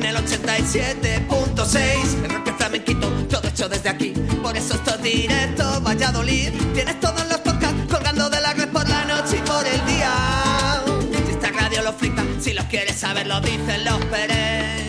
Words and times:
en 0.00 0.06
el 0.06 0.16
87.6. 0.16 2.24
El 2.24 2.30
rock 2.30 2.56
flamenquito, 2.56 3.08
todo 3.28 3.48
hecho 3.48 3.68
desde 3.68 3.90
aquí. 3.90 4.14
Por 4.42 4.56
eso 4.56 4.74
esto 4.74 4.94
es 4.94 5.02
directo, 5.02 5.80
Valladolid. 5.82 6.50
Tienes 6.74 6.98
todos 7.00 7.28
los 7.28 7.38
podcasts 7.38 7.82
colgando 7.90 8.30
de 8.30 8.40
la 8.40 8.54
red 8.54 8.68
por 8.68 8.88
la 8.88 9.04
noche 9.04 9.36
y 9.36 9.40
por 9.46 9.66
el 9.66 9.84
día. 9.86 10.82
Si 11.26 11.32
esta 11.32 11.50
radio 11.50 11.82
lo 11.82 11.92
flipa, 11.92 12.24
si 12.40 12.54
los 12.54 12.64
quieres 12.66 12.96
saber, 12.96 13.26
lo 13.26 13.40
dicen 13.40 13.84
los 13.84 13.98
Pérez. 14.06 14.79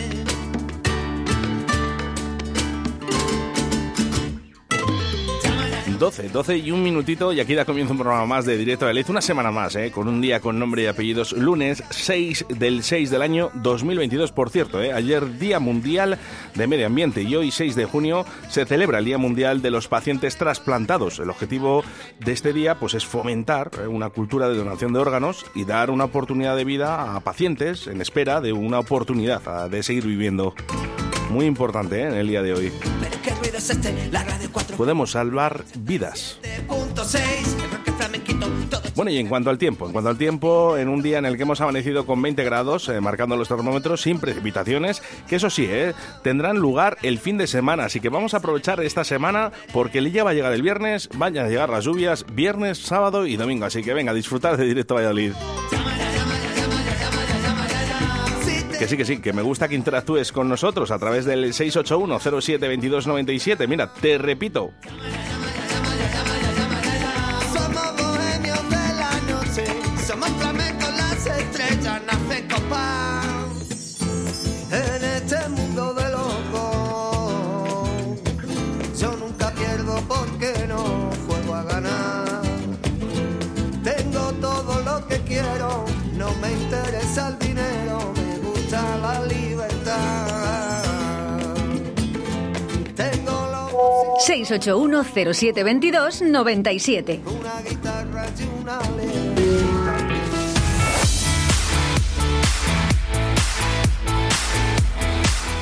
12, 6.01 6.29
12 6.29 6.57
y 6.57 6.71
un 6.71 6.81
minutito 6.81 7.31
y 7.31 7.39
aquí 7.39 7.53
da 7.53 7.63
comienzo 7.63 7.93
un 7.93 7.99
programa 7.99 8.25
más 8.25 8.43
de 8.47 8.57
Directo 8.57 8.87
de 8.87 8.93
Lez, 8.95 9.07
una 9.09 9.21
semana 9.21 9.51
más, 9.51 9.75
¿eh? 9.75 9.91
con 9.91 10.07
un 10.07 10.19
día 10.19 10.39
con 10.39 10.57
nombre 10.57 10.81
y 10.81 10.85
apellidos, 10.87 11.31
lunes 11.33 11.83
6 11.91 12.47
del 12.49 12.81
6 12.81 13.11
del 13.11 13.21
año 13.21 13.51
2022, 13.53 14.31
por 14.31 14.49
cierto, 14.49 14.81
¿eh? 14.81 14.93
ayer 14.93 15.37
Día 15.37 15.59
Mundial 15.59 16.17
de 16.55 16.65
Medio 16.65 16.87
Ambiente 16.87 17.21
y 17.21 17.35
hoy 17.35 17.51
6 17.51 17.75
de 17.75 17.85
junio 17.85 18.25
se 18.49 18.65
celebra 18.65 18.97
el 18.97 19.05
Día 19.05 19.19
Mundial 19.19 19.61
de 19.61 19.69
los 19.69 19.87
Pacientes 19.87 20.37
Trasplantados. 20.37 21.19
El 21.19 21.29
objetivo 21.29 21.83
de 22.19 22.31
este 22.31 22.51
día 22.51 22.79
pues 22.79 22.95
es 22.95 23.05
fomentar 23.05 23.69
¿eh? 23.79 23.85
una 23.85 24.09
cultura 24.09 24.49
de 24.49 24.57
donación 24.57 24.93
de 24.93 24.99
órganos 24.99 25.45
y 25.53 25.65
dar 25.65 25.91
una 25.91 26.05
oportunidad 26.05 26.55
de 26.55 26.65
vida 26.65 27.15
a 27.15 27.19
pacientes 27.19 27.85
en 27.85 28.01
espera 28.01 28.41
de 28.41 28.53
una 28.53 28.79
oportunidad 28.79 29.69
de 29.69 29.83
seguir 29.83 30.07
viviendo. 30.07 30.55
Muy 31.31 31.45
importante 31.45 32.01
¿eh? 32.01 32.07
en 32.07 32.13
el 32.13 32.27
día 32.27 32.41
de 32.41 32.53
hoy. 32.53 32.71
Podemos 34.75 35.11
salvar 35.11 35.63
vidas. 35.79 36.39
Bueno, 38.95 39.11
y 39.11 39.17
en 39.17 39.27
cuanto 39.27 39.49
al 39.49 39.57
tiempo, 39.57 39.85
en 39.85 39.93
cuanto 39.93 40.09
al 40.09 40.17
tiempo, 40.17 40.77
en 40.77 40.89
un 40.89 41.01
día 41.01 41.19
en 41.19 41.25
el 41.25 41.37
que 41.37 41.43
hemos 41.43 41.61
amanecido 41.61 42.05
con 42.05 42.21
20 42.21 42.43
grados, 42.43 42.89
eh, 42.89 42.99
marcando 42.99 43.37
los 43.37 43.47
termómetros, 43.47 44.01
sin 44.01 44.19
precipitaciones, 44.19 45.01
que 45.29 45.37
eso 45.37 45.49
sí, 45.49 45.65
eh, 45.69 45.93
tendrán 46.21 46.57
lugar 46.57 46.97
el 47.01 47.17
fin 47.17 47.37
de 47.37 47.47
semana, 47.47 47.85
así 47.85 48.01
que 48.01 48.09
vamos 48.09 48.33
a 48.33 48.37
aprovechar 48.37 48.81
esta 48.81 49.05
semana 49.05 49.51
porque 49.71 50.11
ya 50.11 50.25
va 50.25 50.31
a 50.31 50.33
llegar 50.33 50.51
el 50.51 50.61
viernes, 50.61 51.09
van 51.15 51.37
a 51.37 51.47
llegar 51.47 51.69
las 51.69 51.85
lluvias, 51.85 52.25
viernes, 52.33 52.79
sábado 52.79 53.25
y 53.25 53.37
domingo, 53.37 53.65
así 53.65 53.81
que 53.81 53.93
venga, 53.93 54.13
disfrutar 54.13 54.57
de 54.57 54.65
Directo 54.65 54.95
Valladolid. 54.95 55.31
Que 58.81 58.87
sí, 58.87 58.97
que 58.97 59.05
sí, 59.05 59.21
que 59.21 59.31
me 59.31 59.43
gusta 59.43 59.67
que 59.67 59.75
interactúes 59.75 60.31
con 60.31 60.49
nosotros 60.49 60.89
a 60.89 60.97
través 60.97 61.23
del 61.23 61.53
681 61.53 62.19
07 62.41 62.65
2297. 62.65 63.67
Mira, 63.67 63.93
te 63.93 64.17
repito. 64.17 64.71
681-0722-97. 94.27 97.21
Una 97.25 97.61
guitarra 97.61 98.27
y 98.27 98.31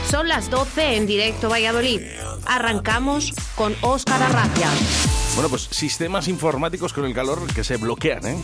Son 0.09 0.28
las 0.28 0.50
12 0.50 0.97
en 0.97 1.08
directo 1.08 1.50
Valladolid. 1.50 2.02
Arrancamos 2.46 3.34
con 3.56 3.74
Óscar 3.81 4.22
Arracia. 4.24 4.68
Bueno, 5.36 5.50
pues 5.50 5.70
sistemas 5.72 6.28
informáticos 6.28 6.91
con 6.91 7.06
el 7.06 7.14
calor 7.14 7.47
que 7.53 7.64
se 7.64 7.78
bloquean, 7.78 8.28
¿eh? 8.28 8.36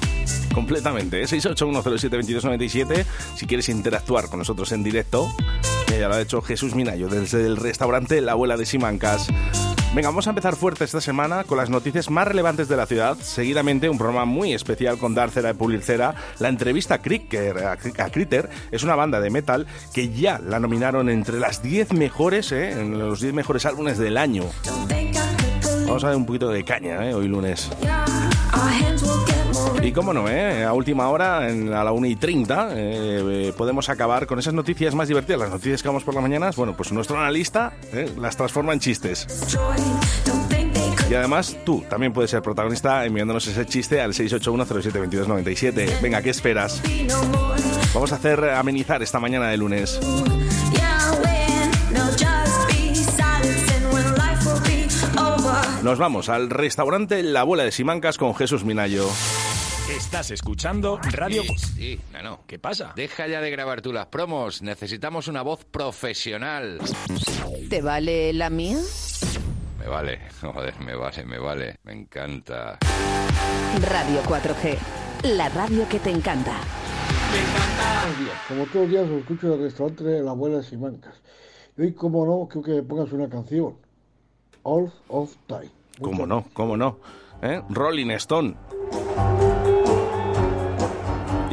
Completamente. 0.53 1.21
¿eh? 1.21 1.25
681072297. 1.25 3.05
Si 3.35 3.47
quieres 3.47 3.67
interactuar 3.67 4.29
con 4.29 4.39
nosotros 4.39 4.71
en 4.71 4.81
directo, 4.83 5.27
que 5.87 5.99
ya 5.99 6.07
lo 6.07 6.15
ha 6.15 6.21
hecho 6.21 6.41
Jesús 6.41 6.73
Minayo 6.73 7.09
desde 7.09 7.45
el 7.45 7.57
restaurante 7.57 8.21
La 8.21 8.31
Abuela 8.33 8.55
de 8.55 8.65
Simancas. 8.65 9.27
Venga, 9.95 10.09
vamos 10.09 10.27
a 10.27 10.31
empezar 10.31 10.57
fuerte 10.57 10.83
esta 10.83 10.99
semana 10.99 11.45
con 11.45 11.57
las 11.57 11.69
noticias 11.69 12.09
más 12.09 12.27
relevantes 12.27 12.67
de 12.67 12.75
la 12.75 12.85
ciudad. 12.85 13.15
Seguidamente, 13.17 13.87
un 13.87 13.97
programa 13.97 14.25
muy 14.25 14.53
especial 14.53 14.97
con 14.97 15.15
Darcera 15.15 15.47
de 15.47 15.55
Pulircera. 15.55 16.13
La 16.39 16.49
entrevista 16.49 16.95
a 16.95 17.01
Critter, 17.01 17.57
a 17.65 18.09
Critter 18.09 18.49
es 18.71 18.83
una 18.83 18.95
banda 18.95 19.21
de 19.21 19.29
metal 19.29 19.65
que 19.93 20.09
ya 20.09 20.37
la 20.39 20.59
nominaron 20.59 21.07
entre 21.07 21.39
las 21.39 21.63
10 21.63 21.93
mejores, 21.93 22.51
¿eh? 22.51 22.71
en 22.71 22.99
los 22.99 23.21
10 23.21 23.33
mejores 23.33 23.65
álbumes 23.65 23.97
del 23.97 24.17
año. 24.17 24.43
Vamos 25.87 26.03
a 26.03 26.07
dar 26.07 26.17
un 26.17 26.25
poquito 26.25 26.49
de 26.49 26.65
caña 26.65 27.09
¿eh? 27.09 27.13
hoy 27.13 27.29
lunes. 27.29 27.71
Y 29.85 29.91
cómo 29.91 30.13
no, 30.13 30.27
¿eh? 30.27 30.63
a 30.63 30.73
última 30.73 31.09
hora, 31.09 31.45
a 31.45 31.83
la 31.83 31.91
1 31.91 32.07
y 32.07 32.15
30, 32.15 32.69
eh, 32.71 33.53
podemos 33.55 33.87
acabar 33.87 34.25
con 34.25 34.39
esas 34.39 34.55
noticias 34.55 34.95
más 34.95 35.07
divertidas. 35.07 35.41
Las 35.41 35.51
noticias 35.51 35.83
que 35.83 35.87
vamos 35.87 36.03
por 36.03 36.15
las 36.15 36.23
mañanas, 36.23 36.55
bueno, 36.55 36.75
pues 36.75 36.91
nuestro 36.91 37.19
analista 37.19 37.71
¿eh? 37.93 38.11
las 38.19 38.35
transforma 38.35 38.73
en 38.73 38.79
chistes. 38.79 39.27
Y 41.07 41.13
además, 41.13 41.55
tú 41.63 41.83
también 41.87 42.13
puedes 42.13 42.31
ser 42.31 42.41
protagonista 42.41 43.05
enviándonos 43.05 43.45
ese 43.45 43.63
chiste 43.67 44.01
al 44.01 44.13
681072297. 44.13 46.01
Venga, 46.01 46.23
¿qué 46.23 46.31
esperas? 46.31 46.81
Vamos 47.93 48.11
a 48.11 48.15
hacer 48.15 48.43
amenizar 48.43 49.03
esta 49.03 49.19
mañana 49.19 49.49
de 49.49 49.57
lunes. 49.57 49.99
Nos 55.83 55.99
vamos 55.99 56.29
al 56.29 56.49
restaurante 56.49 57.21
La 57.21 57.41
Abuela 57.41 57.63
de 57.63 57.71
Simancas 57.71 58.17
con 58.17 58.33
Jesús 58.33 58.65
Minayo. 58.65 59.07
Estás 59.89 60.31
escuchando 60.31 60.97
Radio... 60.97 61.43
Sí, 61.43 61.57
sí, 61.57 61.99
no, 62.11 62.23
no. 62.23 62.39
¿Qué 62.47 62.57
pasa? 62.57 62.93
Deja 62.95 63.27
ya 63.27 63.39
de 63.39 63.51
grabar 63.51 63.81
tú 63.83 63.93
las 63.93 64.07
promos. 64.07 64.63
Necesitamos 64.63 65.27
una 65.27 65.43
voz 65.43 65.63
profesional. 65.63 66.79
¿Te 67.69 67.83
vale 67.83 68.33
la 68.33 68.49
mía? 68.49 68.79
Me 69.79 69.87
vale, 69.87 70.21
joder, 70.41 70.79
me 70.79 70.95
vale, 70.95 71.25
me 71.25 71.37
vale. 71.37 71.75
Me 71.83 71.93
encanta. 71.93 72.79
Radio 73.87 74.23
4G, 74.23 74.75
la 75.35 75.49
radio 75.49 75.87
que 75.87 75.99
te 75.99 76.09
encanta. 76.09 76.53
Me 77.31 77.39
encanta. 77.39 78.37
Como 78.47 78.65
todos 78.65 78.75
los 78.81 78.89
días 78.89 79.03
os 79.07 79.19
escucho 79.19 79.47
en 79.47 79.53
el 79.53 79.59
restaurante 79.59 80.03
de 80.03 80.23
La 80.23 80.31
Abuela 80.31 80.63
Simancas. 80.63 81.21
Y 81.77 81.83
hoy, 81.83 81.93
como 81.93 82.25
no, 82.25 82.47
creo 82.47 82.63
que 82.63 82.71
me 82.71 82.81
pongas 82.81 83.11
una 83.11 83.29
canción. 83.29 83.77
All 84.63 84.91
of 85.09 85.35
Time. 85.45 85.69
¿Cómo 86.01 86.25
no? 86.25 86.43
¿Cómo 86.53 86.75
no? 86.75 86.97
¿Eh? 87.43 87.61
Rolling 87.69 88.09
Stone. 88.11 88.55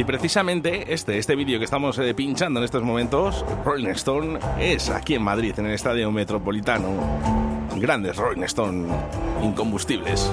Y 0.02 0.04
precisamente 0.04 0.92
este, 0.92 1.16
este 1.16 1.36
vídeo 1.36 1.60
que 1.60 1.64
estamos 1.64 1.96
eh, 2.00 2.12
pinchando 2.12 2.58
en 2.58 2.64
estos 2.64 2.82
momentos, 2.82 3.44
Rolling 3.64 3.90
Stone, 3.90 4.40
es 4.58 4.90
aquí 4.90 5.14
en 5.14 5.22
Madrid, 5.22 5.54
en 5.56 5.66
el 5.66 5.74
Estadio 5.74 6.10
Metropolitano. 6.10 6.88
Grandes 7.76 8.16
Rolling 8.16 8.42
Stone, 8.42 8.88
incombustibles. 9.44 10.28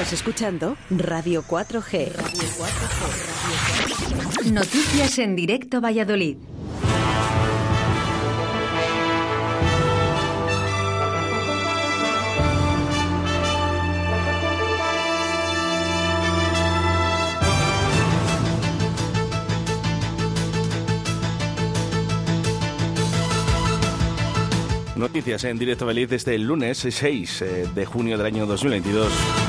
Estás 0.00 0.14
escuchando 0.14 0.78
Radio 0.88 1.44
4G. 1.46 2.10
Noticias 4.50 5.18
en 5.18 5.36
directo 5.36 5.82
Valladolid. 5.82 6.38
Noticias 24.96 25.44
en 25.44 25.58
directo 25.58 25.84
Beliz 25.84 26.08
desde 26.08 26.36
el 26.36 26.44
lunes 26.44 26.86
6 26.90 27.42
eh, 27.42 27.68
de 27.74 27.84
junio 27.84 28.16
del 28.16 28.26
año 28.26 28.46
2022. 28.46 29.39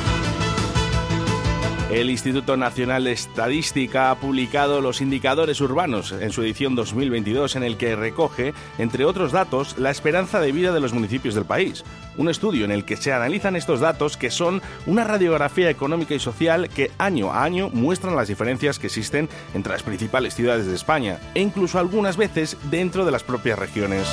El 1.91 2.10
Instituto 2.10 2.55
Nacional 2.55 3.03
de 3.03 3.12
Estadística 3.12 4.12
ha 4.12 4.15
publicado 4.15 4.79
los 4.79 5.01
indicadores 5.01 5.60
urbanos 5.60 6.13
en 6.13 6.31
su 6.31 6.41
edición 6.41 6.74
2022 6.74 7.57
en 7.57 7.63
el 7.63 7.75
que 7.75 7.98
recoge, 7.98 8.53
entre 8.77 9.03
otros 9.03 9.33
datos, 9.33 9.77
la 9.77 9.91
esperanza 9.91 10.39
de 10.39 10.53
vida 10.53 10.71
de 10.71 10.79
los 10.79 10.93
municipios 10.93 11.36
del 11.36 11.43
país. 11.43 11.83
Un 12.15 12.29
estudio 12.29 12.63
en 12.63 12.71
el 12.71 12.86
que 12.86 12.95
se 12.95 13.12
analizan 13.12 13.57
estos 13.57 13.81
datos 13.81 14.15
que 14.15 14.31
son 14.31 14.62
una 14.86 15.03
radiografía 15.03 15.69
económica 15.69 16.15
y 16.15 16.19
social 16.19 16.69
que 16.69 16.91
año 16.98 17.33
a 17.33 17.43
año 17.43 17.69
muestran 17.74 18.15
las 18.15 18.29
diferencias 18.29 18.79
que 18.79 18.88
existen 18.88 19.27
entre 19.53 19.74
las 19.74 19.83
principales 19.83 20.33
ciudades 20.33 20.67
de 20.67 20.75
España 20.75 21.19
e 21.36 21.41
incluso 21.41 21.77
algunas 21.77 22.15
veces 22.15 22.55
dentro 22.71 23.03
de 23.03 23.12
las 23.12 23.24
propias 23.24 23.60
regiones. 23.60 24.07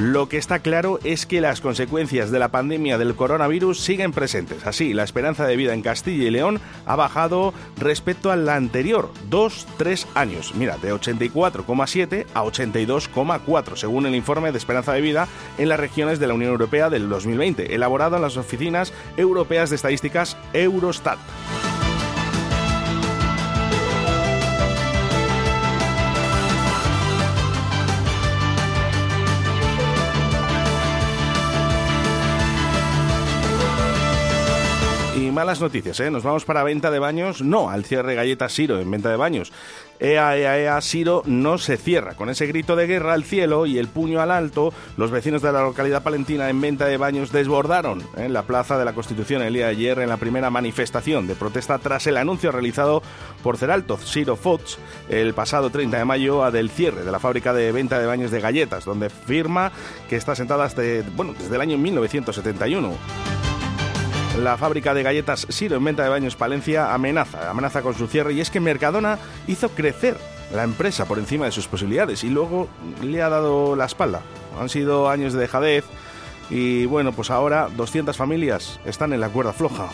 Lo 0.00 0.30
que 0.30 0.38
está 0.38 0.60
claro 0.60 0.98
es 1.04 1.26
que 1.26 1.42
las 1.42 1.60
consecuencias 1.60 2.30
de 2.30 2.38
la 2.38 2.48
pandemia 2.48 2.96
del 2.96 3.14
coronavirus 3.14 3.78
siguen 3.78 4.12
presentes. 4.12 4.66
Así, 4.66 4.94
la 4.94 5.02
esperanza 5.04 5.46
de 5.46 5.56
vida 5.56 5.74
en 5.74 5.82
Castilla 5.82 6.24
y 6.24 6.30
León 6.30 6.58
ha 6.86 6.96
bajado 6.96 7.52
respecto 7.76 8.32
a 8.32 8.36
la 8.36 8.56
anterior, 8.56 9.10
dos, 9.28 9.66
tres 9.76 10.06
años. 10.14 10.54
Mira, 10.54 10.78
de 10.78 10.94
84,7 10.94 12.24
a 12.32 12.42
82,4, 12.42 13.76
según 13.76 14.06
el 14.06 14.14
informe 14.14 14.52
de 14.52 14.58
esperanza 14.58 14.94
de 14.94 15.02
vida 15.02 15.28
en 15.58 15.68
las 15.68 15.78
regiones 15.78 16.18
de 16.18 16.28
la 16.28 16.34
Unión 16.34 16.52
Europea 16.52 16.88
del 16.88 17.10
2020, 17.10 17.74
elaborado 17.74 18.16
en 18.16 18.22
las 18.22 18.38
oficinas 18.38 18.94
europeas 19.18 19.68
de 19.68 19.76
estadísticas 19.76 20.38
Eurostat. 20.54 21.18
Malas 35.40 35.62
noticias, 35.62 35.98
¿eh? 36.00 36.10
Nos 36.10 36.22
vamos 36.22 36.44
para 36.44 36.62
venta 36.64 36.90
de 36.90 36.98
baños, 36.98 37.40
no 37.40 37.70
al 37.70 37.86
cierre 37.86 38.14
Galletas 38.14 38.52
Siro 38.52 38.78
en 38.78 38.90
venta 38.90 39.08
de 39.08 39.16
baños. 39.16 39.50
Ea, 39.98 40.36
ea, 40.36 40.58
ea, 40.58 40.78
Siro 40.82 41.22
no 41.24 41.56
se 41.56 41.78
cierra. 41.78 42.12
Con 42.12 42.28
ese 42.28 42.46
grito 42.46 42.76
de 42.76 42.86
guerra 42.86 43.14
al 43.14 43.24
cielo 43.24 43.64
y 43.64 43.78
el 43.78 43.88
puño 43.88 44.20
al 44.20 44.32
alto, 44.32 44.74
los 44.98 45.10
vecinos 45.10 45.40
de 45.40 45.50
la 45.50 45.62
localidad 45.62 46.02
palentina 46.02 46.50
en 46.50 46.60
venta 46.60 46.84
de 46.84 46.98
baños 46.98 47.32
desbordaron 47.32 48.02
en 48.18 48.34
la 48.34 48.42
Plaza 48.42 48.76
de 48.76 48.84
la 48.84 48.92
Constitución 48.92 49.40
el 49.40 49.54
día 49.54 49.64
de 49.64 49.70
ayer 49.70 49.98
en 50.00 50.10
la 50.10 50.18
primera 50.18 50.50
manifestación 50.50 51.26
de 51.26 51.34
protesta 51.34 51.78
tras 51.78 52.06
el 52.06 52.18
anuncio 52.18 52.52
realizado 52.52 53.02
por 53.42 53.56
Ceralto 53.56 53.96
Siro 53.96 54.36
Foods 54.36 54.78
el 55.08 55.32
pasado 55.32 55.70
30 55.70 55.96
de 55.96 56.04
mayo 56.04 56.50
del 56.50 56.68
cierre 56.68 57.02
de 57.02 57.10
la 57.10 57.18
fábrica 57.18 57.54
de 57.54 57.72
venta 57.72 57.98
de 57.98 58.04
baños 58.04 58.30
de 58.30 58.42
galletas, 58.42 58.84
donde 58.84 59.08
firma 59.08 59.72
que 60.10 60.16
está 60.16 60.34
sentada 60.34 60.68
desde, 60.68 61.00
bueno, 61.16 61.32
desde 61.38 61.54
el 61.54 61.62
año 61.62 61.78
1971. 61.78 63.39
La 64.42 64.56
fábrica 64.56 64.94
de 64.94 65.02
galletas 65.02 65.46
Siro 65.50 65.76
en 65.76 65.84
venta 65.84 66.02
de 66.02 66.08
baños 66.08 66.34
Palencia 66.34 66.94
amenaza, 66.94 67.50
amenaza 67.50 67.82
con 67.82 67.94
su 67.94 68.06
cierre 68.06 68.32
y 68.32 68.40
es 68.40 68.50
que 68.50 68.58
Mercadona 68.58 69.18
hizo 69.46 69.68
crecer 69.68 70.16
la 70.54 70.64
empresa 70.64 71.04
por 71.04 71.18
encima 71.18 71.44
de 71.44 71.52
sus 71.52 71.68
posibilidades 71.68 72.24
y 72.24 72.30
luego 72.30 72.66
le 73.02 73.20
ha 73.20 73.28
dado 73.28 73.76
la 73.76 73.84
espalda. 73.84 74.22
Han 74.58 74.70
sido 74.70 75.10
años 75.10 75.34
de 75.34 75.40
dejadez 75.40 75.84
y 76.48 76.86
bueno, 76.86 77.12
pues 77.12 77.30
ahora 77.30 77.68
200 77.76 78.16
familias 78.16 78.80
están 78.86 79.12
en 79.12 79.20
la 79.20 79.28
cuerda 79.28 79.52
floja. 79.52 79.90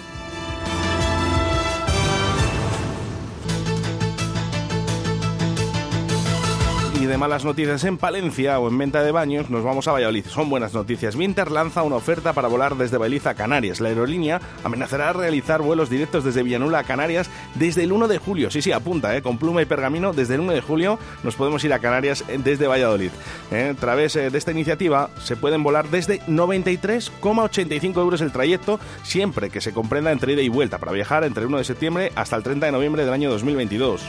De 7.07 7.19
malas 7.19 7.45
noticias 7.45 7.85
en 7.85 7.99
Palencia 7.99 8.59
o 8.59 8.69
en 8.69 8.77
venta 8.77 9.01
de 9.05 9.13
baños, 9.13 9.49
nos 9.49 9.63
vamos 9.63 9.87
a 9.87 9.93
Valladolid. 9.93 10.27
Son 10.27 10.51
buenas 10.51 10.75
noticias. 10.75 11.15
Winter 11.15 11.53
lanza 11.53 11.85
una 11.85 11.95
oferta 11.95 12.33
para 12.33 12.49
volar 12.49 12.75
desde 12.75 12.99
Bailiza 12.99 13.31
a 13.31 13.35
Canarias. 13.35 13.81
La 13.81 13.91
aerolínea 13.91 14.41
amenazará 14.65 15.11
a 15.11 15.13
realizar 15.13 15.63
vuelos 15.63 15.89
directos 15.89 16.25
desde 16.25 16.43
Villanula 16.43 16.81
a 16.81 16.85
Canarias 16.85 17.31
desde 17.55 17.85
el 17.85 17.93
1 17.93 18.09
de 18.09 18.19
julio. 18.19 18.51
Sí, 18.51 18.61
sí, 18.61 18.73
apunta, 18.73 19.17
¿eh? 19.17 19.23
con 19.23 19.39
pluma 19.39 19.63
y 19.63 19.67
pergamino. 19.67 20.13
Desde 20.13 20.35
el 20.35 20.41
1 20.41 20.53
de 20.53 20.61
julio 20.61 20.99
nos 21.23 21.37
podemos 21.37 21.63
ir 21.63 21.73
a 21.73 21.79
Canarias 21.79 22.25
desde 22.43 22.67
Valladolid. 22.67 23.11
¿eh? 23.53 23.75
A 23.77 23.81
través 23.81 24.17
eh, 24.17 24.29
de 24.31 24.39
esta 24.39 24.51
iniciativa 24.51 25.11
se 25.23 25.37
pueden 25.37 25.63
volar 25.63 25.89
desde 25.89 26.21
93,85 26.23 28.01
euros 28.01 28.21
el 28.21 28.33
trayecto, 28.33 28.81
siempre 29.05 29.51
que 29.51 29.61
se 29.61 29.73
comprenda 29.73 30.11
entre 30.11 30.33
ida 30.33 30.43
y 30.43 30.49
vuelta, 30.49 30.79
para 30.79 30.91
viajar 30.91 31.23
entre 31.23 31.43
el 31.43 31.49
1 31.49 31.59
de 31.59 31.65
septiembre 31.65 32.13
hasta 32.17 32.35
el 32.35 32.43
30 32.43 32.67
de 32.67 32.73
noviembre 32.73 33.05
del 33.05 33.15
año 33.15 33.31
2022. 33.31 34.03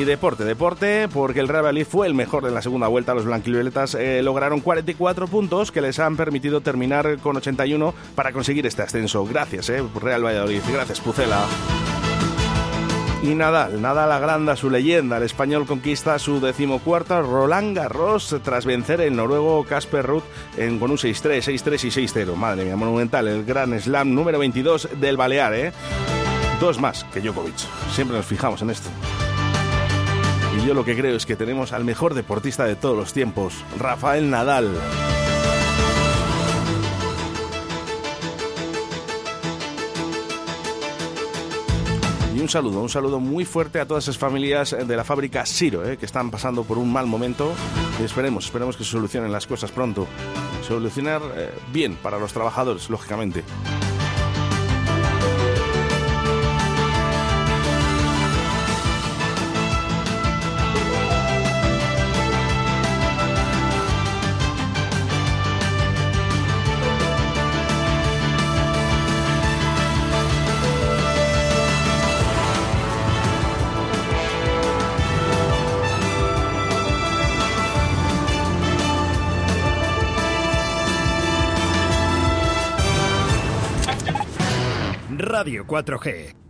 Y 0.00 0.04
deporte, 0.04 0.44
deporte, 0.44 1.08
porque 1.12 1.40
el 1.40 1.48
Real 1.48 1.62
Valladolid 1.62 1.86
fue 1.86 2.06
el 2.06 2.14
mejor 2.14 2.46
en 2.46 2.54
la 2.54 2.62
segunda 2.62 2.88
vuelta. 2.88 3.12
Los 3.12 3.26
blanquivioletas 3.26 3.94
eh, 3.94 4.22
lograron 4.22 4.60
44 4.60 5.26
puntos 5.26 5.70
que 5.70 5.82
les 5.82 5.98
han 5.98 6.16
permitido 6.16 6.62
terminar 6.62 7.18
con 7.18 7.36
81 7.36 7.92
para 8.14 8.32
conseguir 8.32 8.66
este 8.66 8.80
ascenso. 8.80 9.26
Gracias, 9.26 9.68
eh, 9.68 9.82
Real 10.00 10.24
Valladolid. 10.24 10.62
Gracias, 10.72 11.02
Pucela. 11.02 11.44
Y 13.22 13.34
Nadal, 13.34 13.82
Nadal 13.82 14.10
agranda 14.10 14.56
su 14.56 14.70
leyenda. 14.70 15.18
El 15.18 15.24
español 15.24 15.66
conquista 15.66 16.18
su 16.18 16.40
decimocuarta 16.40 17.20
Roland 17.20 17.76
Garros 17.76 18.34
tras 18.42 18.64
vencer 18.64 19.02
el 19.02 19.14
noruego 19.14 19.64
Casper 19.64 20.06
Ruth 20.06 20.24
en, 20.56 20.78
con 20.78 20.92
un 20.92 20.96
6-3, 20.96 21.42
6-3 21.42 21.84
y 21.84 22.06
6-0. 22.06 22.36
Madre 22.36 22.64
mía, 22.64 22.76
monumental. 22.76 23.28
El 23.28 23.44
gran 23.44 23.78
slam 23.78 24.14
número 24.14 24.38
22 24.38 24.88
del 24.98 25.18
Balear, 25.18 25.52
¿eh? 25.52 25.72
Dos 26.58 26.80
más 26.80 27.04
que 27.12 27.20
Djokovic. 27.20 27.58
Siempre 27.92 28.16
nos 28.16 28.24
fijamos 28.24 28.62
en 28.62 28.70
esto. 28.70 28.88
Yo 30.66 30.74
lo 30.74 30.84
que 30.84 30.96
creo 30.96 31.16
es 31.16 31.24
que 31.24 31.36
tenemos 31.36 31.72
al 31.72 31.84
mejor 31.84 32.14
deportista 32.14 32.64
de 32.64 32.76
todos 32.76 32.96
los 32.96 33.12
tiempos, 33.12 33.54
Rafael 33.78 34.30
Nadal. 34.30 34.70
Y 42.34 42.40
un 42.40 42.48
saludo, 42.48 42.80
un 42.80 42.88
saludo 42.88 43.20
muy 43.20 43.44
fuerte 43.44 43.80
a 43.80 43.86
todas 43.86 44.04
esas 44.04 44.18
familias 44.18 44.76
de 44.86 44.96
la 44.96 45.02
fábrica 45.02 45.44
Siro, 45.46 45.88
eh, 45.88 45.96
que 45.96 46.06
están 46.06 46.30
pasando 46.30 46.62
por 46.64 46.78
un 46.78 46.92
mal 46.92 47.06
momento. 47.06 47.52
Y 47.98 48.04
esperemos, 48.04 48.44
esperemos 48.44 48.76
que 48.76 48.84
se 48.84 48.90
solucionen 48.90 49.32
las 49.32 49.46
cosas 49.46 49.70
pronto. 49.72 50.06
Solucionar 50.66 51.22
eh, 51.36 51.50
bien 51.72 51.96
para 51.96 52.18
los 52.18 52.32
trabajadores, 52.32 52.90
lógicamente. 52.90 53.44
Radio 85.40 85.64
4G. 85.64 86.49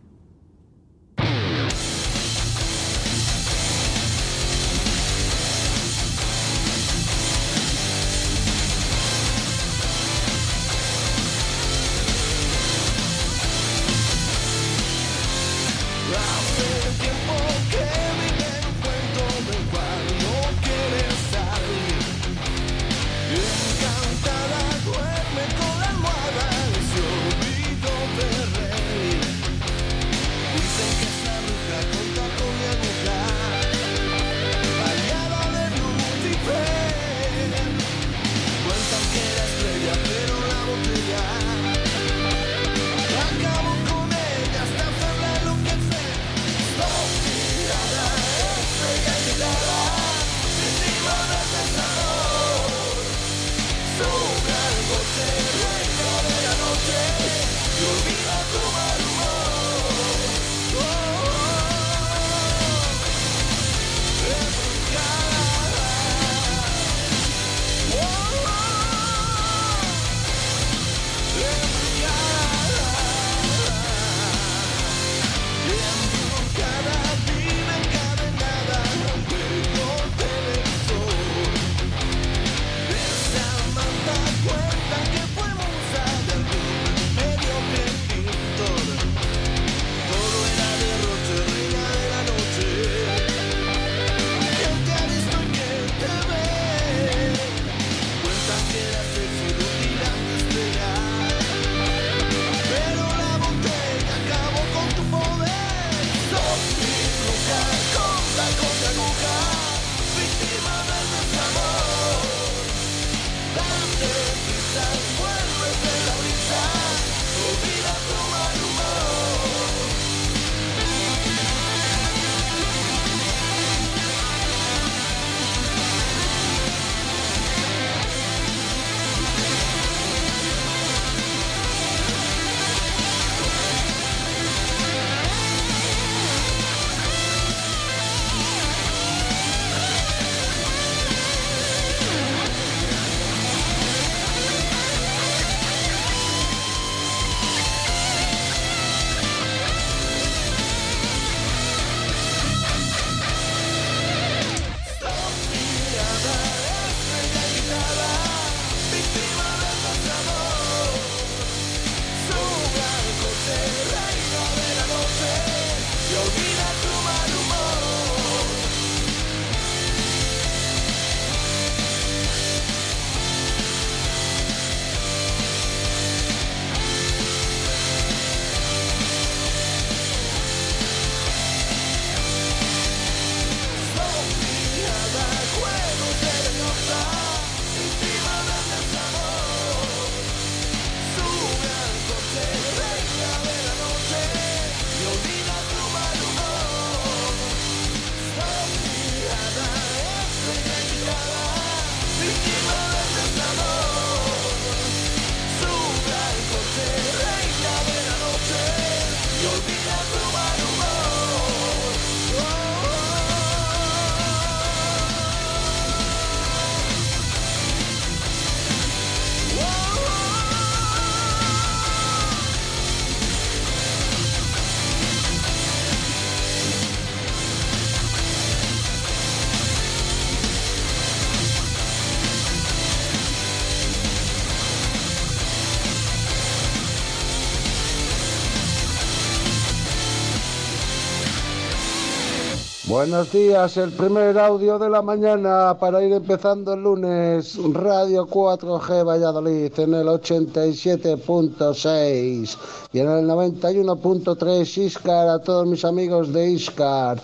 Buenos 243.01 243.33
días, 243.33 243.79
el 243.79 243.93
primer 243.93 244.39
audio 244.39 244.79
de 244.79 244.91
la 244.91 245.01
mañana 245.01 245.75
para 245.81 246.05
ir 246.05 246.13
empezando 246.13 246.75
el 246.75 246.83
lunes. 246.83 247.57
Radio 247.73 248.27
4G 248.27 249.07
Valladolid 249.07 249.73
en 249.81 249.95
el 249.95 250.07
87.6 250.07 252.59
y 252.93 252.99
en 252.99 253.09
el 253.09 253.25
91.3 253.25 254.77
Iscar 254.77 255.31
a 255.31 255.39
todos 255.39 255.67
mis 255.67 255.83
amigos 255.87 256.31
de 256.31 256.51
Iscar. 256.51 257.19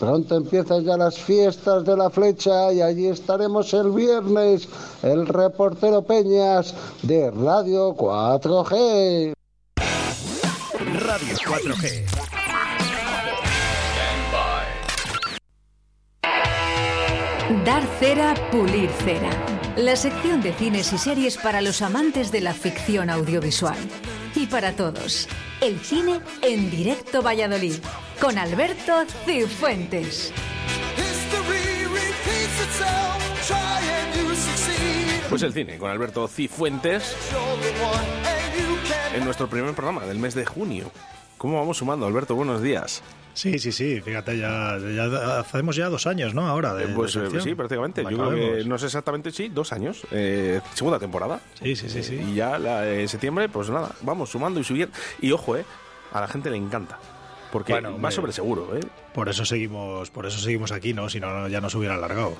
Pronto 0.00 0.34
empiezan 0.34 0.82
ya 0.82 0.96
las 0.96 1.16
fiestas 1.16 1.84
de 1.84 1.96
la 1.96 2.10
flecha 2.10 2.72
y 2.72 2.82
allí 2.82 3.06
estaremos 3.06 3.72
el 3.72 3.92
viernes, 3.92 4.68
el 5.04 5.28
reportero 5.28 6.02
Peñas 6.02 6.74
de 7.02 7.30
Radio 7.30 7.94
4G. 7.94 9.32
Radio 10.98 11.36
4G. 11.36 12.29
Dar 17.50 17.82
cera, 17.98 18.32
pulir 18.52 18.88
cera. 19.02 19.28
La 19.76 19.96
sección 19.96 20.40
de 20.40 20.52
cines 20.52 20.92
y 20.92 20.98
series 20.98 21.36
para 21.36 21.60
los 21.60 21.82
amantes 21.82 22.30
de 22.30 22.40
la 22.40 22.54
ficción 22.54 23.10
audiovisual. 23.10 23.76
Y 24.36 24.46
para 24.46 24.76
todos, 24.76 25.28
el 25.60 25.80
cine 25.80 26.20
en 26.42 26.70
directo 26.70 27.22
Valladolid, 27.22 27.74
con 28.20 28.38
Alberto 28.38 29.04
Cifuentes. 29.26 30.32
Pues 35.28 35.42
el 35.42 35.52
cine 35.52 35.76
con 35.76 35.90
Alberto 35.90 36.28
Cifuentes 36.28 37.16
en 39.12 39.24
nuestro 39.24 39.50
primer 39.50 39.74
programa 39.74 40.06
del 40.06 40.20
mes 40.20 40.36
de 40.36 40.46
junio. 40.46 40.92
¿Cómo 41.36 41.58
vamos 41.58 41.78
sumando, 41.78 42.06
Alberto? 42.06 42.36
Buenos 42.36 42.62
días. 42.62 43.02
Sí, 43.34 43.58
sí, 43.58 43.72
sí, 43.72 44.00
fíjate, 44.00 44.36
ya, 44.38 44.76
ya 44.78 45.38
hacemos 45.40 45.76
ya 45.76 45.88
dos 45.88 46.06
años, 46.06 46.34
¿no? 46.34 46.46
Ahora 46.46 46.74
de, 46.74 46.84
Eh, 46.84 46.92
pues 46.94 47.14
de 47.14 47.26
eh, 47.26 47.40
sí, 47.40 47.54
prácticamente. 47.54 48.02
La 48.02 48.10
Yo 48.10 48.18
creo 48.18 48.30
que 48.30 48.64
no 48.64 48.78
sé 48.78 48.86
exactamente, 48.86 49.30
sí, 49.30 49.48
dos 49.48 49.72
años. 49.72 50.02
Eh, 50.10 50.60
segunda 50.74 50.98
temporada. 50.98 51.40
Sí, 51.62 51.76
sí, 51.76 51.88
sí, 51.88 52.02
sí. 52.02 52.14
Y 52.16 52.34
ya 52.34 52.58
la, 52.58 52.88
en 52.90 53.08
septiembre, 53.08 53.48
pues 53.48 53.70
nada, 53.70 53.92
vamos 54.02 54.30
sumando 54.30 54.60
y 54.60 54.64
subiendo. 54.64 54.94
Y 55.20 55.32
ojo, 55.32 55.56
eh, 55.56 55.64
a 56.12 56.20
la 56.20 56.28
gente 56.28 56.50
le 56.50 56.56
encanta. 56.56 56.98
Porque 57.52 57.72
Bueno, 57.72 58.00
va 58.00 58.10
sobre 58.10 58.32
seguro, 58.32 58.76
eh. 58.76 58.80
Por 59.12 59.28
eso 59.28 59.44
seguimos, 59.44 60.08
por 60.10 60.24
eso 60.26 60.38
seguimos 60.38 60.70
aquí, 60.70 60.94
¿no? 60.94 61.08
Si 61.08 61.18
no, 61.18 61.48
ya 61.48 61.60
nos 61.60 61.74
hubiera 61.74 61.94
alargado. 61.96 62.34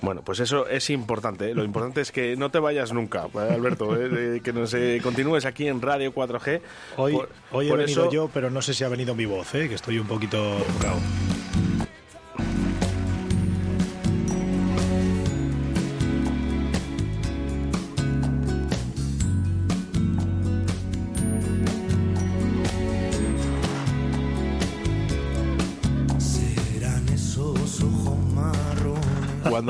Bueno, 0.00 0.22
pues 0.22 0.40
eso 0.40 0.66
es 0.68 0.88
importante. 0.90 1.50
¿eh? 1.50 1.54
Lo 1.54 1.64
importante 1.64 2.00
es 2.00 2.10
que 2.12 2.34
no 2.36 2.50
te 2.50 2.58
vayas 2.58 2.92
nunca, 2.92 3.26
¿vale, 3.32 3.52
Alberto. 3.54 3.94
eh, 3.96 4.40
que 4.42 4.52
nos 4.54 4.72
eh, 4.74 5.00
continúes 5.02 5.44
aquí 5.44 5.68
en 5.68 5.82
Radio 5.82 6.12
4G. 6.14 6.60
Hoy, 6.96 7.12
Por- 7.12 7.28
hoy 7.52 7.66
he 7.66 7.70
por 7.70 7.78
venido 7.80 8.02
eso- 8.04 8.10
yo, 8.10 8.30
pero 8.32 8.50
no 8.50 8.62
sé 8.62 8.72
si 8.72 8.84
ha 8.84 8.88
venido 8.88 9.14
mi 9.14 9.26
voz, 9.26 9.54
¿eh? 9.54 9.68
Que 9.68 9.74
estoy 9.74 9.98
un 9.98 10.06
poquito 10.06 10.38
tocado. 10.78 10.96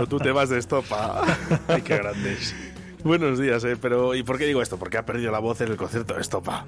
Cuando 0.05 0.19
tú 0.19 0.23
te 0.23 0.33
vas 0.33 0.51
de 0.51 0.59
estopa. 0.59 1.23
Ay, 1.69 1.81
qué 1.81 1.97
grandes. 1.97 2.55
Buenos 3.05 3.39
días, 3.39 3.65
eh, 3.65 3.79
pero 3.81 4.15
¿y 4.15 4.23
por 4.23 4.37
qué 4.37 4.45
digo 4.45 4.61
esto? 4.61 4.77
Porque 4.77 4.99
ha 4.99 5.07
perdido 5.07 5.33
la 5.33 5.39
voz 5.39 5.63
en 5.63 5.69
el 5.69 5.79
concierto 5.79 6.13
de 6.13 6.21
Estopa. 6.21 6.67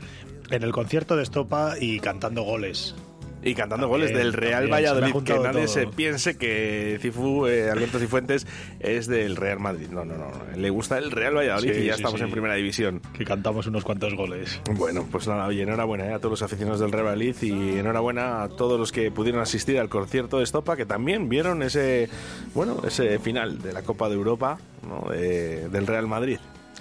En 0.50 0.62
el 0.62 0.72
concierto 0.72 1.16
de 1.16 1.22
Estopa 1.22 1.74
y 1.78 2.00
cantando 2.00 2.44
goles. 2.44 2.94
Y 3.42 3.54
cantando 3.54 3.86
También, 3.88 4.08
goles 4.08 4.16
del 4.16 4.32
Real 4.32 4.68
también, 4.68 4.70
Valladolid, 4.92 5.22
que 5.24 5.38
nadie 5.38 5.64
todo. 5.66 5.68
se 5.68 5.86
piense 5.86 6.36
que 6.36 6.98
Cifu, 7.00 7.46
eh, 7.46 7.70
Alberto 7.70 7.98
Cifuentes 8.00 8.44
es 8.80 9.06
del 9.06 9.36
Real 9.36 9.60
Madrid. 9.60 9.86
No, 9.90 10.04
no, 10.04 10.16
no, 10.16 10.30
no. 10.30 10.56
Le 10.56 10.70
gusta 10.70 10.98
el 10.98 11.12
Real 11.12 11.36
Valladolid 11.36 11.72
Sí, 11.72 11.80
y 11.82 11.86
ya 11.86 11.92
sí, 11.94 12.00
estamos 12.00 12.18
sí. 12.18 12.24
en 12.24 12.32
primera 12.32 12.54
división. 12.54 13.00
Que 13.16 13.24
cantamos 13.24 13.66
unos 13.68 13.84
cuantos 13.84 14.14
goles. 14.14 14.60
Bueno, 14.74 15.06
pues 15.12 15.28
nada, 15.28 15.46
oye, 15.46 15.62
enhorabuena 15.62 16.06
eh, 16.06 16.12
a 16.14 16.18
todos 16.18 16.32
los 16.32 16.42
aficionados 16.42 16.80
del 16.80 16.90
Real 16.90 17.04
Valladolid 17.04 17.36
y 17.42 17.78
enhorabuena 17.78 18.42
a 18.42 18.48
todos 18.48 18.80
los 18.80 18.90
que 18.90 19.12
pudieron 19.12 19.40
asistir 19.42 19.78
al 19.78 19.88
concierto 19.88 20.38
de 20.38 20.44
Estopa, 20.44 20.76
que 20.76 20.86
también 20.86 21.28
vieron 21.28 21.62
ese, 21.62 22.08
bueno, 22.54 22.80
ese 22.84 23.18
final 23.20 23.62
de 23.62 23.72
la 23.72 23.82
Copa 23.82 24.08
de 24.08 24.14
Europa 24.16 24.58
¿no? 24.88 25.08
de- 25.10 25.68
del 25.68 25.86
Real 25.86 26.08
Madrid. 26.08 26.38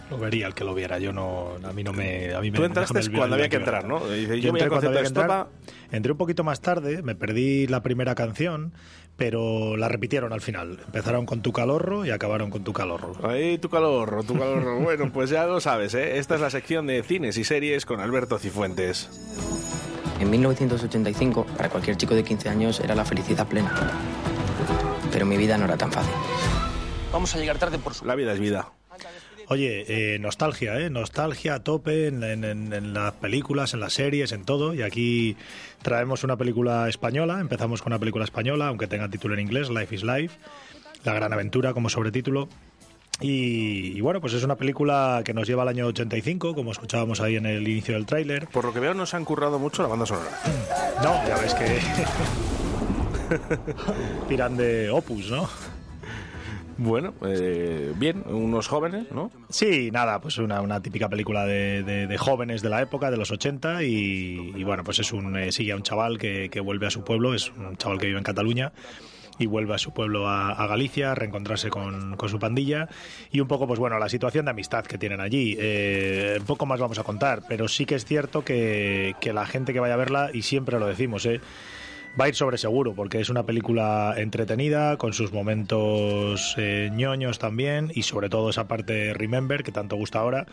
Lo 0.09 0.17
vería 0.19 0.45
el 0.47 0.53
que 0.53 0.63
lo 0.63 0.73
viera. 0.75 0.99
Yo 0.99 1.11
no, 1.13 1.53
a 1.63 1.73
mí 1.73 1.83
no 1.83 1.91
me. 1.91 2.33
A 2.35 2.41
mí 2.41 2.51
me 2.51 2.57
Tú 2.57 2.63
entraste 2.63 2.93
déjame 2.93 3.13
el- 3.13 3.17
cuando 3.19 3.35
había 3.35 3.49
que 3.49 3.55
entrar, 3.57 3.85
¿no? 3.87 3.99
Dice, 4.07 4.35
Yo, 4.39 4.43
yo 4.43 4.49
entré 4.49 4.63
al 4.63 4.69
cuando 4.69 4.87
había 4.89 4.99
que 4.99 5.03
de 5.03 5.07
entrar. 5.07 5.29
Estopa. 5.47 5.49
Entré 5.91 6.11
un 6.11 6.17
poquito 6.17 6.43
más 6.43 6.61
tarde, 6.61 7.01
me 7.01 7.15
perdí 7.15 7.65
la 7.67 7.81
primera 7.81 8.13
canción, 8.13 8.73
pero 9.17 9.77
la 9.77 9.87
repitieron 9.89 10.31
al 10.31 10.41
final. 10.41 10.79
Empezaron 10.85 11.25
con 11.25 11.41
tu 11.41 11.51
calorro 11.53 12.05
y 12.05 12.11
acabaron 12.11 12.51
con 12.51 12.63
tu 12.63 12.71
calorro. 12.73 13.13
Ahí 13.27 13.57
tu 13.57 13.69
calor, 13.69 14.23
tu 14.25 14.33
calor. 14.37 14.79
Bueno, 14.83 15.11
pues 15.11 15.31
ya 15.31 15.45
lo 15.47 15.59
sabes, 15.59 15.95
¿eh? 15.95 16.19
Esta 16.19 16.35
es 16.35 16.41
la 16.41 16.49
sección 16.51 16.85
de 16.85 17.01
cines 17.01 17.37
y 17.37 17.43
series 17.43 17.85
con 17.87 17.99
Alberto 17.99 18.37
Cifuentes. 18.37 19.09
En 20.19 20.29
1985, 20.29 21.45
para 21.57 21.69
cualquier 21.69 21.97
chico 21.97 22.13
de 22.15 22.23
15 22.23 22.47
años 22.49 22.79
era 22.79 22.93
la 22.95 23.05
felicidad 23.05 23.47
plena. 23.47 23.73
Pero 25.11 25.25
mi 25.25 25.35
vida 25.37 25.57
no 25.57 25.65
era 25.65 25.77
tan 25.77 25.91
fácil. 25.91 26.13
Vamos 27.11 27.33
a 27.35 27.39
llegar 27.39 27.57
tarde 27.57 27.79
por 27.79 27.93
su... 27.93 28.05
La 28.05 28.15
vida 28.15 28.33
es 28.33 28.39
vida. 28.39 28.69
Oye, 29.47 29.85
eh, 30.15 30.19
nostalgia, 30.19 30.79
¿eh? 30.79 30.89
Nostalgia 30.89 31.55
a 31.55 31.59
tope 31.63 32.07
en, 32.07 32.23
en- 32.23 32.43
en- 32.43 32.73
en 32.73 32.93
las 32.93 33.13
películas, 33.13 33.73
en 33.73 33.79
las 33.79 33.93
series, 33.93 34.31
en 34.31 34.43
todo. 34.43 34.73
Y 34.73 34.81
aquí 34.81 35.37
traemos 35.83 36.23
una 36.23 36.35
película 36.35 36.89
española. 36.89 37.39
Empezamos 37.39 37.81
con 37.81 37.93
una 37.93 37.99
película 37.99 38.23
española, 38.25 38.67
aunque 38.67 38.87
tenga 38.87 39.07
título 39.09 39.35
en 39.35 39.41
inglés, 39.41 39.69
Life 39.69 39.93
is 39.93 40.03
Life. 40.03 40.35
La 41.03 41.13
gran 41.13 41.31
aventura 41.33 41.73
como 41.73 41.89
sobretítulo. 41.89 42.49
Y, 43.21 43.95
y 43.95 44.01
bueno, 44.01 44.19
pues 44.19 44.33
es 44.33 44.43
una 44.43 44.55
película 44.55 45.21
que 45.23 45.33
nos 45.33 45.47
lleva 45.47 45.61
al 45.61 45.69
año 45.69 45.85
85, 45.85 46.53
como 46.55 46.71
escuchábamos 46.71 47.21
ahí 47.21 47.35
en 47.37 47.45
el 47.45 47.65
inicio 47.67 47.93
del 47.93 48.05
tráiler. 48.05 48.47
Por 48.47 48.65
lo 48.65 48.73
que 48.73 48.79
veo, 48.81 48.93
no 48.93 49.05
se 49.05 49.15
han 49.15 49.23
currado 49.25 49.57
mucho 49.59 49.83
la 49.83 49.87
banda 49.87 50.05
sonora. 50.05 50.31
No, 51.01 51.25
ya 51.27 51.37
ves 51.37 51.53
que... 51.53 51.79
Tiran 54.27 54.57
de 54.57 54.89
opus, 54.89 55.29
¿no? 55.31 55.47
Bueno, 56.77 57.13
eh, 57.25 57.93
bien, 57.95 58.23
unos 58.27 58.67
jóvenes, 58.67 59.09
¿no? 59.11 59.31
Sí, 59.49 59.91
nada, 59.91 60.19
pues 60.19 60.37
una, 60.37 60.81
típica 60.81 61.07
película 61.07 61.45
de, 61.45 61.83
de- 61.83 62.17
jóvenes 62.17 62.61
de 62.61 62.69
la 62.69 62.81
época, 62.81 63.11
de 63.11 63.17
los 63.17 63.31
80, 63.31 63.83
y, 63.83 64.51
y 64.55 64.63
bueno, 64.63 64.83
pues 64.83 64.99
es 64.99 65.13
un, 65.13 65.37
eh, 65.37 65.51
sigue 65.53 65.71
a 65.71 65.75
un 65.77 65.83
chaval 65.83 66.17
que, 66.17 66.49
que 66.49 66.59
vuelve 66.59 66.87
a 66.87 66.89
su 66.89 67.03
pueblo, 67.03 67.33
es 67.33 67.51
un 67.51 67.77
chaval 67.77 67.97
que 67.97 68.07
vive 68.07 68.17
en 68.17 68.23
Cataluña, 68.25 68.73
y 69.37 69.45
vuelve 69.47 69.73
a 69.73 69.77
su 69.77 69.93
pueblo 69.93 70.27
a, 70.27 70.51
a 70.51 70.67
Galicia 70.67 71.11
a 71.11 71.15
reencontrarse 71.15 71.69
con, 71.69 72.15
con 72.15 72.29
su 72.29 72.39
pandilla 72.39 72.87
y 73.31 73.41
un 73.41 73.49
poco 73.49 73.67
pues 73.67 73.79
bueno 73.79 73.99
la 73.99 74.07
situación 74.07 74.45
de 74.45 74.51
amistad 74.51 74.85
que 74.85 74.97
tienen 74.97 75.19
allí 75.19 75.57
Eh, 75.59 76.39
poco 76.47 76.65
más 76.65 76.79
vamos 76.79 76.99
a 76.99 77.03
contar 77.03 77.41
pero 77.49 77.67
sí 77.67 77.85
que 77.85 77.95
es 77.95 78.05
cierto 78.05 78.45
que, 78.45 79.13
que 79.19 79.33
la 79.33 79.45
gente 79.45 79.73
que 79.73 79.81
vaya 79.81 79.95
a 79.95 79.97
verla 79.97 80.29
y 80.33 80.43
siempre 80.43 80.79
lo 80.79 80.87
decimos 80.87 81.25
eh, 81.25 81.41
va 82.19 82.25
a 82.25 82.27
ir 82.29 82.35
sobre 82.35 82.57
seguro 82.57 82.93
porque 82.93 83.19
es 83.19 83.29
una 83.29 83.45
película 83.45 84.13
entretenida 84.17 84.97
con 84.97 85.13
sus 85.13 85.33
momentos 85.33 86.55
eh, 86.57 86.89
ñoños 86.93 87.39
también 87.39 87.91
y 87.93 88.03
sobre 88.03 88.29
todo 88.29 88.49
esa 88.49 88.67
parte 88.67 89.13
Remember 89.13 89.63
que 89.63 89.71
tanto 89.71 89.95
gusta 89.95 90.19
ahora 90.19 90.45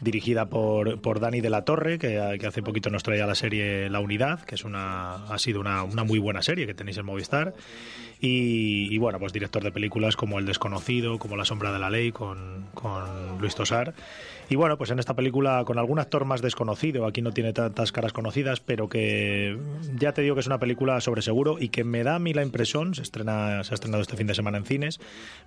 dirigida 0.00 0.46
por, 0.46 1.00
por 1.00 1.20
Dani 1.20 1.40
de 1.40 1.50
la 1.50 1.64
Torre 1.64 1.98
que, 1.98 2.38
que 2.40 2.46
hace 2.46 2.62
poquito 2.62 2.90
nos 2.90 3.02
traía 3.02 3.26
la 3.26 3.34
serie 3.34 3.88
La 3.90 4.00
Unidad 4.00 4.40
que 4.40 4.54
es 4.54 4.64
una 4.64 5.26
ha 5.26 5.38
sido 5.38 5.60
una, 5.60 5.82
una 5.82 6.04
muy 6.04 6.18
buena 6.18 6.42
serie 6.42 6.66
que 6.66 6.74
tenéis 6.74 6.98
en 6.98 7.06
Movistar. 7.06 7.54
Y, 8.24 8.86
y, 8.94 8.98
bueno 8.98 9.18
pues 9.18 9.32
director 9.32 9.64
de 9.64 9.72
películas 9.72 10.16
como 10.16 10.38
El 10.38 10.46
Desconocido 10.46 11.18
como 11.18 11.36
La 11.36 11.44
Sombra 11.44 11.72
de 11.72 11.80
la 11.80 11.90
Ley 11.90 12.12
con, 12.12 12.66
con 12.72 13.38
Luis 13.40 13.54
Tosar 13.56 13.94
y 14.48 14.56
bueno, 14.56 14.76
pues 14.76 14.90
en 14.90 14.98
esta 14.98 15.14
película 15.14 15.64
con 15.64 15.78
algún 15.78 15.98
actor 15.98 16.24
más 16.24 16.42
desconocido, 16.42 17.06
aquí 17.06 17.22
no 17.22 17.32
tiene 17.32 17.52
tantas 17.52 17.92
caras 17.92 18.12
conocidas, 18.12 18.60
pero 18.60 18.88
que 18.88 19.58
ya 19.94 20.12
te 20.12 20.22
digo 20.22 20.34
que 20.34 20.40
es 20.40 20.46
una 20.46 20.58
película 20.58 21.00
sobre 21.00 21.22
seguro 21.22 21.56
y 21.58 21.68
que 21.68 21.84
me 21.84 22.02
da 22.04 22.16
a 22.16 22.18
mí 22.18 22.34
la 22.34 22.42
impresión, 22.42 22.94
se 22.94 23.02
estrena, 23.02 23.64
se 23.64 23.72
ha 23.72 23.74
estrenado 23.74 24.02
este 24.02 24.16
fin 24.16 24.26
de 24.26 24.34
semana 24.34 24.58
en 24.58 24.64
cines, 24.64 25.00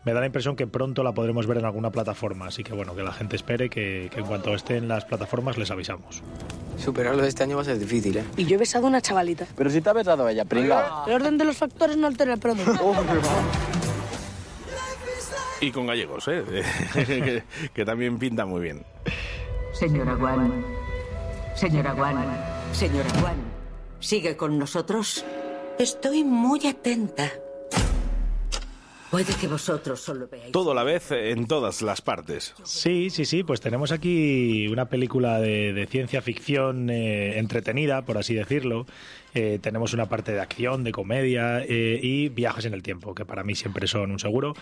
me 0.06 0.14
da 0.14 0.20
la 0.20 0.26
impresión 0.26 0.56
que 0.56 0.68
pronto 0.68 1.04
la 1.04 1.14
podremos 1.14 1.48
ver 1.48 1.58
en 1.58 1.66
alguna 1.66 1.92
plataforma, 1.92 2.48
así 2.48 2.64
que 2.64 2.74
bueno, 2.74 2.96
que 2.96 3.04
la 3.04 3.14
gente 3.14 3.36
espere 3.36 3.70
que, 3.70 4.10
que 4.12 4.20
en 4.20 4.26
cuanto 4.26 4.54
esté 4.54 4.78
en 4.78 4.88
las 4.88 5.06
plataformas 5.06 5.58
les 5.58 5.72
avisamos. 5.72 6.24
Superarlo 6.78 7.22
de 7.22 7.30
este 7.30 7.44
año 7.44 7.56
va 7.56 7.62
a 7.62 7.66
ser 7.66 7.80
difícil, 7.80 8.18
¿eh? 8.18 8.24
Y 8.38 8.46
yo 8.46 8.56
he 8.56 8.58
besado 8.58 8.86
a 8.86 8.90
una 8.90 9.02
chavalita. 9.02 9.48
Pero 9.56 9.70
si 9.70 9.82
te 9.82 9.90
ha 9.90 9.94
besado 9.94 10.28
ella, 10.28 10.46
pringao. 10.46 11.08
El 11.08 11.14
orden 11.14 11.38
de 11.38 11.46
los 11.46 11.58
factores 11.58 11.98
no 11.98 12.08
altera 12.08 12.34
el 12.34 12.40
producto. 12.40 12.74
Y 15.62 15.72
con 15.72 15.88
gallegos, 15.88 16.28
¿eh? 16.28 16.44
que, 16.94 17.44
que 17.74 17.86
también 17.86 18.20
pinta 18.20 18.46
muy 18.46 18.62
bien. 18.62 18.84
Señora 19.74 20.16
Guan. 20.16 20.66
Señora 21.56 21.94
Guan. 21.94 22.18
Señora 22.72 23.10
Guan. 23.22 23.38
¿Sigue 24.00 24.36
con 24.36 24.58
nosotros? 24.60 25.26
Estoy 25.80 26.24
muy 26.24 26.66
atenta. 26.68 27.32
Puede 29.12 29.34
que 29.36 29.48
vosotros 29.48 30.02
solo 30.02 30.28
veáis. 30.28 30.52
Todo 30.52 30.72
a 30.72 30.76
la 30.76 30.84
vez 30.84 31.12
en 31.12 31.48
todas 31.48 31.82
las 31.82 32.02
partes. 32.02 32.54
Sí, 32.64 33.10
sí, 33.10 33.24
sí, 33.24 33.44
pues 33.44 33.62
tenemos 33.62 33.92
aquí 33.92 34.68
una 34.68 34.90
película 34.90 35.40
de, 35.40 35.72
de 35.74 35.86
ciencia 35.88 36.22
ficción 36.22 36.90
eh, 36.90 37.40
entretenida, 37.40 38.04
por 38.04 38.18
así 38.18 38.34
decirlo, 38.34 38.86
Eh, 39.38 39.60
tenemos 39.62 39.94
una 39.94 40.08
parte 40.08 40.32
de 40.32 40.40
acción, 40.40 40.86
de 40.86 40.94
comedia 40.94 41.62
eh, 41.62 42.00
y 42.02 42.30
viajes 42.30 42.64
en 42.66 42.74
el 42.74 42.82
tiempo, 42.82 43.14
que 43.14 43.26
para 43.26 43.44
mí 43.44 43.54
siempre 43.54 43.86
son 43.86 44.12
un 44.12 44.18
seguro. 44.20 44.54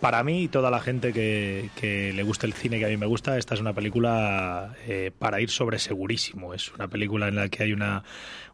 Para 0.00 0.22
mí 0.22 0.44
y 0.44 0.48
toda 0.48 0.70
la 0.70 0.80
gente 0.80 1.12
que, 1.12 1.70
que 1.76 2.12
le 2.12 2.22
guste 2.22 2.46
el 2.46 2.52
cine 2.52 2.78
que 2.78 2.86
a 2.86 2.88
mí 2.88 2.96
me 2.96 3.06
gusta, 3.06 3.36
esta 3.36 3.54
es 3.54 3.60
una 3.60 3.72
película 3.72 4.74
eh, 4.86 5.10
para 5.18 5.40
ir 5.40 5.50
sobre 5.50 5.78
segurísimo. 5.78 6.54
Es 6.54 6.72
una 6.72 6.88
película 6.88 7.26
en 7.28 7.34
la 7.36 7.48
que 7.48 7.64
hay 7.64 7.72
una, 7.72 8.04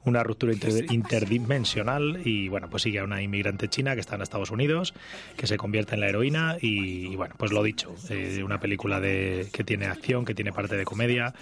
una 0.05 0.23
ruptura 0.23 0.53
inter- 0.53 0.87
interdimensional 0.91 2.21
y 2.25 2.49
bueno, 2.49 2.69
pues 2.71 2.83
sigue 2.83 2.99
a 3.01 3.05
una 3.05 3.23
inmigrante 3.23 3.69
china 3.69 3.95
que 3.95 4.01
está 4.01 4.17
en 4.17 4.23
Estados 4.23 4.51
Unidos, 4.51 4.95
que 5.37 5.47
se 5.47 5.57
convierte 5.57 5.95
en 5.95 6.01
la 6.01 6.09
heroína 6.09 6.57
y, 6.61 7.13
y, 7.13 7.17
bueno, 7.17 7.35
pues 7.39 7.53
lo 7.53 7.63
dicho, 7.63 7.95
eh, 8.11 8.43
una 8.43 8.59
película 8.61 9.01
de, 9.01 9.49
que 9.53 9.65
tiene 9.65 9.87
acción, 9.87 10.25
que 10.25 10.35
tiene 10.35 10.53
parte 10.53 10.77
de 10.77 10.85
comedia, 10.85 11.35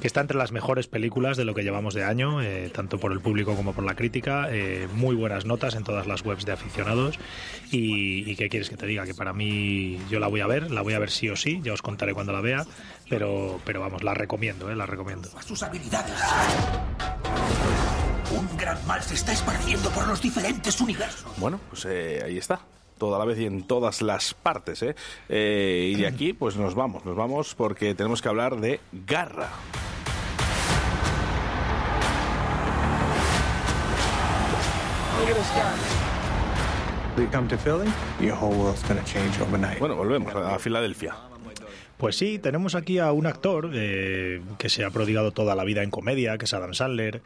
que 0.00 0.06
está 0.06 0.20
entre 0.20 0.36
las 0.36 0.52
mejores 0.52 0.86
películas 0.86 1.36
de 1.36 1.44
lo 1.44 1.54
que 1.54 1.62
llevamos 1.62 1.94
de 1.94 2.04
año, 2.04 2.42
eh, 2.42 2.70
tanto 2.74 2.98
por 2.98 3.12
el 3.12 3.20
público 3.20 3.54
como 3.54 3.72
por 3.72 3.84
la 3.84 3.94
crítica, 3.94 4.48
eh, 4.50 4.88
muy 4.94 5.14
buenas 5.14 5.44
notas 5.44 5.74
en 5.74 5.84
todas 5.84 6.06
las 6.06 6.24
webs 6.24 6.44
de 6.44 6.52
aficionados 6.52 7.18
y, 7.70 8.30
y 8.30 8.36
qué 8.36 8.48
quieres 8.48 8.70
que 8.70 8.76
te 8.76 8.86
diga, 8.86 9.04
que 9.04 9.14
para 9.14 9.32
mí 9.32 9.98
yo 10.10 10.18
la 10.18 10.28
voy 10.28 10.40
a 10.40 10.46
ver, 10.46 10.70
la 10.70 10.82
voy 10.82 10.94
a 10.94 10.98
ver 10.98 11.10
sí 11.10 11.28
o 11.28 11.36
sí, 11.36 11.60
ya 11.62 11.72
os 11.72 11.82
contaré 11.82 12.14
cuando 12.14 12.32
la 12.32 12.40
vea, 12.40 12.64
pero, 13.08 13.60
pero 13.64 13.80
vamos, 13.80 14.02
la 14.02 14.14
recomiendo, 14.14 14.70
eh, 14.70 14.76
la 14.76 14.86
recomiendo. 14.86 15.28
sus 15.46 15.62
habilidades. 15.62 16.14
Un 18.30 18.56
gran 18.56 18.86
mal 18.86 19.02
se 19.02 19.14
está 19.14 19.32
esparciendo 19.32 19.90
por 19.90 20.06
los 20.06 20.22
diferentes 20.22 20.80
universos. 20.80 21.32
Bueno, 21.36 21.60
pues 21.68 21.84
eh, 21.86 22.22
ahí 22.24 22.38
está. 22.38 22.60
Toda 23.00 23.18
la 23.18 23.24
vez 23.24 23.38
y 23.38 23.46
en 23.46 23.62
todas 23.62 24.02
las 24.02 24.34
partes, 24.34 24.82
¿eh? 24.82 24.94
Eh, 25.30 25.90
Y 25.94 25.98
de 25.98 26.06
aquí, 26.06 26.34
pues 26.34 26.56
nos 26.56 26.74
vamos, 26.74 27.02
nos 27.06 27.16
vamos 27.16 27.54
porque 27.54 27.94
tenemos 27.94 28.20
que 28.20 28.28
hablar 28.28 28.60
de 28.60 28.78
Garra. 29.06 29.48
Bueno, 39.80 39.96
volvemos 39.96 40.34
a 40.34 40.58
Filadelfia. 40.58 41.14
Pues 41.96 42.16
sí, 42.16 42.38
tenemos 42.38 42.74
aquí 42.74 42.98
a 42.98 43.12
un 43.12 43.26
actor 43.26 43.70
eh, 43.74 44.40
que 44.58 44.70
se 44.70 44.84
ha 44.84 44.90
prodigado 44.90 45.32
toda 45.32 45.54
la 45.54 45.64
vida 45.64 45.82
en 45.82 45.90
comedia, 45.90 46.38
que 46.38 46.46
es 46.46 46.54
Adam 46.54 46.72
Sandler, 46.72 47.20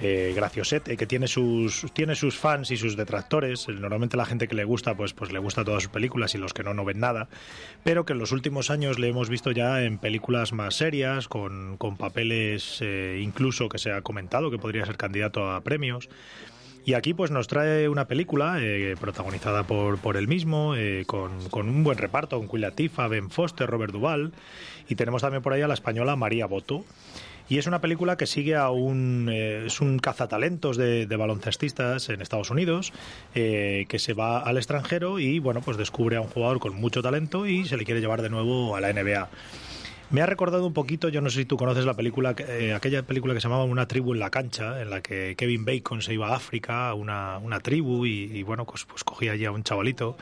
eh, 0.00 0.32
graciosete, 0.34 0.96
que 0.96 1.06
tiene 1.06 1.28
sus, 1.28 1.86
tiene 1.92 2.14
sus 2.14 2.38
fans 2.38 2.70
y 2.70 2.76
sus 2.76 2.96
detractores. 2.96 3.68
Normalmente 3.68 4.16
la 4.16 4.24
gente 4.24 4.48
que 4.48 4.54
le 4.54 4.64
gusta, 4.64 4.96
pues, 4.96 5.12
pues 5.12 5.32
le 5.32 5.38
gusta 5.38 5.64
todas 5.64 5.82
sus 5.82 5.92
películas 5.92 6.34
y 6.34 6.38
los 6.38 6.54
que 6.54 6.62
no, 6.62 6.74
no 6.74 6.84
ven 6.84 7.00
nada. 7.00 7.28
Pero 7.84 8.04
que 8.04 8.12
en 8.14 8.18
los 8.18 8.32
últimos 8.32 8.70
años 8.70 8.98
le 8.98 9.08
hemos 9.08 9.28
visto 9.28 9.50
ya 9.50 9.82
en 9.82 9.98
películas 9.98 10.52
más 10.52 10.74
serias, 10.74 11.28
con, 11.28 11.76
con 11.76 11.96
papeles 11.96 12.78
eh, 12.80 13.20
incluso 13.22 13.68
que 13.68 13.78
se 13.78 13.92
ha 13.92 14.02
comentado 14.02 14.50
que 14.50 14.58
podría 14.58 14.86
ser 14.86 14.96
candidato 14.96 15.50
a 15.50 15.60
premios. 15.60 16.08
Y 16.84 16.94
aquí 16.94 17.12
pues 17.12 17.30
nos 17.30 17.46
trae 17.46 17.88
una 17.88 18.08
película 18.08 18.56
eh, 18.58 18.94
protagonizada 18.98 19.64
por, 19.64 19.98
por 19.98 20.16
él 20.16 20.28
mismo, 20.28 20.74
eh, 20.76 21.04
con, 21.06 21.48
con 21.50 21.68
un 21.68 21.84
buen 21.84 21.98
reparto, 21.98 22.38
con 22.38 22.48
Queen 22.48 22.62
Latifah, 22.62 23.06
Ben 23.06 23.30
Foster, 23.30 23.68
Robert 23.68 23.92
Duvall, 23.92 24.32
y 24.88 24.94
tenemos 24.94 25.20
también 25.22 25.42
por 25.42 25.52
ahí 25.52 25.60
a 25.60 25.68
la 25.68 25.74
española 25.74 26.16
María 26.16 26.46
Boto. 26.46 26.84
Y 27.50 27.58
es 27.58 27.66
una 27.66 27.80
película 27.80 28.16
que 28.16 28.26
sigue 28.26 28.54
a 28.54 28.70
un, 28.70 29.28
eh, 29.30 29.64
es 29.66 29.80
un 29.80 29.98
cazatalentos 29.98 30.76
de, 30.76 31.06
de 31.06 31.16
baloncestistas 31.16 32.08
en 32.08 32.22
Estados 32.22 32.48
Unidos 32.50 32.92
eh, 33.34 33.86
que 33.88 33.98
se 33.98 34.14
va 34.14 34.38
al 34.38 34.56
extranjero 34.56 35.18
y 35.18 35.40
bueno 35.40 35.60
pues 35.60 35.76
descubre 35.76 36.16
a 36.16 36.20
un 36.20 36.28
jugador 36.28 36.60
con 36.60 36.76
mucho 36.76 37.02
talento 37.02 37.46
y 37.46 37.66
se 37.66 37.76
le 37.76 37.84
quiere 37.84 38.00
llevar 38.00 38.22
de 38.22 38.30
nuevo 38.30 38.76
a 38.76 38.80
la 38.80 38.92
NBA. 38.92 39.28
Me 40.10 40.22
ha 40.22 40.26
recordado 40.26 40.66
un 40.66 40.72
poquito, 40.72 41.08
yo 41.08 41.20
no 41.20 41.30
sé 41.30 41.36
si 41.40 41.44
tú 41.44 41.56
conoces 41.56 41.84
la 41.84 41.94
película, 41.94 42.34
eh, 42.36 42.74
aquella 42.74 43.04
película 43.04 43.32
que 43.32 43.40
se 43.40 43.44
llamaba 43.46 43.62
Una 43.62 43.86
tribu 43.86 44.12
en 44.12 44.18
la 44.18 44.28
cancha, 44.30 44.82
en 44.82 44.90
la 44.90 45.02
que 45.02 45.36
Kevin 45.36 45.64
Bacon 45.64 46.02
se 46.02 46.12
iba 46.14 46.30
a 46.30 46.34
África, 46.34 46.92
una, 46.94 47.38
una 47.38 47.60
tribu, 47.60 48.04
y, 48.06 48.24
y 48.24 48.42
bueno, 48.42 48.64
pues, 48.66 48.84
pues 48.86 49.04
cogía 49.04 49.30
allí 49.32 49.44
a 49.44 49.52
un 49.52 49.62
chavalito 49.62 50.16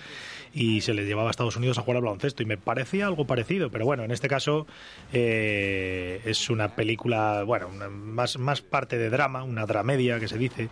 y 0.52 0.82
se 0.82 0.92
le 0.92 1.06
llevaba 1.06 1.28
a 1.28 1.30
Estados 1.30 1.56
Unidos 1.56 1.78
a 1.78 1.82
jugar 1.82 1.96
al 1.96 2.02
baloncesto. 2.02 2.42
Y 2.42 2.46
me 2.46 2.58
parecía 2.58 3.06
algo 3.06 3.26
parecido, 3.26 3.70
pero 3.70 3.86
bueno, 3.86 4.04
en 4.04 4.10
este 4.10 4.28
caso 4.28 4.66
eh, 5.14 6.20
es 6.26 6.50
una 6.50 6.74
película, 6.74 7.44
bueno, 7.44 7.68
una- 7.68 7.88
más, 7.88 8.38
más 8.38 8.60
parte 8.60 8.98
de 8.98 9.08
drama, 9.08 9.42
una 9.42 9.64
dramedia 9.64 10.20
que 10.20 10.28
se 10.28 10.36
dice. 10.36 10.68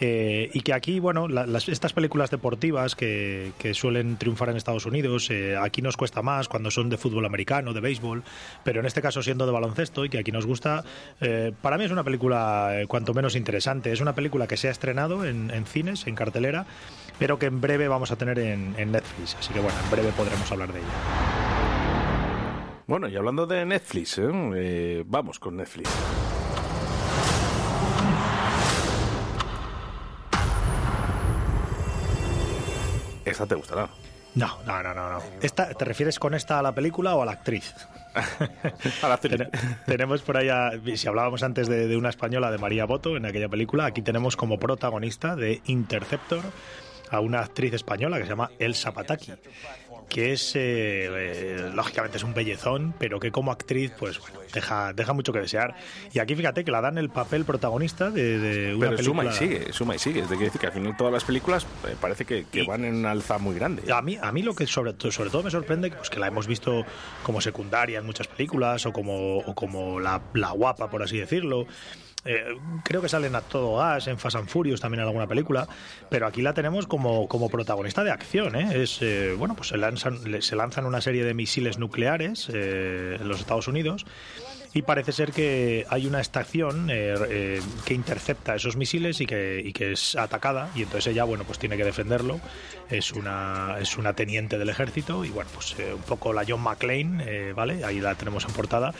Eh, 0.00 0.50
y 0.52 0.60
que 0.60 0.72
aquí, 0.74 1.00
bueno, 1.00 1.26
estas 1.66 1.92
películas 1.92 2.30
deportivas 2.30 2.94
que, 2.94 3.52
suelen 3.72 4.16
triunfar 4.16 4.50
en 4.50 4.56
Estados 4.56 4.86
Unidos, 4.86 5.30
eh, 5.30 5.56
aquí 5.56 5.82
nos 5.82 5.96
cuesta 5.96 6.22
más 6.22 6.48
cuando 6.48 6.70
son 6.70 6.88
de 6.88 6.96
fútbol 6.96 7.26
americano, 7.26 7.72
de 7.72 7.80
béisbol, 7.80 8.22
pero 8.64 8.80
en 8.80 8.86
este 8.86 9.02
caso 9.02 9.22
siendo 9.22 9.46
de 9.46 9.52
baloncesto 9.52 10.04
y 10.04 10.08
que 10.08 10.18
aquí 10.18 10.32
nos 10.32 10.46
gusta, 10.46 10.84
eh, 11.20 11.52
para 11.62 11.78
mí 11.78 11.84
es 11.84 11.90
una 11.90 12.04
película 12.04 12.72
cuanto 12.88 13.14
menos 13.14 13.36
interesante. 13.36 13.92
Es 13.92 14.00
una 14.00 14.14
película 14.14 14.46
que 14.46 14.56
se 14.56 14.68
ha 14.68 14.70
estrenado 14.70 15.24
en, 15.24 15.50
cines, 15.66 16.06
en 16.06 16.14
cartelera, 16.14 16.66
pero 17.18 17.38
que 17.38 17.46
en 17.46 17.60
breve 17.60 17.88
vamos 17.88 18.10
a 18.10 18.16
tener 18.16 18.38
en, 18.38 18.74
Netflix. 18.76 19.36
Así 19.38 19.52
que 19.52 19.60
bueno, 19.60 19.76
en 19.82 19.90
breve 19.90 20.12
podremos 20.12 20.50
hablar 20.52 20.72
de 20.72 20.78
ella. 20.78 20.88
Bueno, 22.86 23.08
y 23.08 23.16
hablando 23.16 23.46
de 23.46 23.64
Netflix, 23.64 24.20
vamos 25.06 25.38
con 25.38 25.56
Netflix. 25.56 25.90
Esta 33.26 33.46
te 33.46 33.54
gustará. 33.54 33.88
No, 34.34 34.58
no, 34.66 34.82
no, 34.82 34.94
no. 34.94 35.10
no. 35.10 35.22
Esta, 35.42 35.68
¿Te 35.74 35.84
refieres 35.84 36.18
con 36.18 36.34
esta 36.34 36.58
a 36.58 36.62
la 36.62 36.72
película 36.72 37.14
o 37.14 37.22
a 37.22 37.26
la 37.26 37.32
actriz? 37.32 37.74
a 39.02 39.08
la 39.08 39.14
actriz. 39.14 39.40
tenemos 39.86 40.22
por 40.22 40.36
ahí, 40.36 40.48
a- 40.48 40.72
si 40.94 41.08
hablábamos 41.08 41.42
antes 41.42 41.68
de, 41.68 41.88
de 41.88 41.96
una 41.96 42.10
española, 42.10 42.50
de 42.50 42.58
María 42.58 42.84
Boto, 42.84 43.16
en 43.16 43.26
aquella 43.26 43.48
película, 43.48 43.86
aquí 43.86 44.02
tenemos 44.02 44.36
como 44.36 44.58
protagonista 44.58 45.36
de 45.36 45.60
Interceptor 45.66 46.42
a 47.10 47.20
una 47.20 47.40
actriz 47.40 47.72
española 47.72 48.18
que 48.18 48.24
se 48.24 48.30
llama 48.30 48.50
Elsa 48.58 48.92
Pataki, 48.92 49.32
que 50.08 50.32
es, 50.32 50.54
eh, 50.56 51.08
eh, 51.10 51.70
lógicamente 51.74 52.18
es 52.18 52.24
un 52.24 52.34
bellezón, 52.34 52.94
pero 52.98 53.18
que 53.20 53.30
como 53.32 53.50
actriz, 53.52 53.92
pues 53.98 54.18
bueno, 54.20 54.38
deja, 54.52 54.92
deja 54.92 55.12
mucho 55.12 55.32
que 55.32 55.40
desear. 55.40 55.74
Y 56.12 56.18
aquí 56.20 56.34
fíjate 56.34 56.64
que 56.64 56.70
la 56.70 56.80
dan 56.80 56.98
el 56.98 57.10
papel 57.10 57.44
protagonista 57.44 58.10
de, 58.10 58.38
de 58.38 58.74
una 58.74 58.86
Pero 58.90 58.96
película... 58.96 59.22
suma 59.22 59.24
y 59.24 59.32
sigue, 59.32 59.72
suma 59.72 59.94
y 59.96 59.98
sigue. 59.98 60.20
Es 60.20 60.30
decir 60.30 60.50
que 60.52 60.66
al 60.66 60.72
final 60.72 60.96
todas 60.96 61.12
las 61.12 61.24
películas 61.24 61.66
eh, 61.86 61.96
parece 62.00 62.24
que, 62.24 62.44
que 62.44 62.62
van 62.64 62.84
en 62.84 62.94
un 62.94 63.06
alza 63.06 63.38
muy 63.38 63.54
grande. 63.54 63.92
A 63.92 64.00
mí, 64.02 64.18
a 64.20 64.32
mí 64.32 64.42
lo 64.42 64.54
que 64.54 64.66
sobre, 64.66 64.94
sobre 65.10 65.30
todo 65.30 65.42
me 65.42 65.50
sorprende 65.50 65.90
pues, 65.90 66.10
que 66.10 66.20
la 66.20 66.28
hemos 66.28 66.46
visto 66.46 66.84
como 67.22 67.40
secundaria 67.40 67.98
en 67.98 68.06
muchas 68.06 68.28
películas 68.28 68.86
o 68.86 68.92
como, 68.92 69.38
o 69.38 69.54
como 69.54 70.00
la, 70.00 70.22
la 70.34 70.50
guapa, 70.50 70.88
por 70.88 71.02
así 71.02 71.18
decirlo. 71.18 71.66
Eh, 72.26 72.58
creo 72.84 73.00
que 73.00 73.08
salen 73.08 73.34
a 73.34 73.40
todo 73.40 73.76
gas, 73.76 74.06
en 74.08 74.18
Fast 74.18 74.36
and 74.36 74.48
Furious 74.48 74.80
también 74.80 75.00
en 75.00 75.06
alguna 75.06 75.26
película, 75.26 75.68
pero 76.08 76.26
aquí 76.26 76.42
la 76.42 76.54
tenemos 76.54 76.86
como, 76.86 77.28
como 77.28 77.48
protagonista 77.48 78.04
de 78.04 78.10
acción. 78.10 78.56
¿eh? 78.56 78.82
Es, 78.82 79.00
eh, 79.02 79.34
bueno, 79.36 79.54
pues 79.54 79.68
se 79.68 79.76
lanzan, 79.76 80.42
se 80.42 80.56
lanzan 80.56 80.86
una 80.86 81.00
serie 81.00 81.24
de 81.24 81.34
misiles 81.34 81.78
nucleares 81.78 82.48
eh, 82.52 83.16
en 83.20 83.28
los 83.28 83.40
Estados 83.40 83.68
Unidos 83.68 84.06
y 84.76 84.82
parece 84.82 85.10
ser 85.10 85.32
que 85.32 85.86
hay 85.88 86.06
una 86.06 86.20
estación 86.20 86.90
eh, 86.90 87.14
eh, 87.30 87.62
que 87.86 87.94
intercepta 87.94 88.56
esos 88.56 88.76
misiles 88.76 89.22
y 89.22 89.26
que, 89.26 89.62
y 89.64 89.72
que 89.72 89.92
es 89.92 90.16
atacada 90.16 90.68
y 90.74 90.82
entonces 90.82 91.06
ella 91.12 91.24
bueno 91.24 91.44
pues 91.44 91.58
tiene 91.58 91.78
que 91.78 91.84
defenderlo 91.84 92.40
es 92.90 93.12
una 93.12 93.78
es 93.80 93.96
una 93.96 94.12
teniente 94.12 94.58
del 94.58 94.68
ejército 94.68 95.24
y 95.24 95.30
bueno 95.30 95.48
pues 95.54 95.76
eh, 95.78 95.94
un 95.94 96.02
poco 96.02 96.34
la 96.34 96.44
John 96.46 96.60
McClane 96.60 97.24
eh, 97.26 97.52
vale 97.54 97.86
ahí 97.86 98.00
la 98.00 98.16
tenemos 98.16 98.44
en 98.44 98.52
portada 98.52 98.92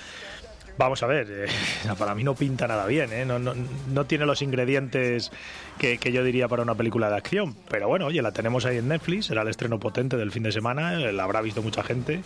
Vamos 0.79 1.03
a 1.03 1.07
ver, 1.07 1.27
eh, 1.31 1.47
para 1.99 2.15
mí 2.15 2.23
no 2.23 2.35
pinta 2.35 2.67
nada 2.67 2.87
bien, 2.87 3.13
¿eh? 3.13 3.25
no, 3.25 3.39
no, 3.39 3.55
no 3.93 4.05
tiene 4.05 4.27
los 4.27 4.43
ingredientes 4.43 5.33
que, 5.79 5.99
que 5.99 6.13
yo 6.13 6.23
diría 6.23 6.49
para 6.49 6.63
una 6.63 6.75
película 6.75 7.09
de 7.09 7.17
acción, 7.17 7.57
pero 7.71 7.89
bueno, 7.89 8.07
oye, 8.07 8.21
la 8.23 8.33
tenemos 8.33 8.67
ahí 8.67 8.79
en 8.79 8.89
Netflix, 8.89 9.31
era 9.31 9.43
el 9.43 9.49
estreno 9.49 9.79
potente 9.79 10.17
del 10.17 10.33
fin 10.33 10.43
de 10.43 10.53
semana, 10.53 11.01
eh, 11.01 11.13
la 11.13 11.25
habrá 11.25 11.41
visto 11.41 11.63
mucha 11.63 11.83
gente 11.83 12.23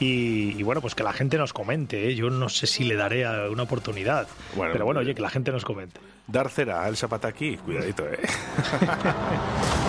y, 0.00 0.54
y 0.58 0.62
bueno, 0.62 0.80
pues 0.80 0.94
que 0.94 1.02
la 1.02 1.12
gente 1.12 1.38
nos 1.38 1.52
comente, 1.52 2.08
¿eh? 2.08 2.14
yo 2.14 2.28
no 2.28 2.48
sé 2.48 2.66
si 2.66 2.84
le 2.84 2.96
daré 2.96 3.26
una 3.48 3.62
oportunidad, 3.62 4.26
Bueno, 4.54 4.72
pero 4.72 4.84
bueno, 4.84 5.00
oye, 5.00 5.14
que 5.14 5.22
la 5.22 5.30
gente 5.30 5.52
nos 5.52 5.64
comente. 5.64 6.00
Dar 6.26 6.50
cera 6.50 6.82
a 6.82 6.88
Elsa 6.88 7.08
Pataki, 7.08 7.56
cuidadito, 7.58 8.04
¿eh? 8.04 8.18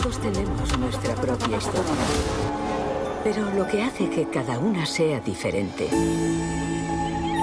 Todos 0.00 0.18
tenemos 0.22 0.78
nuestra 0.78 1.14
propia 1.14 1.58
historia. 1.58 1.92
Pero 3.22 3.50
lo 3.50 3.66
que 3.66 3.82
hace 3.82 4.08
que 4.08 4.26
cada 4.30 4.58
una 4.58 4.86
sea 4.86 5.20
diferente 5.20 5.90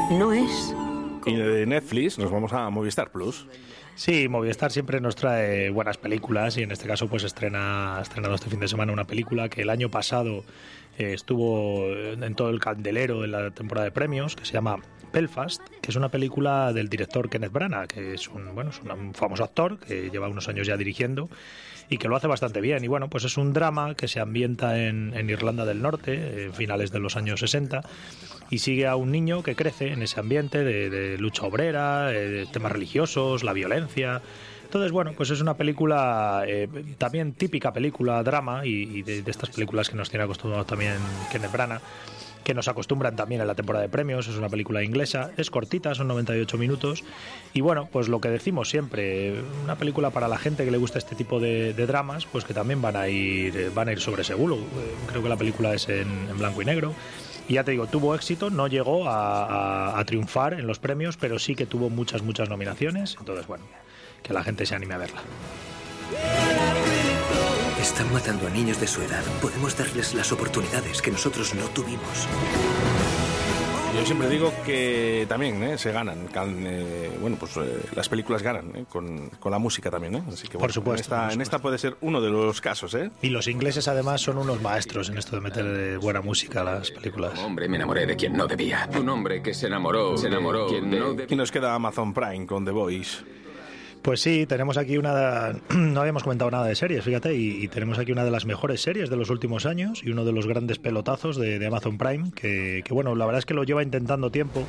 no 0.10 0.34
es 0.34 0.74
Y 1.28 1.36
de 1.36 1.67
Netflix 1.67 2.17
nos 2.17 2.32
vamos 2.32 2.54
a 2.54 2.67
Movistar 2.72 3.12
Plus. 3.12 3.46
Sí, 3.93 4.28
Movistar 4.28 4.72
siempre 4.72 5.00
nos 5.00 5.15
trae 5.15 5.70
buenas 5.70 5.98
películas 5.98 6.58
y 6.58 6.63
en 6.63 6.72
este 6.72 6.88
caso 6.88 7.08
pues 7.08 7.24
estrena 7.24 8.00
ha 8.00 8.02
estrenado 8.02 8.34
este 8.34 8.50
fin 8.50 8.60
de 8.60 8.67
semana 8.67 8.91
una 8.91 9.06
película 9.06 9.50
que 9.50 9.62
el 9.62 9.70
año 9.70 9.91
pasado 9.91 10.43
eh, 10.98 11.13
estuvo 11.13 11.86
en 11.89 12.34
todo 12.34 12.50
el 12.50 12.60
candelero 12.60 13.24
en 13.24 13.34
la 13.34 13.52
temporada 13.52 13.86
de 13.86 13.91
premios 13.91 14.36
que 14.36 14.46
se 14.46 14.54
llama 14.54 14.78
Belfast, 15.13 15.62
que 15.82 15.91
es 15.91 15.96
una 15.96 16.10
película 16.10 16.74
del 16.74 16.89
director 16.89 17.30
Kenneth 17.30 17.52
Branagh, 17.52 17.88
que 17.88 18.15
es 18.15 18.28
un, 18.28 18.56
bueno, 18.56 18.72
es 18.72 18.82
un 18.82 19.13
famoso 19.13 19.43
actor 19.43 19.80
que 19.80 20.10
lleva 20.10 20.28
unos 20.28 20.48
años 20.48 20.65
ya 20.65 20.76
dirigiendo 20.76 21.30
y 21.89 21.97
que 21.97 22.08
lo 22.08 22.15
hace 22.15 22.28
bastante 22.28 22.62
bien. 22.62 22.84
Y 22.84 22.88
bueno, 22.88 23.10
pues 23.10 23.23
es 23.23 23.38
un 23.38 23.54
drama 23.54 23.95
que 23.95 24.08
se 24.08 24.19
ambienta 24.19 24.84
en, 24.84 25.13
en 25.15 25.30
Irlanda 25.30 25.65
del 25.65 25.82
Norte, 25.82 26.45
en 26.45 26.54
finales 26.54 26.91
de 26.91 27.00
los 27.00 27.15
años 27.15 27.39
60, 27.39 27.82
y 28.50 28.60
sigue 28.60 28.88
a 28.88 28.95
un 28.95 29.12
niño 29.12 29.43
que 29.43 29.56
crece 29.56 29.91
en 29.91 30.02
ese 30.02 30.19
ambiente 30.19 30.63
de, 30.63 31.17
lucha 31.17 31.45
obrera, 31.45 32.13
eh, 32.13 32.28
de 32.30 32.45
temas 32.45 32.71
religiosos, 32.71 33.43
la 33.43 33.54
violencia. 33.54 34.21
Entonces, 34.63 34.91
bueno, 34.91 35.13
pues 35.15 35.30
es 35.30 35.39
una 35.39 35.56
película 35.56 36.43
eh, 36.45 36.67
también 36.97 37.34
típica 37.34 37.71
película 37.71 38.21
drama 38.23 38.65
y, 38.65 39.02
de 39.02 39.23
estas 39.26 39.50
películas 39.50 39.89
que 39.89 39.95
nos 39.95 40.10
tiene 40.10 40.26
acostumbrados 40.26 40.67
también 40.67 40.95
Kenneth 41.32 41.52
Branagh 41.52 41.82
que 42.47 42.53
nos 42.53 42.69
acostumbran 42.69 43.17
también 43.17 43.41
en 43.41 43.47
la 43.47 43.55
temporada 43.55 43.83
de 43.83 43.89
premios. 43.89 44.25
Es 44.29 44.38
una 44.38 44.47
película 44.47 44.81
inglesa, 44.81 45.31
es 45.36 45.51
cortita, 45.51 45.93
son 45.95 46.07
98 46.07 46.57
minutos. 46.57 47.03
Y 47.53 47.60
bueno, 47.60 47.89
pues 47.91 48.07
lo 48.07 48.21
que 48.21 48.29
decimos 48.29 48.69
siempre, 48.69 49.41
una 49.65 49.75
película 49.75 50.12
para 50.12 50.29
la 50.29 50.38
gente 50.38 50.63
que 50.63 50.71
le 50.71 50.77
gusta 50.77 50.97
este 50.97 51.13
tipo 51.13 51.41
de, 51.41 51.73
dramas, 51.73 52.25
pues 52.25 52.45
que 52.45 52.53
también 52.53 52.81
van 52.81 52.95
a 52.95 53.10
ir, 53.10 53.69
van 53.75 53.89
a 53.89 53.91
ir 53.91 53.99
sobre 53.99 54.23
seguro. 54.23 54.57
Creo 55.10 55.21
que 55.21 55.27
la 55.27 55.36
película 55.36 55.73
es 55.73 55.89
en, 55.89 56.07
blanco 56.38 56.62
y 56.62 56.65
negro. 56.65 56.93
Y 57.49 57.55
ya 57.55 57.65
te 57.65 57.71
digo, 57.71 57.88
tuvo 57.88 58.15
éxito, 58.15 58.49
no 58.49 58.67
llegó 58.67 59.10
a, 59.10 59.43
a- 59.95 59.99
a 59.99 60.05
triunfar 60.05 60.53
en 60.53 60.67
los 60.67 60.79
premios, 60.79 61.17
pero 61.17 61.39
sí 61.39 61.53
que 61.53 61.65
tuvo 61.65 61.89
muchas, 61.89 62.21
muchas 62.21 62.47
nominaciones. 62.47 63.17
Entonces, 63.19 63.45
bueno, 63.45 63.65
que 64.23 64.31
la 64.31 64.41
gente 64.41 64.65
se 64.65 64.73
anime 64.73 64.93
a 64.93 64.99
verla. 64.99 65.19
Están 67.88 68.12
matando 68.12 68.47
a 68.47 68.50
niños 68.50 68.80
de 68.80 68.88
su 68.88 69.02
edad. 69.02 69.23
Podemos 69.41 69.78
darles 69.78 70.13
las 70.13 70.32
oportunidades 70.32 71.02
que 71.02 71.10
nosotros 71.12 71.56
no 71.56 71.63
tuvimos. 71.69 72.28
Yo 73.95 74.06
siempre 74.06 74.30
digo 74.30 74.54
que 74.65 75.26
también 75.28 75.63
¿eh? 75.63 75.78
se 75.78 75.91
ganan. 75.91 76.28
can- 76.28 76.63
eh, 76.67 77.10
bueno, 77.21 77.38
pues 77.39 77.56
eh, 77.58 77.80
las 77.95 78.08
películas 78.10 78.43
ganan 78.43 78.71
¿eh? 78.76 78.86
con, 78.91 79.30
con 79.39 79.52
la 79.52 79.58
música 79.58 79.89
también. 79.89 80.15
¿eh? 80.15 80.23
Así 80.32 80.47
que, 80.47 80.58
bueno, 80.58 80.71
supuesto, 80.73 81.15
En 81.15 81.19
esta, 81.21 81.23
por 81.26 81.34
en 81.34 81.41
esta 81.41 81.60
puede 81.60 81.78
ser 81.78 81.95
uno 82.02 82.19
de 82.21 82.30
los 82.30 82.60
casos. 82.62 82.93
¿eh? 82.93 83.10
Y 83.21 83.30
los 83.30 83.47
ingleses 83.47 83.88
además 83.88 84.21
son 84.21 84.38
unos 84.38 84.62
maestros 84.62 85.10
en 85.10 85.17
esto 85.17 85.36
de 85.38 85.41
meter 85.41 85.97
buena 86.00 86.21
música 86.21 86.62
a 86.62 86.63
las 86.65 86.91
películas. 86.91 87.39
Hombre, 87.39 87.67
me 87.67 87.78
enamoré 87.78 88.06
de 88.06 88.15
quien 88.15 88.34
no 88.34 88.45
debía. 88.45 88.88
Un 89.00 89.10
hombre 89.10 89.41
que 89.41 89.54
se 89.54 89.65
enamoró, 89.67 90.15
se 90.17 90.28
enamoró. 90.28 90.67
Quien 90.67 90.91
de- 90.91 91.00
no 91.00 91.13
de- 91.13 91.26
Y 91.30 91.36
nos 91.36 91.52
queda 91.52 91.73
Amazon 91.73 92.13
Prime 92.13 92.45
con 92.45 92.65
The 92.65 92.71
Voice. 92.71 93.17
Pues 94.08 94.22
sí, 94.22 94.46
tenemos 94.46 94.78
aquí 94.78 94.98
una... 94.98 95.52
No 95.76 96.00
habíamos 96.00 96.24
comentado 96.24 96.50
nada 96.50 96.65
de 96.65 96.76
series, 96.76 97.04
fíjate, 97.04 97.36
y, 97.36 97.67
tenemos 97.67 98.00
aquí 98.00 98.13
una 98.13 98.24
de 98.24 98.32
las 98.32 98.46
mejores 98.46 98.82
series 98.82 99.10
de 99.10 99.17
los 99.17 99.30
últimos 99.30 99.65
años 99.65 100.02
y 100.02 100.12
uno 100.12 100.24
de 100.24 100.32
los 100.32 100.48
grandes 100.48 100.80
pelotazos 100.80 101.36
de, 101.36 101.65
Amazon 101.67 101.98
Prime, 101.98 102.32
que, 102.32 102.82
bueno, 102.89 103.15
la 103.15 103.26
verdad 103.26 103.39
es 103.39 103.46
que 103.46 103.54
lo 103.54 103.65
lleva 103.65 103.84
intentando 103.84 104.32
tiempo, 104.32 104.63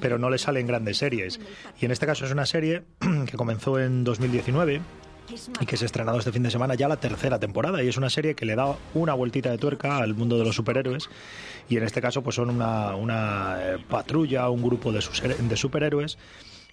pero 0.00 0.18
no 0.18 0.28
le 0.28 0.38
salen 0.38 0.66
grandes 0.66 0.98
series. 0.98 1.38
Y 1.80 1.84
en 1.84 1.92
este 1.92 2.04
caso 2.04 2.24
es 2.24 2.32
una 2.32 2.46
serie 2.46 2.82
que 3.30 3.36
comenzó 3.36 3.78
en 3.78 4.02
2019 4.02 4.80
y 5.60 5.66
que 5.66 5.76
se 5.76 5.84
ha 5.84 5.86
estrenado 5.86 6.18
este 6.18 6.32
fin 6.32 6.42
de 6.42 6.50
semana 6.50 6.74
ya 6.74 6.88
la 6.88 6.96
tercera 6.96 7.38
temporada 7.38 7.80
y 7.80 7.86
es 7.86 7.96
una 7.96 8.10
serie 8.10 8.34
que 8.34 8.44
le 8.44 8.56
da 8.56 8.74
una 8.92 9.14
vueltita 9.14 9.52
de 9.52 9.58
tuerca 9.58 9.98
al 9.98 10.14
mundo 10.14 10.36
de 10.36 10.44
los 10.44 10.56
superhéroes 10.56 11.08
y 11.68 11.76
en 11.76 11.84
este 11.84 12.02
caso 12.02 12.22
pues 12.22 12.34
son 12.34 12.50
una, 12.50 12.96
una 12.96 13.56
eh, 13.60 13.78
patrulla, 13.88 14.50
un 14.50 14.62
grupo 14.62 14.92
de, 14.92 14.98
de 14.98 15.56
superhéroes 15.56 16.18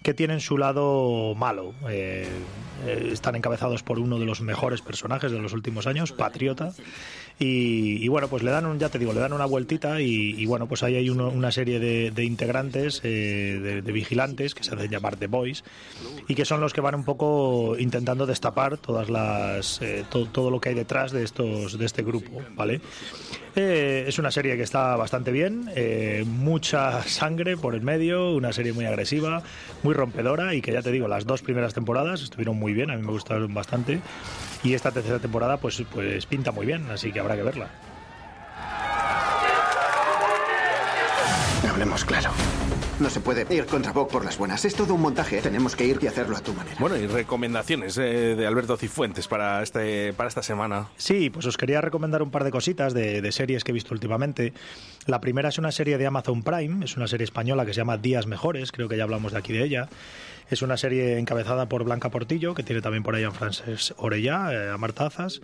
que 0.02 0.14
tienen 0.14 0.40
su 0.40 0.58
lado 0.58 1.34
malo. 1.34 1.74
Eh, 1.88 2.28
eh, 2.86 3.10
están 3.12 3.36
encabezados 3.36 3.82
por 3.82 3.98
uno 3.98 4.18
de 4.18 4.26
los 4.26 4.40
mejores 4.40 4.82
personajes 4.82 5.30
de 5.30 5.38
los 5.38 5.52
últimos 5.52 5.86
años, 5.86 6.12
Patriota. 6.12 6.72
Y, 7.38 8.04
y 8.04 8.08
bueno, 8.08 8.28
pues 8.28 8.42
le 8.42 8.50
dan, 8.50 8.66
un, 8.66 8.78
ya 8.78 8.88
te 8.88 8.98
digo, 8.98 9.12
le 9.12 9.20
dan 9.20 9.32
una 9.32 9.46
vueltita 9.46 10.00
y, 10.00 10.34
y 10.40 10.46
bueno, 10.46 10.66
pues 10.68 10.82
ahí 10.82 10.94
hay 10.96 11.10
uno- 11.10 11.28
una 11.28 11.50
serie 11.50 11.80
de, 11.80 12.10
de 12.12 12.24
integrantes, 12.24 13.00
eh, 13.02 13.58
de, 13.62 13.82
de 13.82 13.92
vigilantes, 13.92 14.54
que 14.54 14.62
se 14.62 14.74
hacen 14.74 14.90
llamar 14.90 15.16
The 15.16 15.26
Boys, 15.26 15.64
y 16.28 16.34
que 16.34 16.44
son 16.44 16.60
los 16.60 16.72
que 16.72 16.80
van 16.80 16.94
un 16.94 17.04
poco 17.04 17.76
intentando 17.78 18.26
destapar 18.26 18.78
todas 18.78 19.10
las, 19.10 19.80
eh, 19.82 20.04
to- 20.10 20.26
todo 20.26 20.50
lo 20.50 20.60
que 20.60 20.68
hay 20.70 20.74
detrás 20.74 21.10
de, 21.10 21.24
estos, 21.24 21.78
de 21.78 21.84
este 21.84 22.02
grupo, 22.02 22.42
¿vale? 22.54 22.80
Eh, 23.56 24.04
es 24.06 24.18
una 24.18 24.30
serie 24.30 24.56
que 24.56 24.62
está 24.62 24.96
bastante 24.96 25.30
bien, 25.32 25.68
eh, 25.74 26.24
mucha 26.26 27.02
sangre 27.02 27.56
por 27.56 27.74
el 27.74 27.82
medio, 27.82 28.32
una 28.34 28.52
serie 28.52 28.72
muy 28.72 28.84
agresiva, 28.86 29.42
muy 29.82 29.94
rompedora 29.94 30.54
y 30.54 30.62
que 30.62 30.72
ya 30.72 30.80
te 30.82 30.90
digo, 30.92 31.08
las 31.08 31.26
dos 31.26 31.42
primeras 31.42 31.74
temporadas 31.74 32.22
estuvieron 32.22 32.56
muy 32.56 32.72
bien, 32.72 32.90
a 32.90 32.96
mí 32.96 33.02
me 33.02 33.12
gustaron 33.12 33.52
bastante 33.52 34.00
y 34.62 34.74
esta 34.74 34.90
tercera 34.90 35.18
temporada 35.18 35.56
pues, 35.56 35.82
pues 35.92 36.26
pinta 36.26 36.52
muy 36.52 36.66
bien, 36.66 36.90
así 36.90 37.12
que 37.12 37.20
habrá 37.20 37.36
que 37.36 37.42
verla. 37.42 37.68
Hablemos 41.68 42.04
claro. 42.04 42.30
No 43.00 43.10
se 43.10 43.20
puede 43.20 43.46
ir 43.52 43.66
contra 43.66 43.92
Vogue 43.92 44.12
por 44.12 44.24
las 44.24 44.38
buenas. 44.38 44.64
Es 44.64 44.74
todo 44.74 44.94
un 44.94 45.00
montaje. 45.00 45.40
Tenemos 45.40 45.74
que 45.74 45.84
ir 45.86 45.98
y 46.02 46.06
hacerlo 46.06 46.36
a 46.36 46.40
tu 46.40 46.52
manera. 46.52 46.76
Bueno, 46.78 46.96
y 46.96 47.06
recomendaciones 47.06 47.96
eh, 47.98 48.36
de 48.36 48.46
Alberto 48.46 48.76
Cifuentes 48.76 49.26
para, 49.26 49.62
este, 49.62 50.12
para 50.12 50.28
esta 50.28 50.42
semana. 50.42 50.88
Sí, 50.96 51.30
pues 51.30 51.46
os 51.46 51.56
quería 51.56 51.80
recomendar 51.80 52.22
un 52.22 52.30
par 52.30 52.44
de 52.44 52.50
cositas 52.50 52.94
de, 52.94 53.22
de 53.22 53.32
series 53.32 53.64
que 53.64 53.72
he 53.72 53.74
visto 53.74 53.94
últimamente. 53.94 54.52
La 55.06 55.20
primera 55.20 55.48
es 55.48 55.58
una 55.58 55.72
serie 55.72 55.98
de 55.98 56.06
Amazon 56.06 56.42
Prime, 56.42 56.84
es 56.84 56.96
una 56.96 57.08
serie 57.08 57.24
española 57.24 57.64
que 57.66 57.72
se 57.72 57.78
llama 57.78 57.96
Días 57.96 58.26
Mejores, 58.26 58.70
creo 58.70 58.88
que 58.88 58.96
ya 58.96 59.02
hablamos 59.02 59.32
de 59.32 59.38
aquí 59.38 59.52
de 59.52 59.64
ella. 59.64 59.88
Es 60.50 60.62
una 60.62 60.76
serie 60.76 61.18
encabezada 61.18 61.68
por 61.68 61.84
Blanca 61.84 62.10
Portillo, 62.10 62.54
que 62.54 62.62
tiene 62.62 62.82
también 62.82 63.02
por 63.02 63.14
ahí 63.14 63.24
a 63.24 63.30
Frances 63.30 63.94
Orellá, 63.96 64.52
eh, 64.52 64.70
a 64.70 64.76
Marta 64.76 65.06
Azas, 65.06 65.40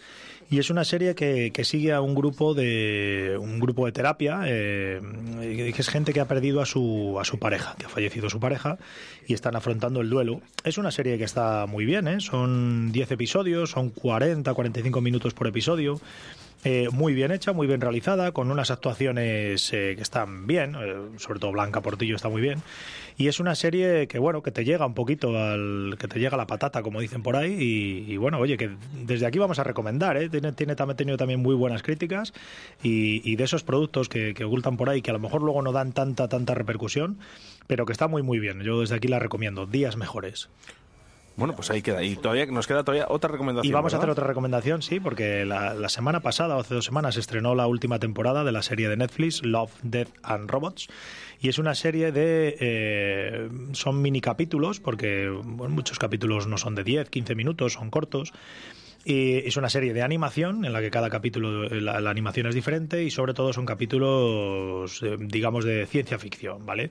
y 0.51 0.59
es 0.59 0.71
una 0.71 0.85
serie 0.85 1.15
que, 1.15 1.51
que 1.53 1.65
sigue 1.65 1.93
a 1.93 2.01
un 2.01 2.15
grupo 2.15 2.55
de 2.55 3.37
un 3.39 3.61
grupo 3.61 3.85
de 3.87 3.93
terapia, 3.93 4.43
eh, 4.47 5.01
que 5.41 5.75
es 5.77 5.89
gente 5.89 6.13
que 6.13 6.21
ha 6.21 6.29
perdido 6.29 6.61
a 6.61 6.67
su, 6.67 7.19
a 7.21 7.25
su 7.25 7.39
pareja, 7.39 7.75
que 7.79 7.87
ha 7.87 7.89
fallecido 7.89 8.31
su 8.31 8.41
pareja, 8.41 8.79
y 9.27 9.35
están 9.35 9.57
afrontando 9.57 10.01
el 10.01 10.09
duelo. 10.09 10.41
Es 10.65 10.79
una 10.79 10.91
serie 10.91 11.19
que 11.19 11.25
está 11.25 11.67
muy 11.67 11.85
bien, 11.85 12.09
¿eh? 12.09 12.21
son 12.21 12.93
10 12.93 13.13
episodios, 13.13 13.71
son 13.71 13.91
40, 13.91 14.53
45 14.55 15.01
minutos 15.01 15.35
por 15.35 15.47
episodio. 15.47 16.01
Eh, 16.65 16.89
muy 16.91 17.15
bien 17.15 17.31
hecha, 17.31 17.53
muy 17.53 17.67
bien 17.67 17.81
realizada, 17.81 18.33
con 18.33 18.51
unas 18.51 18.71
actuaciones 18.71 19.73
eh, 19.73 19.95
que 19.95 20.03
están 20.03 20.47
bien, 20.47 20.75
sobre 21.19 21.39
todo 21.39 21.53
Blanca 21.53 21.83
Portillo 21.83 22.17
está 22.17 22.29
muy 22.29 22.43
bien. 22.43 22.63
Y 23.19 23.27
es 23.27 23.41
una 23.41 23.57
serie 23.57 24.07
que, 24.07 24.21
bueno, 24.21 24.45
que 24.45 24.53
te 24.53 24.65
llega 24.65 24.87
un 24.87 24.95
poquito 24.95 25.37
al. 25.37 25.97
que 25.99 26.07
te 26.07 26.21
llega 26.21 26.37
la 26.37 26.47
patata, 26.47 26.83
como 26.83 27.01
dicen 27.01 27.25
por 27.25 27.35
ahí. 27.35 27.53
Y, 27.59 28.13
y 28.13 28.17
bueno, 28.17 28.39
oye, 28.39 28.57
que 28.57 28.71
desde 29.05 29.27
aquí 29.27 29.41
vamos 29.41 29.59
a 29.59 29.65
recomendar, 29.65 30.17
¿eh? 30.17 30.29
Tiene, 30.29 30.53
tiene 30.53 30.77
también 30.77 30.97
tenido 30.97 31.17
también 31.17 31.41
muy 31.41 31.57
buenas 31.57 31.83
críticas. 31.83 32.33
Y, 32.81 33.29
y 33.29 33.35
de 33.35 33.43
esos 33.43 33.65
productos 33.65 34.09
que, 34.09 34.35
que 34.35 34.45
ocultan 34.45 34.77
por 34.77 34.89
ahí, 34.89 35.03
que 35.03 35.11
a 35.11 35.15
lo 35.15 35.19
mejor 35.19 35.43
luego 35.43 35.63
no 35.63 35.73
dan 35.73 35.93
tanta, 35.93 36.29
tanta 36.29 36.55
repercusión, 36.55 37.19
pero 37.67 37.87
que 37.87 37.93
está 37.93 38.07
muy, 38.07 38.23
muy 38.23 38.39
bien. 38.39 38.61
Yo 38.63 38.81
desde 38.81 38.95
aquí 38.95 39.09
la 39.09 39.19
recomiendo. 39.19 39.67
Días 39.67 39.97
mejores. 39.97 40.49
Bueno, 41.39 41.55
pues 41.55 41.71
ahí 41.71 41.83
queda. 41.83 42.03
Y 42.03 42.17
todavía 42.17 42.47
nos 42.47 42.67
queda 42.67 42.83
todavía 42.83 43.07
otra 43.09 43.31
recomendación. 43.31 43.71
Y 43.71 43.73
vamos 43.73 43.95
a 43.95 43.99
hacer 43.99 44.11
otra 44.11 44.27
recomendación, 44.27 44.83
sí, 44.83 44.99
porque 44.99 45.45
la, 45.45 45.73
la 45.73 45.89
semana 45.89 46.19
pasada, 46.19 46.57
o 46.57 46.61
hace 46.61 46.75
dos 46.75 46.85
semanas, 46.85 47.15
se 47.15 47.21
estrenó 47.21 47.55
la 47.55 47.69
última 47.69 48.01
temporada 48.01 48.43
de 48.43 48.51
la 48.51 48.61
serie 48.63 48.89
de 48.89 48.97
Netflix, 48.97 49.45
Love, 49.45 49.71
Death 49.85 50.09
and 50.25 50.51
Robots. 50.51 50.89
Y 51.41 51.49
es 51.49 51.59
una 51.61 51.77
serie 51.77 52.11
de... 52.11 52.57
eh, 52.59 53.49
son 53.71 54.03
mini 54.03 54.21
capítulos, 54.21 54.81
porque 54.81 55.29
bueno, 55.29 55.73
muchos 55.73 56.01
capítulos 56.01 56.49
no 56.49 56.59
son 56.59 56.75
de 56.75 56.83
10, 56.83 57.09
15 57.09 57.37
minutos, 57.37 57.75
son 57.75 57.91
cortos. 57.91 58.33
Y 59.05 59.37
es 59.47 59.57
una 59.57 59.71
serie 59.71 59.95
de 59.95 60.03
animación 60.03 60.65
en 60.65 60.73
la 60.73 60.81
que 60.81 60.91
cada 60.91 61.09
capítulo, 61.09 61.69
la, 61.69 62.01
la 62.01 62.11
animación 62.11 62.49
es 62.49 62.55
diferente 62.57 63.05
y 63.05 63.13
sobre 63.13 63.33
todo 63.33 63.53
son 63.53 63.65
capítulos, 63.65 65.01
eh, 65.05 65.17
digamos, 65.21 65.65
de 65.65 65.87
ciencia 65.87 66.19
ficción, 66.19 66.67
¿vale? 66.67 66.91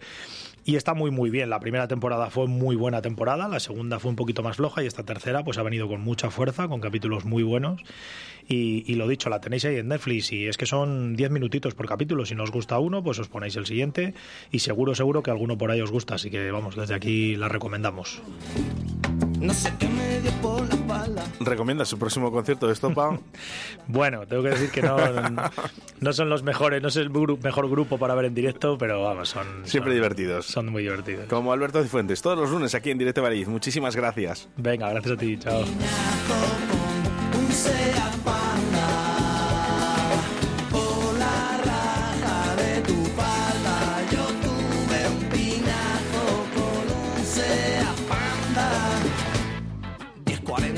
Y 0.67 0.75
está 0.75 0.93
muy, 0.93 1.11
muy 1.11 1.29
bien. 1.29 1.49
La 1.49 1.61
primera 1.61 1.87
temporada 1.87 2.29
fue 2.29 2.45
muy 2.45 2.75
buena 2.75 3.01
temporada, 3.01 3.47
la 3.47 3.61
segunda 3.61 3.99
fue 3.99 4.09
un 4.09 4.17
poquito 4.17 4.43
más 4.43 4.57
floja 4.57 4.83
y 4.83 4.85
esta 4.85 5.03
tercera 5.03 5.41
pues 5.45 5.57
ha 5.57 5.63
venido 5.63 5.87
con 5.87 6.01
mucha 6.01 6.29
fuerza, 6.29 6.67
con 6.67 6.81
capítulos 6.81 7.23
muy 7.23 7.41
buenos. 7.41 7.81
Y, 8.49 8.93
lo 8.95 9.07
dicho, 9.07 9.29
la 9.29 9.39
tenéis 9.39 9.63
ahí 9.63 9.77
en 9.77 9.87
Netflix 9.87 10.33
y 10.33 10.47
es 10.47 10.57
que 10.57 10.65
son 10.65 11.15
10 11.15 11.31
minutitos 11.31 11.73
por 11.73 11.87
capítulo. 11.87 12.25
Si 12.25 12.35
no 12.35 12.43
os 12.43 12.51
gusta 12.51 12.79
uno, 12.79 13.01
pues 13.01 13.17
os 13.17 13.29
ponéis 13.29 13.55
el 13.55 13.65
siguiente 13.65 14.13
y 14.51 14.59
seguro, 14.59 14.93
seguro 14.93 15.23
que 15.23 15.31
alguno 15.31 15.57
por 15.57 15.71
ahí 15.71 15.79
os 15.79 15.89
gusta. 15.89 16.15
Así 16.15 16.29
que 16.29 16.51
vamos, 16.51 16.75
desde 16.75 16.95
aquí 16.95 17.37
la 17.37 17.47
recomendamos. 17.47 18.21
No 19.39 19.53
sé 19.53 19.71
qué 19.79 19.87
me 19.87 20.19
dio 20.21 20.31
por 20.41 20.67
la 20.67 20.75
espalda. 20.75 21.23
¿Recomienda 21.39 21.85
su 21.85 21.97
próximo 21.99 22.31
concierto 22.31 22.67
de 22.67 22.73
Estopa? 22.73 23.17
Bueno, 23.89 24.25
tengo 24.27 24.43
que 24.43 24.49
decir 24.49 24.69
que 24.69 24.81
no, 24.81 24.97
no 26.01 26.11
son 26.13 26.27
los 26.29 26.43
mejores, 26.43 26.81
no 26.81 26.89
es 26.89 26.97
el 26.97 27.09
gru- 27.09 27.41
mejor 27.41 27.69
grupo 27.69 27.97
para 27.97 28.15
ver 28.15 28.25
en 28.25 28.33
directo, 28.35 28.77
pero 28.77 29.01
vamos, 29.03 29.29
son... 29.29 29.47
Siempre 29.63 29.91
son- 29.91 29.95
divertidos. 29.95 30.45
Son 30.47 30.67
muy 30.69 30.83
divertidos. 30.83 31.27
Como 31.29 31.53
Alberto 31.53 31.81
Cifuentes, 31.81 32.21
todos 32.21 32.37
los 32.37 32.49
lunes 32.49 32.75
aquí 32.75 32.89
en 32.91 32.97
Directo 32.97 33.21
Valladolid. 33.21 33.47
Muchísimas 33.47 33.95
gracias. 33.95 34.49
Venga, 34.57 34.89
gracias 34.89 35.13
a 35.13 35.17
ti, 35.17 35.37
chao. 35.39 35.63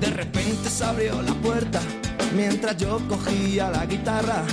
De 0.00 0.10
repente 0.10 0.70
se 0.70 0.84
abrió 0.84 1.20
la 1.22 1.34
puerta 1.34 1.80
mientras 2.34 2.76
yo 2.76 3.00
cogía 3.08 3.70
la 3.70 3.86
guitarra 3.86 4.44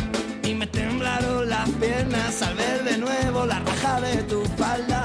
y 0.44 0.54
me 0.54 0.68
temblaron 0.68 1.50
las 1.50 1.70
piernas 1.72 2.42
al 2.42 2.56
ver 2.56 2.84
de 2.84 2.98
nuevo 2.98 3.46
la 3.46 3.60
raja 3.60 4.02
de 4.02 4.24
tu 4.24 4.44
falda. 4.58 5.04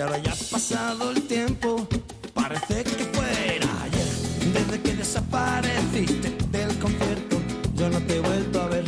Ahora 0.00 0.16
ya 0.16 0.32
ha 0.32 0.50
pasado 0.50 1.10
el 1.10 1.22
tiempo, 1.24 1.86
parece 2.32 2.84
que 2.84 3.04
fuera 3.12 3.68
ayer. 3.82 4.08
Desde 4.54 4.80
que 4.80 4.94
desapareciste 4.94 6.30
del 6.50 6.78
concierto, 6.78 7.36
yo 7.74 7.90
no 7.90 7.98
te 8.06 8.16
he 8.16 8.20
vuelto 8.20 8.62
a 8.62 8.68
ver. 8.68 8.84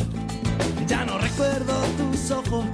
Ya 0.87 1.05
no 1.05 1.19
recuerdo 1.19 1.73
tus 1.97 2.31
ojos, 2.31 2.65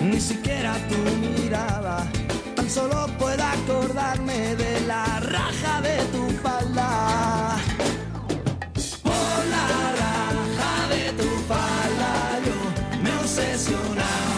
ni 0.00 0.20
siquiera 0.20 0.76
tu 0.88 0.98
mirada. 1.16 2.06
Tan 2.54 2.70
solo 2.70 3.08
puedo 3.18 3.42
acordarme 3.42 4.54
de 4.54 4.80
la 4.82 5.18
raja 5.20 5.80
de 5.80 5.96
tu 6.12 6.30
falda. 6.42 7.56
Por 9.02 9.46
la 9.56 9.66
raja 10.04 10.88
de 10.94 11.12
tu 11.20 11.28
falda 11.48 12.40
yo 12.46 13.02
me 13.02 13.10
he 13.10 14.29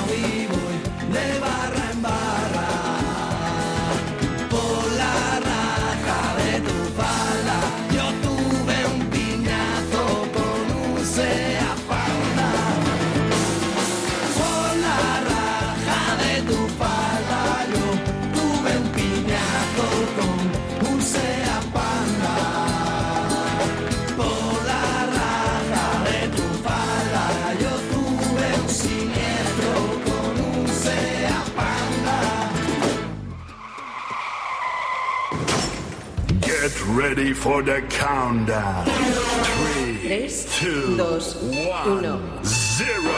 ready 36.94 37.32
for 37.32 37.62
the 37.62 37.82
countdown. 37.88 38.84
Three, 38.84 39.96
3, 40.02 40.46
two, 40.60 40.96
2, 40.96 41.36
1. 41.84 42.20
zero. 42.44 43.10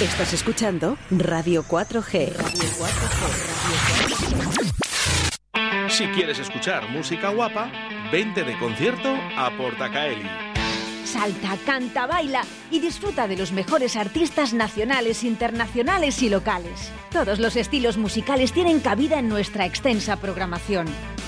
Estás 0.00 0.32
escuchando 0.34 0.96
Radio 1.10 1.64
4G. 1.64 2.32
Si 5.88 6.06
quieres 6.08 6.38
escuchar 6.38 6.88
música 6.90 7.30
guapa, 7.30 7.70
vente 8.12 8.44
de 8.44 8.58
concierto 8.58 9.14
a 9.36 9.50
Portacaeli. 9.56 10.28
Salta, 11.04 11.56
canta, 11.66 12.06
baila 12.06 12.42
y 12.70 12.78
disfruta 12.78 13.26
de 13.26 13.36
los 13.36 13.52
mejores 13.52 13.96
artistas 13.96 14.52
nacionales, 14.52 15.24
internacionales 15.24 16.22
y 16.22 16.28
locales. 16.28 16.92
Todos 17.10 17.40
los 17.40 17.56
estilos 17.56 17.96
musicales 17.96 18.52
tienen 18.52 18.78
cabida 18.80 19.18
en 19.18 19.28
nuestra 19.28 19.66
extensa 19.66 20.16
programación. 20.16 20.86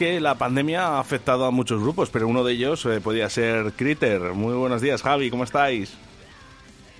Que 0.00 0.18
la 0.18 0.34
pandemia 0.36 0.86
ha 0.86 0.98
afectado 0.98 1.44
a 1.44 1.50
muchos 1.50 1.78
grupos, 1.78 2.08
pero 2.08 2.26
uno 2.26 2.42
de 2.42 2.54
ellos 2.54 2.86
eh, 2.86 3.02
podía 3.02 3.28
ser 3.28 3.72
Critter. 3.72 4.32
Muy 4.32 4.54
buenos 4.54 4.80
días, 4.80 5.02
Javi, 5.02 5.28
¿cómo 5.28 5.44
estáis? 5.44 5.94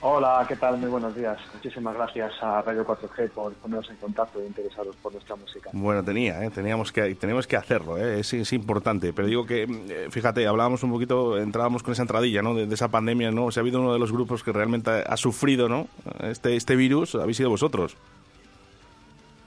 Hola, 0.02 0.44
¿qué 0.46 0.54
tal? 0.54 0.76
Muy 0.76 0.90
buenos 0.90 1.16
días. 1.16 1.38
Muchísimas 1.54 1.94
gracias 1.94 2.30
a 2.42 2.60
Radio 2.60 2.84
4G 2.86 3.30
por 3.30 3.54
ponernos 3.54 3.88
en 3.88 3.96
contacto 3.96 4.42
e 4.42 4.46
interesaros 4.46 4.94
por 4.96 5.14
nuestra 5.14 5.34
música. 5.34 5.70
Bueno, 5.72 6.04
tenía, 6.04 6.44
¿eh? 6.44 6.50
teníamos 6.50 6.92
que 6.92 7.14
tenemos 7.14 7.46
que 7.46 7.56
hacerlo, 7.56 7.96
¿eh? 7.96 8.20
es, 8.20 8.34
es 8.34 8.52
importante. 8.52 9.14
Pero 9.14 9.28
digo 9.28 9.46
que, 9.46 9.62
eh, 9.62 10.08
fíjate, 10.10 10.46
hablábamos 10.46 10.82
un 10.82 10.90
poquito, 10.90 11.38
entrábamos 11.38 11.82
con 11.82 11.92
esa 11.92 12.02
entradilla, 12.02 12.42
¿no? 12.42 12.52
De, 12.52 12.66
de 12.66 12.74
esa 12.74 12.88
pandemia, 12.88 13.30
¿no? 13.30 13.50
Si 13.50 13.58
ha 13.58 13.62
habido 13.62 13.80
uno 13.80 13.94
de 13.94 13.98
los 13.98 14.12
grupos 14.12 14.44
que 14.44 14.52
realmente 14.52 14.90
ha, 14.90 15.00
ha 15.00 15.16
sufrido, 15.16 15.70
¿no? 15.70 15.88
Este 16.20 16.54
este 16.54 16.76
virus, 16.76 17.14
habéis 17.14 17.38
sido 17.38 17.48
vosotros. 17.48 17.96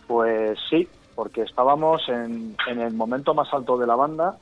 Pues 0.07 0.57
sí, 0.71 0.87
porque 1.15 1.41
estábamos 1.43 2.07
en, 2.09 2.55
en 2.67 2.79
el 2.81 2.93
momento 2.93 3.33
más 3.33 3.53
alto 3.53 3.77
de 3.77 3.87
la 3.87 3.95
banda 3.95 4.37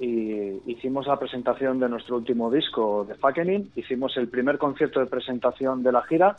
y 0.00 0.60
hicimos 0.70 1.06
la 1.06 1.18
presentación 1.18 1.80
de 1.80 1.88
nuestro 1.88 2.16
último 2.16 2.50
disco, 2.50 3.04
The 3.08 3.14
Fucking 3.16 3.72
hicimos 3.74 4.16
el 4.16 4.28
primer 4.28 4.56
concierto 4.58 5.00
de 5.00 5.06
presentación 5.06 5.82
de 5.82 5.92
la 5.92 6.02
gira 6.02 6.36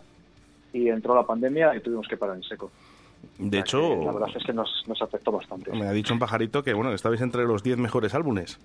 y 0.72 0.90
entró 0.90 1.14
la 1.16 1.24
pandemia 1.24 1.76
y 1.76 1.82
tuvimos 1.82 2.08
que 2.08 2.16
parar 2.18 2.38
en 2.38 2.44
seco. 2.44 2.72
De 3.38 3.60
hecho, 3.60 4.02
La 4.06 4.14
verdad 4.14 4.30
es 4.34 4.44
que 4.46 4.54
nos, 4.54 4.84
nos 4.88 5.02
afectó 5.02 5.32
bastante. 5.32 5.72
me 5.74 5.88
ha 5.88 5.92
dicho 5.92 6.14
un 6.14 6.20
pajarito 6.20 6.64
que, 6.64 6.74
bueno, 6.74 6.90
que 6.90 6.96
estabais 6.96 7.22
entre 7.22 7.44
los 7.44 7.64
10 7.64 7.78
mejores 7.78 8.14
álbumes. 8.16 8.58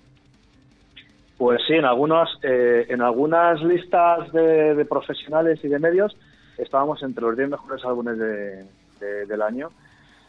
Pues 1.37 1.59
sí, 1.67 1.73
en 1.73 1.83
algunas, 1.83 2.29
eh, 2.43 2.85
en 2.87 3.01
algunas 3.01 3.61
listas 3.61 4.31
de, 4.31 4.75
de 4.75 4.85
profesionales 4.85 5.59
y 5.63 5.67
de 5.67 5.79
medios 5.79 6.15
estábamos 6.57 7.03
entre 7.03 7.21
los 7.23 7.35
10 7.35 7.49
mejores 7.49 7.83
álbumes 7.83 8.17
de- 8.17 8.63
de- 9.01 9.25
del 9.25 9.41
año 9.41 9.69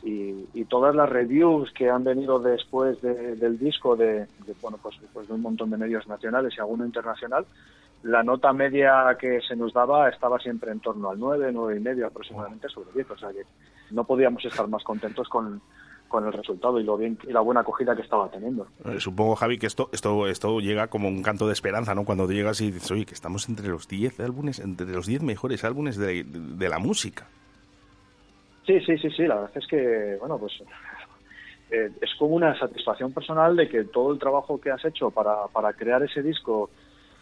y, 0.02 0.44
y 0.54 0.64
todas 0.66 0.94
las 0.94 1.08
reviews 1.08 1.72
que 1.72 1.88
han 1.90 2.04
venido 2.04 2.38
después 2.38 3.00
de- 3.02 3.36
del 3.36 3.58
disco 3.58 3.96
de, 3.96 4.20
de, 4.46 4.54
bueno 4.62 4.78
pues, 4.82 4.96
pues 5.12 5.26
de 5.28 5.34
un 5.34 5.42
montón 5.42 5.70
de 5.70 5.76
medios 5.78 6.06
nacionales 6.06 6.54
y 6.56 6.60
alguno 6.60 6.84
internacional 6.84 7.44
la 8.02 8.22
nota 8.22 8.52
media 8.52 9.16
que 9.18 9.40
se 9.40 9.56
nos 9.56 9.72
daba 9.72 10.08
estaba 10.08 10.38
siempre 10.38 10.70
en 10.70 10.80
torno 10.80 11.10
al 11.10 11.18
9, 11.18 11.50
9 11.52 11.76
y 11.76 11.80
medio 11.80 12.06
aproximadamente 12.06 12.68
sobre 12.68 12.90
10 12.94 13.10
o 13.10 13.18
sea 13.18 13.30
que 13.32 13.42
no 13.90 14.04
podíamos 14.04 14.44
estar 14.44 14.68
más 14.68 14.84
contentos 14.84 15.28
con, 15.28 15.60
con 16.08 16.24
el 16.26 16.32
resultado 16.32 16.78
y 16.78 16.84
lo 16.84 16.96
bien 16.96 17.18
y 17.26 17.32
la 17.32 17.40
buena 17.40 17.62
acogida 17.62 17.96
que 17.96 18.02
estaba 18.02 18.28
teniendo. 18.30 18.66
Eh, 18.84 19.00
supongo, 19.00 19.34
Javi, 19.34 19.58
que 19.58 19.66
esto, 19.66 19.88
esto, 19.92 20.26
esto 20.28 20.60
llega 20.60 20.86
como 20.88 21.08
un 21.08 21.22
canto 21.22 21.46
de 21.46 21.52
esperanza, 21.52 21.94
¿no? 21.94 22.04
Cuando 22.04 22.28
llegas 22.30 22.60
y 22.60 22.70
dices, 22.70 22.90
oye, 22.92 23.06
que 23.06 23.14
estamos 23.14 23.48
entre 23.48 23.68
los 23.68 23.88
10 23.88 24.20
álbumes, 24.20 24.58
entre 24.60 24.86
los 24.86 25.06
10 25.06 25.22
mejores 25.22 25.64
álbumes 25.64 25.96
de, 25.96 26.24
de 26.24 26.68
la 26.68 26.78
música. 26.78 27.26
Sí, 28.66 28.80
sí, 28.80 28.98
sí, 28.98 29.10
sí, 29.10 29.26
la 29.26 29.36
verdad 29.36 29.52
es 29.54 29.66
que, 29.68 30.16
bueno, 30.18 30.38
pues 30.38 30.52
eh, 31.70 31.90
es 32.00 32.14
como 32.18 32.34
una 32.34 32.58
satisfacción 32.58 33.12
personal 33.12 33.54
de 33.54 33.68
que 33.68 33.84
todo 33.84 34.12
el 34.12 34.18
trabajo 34.18 34.60
que 34.60 34.70
has 34.70 34.84
hecho 34.84 35.10
para, 35.10 35.46
para 35.52 35.72
crear 35.72 36.02
ese 36.02 36.20
disco, 36.20 36.70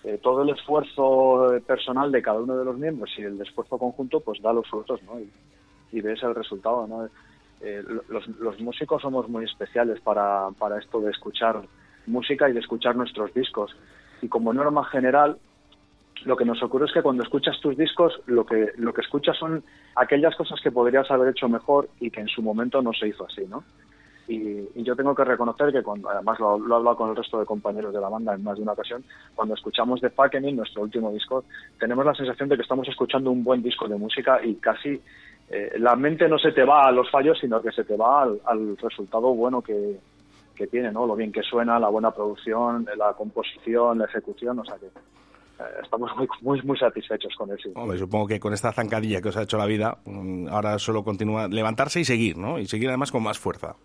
eh, 0.05 0.19
todo 0.23 0.43
el 0.43 0.51
esfuerzo 0.51 1.55
personal 1.67 2.11
de 2.11 2.23
cada 2.23 2.41
uno 2.41 2.57
de 2.57 2.65
los 2.65 2.79
miembros 2.79 3.11
y 3.19 3.23
el 3.23 3.41
esfuerzo 3.41 3.79
conjunto, 3.79 4.21
pues 4.21 4.41
da 4.41 4.53
los 4.53 4.69
frutos, 4.69 5.03
¿no? 5.03 5.21
Y, 5.21 6.01
ves 6.01 6.21
el 6.25 6.35
resultado, 6.35 6.89
¿no? 6.89 7.09
Eh, 7.61 7.83
los, 8.09 8.27
los 8.27 8.61
músicos 8.61 9.01
somos 9.01 9.29
muy 9.29 9.45
especiales 9.45 10.01
para, 10.01 10.49
para 10.59 10.79
esto 10.81 11.01
de 11.01 11.13
escuchar 11.13 11.63
música 12.07 12.49
y 12.49 12.53
de 12.53 12.59
escuchar 12.59 12.97
nuestros 12.97 13.33
discos. 13.33 13.77
Y 14.21 14.29
como 14.29 14.53
norma 14.53 14.85
general, 14.87 15.39
lo 16.25 16.37
que 16.37 16.45
nos 16.45 16.63
ocurre 16.63 16.87
es 16.87 16.93
que 16.93 17.03
cuando 17.03 17.23
escuchas 17.23 17.61
tus 17.61 17.77
discos, 17.77 18.21
lo 18.27 18.45
que, 18.45 18.73
lo 18.77 18.93
que 18.93 19.03
escuchas 19.03 19.37
son 19.37 19.63
aquellas 19.97 20.35
cosas 20.37 20.61
que 20.61 20.71
podrías 20.71 21.11
haber 21.11 21.29
hecho 21.29 21.49
mejor 21.49 21.89
y 22.01 22.11
que 22.11 22.21
en 22.21 22.29
su 22.29 22.43
momento 22.43 22.83
no 22.83 22.93
se 22.93 23.09
hizo 23.09 23.27
así, 23.27 23.45
¿no? 23.47 23.65
Y, 24.27 24.83
yo 24.83 24.97
tengo 24.97 25.15
que 25.15 25.25
reconocer 25.25 25.73
que 25.73 25.83
cuando, 25.83 26.11
además 26.11 26.39
lo, 26.41 26.59
lo 26.59 26.75
he 26.75 26.79
hablado 26.79 26.97
con 26.97 27.11
el 27.11 27.17
resto 27.17 27.39
de 27.39 27.47
compañeros 27.47 27.93
de 27.93 28.01
la 28.01 28.09
banda 28.09 28.35
en 28.35 28.43
más 28.43 28.57
de 28.57 28.63
una 28.63 28.73
ocasión, 28.73 29.05
cuando 29.35 29.55
escuchamos 29.55 30.01
The 30.01 30.11
Fucking, 30.11 30.57
nuestro 30.57 30.83
último 30.83 31.11
disco, 31.11 31.45
tenemos 31.79 32.05
la 32.05 32.15
sensación 32.15 32.49
de 32.49 32.57
que 32.57 32.63
estamos 32.63 32.89
escuchando 32.89 33.31
un 33.31 33.45
buen 33.45 33.63
disco 33.63 33.89
de 33.89 33.97
música 33.97 34.41
y 34.43 34.55
casi 34.57 35.01
eh, 35.51 35.75
la 35.79 35.95
mente 35.97 36.29
no 36.29 36.39
se 36.39 36.53
te 36.53 36.65
va 36.65 36.87
a 36.87 36.93
los 36.93 37.11
fallos, 37.11 37.39
sino 37.39 37.61
que 37.61 37.73
se 37.73 37.85
te 37.85 37.97
va 37.97 38.23
al, 38.23 38.77
resultado 38.79 39.35
bueno 39.35 39.61
que, 39.61 39.99
que 40.55 40.67
tiene, 40.67 40.91
¿no? 40.91 41.07
Lo 41.07 41.17
bien 41.17 41.33
que 41.33 41.43
suena, 41.43 41.79
la 41.79 41.89
buena 41.89 42.11
producción, 42.11 42.87
la 42.97 43.13
composición, 43.13 43.99
la 43.99 44.07
ejecución, 44.07 44.59
o 44.59 44.65
sea 44.65 44.77
que 44.77 44.89
estamos 45.83 46.11
muy, 46.17 46.29
muy, 46.43 46.63
muy 46.63 46.79
satisfechos 46.79 47.35
con 47.37 47.51
eso. 47.53 47.71
Hombre, 47.75 47.99
supongo 47.99 48.27
que 48.27 48.41
con 48.41 48.53
esta 48.53 48.73
zancadilla 48.73 49.21
que 49.21 49.29
os 49.29 49.37
ha 49.37 49.43
hecho 49.43 49.59
la 49.59 49.67
vida, 49.67 49.99
mm, 50.05 50.49
ahora 50.49 50.79
solo 50.79 51.05
continúa 51.05 51.49
levantarse 51.49 52.01
y 52.01 52.05
seguir, 52.05 52.37
¿no? 52.37 52.59
Y 52.59 52.67
seguir 52.67 52.89
además 52.89 53.13
con 53.13 53.23
más 53.23 53.39
fuerza. 53.39 53.77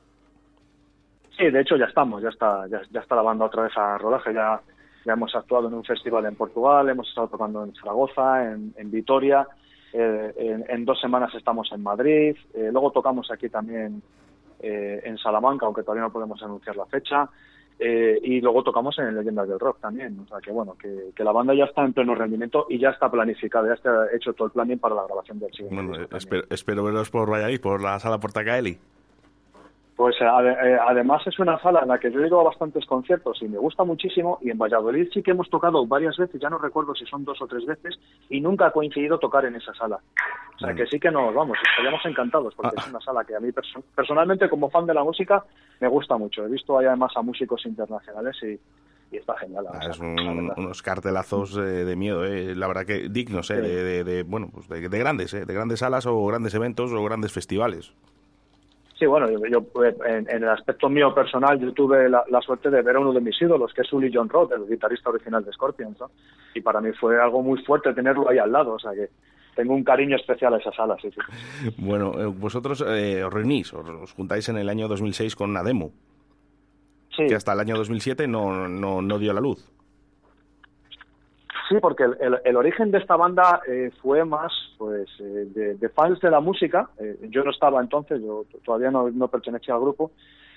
Sí, 1.38 1.50
de 1.50 1.62
hecho 1.62 1.78
ya 1.78 1.86
estamos, 1.86 2.22
ya 2.22 2.30
está, 2.30 2.68
ya, 2.68 2.82
ya 2.92 3.00
está 3.00 3.16
la 3.16 3.22
banda 3.22 3.46
otra 3.46 3.64
vez 3.64 3.78
a 3.78 3.98
rodaje, 3.98 4.34
ya, 4.34 4.60
ya 5.06 5.14
hemos 5.14 5.34
actuado 5.34 5.70
en 5.70 5.74
un 5.74 5.86
festival 5.86 6.26
en 6.26 6.36
Portugal, 6.36 6.90
hemos 6.90 7.08
estado 7.08 7.30
tocando 7.30 7.64
en 7.64 7.74
Zaragoza, 7.76 8.52
en, 8.52 8.74
en 8.76 8.92
Vitoria, 8.92 9.48
eh, 9.94 10.34
en, 10.38 10.66
en, 10.68 10.86
dos 10.86 11.00
semanas 11.00 11.34
estamos 11.34 11.72
en 11.72 11.82
Madrid, 11.82 12.36
eh, 12.54 12.70
luego 12.72 12.92
tocamos 12.92 13.32
aquí 13.32 13.48
también 13.48 14.02
eh, 14.60 15.02
en 15.06 15.18
Salamanca, 15.18 15.66
aunque 15.66 15.84
todavía 15.84 16.04
no 16.04 16.12
podemos 16.12 16.44
anunciar 16.44 16.76
la 16.76 16.86
fecha, 16.88 17.30
eh, 17.80 18.20
y 18.22 18.42
luego 18.42 18.62
tocamos 18.64 18.98
en 19.00 19.16
Leyendas 19.16 19.48
del 19.48 19.60
Rock 19.60 19.80
también, 19.80 20.20
o 20.20 20.28
sea 20.28 20.40
que 20.40 20.52
bueno, 20.52 20.76
que, 20.78 21.12
que, 21.16 21.24
la 21.24 21.32
banda 21.32 21.54
ya 21.54 21.64
está 21.64 21.84
en 21.86 21.94
pleno 21.94 22.14
rendimiento 22.14 22.66
y 22.70 22.78
ya 22.78 22.90
está 22.90 23.10
planificada, 23.10 23.70
ya 23.70 23.74
está 23.76 24.14
hecho 24.14 24.34
todo 24.34 24.48
el 24.48 24.52
planning 24.52 24.80
para 24.80 24.96
la 24.96 25.06
grabación 25.06 25.40
del 25.40 25.52
siguiente. 25.52 25.76
Bueno, 25.76 26.08
espero, 26.12 26.44
espero, 26.50 26.84
veros 26.84 27.10
por 27.10 27.32
Valladolid, 27.32 27.62
por 27.62 27.82
la 27.82 27.98
sala 28.00 28.20
Portacaeli. 28.20 28.78
Pues 30.00 30.16
eh, 30.22 30.78
además 30.88 31.22
es 31.28 31.38
una 31.40 31.60
sala 31.60 31.82
en 31.82 31.90
la 31.90 32.00
que 32.00 32.10
yo 32.10 32.22
he 32.22 32.28
ido 32.28 32.40
a 32.40 32.44
bastantes 32.44 32.86
conciertos 32.86 33.38
y 33.42 33.50
me 33.50 33.58
gusta 33.58 33.84
muchísimo 33.84 34.38
y 34.42 34.50
en 34.50 34.58
Valladolid 34.58 35.10
sí 35.14 35.22
que 35.22 35.32
hemos 35.32 35.50
tocado 35.50 35.86
varias 35.86 36.16
veces, 36.16 36.40
ya 36.40 36.50
no 36.50 36.58
recuerdo 36.58 36.96
si 36.96 37.06
son 37.06 37.26
dos 37.26 37.42
o 37.42 37.48
tres 37.48 37.66
veces 37.66 38.00
y 38.30 38.40
nunca 38.40 38.68
ha 38.68 38.72
coincidido 38.72 39.20
tocar 39.20 39.44
en 39.44 39.58
esa 39.58 39.74
sala. 39.74 40.00
O 40.56 40.60
sea 40.60 40.74
que 40.74 40.88
sí 40.88 41.02
que 41.02 41.12
nos 41.12 41.34
vamos, 41.36 41.58
estaríamos 41.70 42.00
encantados 42.06 42.56
porque 42.56 42.78
Ah. 42.78 42.82
es 42.82 42.90
una 42.92 43.02
sala 43.02 43.26
que 43.26 43.36
a 43.36 43.42
mí 43.42 43.52
perso 43.52 43.84
personalmente 43.94 44.48
como 44.48 44.70
fan 44.70 44.86
de 44.86 44.94
la 44.94 45.04
música 45.04 45.44
me 45.82 45.90
gusta 45.90 46.16
mucho. 46.16 46.46
He 46.46 46.50
visto 46.50 46.80
ahí 46.80 46.86
además 46.86 47.12
a 47.18 47.22
músicos 47.22 47.66
internacionales 47.66 48.38
y, 48.42 48.58
y 49.14 49.18
está 49.18 49.36
genial. 49.38 49.66
Ah, 49.70 49.80
es 49.90 50.00
un, 50.00 50.18
unos 50.56 50.82
cartelazos 50.82 51.58
eh, 51.58 51.84
de 51.84 51.96
miedo, 51.98 52.24
eh. 52.24 52.56
la 52.56 52.68
verdad 52.68 52.86
que 52.86 53.10
dignos, 53.10 53.52
eh, 53.52 53.56
Sí. 53.56 53.62
de, 53.64 53.84
de, 53.84 54.04
de, 54.06 54.24
bueno, 54.24 54.48
pues 54.54 54.70
de, 54.70 54.88
de 54.88 54.98
grandes, 54.98 55.34
eh, 55.34 55.44
de 55.44 55.54
grandes 55.54 55.80
salas 55.80 56.06
o 56.06 56.26
grandes 56.26 56.54
eventos 56.56 56.94
o 56.94 57.04
grandes 57.04 57.34
festivales. 57.34 57.94
Sí, 59.00 59.06
bueno, 59.06 59.30
yo, 59.32 59.40
yo, 59.46 59.84
eh, 59.86 59.96
en, 60.06 60.30
en, 60.30 60.44
el 60.44 60.50
aspecto 60.50 60.90
mío 60.90 61.16
personal, 61.16 61.58
yo 61.58 61.72
tuve 61.72 62.10
la, 62.10 62.22
la, 62.30 62.42
suerte 62.42 62.70
de 62.70 62.82
ver 62.82 62.98
a 62.98 63.00
uno 63.00 63.14
de 63.14 63.22
mis 63.22 63.42
ídolos, 63.42 63.74
que 63.74 63.82
es 63.82 63.94
Uli 63.94 64.12
John 64.14 64.28
Roth, 64.28 64.52
el 64.52 64.68
guitarrista 64.68 65.10
original 65.10 65.46
de 65.46 65.54
Scorpions, 65.54 65.98
¿no? 66.02 66.12
Y 66.54 66.60
para 66.60 66.82
mí 66.82 66.92
fue 67.00 67.18
algo 67.22 67.42
muy 67.42 67.64
fuerte 67.64 67.94
tenerlo 67.94 68.30
ahí 68.30 68.40
al 68.40 68.52
lado, 68.52 68.74
o 68.74 68.80
sea 68.80 68.92
que 68.92 69.08
tengo 69.56 69.74
un 69.74 69.86
cariño 69.86 70.18
especial 70.18 70.54
a 70.54 70.58
esa 70.58 70.74
sala, 70.74 70.98
sí, 71.02 71.10
sí. 71.12 71.72
Bueno, 71.78 72.12
eh, 72.20 72.26
vosotros 72.26 72.84
eh, 72.86 73.24
os 73.24 73.34
reunís, 73.34 73.74
os, 73.74 73.88
os, 73.88 74.12
juntáis 74.12 74.50
en 74.50 74.58
el 74.58 74.68
año 74.68 74.90
2006 74.90 75.34
con 75.38 75.52
una 75.52 75.64
demo, 75.64 75.94
sí. 77.16 77.26
que 77.26 77.36
hasta 77.36 77.54
el 77.54 77.62
año 77.62 77.78
2007 77.78 78.28
no, 78.28 78.68
no, 78.68 79.02
no 79.02 79.18
dio 79.18 79.32
la 79.32 79.40
luz. 79.40 79.72
Sí, 81.70 81.76
porque 81.80 82.04
el, 82.04 82.40
el, 82.44 82.56
origen 82.58 82.90
de 82.90 82.98
esta 82.98 83.16
banda 83.16 83.62
eh, 83.68 83.92
fue 84.02 84.26
más 84.26 84.52
pues 84.80 85.08
eh, 85.20 85.76
de, 85.80 85.90
fans 85.90 86.20
de 86.20 86.32
la 86.32 86.40
música. 86.40 86.90
Eh, 86.98 87.28
yo 87.30 87.44
no 87.44 87.52
estaba 87.52 87.80
entonces, 87.80 88.20
yo 88.24 88.46
todavía 88.66 88.90
no, 88.90 89.28
pertenecía 89.28 89.76
al 89.76 89.82
grupo, 89.82 90.12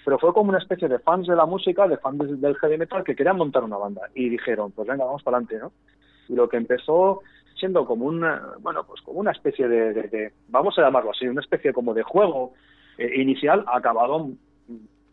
pero 0.07 0.19
fue 0.19 0.33
como 0.33 0.49
una 0.49 0.59
especie 0.59 0.89
de 0.89 0.99
fans 1.01 1.27
de 1.27 1.37
la 1.37 1.45
música, 1.45 1.87
de 1.87 1.99
fans 1.99 2.41
del, 2.41 2.57
heavy 2.57 2.79
metal 2.79 3.05
que 3.05 3.15
querían 3.15 3.37
montar 3.37 3.63
una 3.63 3.77
banda 3.77 4.09
y 4.15 4.31
dijeron, 4.31 4.73
pues 4.73 4.89
venga, 4.89 5.05
vamos 5.05 5.23
para 5.23 5.37
adelante, 5.37 5.59
¿no? 5.59 5.73
Y 6.31 6.35
lo 6.35 6.49
que 6.49 6.57
empezó 6.57 7.21
siendo 7.57 7.85
como 7.85 8.07
una, 8.07 8.55
bueno, 8.61 8.85
pues 8.85 9.03
como 9.03 9.21
una 9.21 9.33
especie 9.33 9.69
de, 9.69 9.93
de, 9.93 10.33
vamos 10.49 10.79
a 10.79 10.83
llamarlo 10.83 11.11
así, 11.11 11.29
una 11.29 11.43
especie 11.43 11.75
como 11.75 11.93
de 11.93 12.05
juego 12.05 12.55
eh, 12.97 13.21
inicial, 13.21 13.67
acabado 13.67 14.31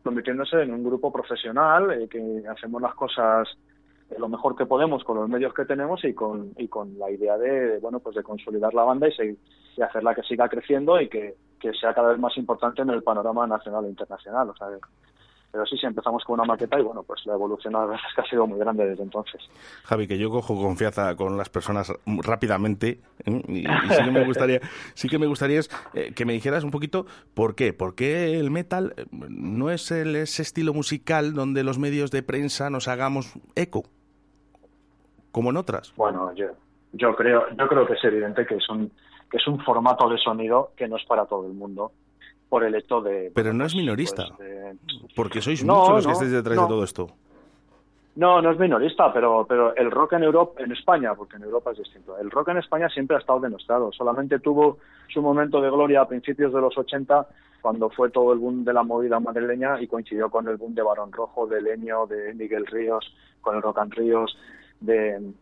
convirtiéndose 0.02 0.62
en 0.62 0.74
un 0.74 0.84
grupo 0.84 1.12
profesional 1.12 1.91
eh, 1.91 2.08
que 2.08 2.43
hacemos 2.50 2.82
las 2.82 2.95
cosas 2.95 3.50
lo 4.18 4.30
mejor 4.30 4.55
que 4.55 4.66
podemos 4.66 5.03
con 5.03 5.18
los 5.18 5.30
medios 5.30 5.53
que 5.53 5.66
tenemos 5.66 6.03
y 6.03 6.14
con 6.14 6.53
y 6.57 6.68
con 6.68 6.97
la 6.97 7.12
idea 7.12 7.38
de, 7.38 7.80
bueno 7.80 7.99
pues 7.99 8.16
de 8.16 8.24
consolidar 8.24 8.74
la 8.74 8.84
banda 8.84 9.07
y, 9.07 9.12
seguir, 9.14 9.38
y 9.78 9.82
hacerla 9.82 10.16
que 10.16 10.24
siga 10.24 10.49
creciendo 10.49 10.99
y 10.99 11.07
que, 11.10 11.36
que, 11.60 11.74
sea 11.74 11.93
cada 11.93 12.10
vez 12.10 12.20
más 12.20 12.36
importante 12.38 12.82
en 12.82 12.89
el 12.89 13.03
panorama 13.03 13.45
nacional 13.45 13.86
e 13.86 13.89
internacional 13.89 14.49
o 14.49 14.55
sea 14.55 14.68
pero 15.51 15.66
sí, 15.66 15.78
sí, 15.78 15.86
empezamos 15.88 16.24
con 16.24 16.36
una 16.36 16.45
maqueta 16.45 16.80
y 16.80 16.84
bueno, 16.84 17.01
pues 17.03 17.26
la 17.26 17.34
evolución 17.34 17.74
la 17.74 17.86
verdad 17.86 17.99
que 18.14 18.22
ha 18.22 18.30
sido 18.30 18.45
muy 18.45 18.60
grande 18.60 18.86
desde 18.86 19.01
entonces. 19.01 19.41
Javi, 19.84 20.07
que 20.07 20.18
yo 20.18 20.30
cojo 20.30 20.55
confianza 20.55 21.16
con 21.16 21.38
las 21.38 21.49
personas 21.49 21.91
rápidamente 22.05 23.01
¿eh? 23.26 23.41
y, 23.47 23.64
sí 23.64 24.03
que 24.03 24.12
me 24.12 24.26
gustaría, 24.26 24.60
sí 24.93 25.10
que 25.10 25.18
me 25.18 25.26
gustaría 25.26 25.60
es, 25.60 25.70
eh, 25.93 26.14
que 26.14 26.26
me 26.26 26.34
dijeras 26.34 26.64
un 26.64 26.72
poquito 26.72 27.07
por 27.34 27.55
qué, 27.55 27.74
por 27.74 27.95
qué 27.95 28.39
el 28.39 28.51
metal 28.51 28.93
no 29.12 29.72
es 29.72 29.89
el, 29.89 30.16
ese 30.16 30.43
estilo 30.43 30.74
musical 30.74 31.34
donde 31.34 31.64
los 31.64 31.80
medios 31.80 32.12
de 32.12 32.22
prensa 32.22 32.70
nos 32.70 32.88
hagamos 32.88 33.34
eco 33.55 33.86
como 35.32 35.50
en 35.50 35.58
otras. 35.58 35.94
Bueno, 35.96 36.34
yo, 36.36 36.48
yo 36.94 37.16
creo, 37.16 37.46
yo 37.58 37.68
creo 37.68 37.86
que 37.86 37.94
es 37.94 38.04
evidente 38.04 38.46
que 38.46 38.56
es 38.56 38.70
un 38.70 38.92
que 39.30 39.38
es 39.38 39.48
un 39.48 39.60
formato 39.64 40.10
de 40.10 40.18
sonido 40.18 40.72
que 40.76 40.88
no 40.88 40.98
es 40.98 41.06
para 41.06 41.26
todo 41.26 41.46
el 41.46 41.54
mundo 41.54 41.92
por 42.50 42.64
el 42.64 42.74
hecho 42.76 43.00
de 43.02 43.32
pero 43.34 43.54
no 43.54 43.66
es 43.66 43.76
minorista 43.76 44.26
pues, 44.36 44.50
de... 44.50 44.78
porque 45.16 45.42
sois 45.42 45.64
no, 45.64 45.76
muchos 45.76 45.96
los 45.96 46.06
no, 46.06 46.10
que 46.10 46.14
estáis 46.14 46.32
detrás 46.32 46.56
no. 46.56 46.64
de 46.64 46.68
todo 46.68 46.84
esto 46.84 47.08
no 48.16 48.42
no 48.42 48.52
es 48.52 48.60
minorista 48.60 49.14
pero 49.14 49.46
pero 49.48 49.76
el 49.76 49.92
rock 49.92 50.14
en 50.14 50.24
Europa 50.24 50.64
en 50.64 50.72
España 50.72 51.14
porque 51.14 51.36
en 51.36 51.44
Europa 51.44 51.72
es 51.72 51.78
distinto 51.78 52.18
el 52.18 52.32
rock 52.32 52.50
en 52.50 52.58
España 52.58 52.90
siempre 52.90 53.18
ha 53.18 53.20
estado 53.20 53.40
denostado 53.40 53.92
solamente 53.92 54.40
tuvo 54.40 54.80
su 55.08 55.22
momento 55.22 55.62
de 55.62 55.70
gloria 55.70 56.02
a 56.02 56.08
principios 56.08 56.52
de 56.52 56.62
los 56.62 56.76
80 56.76 57.28
cuando 57.62 57.90
fue 57.90 58.10
todo 58.10 58.34
el 58.34 58.40
boom 58.40 58.64
de 58.64 58.74
la 58.74 58.84
movida 58.84 59.20
madrileña 59.20 59.80
y 59.82 59.88
coincidió 59.88 60.30
con 60.30 60.48
el 60.48 60.58
boom 60.58 60.74
de 60.74 60.82
Barón 60.82 61.12
Rojo 61.12 61.46
de 61.46 61.62
Leño 61.62 62.08
de 62.08 62.34
Miguel 62.34 62.66
Ríos 62.66 63.14
con 63.42 63.56
el 63.56 63.62
Rock 63.62 63.80
and 63.80 63.94
Ríos 63.94 64.36
de 64.80 65.34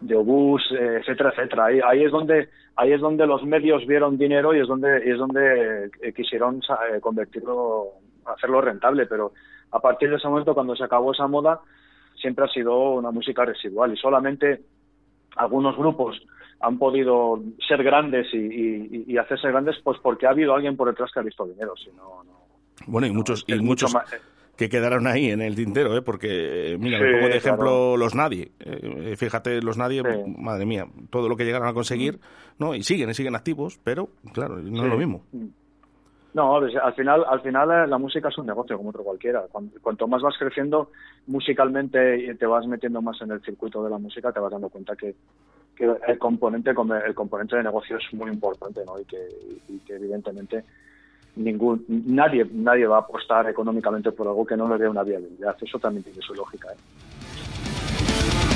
de 0.00 0.16
obús, 0.16 0.62
etcétera, 0.70 1.30
etcétera. 1.30 1.66
Ahí, 1.66 1.80
ahí 1.84 2.04
es 2.04 2.12
donde 2.12 2.48
ahí 2.76 2.92
es 2.92 3.00
donde 3.00 3.26
los 3.26 3.42
medios 3.44 3.86
vieron 3.86 4.18
dinero 4.18 4.54
y 4.54 4.60
es 4.60 4.68
donde 4.68 4.98
es 5.10 5.18
donde 5.18 5.90
eh, 6.02 6.12
quisieron 6.12 6.60
eh, 6.60 7.00
convertirlo, 7.00 7.86
hacerlo 8.26 8.60
rentable. 8.60 9.06
Pero 9.06 9.32
a 9.70 9.80
partir 9.80 10.10
de 10.10 10.16
ese 10.16 10.28
momento, 10.28 10.54
cuando 10.54 10.76
se 10.76 10.84
acabó 10.84 11.12
esa 11.12 11.26
moda, 11.26 11.60
siempre 12.20 12.44
ha 12.44 12.48
sido 12.48 12.94
una 12.94 13.10
música 13.10 13.44
residual 13.44 13.92
y 13.92 13.96
solamente 13.96 14.62
algunos 15.36 15.76
grupos 15.76 16.20
han 16.60 16.78
podido 16.78 17.40
ser 17.66 17.82
grandes 17.82 18.32
y, 18.32 18.38
y, 18.38 19.04
y 19.08 19.18
hacerse 19.18 19.48
grandes, 19.48 19.76
pues 19.82 19.98
porque 20.02 20.26
ha 20.26 20.30
habido 20.30 20.54
alguien 20.54 20.76
por 20.76 20.88
detrás 20.88 21.10
que 21.12 21.20
ha 21.20 21.22
visto 21.22 21.44
dinero. 21.46 21.74
Si 21.76 21.90
no, 21.90 22.24
no 22.24 22.44
bueno, 22.86 23.06
y 23.06 23.10
no, 23.10 23.16
muchos 23.16 23.44
y 23.46 23.54
muchos 23.56 23.92
más, 23.92 24.04
que 24.56 24.68
quedaron 24.68 25.06
ahí 25.06 25.30
en 25.30 25.42
el 25.42 25.54
tintero, 25.54 25.96
¿eh? 25.96 26.02
porque, 26.02 26.76
mira, 26.78 26.98
sí, 26.98 27.04
me 27.04 27.12
pongo 27.12 27.28
de 27.28 27.36
ejemplo 27.36 27.64
claro. 27.64 27.96
los 27.96 28.14
Nadie. 28.14 28.52
Eh, 28.60 29.14
fíjate, 29.16 29.60
los 29.62 29.76
Nadie, 29.76 30.02
sí. 30.02 30.34
madre 30.38 30.66
mía, 30.66 30.86
todo 31.10 31.28
lo 31.28 31.36
que 31.36 31.44
llegaron 31.44 31.68
a 31.68 31.74
conseguir, 31.74 32.20
¿no? 32.58 32.74
Y 32.74 32.82
siguen, 32.82 33.10
y 33.10 33.14
siguen 33.14 33.34
activos, 33.34 33.78
pero, 33.82 34.10
claro, 34.32 34.56
no 34.58 34.78
sí. 34.78 34.84
es 34.84 34.90
lo 34.90 34.98
mismo. 34.98 35.22
No, 36.34 36.56
al 36.56 36.94
final, 36.94 37.24
al 37.28 37.40
final 37.42 37.70
eh, 37.70 37.86
la 37.86 37.96
música 37.96 38.28
es 38.28 38.38
un 38.38 38.46
negocio 38.46 38.76
como 38.76 38.90
otro 38.90 39.04
cualquiera. 39.04 39.42
Cuanto, 39.52 39.80
cuanto 39.80 40.08
más 40.08 40.20
vas 40.20 40.34
creciendo 40.36 40.90
musicalmente 41.28 42.18
y 42.18 42.34
te 42.34 42.46
vas 42.46 42.66
metiendo 42.66 43.00
más 43.00 43.20
en 43.22 43.30
el 43.30 43.40
circuito 43.40 43.84
de 43.84 43.90
la 43.90 43.98
música, 43.98 44.32
te 44.32 44.40
vas 44.40 44.50
dando 44.50 44.68
cuenta 44.68 44.96
que, 44.96 45.14
que 45.76 45.88
el 46.08 46.18
componente 46.18 46.70
el 46.70 47.14
componente 47.14 47.56
de 47.56 47.62
negocio 47.62 47.98
es 47.98 48.14
muy 48.14 48.32
importante, 48.32 48.84
¿no? 48.84 48.98
Y 48.98 49.04
que, 49.04 49.28
y 49.68 49.78
que 49.78 49.94
evidentemente 49.94 50.64
ningún 51.36 51.84
nadie 51.88 52.46
nadie 52.52 52.86
va 52.86 52.96
a 52.96 53.00
apostar 53.00 53.48
económicamente 53.48 54.12
por 54.12 54.26
algo 54.28 54.46
que 54.46 54.56
no 54.56 54.68
le 54.68 54.78
dé 54.78 54.88
una 54.88 55.02
viabilidad. 55.02 55.56
Eso 55.60 55.78
también 55.78 56.04
tiene 56.04 56.20
su 56.20 56.34
lógica. 56.34 56.68
¿eh? 56.72 58.53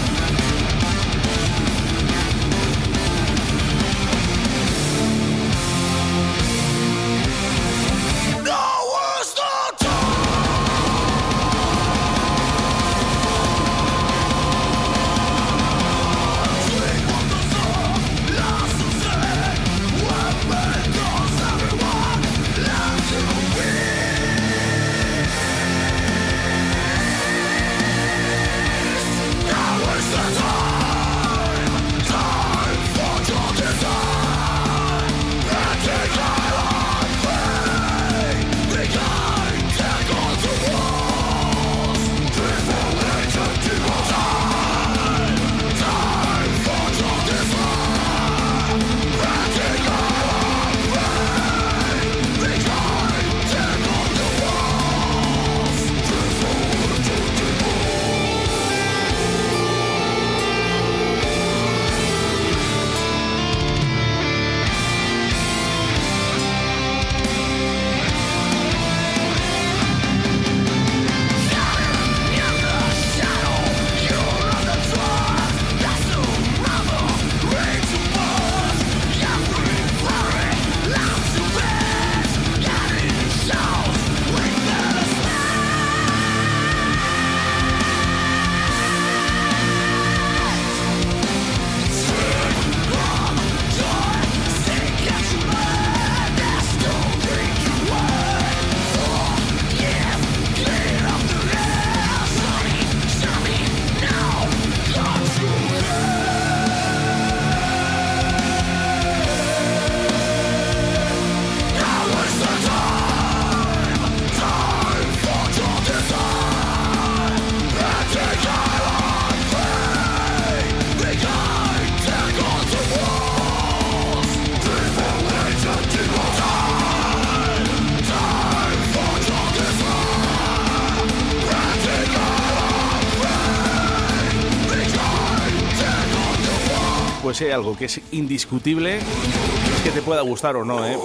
Si 137.38 137.44
hay 137.44 137.52
algo 137.52 137.76
que 137.76 137.84
es 137.84 138.00
indiscutible, 138.10 138.96
es 138.98 139.82
que 139.84 139.90
te 139.90 140.02
pueda 140.02 140.22
gustar 140.22 140.56
o 140.56 140.64
no, 140.64 140.84
¿eh? 140.84 140.98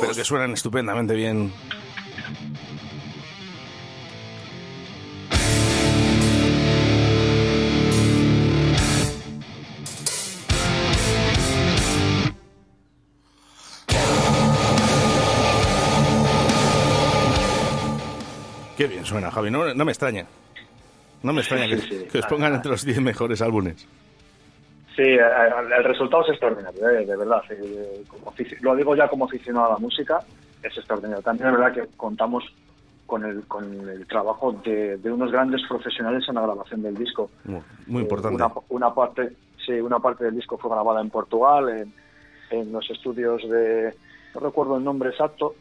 pero 0.00 0.12
que 0.12 0.24
suenan 0.24 0.52
estupendamente 0.52 1.14
bien. 1.14 1.52
Qué 18.76 18.88
bien 18.88 19.04
suena, 19.04 19.30
Javi. 19.30 19.52
No, 19.52 19.72
no 19.72 19.84
me 19.84 19.92
extraña. 19.92 20.26
No 21.22 21.32
me 21.32 21.42
extraña 21.42 21.68
que 21.68 22.18
os 22.18 22.26
pongan 22.26 22.54
entre 22.56 22.72
los 22.72 22.84
10 22.84 23.00
mejores 23.00 23.40
álbumes. 23.42 23.86
Sí, 24.98 25.04
eh, 25.04 25.20
el 25.78 25.84
resultado 25.84 26.24
es 26.24 26.30
extraordinario, 26.30 26.88
eh, 26.88 27.06
de 27.06 27.16
verdad. 27.16 27.40
eh, 27.50 28.02
como 28.08 28.34
lo 28.62 28.74
digo 28.74 28.96
ya 28.96 29.06
como 29.06 29.26
aficionado 29.26 29.66
a 29.66 29.72
la 29.74 29.78
música, 29.78 30.18
es 30.60 30.76
extraordinario. 30.76 31.22
También 31.22 31.50
es 31.50 31.56
verdad 31.56 31.72
que 31.72 31.86
contamos 31.96 32.42
con 33.06 33.24
el, 33.24 33.44
con 33.46 33.88
el 33.88 34.04
trabajo 34.08 34.50
de, 34.64 34.96
de 34.96 35.12
unos 35.12 35.30
grandes 35.30 35.62
profesionales 35.68 36.24
en 36.28 36.34
la 36.34 36.40
grabación 36.42 36.82
del 36.82 36.96
disco. 36.96 37.30
Muy, 37.44 37.60
muy 37.86 38.00
Eh, 38.00 38.02
importante. 38.02 38.34
Una, 38.34 38.52
una 38.70 38.92
parte, 38.92 39.34
sí, 39.64 39.74
una 39.74 40.00
parte 40.00 40.24
del 40.24 40.34
disco 40.34 40.58
fue 40.58 40.68
grabada 40.68 41.00
en 41.00 41.10
Portugal, 41.10 41.68
en, 41.68 41.92
en 42.50 42.72
los 42.72 42.90
estudios 42.90 43.48
de, 43.48 43.94
no 44.34 44.40
recuerdo 44.40 44.78
el 44.78 44.82
nombre 44.84 45.10
exacto, 45.10 45.54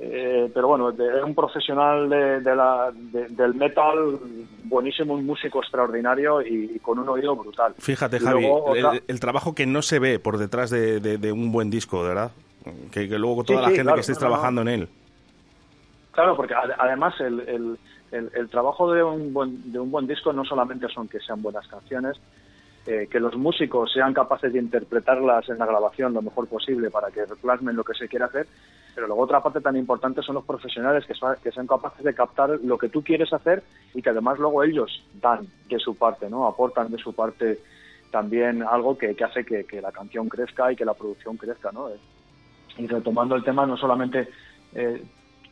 eh, 0.00 0.50
pero 0.54 0.68
bueno, 0.68 0.92
de, 0.92 1.22
un 1.24 1.34
profesional 1.34 2.08
de, 2.08 2.40
de 2.40 2.56
la, 2.56 2.90
de- 2.94 3.28
del 3.28 3.54
metal, 3.54 4.18
buenísimo, 4.64 5.14
un 5.14 5.26
músico 5.26 5.60
extraordinario 5.60 6.40
y, 6.42 6.72
y 6.74 6.78
con 6.78 6.98
un 6.98 7.08
oído 7.08 7.34
brutal. 7.36 7.74
Fíjate, 7.78 8.20
Javi, 8.20 8.42
luego 8.42 8.74
el, 8.76 8.84
otra- 8.86 9.00
el 9.06 9.20
trabajo 9.20 9.54
que 9.54 9.66
no 9.66 9.82
se 9.82 9.98
ve 9.98 10.18
por 10.18 10.38
detrás 10.38 10.70
de, 10.70 11.00
un 11.32 11.50
buen 11.52 11.70
disco, 11.70 12.02
de 12.02 12.08
verdad. 12.10 12.30
Que, 12.92 13.08
que 13.08 13.18
luego 13.18 13.44
toda 13.44 13.58
Sí, 13.60 13.62
la 13.62 13.68
sí, 13.70 13.74
gente 13.76 13.82
claro, 13.84 13.94
que 13.96 14.00
estéis 14.00 14.18
no. 14.18 14.26
trabajando 14.26 14.60
en 14.62 14.68
él. 14.68 14.88
Claro, 16.12 16.36
porque 16.36 16.54
ade- 16.54 16.74
además 16.78 17.14
el, 17.20 17.40
el- 17.40 17.78
el- 18.10 18.30
el 18.34 18.48
trabajo 18.48 18.92
de 18.92 19.02
un, 19.02 19.32
buen, 19.32 19.70
de 19.72 19.78
un 19.78 19.90
buen 19.90 20.06
disco 20.06 20.32
no 20.32 20.44
solamente 20.44 20.88
son 20.88 21.08
que 21.08 21.20
sean 21.20 21.40
buenas 21.42 21.66
canciones, 21.68 22.16
eh, 22.86 23.06
que 23.10 23.20
los 23.20 23.36
músicos 23.36 23.92
sean 23.92 24.14
capaces 24.14 24.52
de 24.52 24.58
interpretarlas 24.58 25.48
en 25.48 25.58
la 25.58 25.66
grabación 25.66 26.14
lo 26.14 26.22
mejor 26.22 26.48
posible 26.48 26.90
para 26.90 27.10
que 27.10 27.22
plasmen 27.40 27.76
lo 27.76 27.84
que 27.84 27.94
se 27.94 28.08
quiere 28.08 28.24
hacer, 28.24 28.46
pero 28.94 29.06
luego 29.06 29.22
otra 29.22 29.42
parte 29.42 29.60
tan 29.60 29.76
importante 29.76 30.22
son 30.22 30.36
los 30.36 30.44
profesionales 30.44 31.04
que, 31.06 31.14
sa- 31.14 31.36
que 31.42 31.52
sean 31.52 31.66
capaces 31.66 32.02
de 32.04 32.14
captar 32.14 32.50
lo 32.62 32.78
que 32.78 32.88
tú 32.88 33.02
quieres 33.02 33.32
hacer 33.32 33.62
y 33.94 34.00
que 34.02 34.10
además 34.10 34.38
luego 34.38 34.62
ellos 34.64 35.02
dan 35.20 35.46
de 35.68 35.78
su 35.78 35.96
parte, 35.96 36.30
¿no? 36.30 36.46
Aportan 36.46 36.90
de 36.90 36.98
su 36.98 37.12
parte 37.14 37.58
también 38.10 38.62
algo 38.62 38.96
que, 38.96 39.14
que 39.14 39.24
hace 39.24 39.44
que, 39.44 39.64
que 39.64 39.82
la 39.82 39.92
canción 39.92 40.28
crezca 40.28 40.72
y 40.72 40.76
que 40.76 40.84
la 40.86 40.94
producción 40.94 41.36
crezca, 41.36 41.70
¿no? 41.72 41.90
Eh, 41.90 41.98
y 42.78 42.86
retomando 42.86 43.34
el 43.34 43.44
tema, 43.44 43.66
no 43.66 43.76
solamente 43.76 44.28
eh, 44.74 45.02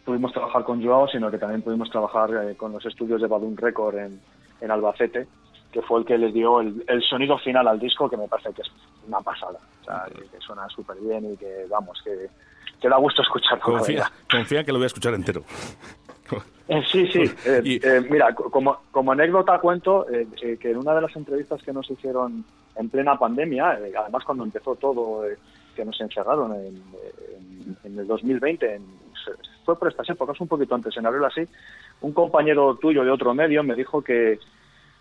pudimos 0.04 0.32
trabajar 0.32 0.64
con 0.64 0.82
Joao, 0.82 1.06
sino 1.08 1.30
que 1.30 1.38
también 1.38 1.60
pudimos 1.62 1.90
trabajar 1.90 2.30
eh, 2.32 2.54
con 2.56 2.72
los 2.72 2.86
estudios 2.86 3.20
de 3.20 3.26
Balloon 3.26 3.56
Record 3.56 3.98
en, 3.98 4.20
en 4.60 4.70
Albacete, 4.70 5.26
que 5.76 5.82
fue 5.82 5.98
el 6.00 6.06
que 6.06 6.16
les 6.16 6.32
dio 6.32 6.60
el, 6.62 6.82
el 6.88 7.02
sonido 7.02 7.36
final 7.36 7.68
al 7.68 7.78
disco, 7.78 8.08
que 8.08 8.16
me 8.16 8.26
parece 8.28 8.50
que 8.54 8.62
es 8.62 8.68
una 9.06 9.20
pasada. 9.20 9.58
O 9.82 9.84
sea, 9.84 10.06
que, 10.08 10.22
que 10.22 10.40
suena 10.40 10.66
súper 10.70 10.96
bien 10.96 11.34
y 11.34 11.36
que, 11.36 11.66
vamos, 11.68 12.00
que, 12.02 12.28
que 12.80 12.88
da 12.88 12.96
gusto 12.96 13.20
escucharlo. 13.20 13.62
la 13.74 13.78
Confía, 13.78 14.10
confía 14.30 14.64
que 14.64 14.72
lo 14.72 14.78
voy 14.78 14.84
a 14.84 14.86
escuchar 14.86 15.12
entero. 15.12 15.42
Eh, 16.68 16.82
sí, 16.90 17.06
sí. 17.12 17.20
Eh, 17.44 17.78
eh, 17.82 18.00
mira, 18.10 18.34
co- 18.34 18.50
como, 18.50 18.78
como 18.90 19.12
anécdota 19.12 19.58
cuento 19.60 20.08
eh, 20.10 20.26
eh, 20.42 20.56
que 20.58 20.70
en 20.70 20.78
una 20.78 20.94
de 20.94 21.02
las 21.02 21.14
entrevistas 21.14 21.62
que 21.62 21.74
nos 21.74 21.90
hicieron 21.90 22.42
en 22.74 22.88
plena 22.88 23.18
pandemia, 23.18 23.72
además 23.98 24.24
cuando 24.24 24.44
empezó 24.44 24.76
todo, 24.76 25.28
eh, 25.28 25.36
que 25.76 25.84
nos 25.84 26.00
encerraron 26.00 26.54
en, 26.54 26.76
en- 27.36 27.76
en 27.84 27.98
el 27.98 28.06
2020, 28.06 28.76
en- 28.76 28.96
fue 29.66 29.78
por 29.78 29.88
estas 29.88 30.08
épocas, 30.08 30.40
un 30.40 30.48
poquito 30.48 30.74
antes, 30.74 30.96
en 30.96 31.04
abril 31.04 31.24
así, 31.24 31.46
un 32.00 32.12
compañero 32.12 32.76
tuyo 32.76 33.04
de 33.04 33.10
otro 33.10 33.34
medio 33.34 33.62
me 33.62 33.74
dijo 33.74 34.00
que, 34.02 34.38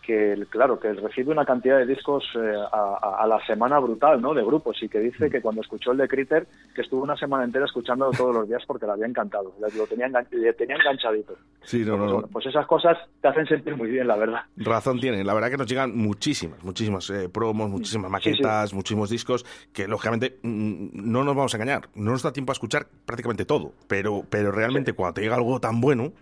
que 0.06 0.46
claro 0.50 0.80
que 0.80 0.94
recibe 0.94 1.32
una 1.32 1.46
cantidad 1.46 1.78
de 1.78 1.86
discos 1.86 2.24
eh, 2.36 2.54
a, 2.72 3.20
a, 3.22 3.28
la 3.28 3.44
semana 3.46 3.80
brutal 3.80 4.22
no 4.22 4.34
de 4.34 4.44
grupos 4.44 4.82
y 4.82 4.88
que 4.88 5.00
dice 5.00 5.30
que 5.30 5.42
cuando 5.42 5.62
escuchó 5.62 5.92
el 5.92 5.98
de 5.98 6.08
Critter 6.08 6.48
que 6.74 6.82
estuvo 6.82 7.04
una 7.04 7.18
semana 7.18 7.44
entera 7.44 7.66
escuchándolo 7.66 8.12
todos 8.12 8.36
los 8.36 8.48
días 8.48 8.64
porque 8.68 8.86
le 8.86 8.92
había 8.92 9.08
encantado 9.08 9.54
lo 9.60 9.88
tenía, 9.88 10.08
le 10.08 10.54
tenía 10.54 10.76
enganchadito. 10.76 11.36
Sí, 11.64 11.84
no, 11.84 11.98
pues, 11.98 12.12
no, 12.12 12.22
pues 12.28 12.46
esas 12.46 12.68
cosas 12.68 12.98
te 13.22 13.28
hacen 13.28 13.48
sentir 13.48 13.76
muy 13.76 13.90
bien 13.90 14.08
la 14.08 14.16
verdad. 14.16 14.42
Razón 14.58 15.00
tiene 15.00 15.24
la 15.24 15.34
verdad 15.34 15.50
que 15.50 15.58
nos 15.58 15.68
llegan 15.68 15.96
muchísimas 15.98 16.64
muchísimas 16.64 17.10
eh, 17.10 17.30
promos 17.30 17.70
muchísimas 17.70 18.12
maquetas 18.12 18.64
sí, 18.64 18.70
sí. 18.70 18.76
muchísimos 18.76 19.10
discos 19.10 19.46
que 19.74 19.88
lógicamente 19.88 20.38
mm, 20.44 20.90
no 20.94 21.24
nos 21.24 21.36
vamos 21.36 21.54
a 21.54 21.58
engañar 21.58 21.90
no 21.96 22.12
nos 22.12 22.24
da 22.24 22.32
tiempo 22.32 22.52
a 22.52 22.54
escuchar 22.54 22.88
prácticamente 23.06 23.46
todo 23.46 23.74
pero 23.88 24.24
pero 24.30 24.52
realmente 24.52 24.92
sí. 24.92 24.96
cuando 24.96 25.16
te 25.16 25.22
llega 25.22 25.36
algo 25.36 25.60
tan 25.60 25.82
bueno 25.82 26.14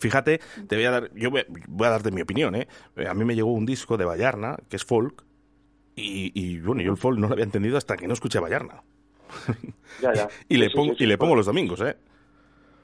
Fíjate, 0.00 0.40
te 0.66 0.76
voy 0.76 0.84
a 0.84 0.90
dar, 0.90 1.10
yo 1.14 1.30
voy, 1.30 1.44
voy 1.68 1.86
a 1.86 1.90
darte 1.90 2.10
mi 2.10 2.22
opinión, 2.22 2.54
¿eh? 2.54 2.66
A 3.08 3.14
mí 3.14 3.24
me 3.24 3.34
llegó 3.34 3.52
un 3.52 3.66
disco 3.66 3.96
de 3.96 4.04
Vallarna, 4.04 4.56
que 4.68 4.76
es 4.76 4.84
folk, 4.84 5.24
y, 5.94 6.32
y 6.34 6.60
bueno, 6.60 6.82
yo 6.82 6.90
el 6.90 6.96
folk 6.96 7.18
no 7.18 7.28
lo 7.28 7.34
había 7.34 7.44
entendido 7.44 7.76
hasta 7.76 7.96
que 7.96 8.06
no 8.06 8.14
escuché 8.14 8.38
a 8.38 8.40
Vallarna. 8.40 8.82
Ya, 10.00 10.12
ya. 10.12 10.28
y, 10.48 10.56
le 10.56 10.70
pongo, 10.70 10.94
y 10.98 11.06
le 11.06 11.18
pongo 11.18 11.36
los 11.36 11.46
domingos, 11.46 11.80
¿eh? 11.82 11.96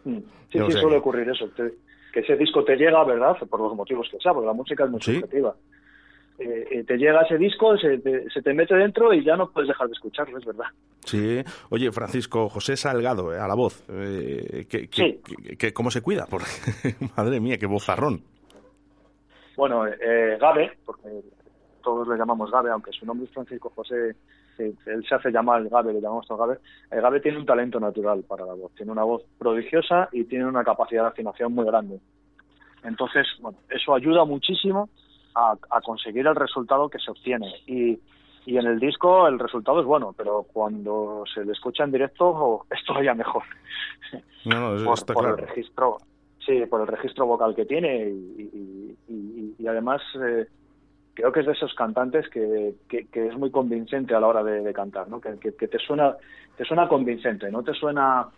Sí, 0.05 0.23
sí, 0.53 0.59
sé. 0.59 0.81
suele 0.81 0.99
ocurrir 0.99 1.29
eso. 1.29 1.53
Que, 1.55 1.73
que 2.13 2.21
ese 2.21 2.37
disco 2.37 2.65
te 2.65 2.77
llega, 2.77 3.03
¿verdad? 3.05 3.37
Por 3.49 3.61
los 3.61 3.75
motivos 3.75 4.09
que 4.11 4.19
sea, 4.19 4.33
porque 4.33 4.47
la 4.47 4.53
música 4.53 4.85
es 4.85 4.91
muy 4.91 5.01
¿Sí? 5.01 5.15
subjetiva. 5.15 5.57
Eh, 6.39 6.85
te 6.87 6.99
llega 6.99 7.23
ese 7.23 7.39
disco, 7.39 7.79
se 7.79 7.99
te, 7.99 8.29
se 8.29 8.43
te, 8.43 8.53
mete 8.53 8.75
dentro 8.75 9.13
y 9.13 9.25
ya 9.25 9.37
no 9.37 9.49
puedes 9.51 9.69
dejar 9.69 9.87
de 9.87 9.95
escucharlo, 9.95 10.37
es 10.39 10.45
verdad. 10.45 10.67
Sí, 11.01 11.43
oye, 11.71 11.91
Francisco 11.93 12.49
José 12.51 12.77
Salgado, 12.77 13.35
eh, 13.35 13.39
a 13.39 13.49
la 13.49 13.55
voz, 13.55 13.85
eh, 13.89 14.67
que, 14.69 14.89
sí. 14.91 15.21
que, 15.57 15.73
¿cómo 15.73 15.91
se 15.91 16.03
cuida? 16.03 16.27
Porque, 16.29 16.47
madre 17.17 17.41
mía, 17.41 17.57
qué 17.59 17.67
vozarrón. 17.67 18.21
Bueno, 19.57 19.87
eh, 19.87 20.37
Gabe, 20.39 20.73
porque 20.85 21.09
todos 21.83 22.07
le 22.07 22.19
llamamos 22.19 22.51
Gabe, 22.51 22.71
aunque 22.71 22.93
su 22.93 23.07
nombre 23.07 23.27
es 23.27 23.33
Francisco 23.33 23.73
José, 23.75 24.15
él 24.59 25.07
se 25.09 25.15
hace 25.15 25.31
llamar 25.31 25.67
Gabe, 25.69 25.95
le 25.95 26.03
llamamos 26.03 26.27
todo 26.27 26.39
Gabe. 26.39 26.59
Gabe 26.91 27.21
tiene 27.21 27.39
un 27.39 27.47
talento 27.47 27.81
natural 27.81 28.25
para 28.29 28.45
la 28.45 28.53
voz, 28.53 28.75
tiene 28.75 28.93
una 28.93 29.05
voz 29.05 29.23
prodigiosa 29.39 30.11
y 30.13 30.25
tiene 30.25 30.45
una 30.45 30.65
capacidad 30.65 31.03
de 31.03 31.09
afinación 31.09 31.55
muy 31.55 31.65
grande. 31.65 31.99
Entonces, 32.85 33.27
bueno, 33.41 33.59
eso 33.71 33.95
ayuda 33.95 34.25
muchísimo 34.27 34.91
a, 35.37 35.55
a, 35.71 35.81
conseguir 35.81 36.27
el 36.27 36.35
resultado 36.35 36.89
que 36.89 36.99
se 36.99 37.11
obtiene. 37.11 37.53
Y, 37.67 37.99
y, 38.47 38.57
en 38.57 38.67
el 38.67 38.81
disco 38.81 39.29
el 39.29 39.39
resultado 39.39 39.81
es 39.81 39.87
bueno, 39.87 40.15
pero 40.17 40.47
cuando 40.53 41.25
se 41.33 41.45
le 41.45 41.53
escucha 41.53 41.85
en 41.85 41.93
directo 41.93 42.65
es 42.71 42.85
todavía 42.85 43.15
mejor. 43.15 43.43
No, 44.45 44.75
no, 44.75 44.85
por, 44.85 44.99
está 44.99 45.13
por 45.13 45.25
claro. 45.25 45.39
el 45.39 45.49
registro, 45.49 45.99
sí, 46.45 46.65
por 46.67 46.81
el 46.81 46.87
registro 46.87 47.27
vocal 47.27 47.55
que 47.55 47.67
tiene 47.67 48.09
y, 48.09 48.97
y, 49.09 49.55
y 49.59 49.67
además 49.67 50.01
eh, 50.15 50.47
creo 51.17 51.33
que 51.33 51.41
es 51.41 51.47
de 51.47 51.53
esos 51.53 51.75
cantantes 51.75 52.29
que, 52.29 52.75
que, 52.89 53.07
que, 53.07 53.27
es 53.27 53.37
muy 53.37 53.51
convincente 53.51 54.15
a 54.15 54.21
la 54.21 54.29
hora 54.29 54.45
de, 54.45 54.61
de 54.61 54.73
cantar, 54.73 55.09
¿no? 55.09 55.21
Que, 55.21 55.39
que, 55.39 55.67
te 55.67 55.79
suena 55.79 56.15
te 56.57 56.65
suena 56.65 56.89
convincente, 56.89 57.51
no 57.51 57.63
te 57.63 57.73
suena 57.73 58.29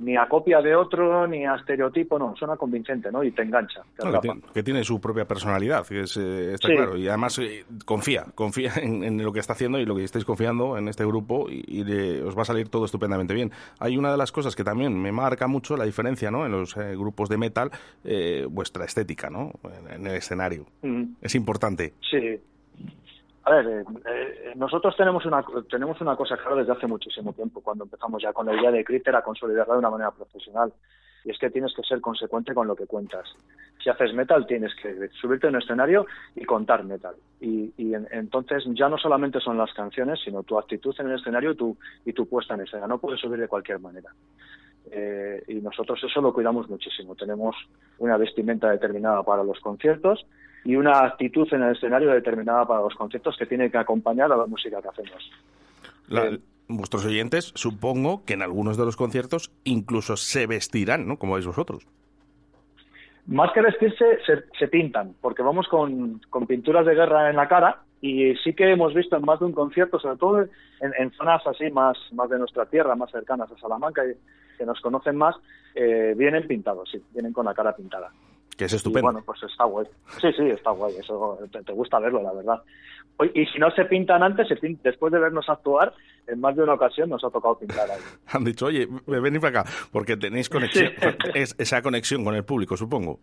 ni 0.00 0.16
a 0.16 0.26
copia 0.26 0.60
de 0.60 0.74
otro, 0.74 1.26
ni 1.26 1.44
a 1.44 1.56
estereotipo, 1.56 2.18
no, 2.18 2.34
suena 2.36 2.56
convincente, 2.56 3.12
¿no? 3.12 3.22
Y 3.22 3.32
te 3.32 3.42
engancha. 3.42 3.82
Te 3.96 4.04
no, 4.04 4.12
que, 4.12 4.18
tiene, 4.20 4.40
que, 4.54 4.62
tiene, 4.62 4.84
su 4.84 5.00
propia 5.00 5.26
personalidad, 5.26 5.86
que 5.86 6.00
es, 6.00 6.16
eh, 6.16 6.54
está 6.54 6.68
sí. 6.68 6.74
claro. 6.74 6.96
Y 6.96 7.06
además 7.06 7.38
eh, 7.38 7.64
confía, 7.84 8.24
confía 8.34 8.72
en, 8.76 9.04
en, 9.04 9.22
lo 9.22 9.32
que 9.32 9.40
está 9.40 9.52
haciendo 9.52 9.78
y 9.78 9.84
lo 9.84 9.94
que 9.94 10.04
estáis 10.04 10.24
confiando 10.24 10.78
en 10.78 10.88
este 10.88 11.04
grupo 11.04 11.48
y, 11.50 11.64
y 11.66 11.84
le, 11.84 12.22
os 12.22 12.36
va 12.36 12.42
a 12.42 12.46
salir 12.46 12.68
todo 12.68 12.86
estupendamente 12.86 13.34
bien. 13.34 13.52
Hay 13.78 13.96
una 13.98 14.10
de 14.10 14.16
las 14.16 14.32
cosas 14.32 14.56
que 14.56 14.64
también 14.64 15.00
me 15.00 15.12
marca 15.12 15.46
mucho 15.46 15.76
la 15.76 15.84
diferencia, 15.84 16.30
¿no? 16.30 16.46
En 16.46 16.52
los 16.52 16.76
eh, 16.76 16.96
grupos 16.96 17.28
de 17.28 17.36
metal, 17.36 17.70
eh, 18.04 18.46
vuestra 18.50 18.86
estética, 18.86 19.28
¿no? 19.28 19.52
En, 19.64 20.00
en 20.00 20.06
el 20.06 20.16
escenario. 20.16 20.66
Mm. 20.82 21.14
Es 21.20 21.34
importante. 21.34 21.92
Sí, 22.10 22.40
a 23.50 23.56
ver, 23.56 23.66
eh, 23.66 23.84
eh, 24.06 24.52
nosotros 24.56 24.96
tenemos 24.96 25.24
una 25.26 25.44
tenemos 25.68 26.00
una 26.00 26.16
cosa 26.16 26.36
clara 26.36 26.56
desde 26.56 26.72
hace 26.72 26.86
muchísimo 26.86 27.32
tiempo, 27.32 27.60
cuando 27.60 27.84
empezamos 27.84 28.22
ya 28.22 28.32
con 28.32 28.46
la 28.46 28.54
idea 28.54 28.70
de 28.70 28.84
Critter 28.84 29.14
a 29.16 29.22
consolidarla 29.22 29.74
de 29.74 29.78
una 29.80 29.90
manera 29.90 30.10
profesional. 30.10 30.72
Y 31.22 31.30
es 31.30 31.38
que 31.38 31.50
tienes 31.50 31.74
que 31.74 31.82
ser 31.82 32.00
consecuente 32.00 32.54
con 32.54 32.66
lo 32.66 32.74
que 32.74 32.86
cuentas. 32.86 33.28
Si 33.82 33.90
haces 33.90 34.14
metal, 34.14 34.46
tienes 34.46 34.74
que 34.74 35.08
subirte 35.20 35.48
en 35.48 35.54
un 35.54 35.62
escenario 35.62 36.06
y 36.34 36.46
contar 36.46 36.82
metal. 36.84 37.14
Y, 37.40 37.74
y 37.76 37.92
en, 37.92 38.08
entonces 38.10 38.64
ya 38.68 38.88
no 38.88 38.96
solamente 38.96 39.38
son 39.38 39.58
las 39.58 39.70
canciones, 39.74 40.18
sino 40.24 40.44
tu 40.44 40.58
actitud 40.58 40.94
en 40.98 41.10
el 41.10 41.18
escenario 41.18 41.50
y 41.50 41.56
tu, 41.56 41.76
y 42.06 42.14
tu 42.14 42.26
puesta 42.26 42.54
en 42.54 42.62
escena. 42.62 42.86
No 42.86 42.98
puedes 42.98 43.20
subir 43.20 43.38
de 43.38 43.48
cualquier 43.48 43.80
manera. 43.80 44.10
Eh, 44.90 45.44
y 45.48 45.54
nosotros 45.56 46.02
eso 46.02 46.22
lo 46.22 46.32
cuidamos 46.32 46.70
muchísimo. 46.70 47.14
Tenemos 47.14 47.54
una 47.98 48.16
vestimenta 48.16 48.70
determinada 48.70 49.22
para 49.22 49.44
los 49.44 49.60
conciertos 49.60 50.24
y 50.64 50.76
una 50.76 51.04
actitud 51.04 51.48
en 51.52 51.62
el 51.62 51.74
escenario 51.74 52.10
determinada 52.10 52.66
para 52.66 52.80
los 52.80 52.94
conciertos 52.94 53.36
que 53.38 53.46
tiene 53.46 53.70
que 53.70 53.78
acompañar 53.78 54.30
a 54.32 54.36
la 54.36 54.46
música 54.46 54.80
que 54.82 54.88
hacemos. 54.88 55.30
La, 56.08 56.26
eh, 56.26 56.38
vuestros 56.68 57.04
oyentes, 57.06 57.52
supongo 57.54 58.24
que 58.24 58.34
en 58.34 58.42
algunos 58.42 58.76
de 58.76 58.84
los 58.84 58.96
conciertos 58.96 59.52
incluso 59.64 60.16
se 60.16 60.46
vestirán, 60.46 61.06
¿no? 61.06 61.18
Como 61.18 61.34
veis 61.34 61.46
vosotros. 61.46 61.86
Más 63.26 63.52
que 63.52 63.62
vestirse, 63.62 64.18
se, 64.26 64.44
se 64.58 64.68
pintan, 64.68 65.14
porque 65.20 65.42
vamos 65.42 65.68
con, 65.68 66.20
con, 66.30 66.46
pinturas 66.46 66.84
de 66.84 66.94
guerra 66.94 67.30
en 67.30 67.36
la 67.36 67.48
cara 67.48 67.82
y 68.00 68.34
sí 68.36 68.54
que 68.54 68.72
hemos 68.72 68.94
visto 68.94 69.16
en 69.16 69.24
más 69.24 69.38
de 69.38 69.46
un 69.46 69.52
concierto, 69.52 70.00
sobre 70.00 70.16
todo 70.16 70.40
en, 70.40 70.48
en 70.98 71.10
zonas 71.12 71.46
así 71.46 71.70
más, 71.70 71.96
más 72.12 72.30
de 72.30 72.38
nuestra 72.38 72.66
tierra, 72.66 72.96
más 72.96 73.10
cercanas 73.10 73.50
a 73.52 73.58
Salamanca, 73.58 74.02
y, 74.04 74.14
que 74.60 74.66
nos 74.66 74.80
conocen 74.80 75.16
más, 75.16 75.36
eh, 75.74 76.14
vienen 76.16 76.46
pintados, 76.46 76.90
sí, 76.90 77.02
vienen 77.14 77.32
con 77.32 77.46
la 77.46 77.54
cara 77.54 77.74
pintada. 77.74 78.10
Que 78.60 78.66
es 78.66 78.74
estupendo. 78.74 79.08
Y 79.08 79.12
bueno, 79.12 79.22
pues 79.24 79.42
está 79.42 79.64
guay. 79.64 79.86
Sí, 80.20 80.30
sí, 80.36 80.50
está 80.50 80.70
guay. 80.72 80.94
Eso 80.96 81.38
te, 81.50 81.62
te 81.62 81.72
gusta 81.72 81.98
verlo, 81.98 82.22
la 82.22 82.34
verdad. 82.34 82.62
Y 83.32 83.46
si 83.46 83.58
no 83.58 83.70
se 83.70 83.86
pintan 83.86 84.22
antes, 84.22 84.48
se 84.48 84.58
después 84.82 85.10
de 85.10 85.18
vernos 85.18 85.48
actuar, 85.48 85.94
en 86.26 86.38
más 86.42 86.54
de 86.54 86.62
una 86.62 86.74
ocasión 86.74 87.08
nos 87.08 87.24
ha 87.24 87.30
tocado 87.30 87.58
pintar 87.58 87.90
ahí. 87.90 88.00
Han 88.26 88.44
dicho, 88.44 88.66
oye, 88.66 88.86
venid 89.06 89.40
para 89.40 89.60
acá, 89.60 89.70
porque 89.90 90.18
tenéis 90.18 90.50
conexión, 90.50 90.92
sí. 91.00 91.08
es, 91.34 91.54
esa 91.58 91.80
conexión 91.80 92.22
con 92.22 92.34
el 92.34 92.44
público, 92.44 92.76
supongo. 92.76 93.18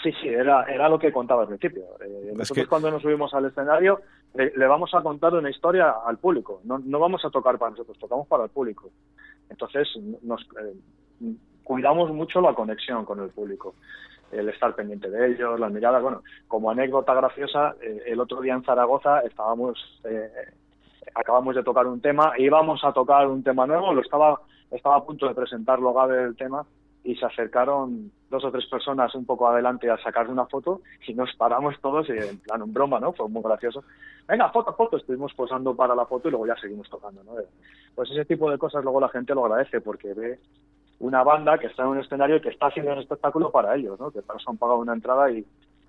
Sí, 0.00 0.12
sí, 0.22 0.28
era, 0.28 0.62
era 0.72 0.88
lo 0.88 1.00
que 1.00 1.10
contaba 1.10 1.42
al 1.42 1.48
principio. 1.48 1.82
Eh, 2.00 2.32
nosotros 2.36 2.64
que... 2.64 2.68
cuando 2.68 2.92
nos 2.92 3.02
subimos 3.02 3.34
al 3.34 3.46
escenario 3.46 4.02
le, 4.34 4.52
le, 4.56 4.66
vamos 4.68 4.94
a 4.94 5.02
contar 5.02 5.34
una 5.34 5.50
historia 5.50 5.94
al 6.06 6.18
público. 6.18 6.60
No, 6.62 6.78
no 6.78 7.00
vamos 7.00 7.24
a 7.24 7.30
tocar 7.30 7.58
para 7.58 7.72
nosotros, 7.72 7.98
tocamos 7.98 8.28
para 8.28 8.44
el 8.44 8.50
público. 8.50 8.92
Entonces 9.50 9.88
nos 10.22 10.42
eh, 10.60 11.34
cuidamos 11.64 12.12
mucho 12.12 12.40
la 12.40 12.54
conexión 12.54 13.04
con 13.04 13.20
el 13.20 13.30
público 13.30 13.74
el 14.38 14.48
estar 14.48 14.74
pendiente 14.74 15.10
de 15.10 15.32
ellos, 15.32 15.58
las 15.58 15.72
miradas. 15.72 16.02
Bueno, 16.02 16.22
como 16.48 16.70
anécdota 16.70 17.14
graciosa, 17.14 17.76
eh, 17.80 18.02
el 18.06 18.20
otro 18.20 18.40
día 18.40 18.54
en 18.54 18.64
Zaragoza 18.64 19.20
estábamos, 19.20 19.78
eh, 20.04 20.28
acabamos 21.14 21.54
de 21.54 21.62
tocar 21.62 21.86
un 21.86 22.00
tema, 22.00 22.32
íbamos 22.38 22.84
a 22.84 22.92
tocar 22.92 23.26
un 23.28 23.42
tema 23.42 23.66
nuevo, 23.66 23.92
lo 23.92 24.00
estaba, 24.00 24.40
estaba 24.70 24.96
a 24.96 25.04
punto 25.04 25.28
de 25.28 25.34
presentarlo 25.34 25.92
Gabe 25.92 26.24
el 26.24 26.36
tema 26.36 26.64
y 27.04 27.14
se 27.16 27.26
acercaron 27.26 28.10
dos 28.30 28.44
o 28.44 28.50
tres 28.50 28.66
personas 28.66 29.14
un 29.14 29.26
poco 29.26 29.46
adelante 29.46 29.90
a 29.90 29.98
sacar 29.98 30.28
una 30.28 30.46
foto 30.46 30.80
y 31.06 31.12
nos 31.12 31.34
paramos 31.36 31.78
todos 31.80 32.08
y 32.08 32.12
en 32.12 32.38
plan 32.38 32.62
en 32.62 32.72
broma, 32.72 32.98
¿no? 32.98 33.12
Fue 33.12 33.28
muy 33.28 33.42
gracioso. 33.42 33.84
Venga, 34.26 34.50
foto, 34.50 34.72
foto, 34.72 34.96
estuvimos 34.96 35.34
posando 35.34 35.76
para 35.76 35.94
la 35.94 36.06
foto 36.06 36.28
y 36.28 36.30
luego 36.30 36.46
ya 36.46 36.56
seguimos 36.56 36.88
tocando, 36.88 37.22
¿no? 37.22 37.32
Pues 37.94 38.10
ese 38.10 38.24
tipo 38.24 38.50
de 38.50 38.56
cosas 38.56 38.82
luego 38.82 39.00
la 39.00 39.10
gente 39.10 39.34
lo 39.34 39.44
agradece 39.44 39.82
porque 39.82 40.14
ve 40.14 40.38
una 41.00 41.22
banda 41.22 41.58
que 41.58 41.66
está 41.66 41.82
en 41.82 41.88
un 41.88 41.98
escenario 42.00 42.36
y 42.36 42.40
que 42.40 42.50
está 42.50 42.66
haciendo 42.66 42.92
un 42.92 42.98
espectáculo 42.98 43.50
para 43.50 43.74
ellos, 43.76 43.98
¿no? 43.98 44.10
Que 44.10 44.22
para 44.22 44.38
eso 44.38 44.50
han 44.50 44.56
pagado 44.56 44.78
una 44.78 44.94
entrada 44.94 45.30
y, 45.30 45.44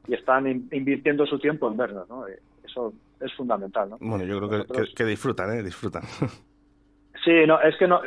y 0.08 0.14
están 0.14 0.48
in, 0.48 0.68
invirtiendo 0.72 1.26
su 1.26 1.40
tiempo 1.40 1.68
en 1.68 1.78
vernos, 1.78 2.10
¿no? 2.10 2.26
Eso 2.64 2.94
es 3.20 3.34
fundamental, 3.34 3.90
¿no? 3.90 3.98
Bueno, 4.00 4.26
yo 4.26 4.38
creo 4.38 4.50
Nosotros... 4.50 4.90
que, 4.90 4.96
que 4.96 5.06
disfrutan, 5.06 5.58
¿eh? 5.58 5.64
Disfrutan. 5.64 6.04
Sí, 7.26 7.32
no, 7.48 7.60
es 7.60 7.76
que 7.78 7.88
no, 7.88 8.02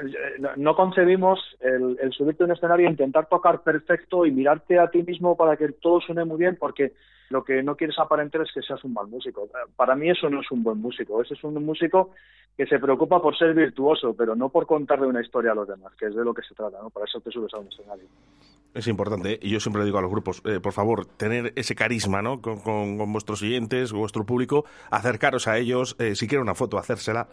no 0.57 0.77
concebimos 0.77 1.41
el, 1.61 1.99
el, 2.01 2.12
subirte 2.12 2.45
a 2.45 2.47
un 2.47 2.53
escenario 2.53 2.89
intentar 2.89 3.27
tocar 3.27 3.62
perfecto 3.62 4.25
y 4.25 4.31
mirarte 4.31 4.79
a 4.79 4.89
ti 4.89 5.03
mismo 5.03 5.37
para 5.37 5.57
que 5.57 5.73
todo 5.73 6.01
suene 6.01 6.25
muy 6.25 6.39
bien, 6.39 6.57
porque 6.57 6.93
lo 7.31 7.43
que 7.43 7.62
no 7.64 7.77
quieres 7.77 7.99
aparentar 7.99 8.43
es 8.43 8.53
que 8.53 8.62
seas 8.62 8.83
un 8.85 8.93
mal 8.93 9.09
músico. 9.09 9.49
Para 9.75 9.97
mí 9.97 10.09
eso 10.09 10.31
no 10.31 10.41
es 10.41 10.51
un 10.53 10.62
buen 10.62 10.79
músico, 10.79 11.21
ese 11.21 11.35
es 11.35 11.43
un 11.43 11.55
músico 11.64 12.12
que 12.57 12.66
se 12.66 12.79
preocupa 12.79 13.21
por 13.21 13.37
ser 13.37 13.55
virtuoso, 13.55 14.14
pero 14.16 14.37
no 14.37 14.51
por 14.51 14.66
contarle 14.66 15.09
una 15.09 15.21
historia 15.21 15.51
a 15.51 15.55
los 15.57 15.66
demás, 15.66 15.93
que 15.99 16.07
es 16.07 16.14
de 16.14 16.25
lo 16.25 16.33
que 16.33 16.43
se 16.43 16.55
trata, 16.55 16.79
¿no? 16.81 16.91
Para 16.91 17.07
eso 17.07 17.21
te 17.21 17.33
subes 17.33 17.53
a 17.55 17.59
un 17.59 17.66
escenario. 17.66 18.07
Es 18.75 18.87
importante, 18.87 19.33
¿eh? 19.33 19.39
y 19.43 19.51
yo 19.51 19.61
siempre 19.61 19.81
le 19.81 19.87
digo 19.87 19.99
a 19.99 20.03
los 20.03 20.11
grupos, 20.11 20.43
eh, 20.45 20.61
por 20.61 20.73
favor, 20.73 21.07
tener 21.07 21.53
ese 21.57 21.75
carisma, 21.75 22.23
¿no? 22.23 22.41
Con, 22.41 22.61
con, 22.61 23.12
vuestros 23.12 23.43
oyentes, 23.43 23.93
vuestro 23.93 24.25
público, 24.25 24.64
acercaros 24.91 25.49
a 25.49 25.59
ellos, 25.59 25.97
eh, 25.99 26.14
si 26.14 26.29
quieren 26.29 26.43
una 26.43 26.55
foto, 26.55 26.79
hacérsela. 26.79 27.29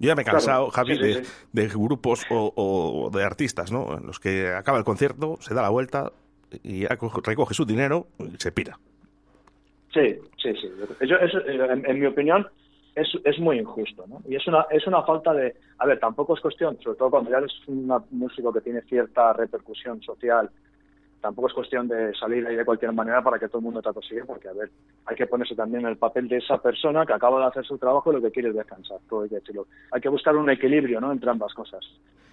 Yo 0.00 0.08
ya 0.08 0.14
me 0.16 0.22
he 0.22 0.24
cansado, 0.24 0.70
claro, 0.70 0.88
Javi, 0.88 0.96
sí, 0.96 1.02
de, 1.02 1.24
sí. 1.24 1.32
de, 1.52 1.68
grupos 1.68 2.24
o, 2.30 2.52
o, 2.56 3.10
de 3.10 3.22
artistas, 3.22 3.70
¿no? 3.70 3.98
En 3.98 4.06
los 4.06 4.18
que 4.18 4.48
acaba 4.48 4.78
el 4.78 4.84
concierto, 4.84 5.36
se 5.40 5.54
da 5.54 5.60
la 5.60 5.68
vuelta 5.68 6.10
y 6.62 6.86
recoge 6.86 7.54
su 7.54 7.66
dinero 7.66 8.06
y 8.18 8.36
se 8.38 8.50
pira. 8.50 8.78
Sí, 9.92 10.16
sí, 10.42 10.54
sí. 10.54 10.70
Yo, 11.06 11.16
eso, 11.16 11.46
en, 11.46 11.84
en, 11.84 12.00
mi 12.00 12.06
opinión, 12.06 12.46
es, 12.94 13.08
es 13.24 13.38
muy 13.38 13.58
injusto, 13.58 14.06
¿no? 14.06 14.22
Y 14.26 14.36
es 14.36 14.46
una, 14.46 14.66
es 14.70 14.86
una 14.86 15.02
falta 15.02 15.34
de... 15.34 15.54
A 15.78 15.86
ver, 15.86 16.00
tampoco 16.00 16.34
es 16.34 16.40
cuestión, 16.40 16.78
sobre 16.82 16.96
todo 16.96 17.10
cuando 17.10 17.30
ya 17.30 17.38
eres 17.38 17.52
un 17.66 17.92
músico 18.10 18.52
que 18.52 18.62
tiene 18.62 18.80
cierta 18.82 19.34
repercusión 19.34 20.00
social 20.02 20.50
tampoco 21.20 21.48
es 21.48 21.54
cuestión 21.54 21.86
de 21.88 22.14
salir 22.14 22.46
ahí 22.46 22.56
de 22.56 22.64
cualquier 22.64 22.92
manera 22.92 23.22
para 23.22 23.38
que 23.38 23.48
todo 23.48 23.58
el 23.58 23.64
mundo 23.64 23.82
te 23.82 23.88
atosigue, 23.88 24.24
porque, 24.24 24.48
a 24.48 24.52
ver, 24.52 24.70
hay 25.06 25.16
que 25.16 25.26
ponerse 25.26 25.54
también 25.54 25.82
en 25.82 25.90
el 25.90 25.96
papel 25.96 26.28
de 26.28 26.38
esa 26.38 26.58
persona 26.58 27.04
que 27.04 27.12
acaba 27.12 27.40
de 27.40 27.46
hacer 27.46 27.64
su 27.64 27.78
trabajo 27.78 28.10
y 28.10 28.16
lo 28.16 28.22
que 28.22 28.30
quiere 28.30 28.48
es 28.48 28.54
descansar, 28.54 28.98
todo 29.08 29.22
hay 29.22 29.28
que 29.28 29.36
decirlo. 29.36 29.66
Hay 29.92 30.00
que 30.00 30.08
buscar 30.08 30.36
un 30.36 30.50
equilibrio, 30.50 31.00
¿no?, 31.00 31.12
entre 31.12 31.30
ambas 31.30 31.52
cosas. 31.54 31.84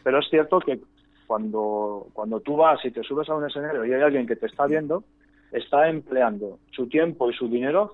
Pero 0.03 0.19
es 0.19 0.29
cierto 0.29 0.59
que 0.59 0.79
cuando, 1.25 2.07
cuando 2.13 2.39
tú 2.39 2.55
vas 2.55 2.83
y 2.85 2.91
te 2.91 3.03
subes 3.03 3.27
a 3.29 3.35
un 3.35 3.45
escenario 3.45 3.85
y 3.85 3.93
hay 3.93 4.01
alguien 4.01 4.25
que 4.25 4.38
te 4.38 4.45
está 4.45 4.65
viendo, 4.65 5.03
está 5.51 5.89
empleando 5.89 6.59
su 6.71 6.88
tiempo 6.88 7.29
y 7.29 7.33
su 7.33 7.49
dinero 7.49 7.93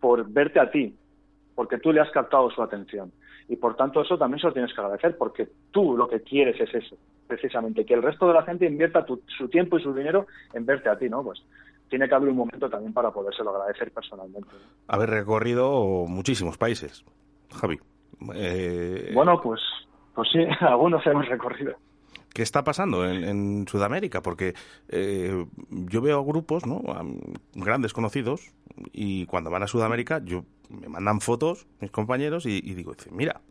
por 0.00 0.28
verte 0.28 0.58
a 0.58 0.70
ti, 0.70 0.96
porque 1.54 1.78
tú 1.78 1.92
le 1.92 2.00
has 2.00 2.10
captado 2.10 2.50
su 2.50 2.62
atención. 2.62 3.12
Y 3.48 3.56
por 3.56 3.76
tanto 3.76 4.00
eso 4.02 4.16
también 4.16 4.40
se 4.40 4.46
lo 4.46 4.52
tienes 4.52 4.72
que 4.74 4.80
agradecer, 4.80 5.16
porque 5.18 5.48
tú 5.70 5.96
lo 5.96 6.08
que 6.08 6.20
quieres 6.20 6.60
es 6.60 6.72
eso, 6.74 6.96
precisamente, 7.26 7.84
que 7.84 7.94
el 7.94 8.02
resto 8.02 8.26
de 8.28 8.34
la 8.34 8.42
gente 8.44 8.66
invierta 8.66 9.04
tu- 9.04 9.22
su 9.38 9.48
tiempo 9.48 9.78
y 9.78 9.82
su 9.82 9.92
dinero 9.94 10.26
en 10.54 10.64
verte 10.66 10.88
a 10.88 10.96
ti, 10.98 11.08
¿no? 11.08 11.22
Pues 11.22 11.42
tiene 11.88 12.08
que 12.08 12.14
haber 12.14 12.30
un 12.30 12.36
momento 12.36 12.70
también 12.70 12.92
para 12.92 13.10
podérselo 13.10 13.50
agradecer 13.50 13.90
personalmente. 13.92 14.48
Haber 14.88 15.10
recorrido 15.10 16.06
muchísimos 16.08 16.56
países, 16.56 17.04
Javi. 17.50 17.78
Eh, 18.34 19.10
Bueno, 19.14 19.40
pues, 19.42 19.60
pues 20.14 20.28
sí, 20.32 20.38
algunos 20.60 21.04
hemos 21.06 21.28
recorrido. 21.28 21.74
¿Qué 22.34 22.42
está 22.42 22.64
pasando 22.64 23.08
en, 23.08 23.24
en 23.24 23.68
Sudamérica? 23.68 24.22
Porque 24.22 24.54
eh, 24.88 25.44
yo 25.68 26.00
veo 26.00 26.24
grupos, 26.24 26.66
¿no? 26.66 26.82
Grandes 27.54 27.92
conocidos 27.92 28.52
y 28.92 29.26
cuando 29.26 29.50
van 29.50 29.62
a 29.62 29.66
Sudamérica 29.66 30.22
yo 30.24 30.44
me 30.70 30.88
mandan 30.88 31.20
fotos 31.20 31.66
mis 31.80 31.90
compañeros 31.90 32.46
y, 32.46 32.58
y 32.64 32.74
digo, 32.74 32.94
mira, 33.10 33.42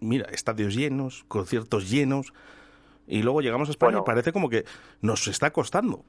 mira, 0.00 0.26
estadios 0.30 0.74
llenos, 0.74 1.24
conciertos 1.28 1.90
llenos 1.90 2.34
y 3.06 3.22
luego 3.22 3.40
llegamos 3.40 3.68
a 3.68 3.70
España 3.70 3.92
Bueno. 3.92 4.04
y 4.04 4.06
parece 4.06 4.32
como 4.32 4.48
que 4.48 4.64
nos 5.00 5.26
está 5.28 5.50
costando. 5.52 6.04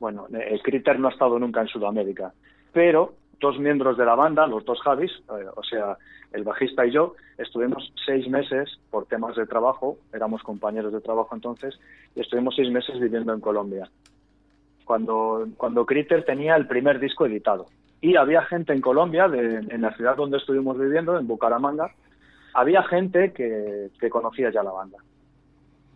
Bueno, 0.00 0.26
eh, 0.32 0.58
Critter 0.62 0.98
no 0.98 1.08
ha 1.08 1.12
estado 1.12 1.38
nunca 1.38 1.60
en 1.60 1.68
Sudamérica, 1.68 2.32
pero 2.72 3.14
dos 3.40 3.58
miembros 3.58 3.96
de 3.98 4.04
la 4.04 4.14
banda, 4.14 4.46
los 4.46 4.64
dos 4.64 4.80
Javis, 4.80 5.12
eh, 5.12 5.46
o 5.54 5.62
sea, 5.62 5.96
el 6.32 6.42
bajista 6.44 6.86
y 6.86 6.90
yo, 6.90 7.14
estuvimos 7.38 7.92
seis 8.04 8.28
meses 8.28 8.78
por 8.90 9.06
temas 9.06 9.36
de 9.36 9.46
trabajo, 9.46 9.98
éramos 10.12 10.42
compañeros 10.42 10.92
de 10.92 11.00
trabajo 11.00 11.34
entonces, 11.34 11.78
y 12.14 12.20
estuvimos 12.20 12.54
seis 12.56 12.70
meses 12.70 12.98
viviendo 13.00 13.32
en 13.32 13.40
Colombia. 13.40 13.88
Cuando, 14.84 15.48
cuando 15.56 15.84
Critter 15.84 16.24
tenía 16.24 16.54
el 16.56 16.66
primer 16.66 17.00
disco 17.00 17.26
editado. 17.26 17.66
Y 18.00 18.16
había 18.16 18.42
gente 18.42 18.72
en 18.72 18.80
Colombia, 18.80 19.28
de- 19.28 19.56
en 19.68 19.80
la 19.82 19.92
ciudad 19.96 20.16
donde 20.16 20.36
estuvimos 20.36 20.78
viviendo, 20.78 21.18
en 21.18 21.26
Bucaramanga, 21.26 21.90
había 22.54 22.82
gente 22.84 23.32
que, 23.32 23.88
que 23.98 24.10
conocía 24.10 24.50
ya 24.50 24.62
la 24.62 24.70
banda 24.72 24.98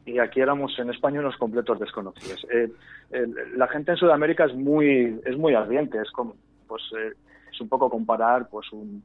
y 0.06 0.18
aquí 0.18 0.40
éramos 0.40 0.76
en 0.78 0.90
España 0.90 1.20
unos 1.20 1.36
completos 1.36 1.78
desconocidos. 1.78 2.44
Eh, 2.52 2.68
el- 3.12 3.34
la 3.56 3.68
gente 3.68 3.92
en 3.92 3.96
Sudamérica 3.98 4.46
es 4.46 4.54
muy 4.54 5.20
es 5.24 5.36
muy 5.36 5.54
ardiente, 5.54 5.98
es 6.00 6.10
como 6.10 6.34
pues 6.66 6.82
eh, 6.98 7.12
es 7.12 7.29
un 7.60 7.68
poco 7.68 7.90
comparar 7.90 8.48
pues 8.48 8.70
un, 8.72 9.02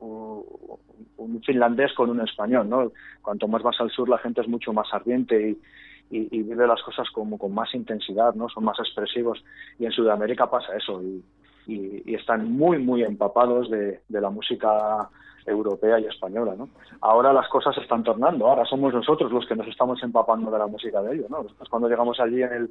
un, 0.00 1.42
finlandés 1.44 1.92
con 1.94 2.10
un 2.10 2.20
español, 2.20 2.68
¿no? 2.68 2.92
Cuanto 3.22 3.48
más 3.48 3.62
vas 3.62 3.80
al 3.80 3.90
sur 3.90 4.08
la 4.08 4.18
gente 4.18 4.40
es 4.40 4.48
mucho 4.48 4.72
más 4.72 4.92
ardiente 4.92 5.50
y, 5.50 6.16
y, 6.16 6.38
y 6.38 6.42
vive 6.42 6.66
las 6.66 6.82
cosas 6.82 7.08
como 7.10 7.38
con 7.38 7.54
más 7.54 7.74
intensidad, 7.74 8.34
¿no? 8.34 8.48
Son 8.48 8.64
más 8.64 8.78
expresivos 8.78 9.42
y 9.78 9.86
en 9.86 9.92
Sudamérica 9.92 10.50
pasa 10.50 10.76
eso 10.76 11.02
y, 11.02 11.22
y, 11.66 12.02
y 12.04 12.14
están 12.14 12.52
muy 12.52 12.78
muy 12.78 13.02
empapados 13.02 13.70
de, 13.70 14.00
de 14.08 14.20
la 14.20 14.30
música 14.30 15.08
europea 15.50 15.98
y 15.98 16.06
española, 16.06 16.54
¿no? 16.56 16.68
Ahora 17.00 17.32
las 17.32 17.48
cosas 17.48 17.74
se 17.74 17.82
están 17.82 18.02
tornando, 18.02 18.46
ahora 18.46 18.64
somos 18.64 18.92
nosotros 18.94 19.30
los 19.32 19.46
que 19.46 19.56
nos 19.56 19.66
estamos 19.66 20.02
empapando 20.02 20.50
de 20.50 20.58
la 20.58 20.66
música 20.66 21.02
de 21.02 21.16
ellos, 21.16 21.30
¿no? 21.30 21.44
Cuando 21.68 21.88
llegamos 21.88 22.18
allí 22.20 22.42
en 22.42 22.52
el 22.52 22.70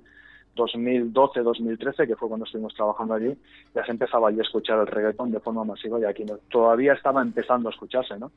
2012, 0.56 1.42
2013, 1.42 2.08
que 2.08 2.16
fue 2.16 2.28
cuando 2.28 2.46
estuvimos 2.46 2.74
trabajando 2.74 3.14
allí, 3.14 3.38
ya 3.74 3.86
se 3.86 3.92
empezaba 3.92 4.30
allí 4.30 4.40
a 4.40 4.44
escuchar 4.44 4.80
el 4.80 4.88
reggaetón 4.88 5.32
de 5.32 5.40
forma 5.40 5.64
masiva 5.64 6.00
y 6.00 6.06
aquí 6.06 6.26
no, 6.26 6.38
todavía 6.50 6.94
estaba 6.94 7.22
empezando 7.22 7.70
a 7.70 7.72
escucharse, 7.72 8.18
¿no? 8.18 8.32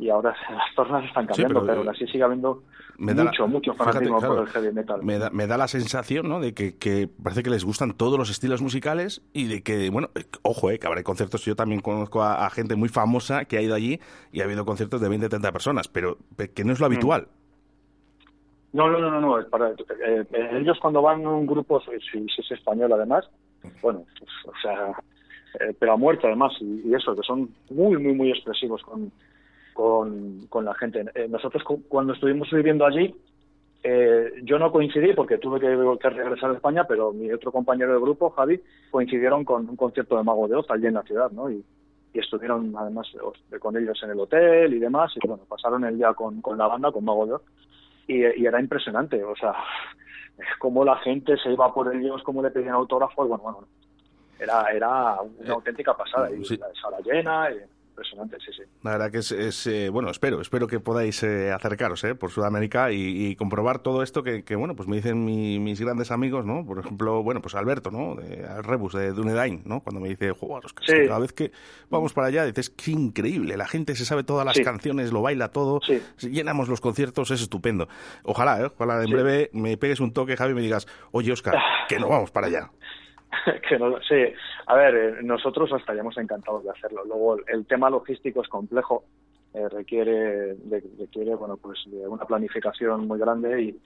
Y 0.00 0.08
ahora 0.10 0.34
las 0.50 0.74
tornas 0.74 1.04
están 1.04 1.24
Sí, 1.26 1.28
cambiando, 1.42 1.62
pero, 1.64 1.80
pero, 1.82 1.90
eh, 1.90 1.94
así 1.94 2.06
sigue 2.06 2.22
habiendo 2.24 2.62
me 2.98 3.14
da 3.14 3.24
la- 3.24 3.30
mucho, 3.30 3.48
mucho 3.48 3.72
fíjate, 3.72 3.92
fanatismo 3.92 4.18
claro, 4.18 4.34
por 4.36 4.46
el 4.48 4.52
heavy 4.52 4.72
metal. 4.72 5.02
Me 5.02 5.18
da, 5.18 5.30
me 5.30 5.46
da 5.46 5.56
la 5.56 5.68
sensación, 5.68 6.28
¿no? 6.28 6.40
De 6.40 6.52
que, 6.54 6.76
que 6.76 7.08
parece 7.22 7.42
que 7.42 7.50
les 7.50 7.64
gustan 7.64 7.92
todos 7.94 8.18
los 8.18 8.30
estilos 8.30 8.60
musicales 8.62 9.22
y 9.32 9.46
de 9.46 9.62
que, 9.62 9.90
bueno, 9.90 10.10
eh, 10.14 10.24
ojo, 10.42 10.70
eh, 10.70 10.78
que 10.78 10.86
habrá 10.86 11.02
conciertos. 11.02 11.44
Yo 11.44 11.56
también 11.56 11.80
conozco 11.80 12.22
a, 12.22 12.46
a 12.46 12.50
gente 12.50 12.76
muy 12.76 12.88
famosa 12.88 13.44
que 13.46 13.56
ha 13.58 13.62
ido 13.62 13.74
allí 13.74 14.00
y 14.32 14.40
ha 14.40 14.44
habido 14.44 14.64
conciertos 14.66 15.00
de 15.00 15.08
20, 15.08 15.28
30 15.28 15.52
personas, 15.52 15.88
pero 15.88 16.18
eh, 16.38 16.48
que 16.48 16.64
no 16.64 16.72
es 16.72 16.80
lo 16.80 16.86
habitual. 16.86 17.28
No, 18.72 18.88
no, 18.88 18.98
no, 19.00 19.10
no, 19.10 19.20
no. 19.20 19.48
Para, 19.48 19.70
eh, 19.70 20.24
ellos 20.52 20.78
cuando 20.80 21.02
van 21.02 21.24
a 21.24 21.30
un 21.30 21.46
grupo, 21.46 21.80
si, 21.80 21.90
si- 22.10 22.26
si 22.28 22.42
es 22.42 22.50
español 22.52 22.92
además, 22.92 23.28
bueno, 23.82 24.04
pues, 24.18 24.30
o 24.46 24.52
sea, 24.62 24.90
eh, 25.60 25.74
pero 25.78 25.92
a 25.92 25.96
muerte 25.96 26.26
además, 26.26 26.52
y, 26.60 26.88
y 26.88 26.94
eso, 26.94 27.16
que 27.16 27.22
son 27.22 27.48
muy, 27.70 27.96
muy, 27.96 28.12
muy 28.14 28.30
expresivos 28.30 28.82
con, 28.82 29.10
con, 29.72 30.46
con 30.48 30.64
la 30.64 30.74
gente. 30.74 31.04
Eh, 31.14 31.28
nosotros 31.28 31.62
cu- 31.64 31.82
cuando 31.88 32.12
estuvimos 32.12 32.50
viviendo 32.50 32.84
allí, 32.84 33.14
eh, 33.82 34.32
yo 34.42 34.58
no 34.58 34.70
coincidí 34.70 35.14
porque 35.14 35.38
tuve 35.38 35.58
que, 35.58 35.98
que 36.00 36.10
regresar 36.10 36.50
a 36.50 36.54
España, 36.54 36.84
pero 36.84 37.12
mi 37.12 37.32
otro 37.32 37.50
compañero 37.50 37.94
de 37.94 38.00
grupo, 38.00 38.30
Javi, 38.30 38.60
coincidieron 38.90 39.44
con 39.44 39.68
un 39.68 39.76
concierto 39.76 40.16
de 40.16 40.22
Mago 40.22 40.48
de 40.48 40.56
Oz 40.56 40.66
allí 40.70 40.86
en 40.86 40.94
la 40.94 41.02
ciudad, 41.02 41.30
¿no? 41.30 41.50
Y, 41.50 41.64
y 42.12 42.18
estuvieron 42.18 42.74
además 42.76 43.06
eh, 43.14 43.58
con 43.58 43.76
ellos 43.76 43.98
en 44.02 44.10
el 44.10 44.20
hotel 44.20 44.74
y 44.74 44.78
demás, 44.78 45.12
y 45.16 45.26
bueno, 45.26 45.44
pasaron 45.48 45.84
el 45.84 45.96
día 45.96 46.12
con, 46.12 46.42
con 46.42 46.58
la 46.58 46.66
banda, 46.66 46.92
con 46.92 47.04
Mago 47.04 47.26
de 47.26 47.32
Oz, 47.34 47.42
y, 48.06 48.16
y 48.18 48.46
era 48.46 48.60
impresionante, 48.60 49.22
o 49.24 49.36
sea, 49.36 49.54
cómo 50.58 50.84
la 50.84 50.96
gente 50.96 51.36
se 51.38 51.52
iba 51.52 51.72
por 51.72 51.94
ellos, 51.94 52.22
cómo 52.22 52.42
le 52.42 52.50
pedían 52.50 52.74
autógrafos, 52.74 53.28
bueno, 53.28 53.42
bueno, 53.42 53.68
era, 54.38 54.64
era 54.72 55.20
una 55.22 55.54
auténtica 55.54 55.96
pasada, 55.96 56.30
y 56.32 56.44
sí. 56.44 56.56
la 56.56 56.66
sala 56.74 56.98
llena, 57.04 57.50
y 57.50 57.58
impresionante, 58.00 58.36
sí, 58.40 58.52
sí. 58.56 58.62
La 58.82 58.92
verdad 58.92 59.10
que 59.10 59.18
es, 59.18 59.30
es, 59.32 59.66
eh, 59.66 59.88
bueno, 59.90 60.10
espero, 60.10 60.40
espero 60.40 60.66
que 60.66 60.80
podáis 60.80 61.22
eh, 61.22 61.52
acercaros 61.52 62.02
eh, 62.04 62.14
por 62.14 62.30
Sudamérica 62.30 62.90
y, 62.92 63.26
y 63.26 63.36
comprobar 63.36 63.80
todo 63.80 64.02
esto 64.02 64.22
que, 64.22 64.42
que, 64.42 64.56
bueno, 64.56 64.74
pues 64.74 64.88
me 64.88 64.96
dicen 64.96 65.24
mi- 65.24 65.58
mis 65.58 65.80
grandes 65.80 66.10
amigos, 66.10 66.46
¿no? 66.46 66.64
Por 66.64 66.78
ejemplo, 66.78 67.22
bueno, 67.22 67.40
pues 67.42 67.54
Alberto, 67.54 67.90
¿no? 67.90 68.14
De 68.16 68.62
Rebus, 68.62 68.94
de 68.94 69.12
Dunedain, 69.12 69.62
¿no? 69.66 69.80
Cuando 69.80 70.00
me 70.00 70.08
dice, 70.08 70.32
joder, 70.32 70.64
es 70.66 70.72
que 70.72 70.84
Sí. 70.86 71.06
cada 71.06 71.18
vez 71.20 71.32
que 71.32 71.52
vamos 71.90 72.12
para 72.12 72.28
allá, 72.28 72.44
dices, 72.44 72.70
qué 72.70 72.90
increíble, 72.92 73.56
la 73.56 73.66
gente 73.66 73.94
se 73.94 74.04
sabe 74.04 74.24
todas 74.24 74.46
las 74.46 74.56
Sí. 74.56 74.62
canciones, 74.64 75.12
lo 75.12 75.22
baila 75.22 75.48
todo, 75.48 75.80
llenamos 76.18 76.68
los 76.68 76.80
conciertos, 76.80 77.30
es 77.30 77.42
estupendo. 77.42 77.88
Ojalá, 78.24 78.60
¿eh? 78.62 78.66
Ojalá 78.74 79.02
en 79.04 79.10
breve 79.10 79.50
me 79.52 79.76
pegues 79.76 80.00
un 80.00 80.12
toque, 80.12 80.36
Javi, 80.36 80.52
y 80.52 80.54
me 80.54 80.62
digas, 80.62 80.86
oye, 81.12 81.32
Oscar, 81.32 81.56
que 81.88 81.98
nos 81.98 82.08
vamos 82.08 82.30
para 82.30 82.46
allá. 82.46 82.70
que 83.68 83.78
no, 83.78 84.00
sí, 84.02 84.16
a 84.66 84.74
ver, 84.74 84.94
eh, 84.94 85.22
nosotros 85.22 85.70
estaríamos 85.78 86.16
encantados 86.18 86.64
de 86.64 86.70
hacerlo. 86.70 87.04
Luego, 87.04 87.36
el, 87.46 87.66
tema 87.66 87.90
logístico 87.90 88.42
es 88.42 88.48
complejo, 88.48 89.04
eh, 89.54 89.68
requiere, 89.68 90.56
requiere, 90.98 91.34
bueno, 91.34 91.56
pues 91.56 91.78
de 91.86 92.06
una 92.06 92.24
planificación 92.24 93.06
muy 93.06 93.18
grande 93.18 93.62
y, 93.62 93.80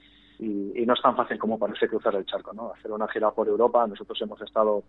no 0.85 0.93
es 0.93 1.01
tan 1.01 1.15
fácil 1.15 1.39
como 1.39 1.57
parece 1.57 1.87
cruzar 1.87 2.13
el 2.15 2.25
charco, 2.25 2.53
¿no? 2.53 2.71
Hacer 2.73 2.91
una 2.91 3.07
gira 3.07 3.31
por 3.31 3.47
Europa, 3.47 3.87
nosotros 3.87 4.21
hemos 4.21 4.39
estado 4.41 4.83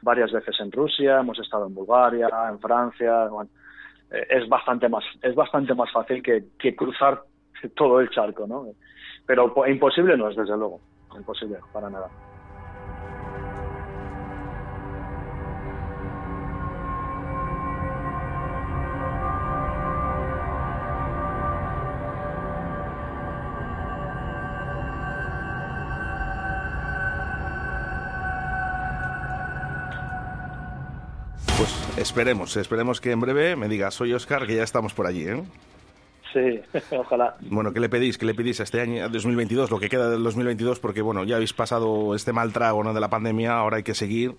varias 0.00 0.32
veces 0.32 0.58
en 0.60 0.72
Rusia, 0.72 1.20
hemos 1.20 1.38
estado 1.38 1.66
en 1.66 1.74
Bulgaria, 1.74 2.28
en 2.48 2.58
Francia, 2.58 3.26
bueno, 3.26 3.50
eh, 4.10 4.26
es 4.30 4.48
bastante 4.48 4.88
más, 4.88 5.04
es 5.20 5.34
bastante 5.34 5.74
más 5.74 5.90
fácil 5.92 6.22
que, 6.22 6.44
que 6.58 6.74
cruzar 6.74 7.22
todo 7.76 8.00
el 8.00 8.08
charco, 8.10 8.46
¿no? 8.46 8.68
Pero 9.26 9.52
po- 9.52 9.66
imposible 9.66 10.16
no 10.16 10.30
es, 10.30 10.36
desde 10.36 10.56
luego, 10.56 10.80
imposible, 11.14 11.58
para 11.72 11.90
nada. 11.90 12.08
Pues 31.62 31.96
esperemos, 31.96 32.56
esperemos 32.56 33.00
que 33.00 33.12
en 33.12 33.20
breve 33.20 33.54
me 33.54 33.68
digas, 33.68 33.94
soy 33.94 34.12
Oscar, 34.14 34.48
que 34.48 34.56
ya 34.56 34.64
estamos 34.64 34.94
por 34.94 35.06
allí, 35.06 35.28
¿eh? 35.28 35.44
Sí, 36.32 36.60
ojalá. 36.98 37.36
Bueno, 37.42 37.72
¿qué 37.72 37.78
le 37.78 37.88
pedís? 37.88 38.18
¿Qué 38.18 38.26
le 38.26 38.34
pedís 38.34 38.58
a 38.58 38.64
este 38.64 38.80
año, 38.80 39.04
a 39.04 39.08
2022? 39.08 39.70
Lo 39.70 39.78
que 39.78 39.88
queda 39.88 40.10
del 40.10 40.24
2022, 40.24 40.80
porque 40.80 41.02
bueno, 41.02 41.22
ya 41.22 41.36
habéis 41.36 41.52
pasado 41.52 42.16
este 42.16 42.32
mal 42.32 42.52
trago 42.52 42.82
¿no? 42.82 42.92
de 42.92 42.98
la 42.98 43.10
pandemia, 43.10 43.56
ahora 43.56 43.76
hay 43.76 43.84
que 43.84 43.94
seguir, 43.94 44.32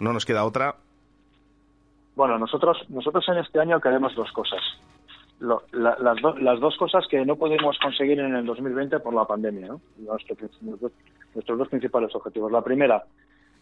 no 0.00 0.12
nos 0.12 0.24
queda 0.26 0.44
otra. 0.44 0.74
Bueno, 2.16 2.36
nosotros, 2.40 2.76
nosotros 2.88 3.24
en 3.28 3.38
este 3.38 3.60
año 3.60 3.80
queremos 3.80 4.12
dos 4.16 4.32
cosas. 4.32 4.60
Lo- 5.38 5.62
la- 5.70 5.96
las, 6.00 6.20
do- 6.20 6.36
las 6.38 6.58
dos 6.58 6.76
cosas 6.76 7.04
que 7.08 7.24
no 7.24 7.36
pudimos 7.36 7.78
conseguir 7.78 8.18
en 8.18 8.34
el 8.34 8.44
2020 8.44 8.98
por 8.98 9.14
la 9.14 9.26
pandemia, 9.26 9.68
¿no? 9.68 9.80
Nuestro- 9.98 10.34
nuestros, 10.60 10.90
nuestros 11.36 11.56
dos 11.58 11.68
principales 11.68 12.12
objetivos. 12.16 12.50
La 12.50 12.62
primera, 12.62 13.04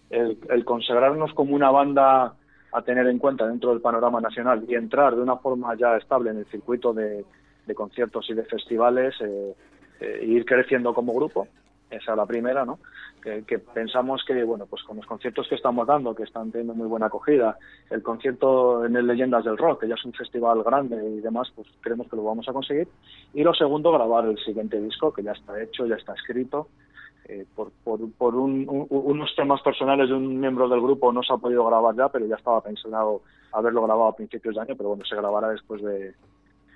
el, 0.09 0.39
el 0.49 0.65
consagrarnos 0.65 1.35
como 1.35 1.55
una 1.55 1.71
banda 1.71 2.37
a 2.73 2.83
tener 2.83 3.07
en 3.07 3.19
cuenta 3.19 3.47
dentro 3.47 3.71
del 3.71 3.81
panorama 3.81 4.21
nacional 4.21 4.65
y 4.69 4.75
entrar 4.75 5.15
de 5.17 5.23
una 5.23 5.37
forma 5.37 5.75
ya 5.77 5.97
estable 5.97 6.31
en 6.31 6.39
el 6.39 6.47
circuito 6.47 6.93
de, 6.93 7.25
conciertos 7.75 8.29
y 8.29 8.35
de 8.35 8.43
festivales 8.45 9.15
eh, 9.21 9.55
eh, 10.01 10.25
ir 10.27 10.45
creciendo 10.45 10.93
como 10.93 11.15
grupo. 11.15 11.47
Esa 11.89 12.13
es 12.13 12.17
la 12.17 12.27
primera, 12.27 12.65
¿no? 12.65 12.79
Que, 13.23 13.45
que 13.45 13.59
pensamos 13.59 14.25
que, 14.25 14.45
bueno, 14.45 14.67
pues 14.67 14.83
con 14.85 14.97
los 14.97 15.07
conciertos 15.07 15.49
que 15.49 15.57
estamos 15.57 15.87
dando, 15.87 16.15
que 16.15 16.23
están 16.23 16.51
teniendo 16.51 16.75
muy 16.75 16.87
buena 16.87 17.07
acogida, 17.07 17.59
el 17.91 18.03
concierto 18.03 18.85
en 18.85 18.97
el 18.97 19.07
Leyendas 19.07 19.45
del 19.45 19.59
Rock, 19.59 19.81
que 19.81 19.89
ya 19.89 19.95
es 19.95 20.05
un 20.05 20.13
festival 20.13 20.63
grande 20.63 20.97
y 20.97 21.21
demás, 21.21 21.53
pues 21.55 21.69
creemos 21.81 22.09
que 22.09 22.17
lo 22.17 22.25
vamos 22.25 22.49
a 22.49 22.53
conseguir. 22.53 22.89
Y 23.35 23.43
lo 23.43 23.53
segundo, 23.55 23.93
grabar 23.93 24.27
el 24.27 24.39
siguiente 24.39 24.81
disco, 24.81 25.13
que 25.13 25.23
ya 25.23 25.33
está 25.33 25.61
hecho, 25.61 25.87
ya 25.87 25.97
está 25.97 26.15
escrito. 26.15 26.69
Eh, 27.33 27.47
por 27.55 27.71
por, 27.85 28.01
por 28.19 28.35
un- 28.35 28.67
un- 28.69 28.87
unos 28.91 29.31
temas 29.37 29.63
personales 29.63 30.09
de 30.09 30.15
un 30.17 30.41
miembro 30.41 30.69
del 30.69 30.81
grupo 30.81 31.13
no 31.13 31.23
se 31.23 31.33
ha 31.33 31.37
podido 31.37 31.65
grabar 31.65 31.95
ya, 31.95 32.09
pero 32.09 32.27
ya 32.27 32.35
estaba 32.35 32.61
pensado 32.61 33.23
haberlo 33.53 33.83
grabado 33.85 34.09
a 34.09 34.17
principios 34.17 34.57
de 34.57 34.63
año, 34.63 34.75
pero 34.77 34.89
bueno, 34.89 35.05
se 35.05 35.15
grabará 35.15 35.49
después 35.51 35.81
de, 35.81 36.13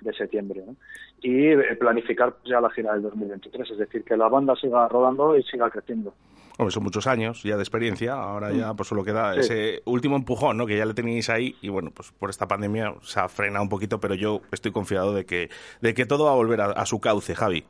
de 0.01 0.13
septiembre. 0.13 0.63
¿no? 0.65 0.75
Y 1.21 1.47
eh, 1.47 1.75
planificar 1.77 2.33
pues, 2.35 2.45
ya 2.49 2.61
la 2.61 2.69
gira 2.69 2.93
del 2.93 3.01
2023, 3.01 3.69
es 3.71 3.77
decir, 3.77 4.03
que 4.05 4.15
la 4.15 4.29
banda 4.29 4.55
siga 4.55 4.87
rodando 4.87 5.35
y 5.37 5.43
siga 5.43 5.69
creciendo. 5.69 6.13
Hombre, 6.57 6.71
son 6.71 6.83
muchos 6.83 7.05
años 7.05 7.43
ya 7.43 7.57
de 7.57 7.63
experiencia, 7.63 8.13
ahora 8.13 8.53
ya 8.53 8.73
pues 8.75 8.87
solo 8.87 9.03
queda 9.03 9.33
Sí. 9.33 9.39
ese 9.41 9.81
último 9.83 10.15
empujón, 10.15 10.55
¿no? 10.55 10.65
Que 10.65 10.77
ya 10.77 10.85
le 10.85 10.93
teníais 10.93 11.29
ahí 11.29 11.53
y 11.61 11.67
bueno, 11.67 11.91
pues 11.93 12.13
por 12.13 12.29
esta 12.29 12.47
pandemia 12.47 12.95
se 13.01 13.19
ha 13.19 13.27
frenado 13.27 13.61
un 13.63 13.67
poquito, 13.69 13.99
pero 13.99 14.15
yo 14.15 14.39
estoy 14.53 14.71
confiado 14.71 15.13
de 15.13 15.25
que, 15.25 15.49
de 15.81 15.93
que 15.93 16.05
todo 16.05 16.23
va 16.25 16.31
a 16.31 16.35
volver 16.35 16.61
a, 16.61 16.67
a 16.67 16.85
su 16.85 17.01
cauce, 17.01 17.35
Javi. 17.35 17.65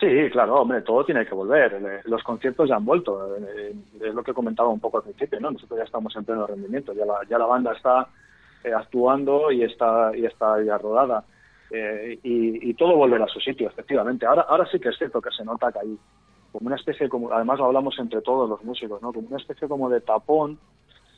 Sí, 0.00 0.30
claro, 0.32 0.62
hombre, 0.62 0.80
todo 0.80 1.04
tiene 1.04 1.26
que 1.26 1.34
volver. 1.34 1.74
Eh, 1.74 2.00
Los 2.04 2.22
conciertos 2.22 2.68
ya 2.68 2.76
han 2.76 2.84
vuelto. 2.86 3.36
eh, 3.36 3.74
Es 4.00 4.14
lo 4.14 4.22
que 4.22 4.32
comentaba 4.32 4.70
un 4.70 4.80
poco 4.80 4.96
al 4.96 5.02
principio, 5.04 5.38
¿no? 5.40 5.50
Nosotros 5.50 5.78
ya 5.78 5.84
estamos 5.84 6.16
en 6.16 6.24
pleno 6.24 6.46
rendimiento. 6.46 6.94
Ya 6.94 7.04
la, 7.04 7.20
ya 7.28 7.36
la 7.38 7.44
banda 7.44 7.72
está 7.74 8.08
eh, 8.64 8.72
actuando 8.72 9.52
y 9.52 9.62
está, 9.62 10.16
y 10.16 10.24
está 10.24 10.62
ya 10.62 10.78
rodada. 10.78 11.24
Eh, 11.70 12.18
y, 12.22 12.74
todo 12.74 12.96
volverá 12.96 13.24
a 13.24 13.28
su 13.28 13.40
sitio, 13.40 13.68
efectivamente. 13.68 14.24
Ahora, 14.24 14.42
ahora 14.42 14.66
sí 14.72 14.80
que 14.80 14.88
es 14.88 14.96
cierto 14.96 15.20
que 15.20 15.30
se 15.30 15.44
nota 15.44 15.70
que 15.70 15.80
hay 15.80 15.98
como 16.50 16.66
una 16.66 16.76
especie, 16.76 17.08
como 17.08 17.30
además 17.30 17.58
lo 17.58 17.66
hablamos 17.66 17.96
entre 17.98 18.22
todos 18.22 18.48
los 18.48 18.64
músicos, 18.64 19.00
¿no? 19.02 19.12
Como 19.12 19.28
una 19.28 19.36
especie 19.36 19.68
como 19.68 19.90
de 19.90 20.00
tapón 20.00 20.58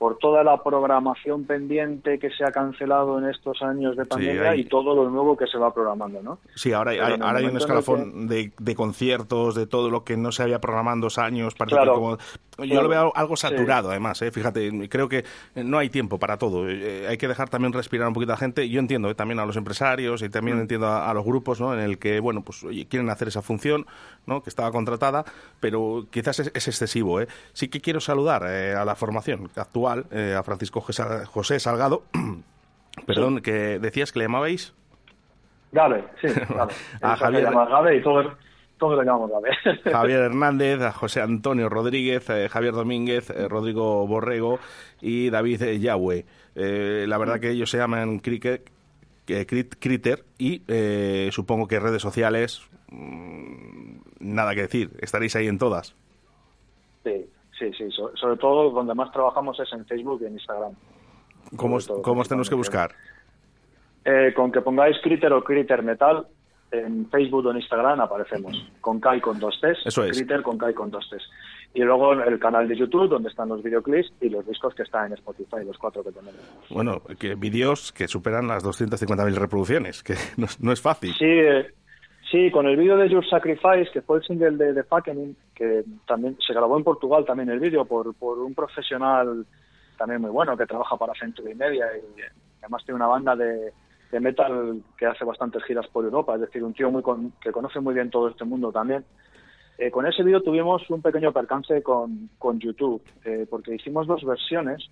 por 0.03 0.19
toda 0.19 0.43
la 0.43 0.61
programación 0.61 1.45
pendiente 1.45 2.19
que 2.19 2.29
se 2.31 2.43
ha 2.45 2.51
cancelado 2.51 3.21
en 3.21 3.27
estos 3.31 3.63
años 3.63 3.97
de 3.97 4.05
pandemia 4.05 4.51
hay- 4.51 4.63
y 4.63 4.65
todo 4.65 4.97
lo 4.97 5.09
nuevo 5.09 5.37
que 5.37 5.47
se 5.47 5.59
va 5.59 5.73
programando, 5.73 6.21
¿no? 6.21 6.39
Sí, 6.57 6.73
ahora, 6.73 6.91
hay- 6.91 6.99
ahora 7.21 7.39
un 7.49 7.57
escalafón 7.57 8.27
de, 8.27 8.51
de 8.59 8.75
conciertos, 8.75 9.55
de 9.55 9.69
todo 9.69 9.91
lo 9.91 10.03
que 10.03 10.17
no 10.17 10.33
se 10.33 10.43
había 10.43 10.61
programado 10.61 10.97
en 10.97 11.01
dos 11.03 11.19
años. 11.19 11.55
Parece 11.55 11.77
Claro, 11.77 11.93
que 11.95 12.01
como- 12.01 12.17
yo 12.59 12.65
claro, 12.67 12.83
lo 12.83 12.89
veo 12.89 13.13
algo 13.15 13.37
sí. 13.37 13.43
saturado, 13.43 13.91
además. 13.91 14.21
¿eh? 14.23 14.33
Fíjate, 14.33 14.89
creo 14.89 15.09
que 15.09 15.25
no 15.55 15.79
hay 15.79 15.89
tiempo 15.89 16.19
para 16.19 16.37
todo. 16.37 16.69
Eh, 16.69 17.07
hay 17.09 17.17
que 17.17 17.29
dejar 17.29 17.49
también 17.49 17.73
respirar 17.73 18.09
un 18.09 18.15
poquito 18.15 18.33
a 18.33 18.35
la 18.35 18.39
gente. 18.41 18.69
Yo 18.69 18.81
entiendo 18.81 19.09
eh, 19.09 19.15
también 19.15 19.39
a 19.39 19.47
los 19.47 19.57
empresarios 19.57 20.21
y 20.23 20.29
también 20.31 20.57
Mm. 20.59 20.63
entiendo 20.63 20.87
a, 20.89 21.09
a 21.09 21.15
los 21.15 21.25
grupos, 21.25 21.61
¿no? 21.61 21.73
En 21.75 21.81
el 21.81 21.99
que, 21.99 22.19
bueno, 22.19 22.43
pues 22.43 22.65
oye, 22.65 22.87
quieren 22.87 23.09
hacer 23.09 23.29
esa 23.29 23.41
función, 23.41 23.87
¿no? 24.27 24.43
Que 24.43 24.51
estaba 24.51 24.73
contratada, 24.73 25.25
pero 25.61 26.07
quizás 26.11 26.41
es, 26.41 26.51
es 26.55 26.67
excesivo, 26.69 27.21
¿eh? 27.21 27.29
Sí 27.53 27.69
que 27.69 27.81
quiero 27.81 28.01
saludar 28.01 28.43
eh, 28.49 28.75
a 28.75 28.85
la 28.85 28.97
formación 28.97 29.49
actual, 29.57 29.92
eh, 30.11 30.35
a 30.39 30.43
Francisco 30.43 30.81
José 30.81 31.61
Salgado. 31.61 32.05
Perdón, 33.07 33.41
que 33.41 33.79
decías 33.79 34.13
que 34.13 34.19
le 34.19 34.27
llamabais. 34.27 34.75
Gabe, 35.73 36.05
sí, 36.21 36.29
Gabe. 36.49 36.73
A 37.01 37.17
Javier- 37.17 37.51
Gabe 37.51 37.97
y 37.97 38.03
todo 38.03 38.21
Gabe. 39.29 39.51
Javier 39.93 40.21
Hernández, 40.21 40.81
a 40.83 40.93
José 40.93 41.23
Antonio 41.23 41.69
Rodríguez, 41.69 42.29
eh, 42.31 42.49
Javier 42.51 42.75
Domínguez, 42.75 43.31
eh, 43.31 43.49
Rodrigo 43.49 44.07
Borrego 44.07 44.59
y 45.01 45.31
David 45.31 45.63
eh, 45.63 45.79
Yahweh. 45.81 46.27
Eh, 46.57 47.07
la 47.09 47.17
verdad 47.17 47.41
que 47.41 47.51
ellos 47.51 47.71
se 47.71 47.79
llaman 47.79 48.19
Cricket, 48.19 48.69
Crit- 49.27 49.77
Critter 49.79 50.25
y 50.37 50.63
eh, 50.69 51.31
supongo 51.33 51.67
que 51.69 51.81
redes 51.81 52.03
sociales, 52.03 52.61
mm, 52.91 53.97
nada 54.21 54.55
que 54.55 54.63
decir, 54.63 54.91
estaréis 55.01 55.35
ahí 55.37 55.47
en 55.49 55.59
todas. 55.59 55.95
Sí, 57.05 57.25
sí, 57.71 57.73
sí. 57.77 57.91
So- 57.91 58.17
sobre 58.17 58.37
todo 58.37 58.71
donde 58.71 58.95
más 58.95 59.11
trabajamos 59.13 59.59
es 59.61 59.73
en 59.73 59.85
Facebook 59.87 60.21
y 60.23 60.27
en 60.27 60.33
Instagram. 60.35 60.73
¿Cómo, 61.57 61.79
todo, 61.81 62.03
cómo 62.03 62.21
os 62.23 62.29
tenemos 62.29 62.49
que 62.49 62.55
buscar? 62.55 62.93
Eh, 64.05 64.33
con 64.35 64.51
que 64.51 64.61
pongáis 64.63 64.97
Critter 65.03 65.33
o 65.33 65.45
Critter 65.45 65.83
Metal 65.83 66.27
en 66.71 67.09
Facebook 67.11 67.47
o 67.47 67.51
en 67.51 67.59
Instagram 67.59 68.01
aparecemos. 68.01 68.57
Con 68.81 68.99
K 68.99 69.17
y 69.17 69.21
con 69.21 69.39
dos 69.39 69.61
T's. 69.61 69.79
Eso 69.85 70.05
es. 70.05 70.17
Critter 70.17 70.43
con 70.43 70.57
K 70.59 70.71
y 70.71 70.75
con 70.75 70.91
dos 70.91 71.09
T's. 71.11 71.23
Y 71.75 71.81
luego 71.83 72.13
el 72.13 72.39
canal 72.39 72.67
de 72.69 72.77
YouTube 72.77 73.09
donde 73.09 73.29
están 73.31 73.49
los 73.49 73.63
videoclips 73.63 74.13
y 74.21 74.29
los 74.29 74.47
discos 74.47 74.75
que 74.75 74.83
están 74.83 75.07
en 75.07 75.13
Spotify, 75.15 75.65
los 75.65 75.79
cuatro 75.79 76.03
que 76.03 76.11
tenemos. 76.13 76.41
Bueno, 76.71 77.01
que 77.19 77.35
vídeos 77.35 77.93
que 77.93 78.09
superan 78.09 78.47
las 78.49 78.65
250.000 78.65 79.35
reproducciones, 79.35 80.03
que 80.03 80.15
no, 80.37 80.47
es- 80.47 80.61
no 80.61 80.73
es 80.73 80.81
fácil. 80.81 81.13
Sí, 81.15 81.25
eh, 81.27 81.73
sí, 82.33 82.51
con 82.51 82.67
el 82.67 82.77
vídeo 82.77 82.97
de 82.97 83.09
Your 83.09 83.25
Sacrifice, 83.29 83.93
que 83.93 84.03
fue 84.03 84.17
el 84.19 84.25
single 84.25 84.57
de, 84.57 84.73
de 84.73 84.83
Fucking, 84.83 85.37
que 85.55 85.85
también 86.07 86.37
se 86.45 86.53
grabó 86.53 86.77
en 86.77 86.83
Portugal 86.83 87.25
también 87.25 87.49
el 87.51 87.61
vídeo 87.61 87.85
por, 87.85 88.13
por 88.15 88.39
un 88.41 88.55
profesional 88.55 89.47
también 89.97 90.21
muy 90.21 90.31
bueno 90.31 90.57
que 90.57 90.67
trabaja 90.67 90.97
para 90.97 91.13
Century 91.15 91.55
Media 91.55 91.87
y 91.97 92.21
eh, 92.21 92.25
además 92.61 92.83
tiene 92.85 92.97
una 92.97 93.07
banda 93.07 93.37
de, 93.37 93.73
de 94.11 94.21
metal 94.21 94.83
que 94.99 95.07
hace 95.07 95.25
bastantes 95.25 95.63
giras 95.65 95.87
por 95.89 96.05
Europa, 96.05 96.35
es 96.35 96.41
decir, 96.41 96.65
un 96.65 96.73
tío 96.75 96.91
muy 96.91 97.03
con- 97.03 97.33
que 97.41 97.53
conoce 97.53 97.79
muy 97.79 97.95
bien 97.95 98.11
todo 98.11 98.29
este 98.29 98.45
mundo 98.45 98.73
también. 98.73 99.05
Eh, 99.79 99.91
con 99.91 100.07
ese 100.07 100.23
vídeo 100.25 100.43
tuvimos 100.43 100.89
un 100.91 101.03
pequeño 101.03 101.33
percance 101.33 101.83
con, 101.83 102.31
con 102.39 102.59
YouTube, 102.59 103.03
eh, 103.25 103.47
porque 103.49 103.75
hicimos 103.75 104.07
dos 104.07 104.25
versiones 104.25 104.89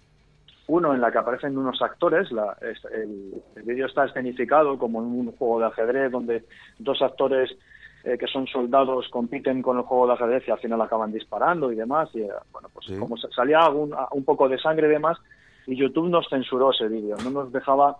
uno 0.70 0.94
en 0.94 1.00
la 1.00 1.10
que 1.10 1.18
aparecen 1.18 1.58
unos 1.58 1.80
actores, 1.82 2.30
la- 2.30 2.56
es- 2.60 2.84
el, 2.92 3.34
el 3.56 3.62
vídeo 3.64 3.86
está 3.86 4.04
escenificado 4.04 4.78
como 4.78 5.00
en 5.00 5.06
un 5.06 5.32
juego 5.32 5.58
de 5.60 5.66
ajedrez 5.66 6.10
donde 6.12 6.44
dos 6.78 7.02
actores 7.02 7.50
eh, 8.04 8.16
que 8.16 8.26
son 8.28 8.46
soldados 8.46 9.08
compiten 9.10 9.60
con 9.62 9.76
el 9.78 9.82
juego 9.84 10.06
de 10.06 10.12
ajedrez 10.14 10.42
y 10.46 10.50
al 10.50 10.58
final 10.58 10.80
acaban 10.80 11.12
disparando 11.12 11.70
y 11.72 11.74
demás. 11.76 12.08
Y 12.14 12.20
eh, 12.22 12.30
bueno, 12.52 12.68
pues 12.72 12.86
como 12.98 13.16
sa- 13.16 13.28
salía 13.34 13.68
un 13.68 14.24
poco 14.24 14.48
de 14.48 14.58
sangre 14.58 14.86
y 14.86 14.90
demás, 14.90 15.18
y 15.66 15.76
YouTube 15.76 16.08
nos 16.08 16.26
censuró 16.30 16.70
ese 16.70 16.88
vídeo, 16.88 17.16
no 17.24 17.30
nos 17.30 17.52
dejaba 17.52 17.96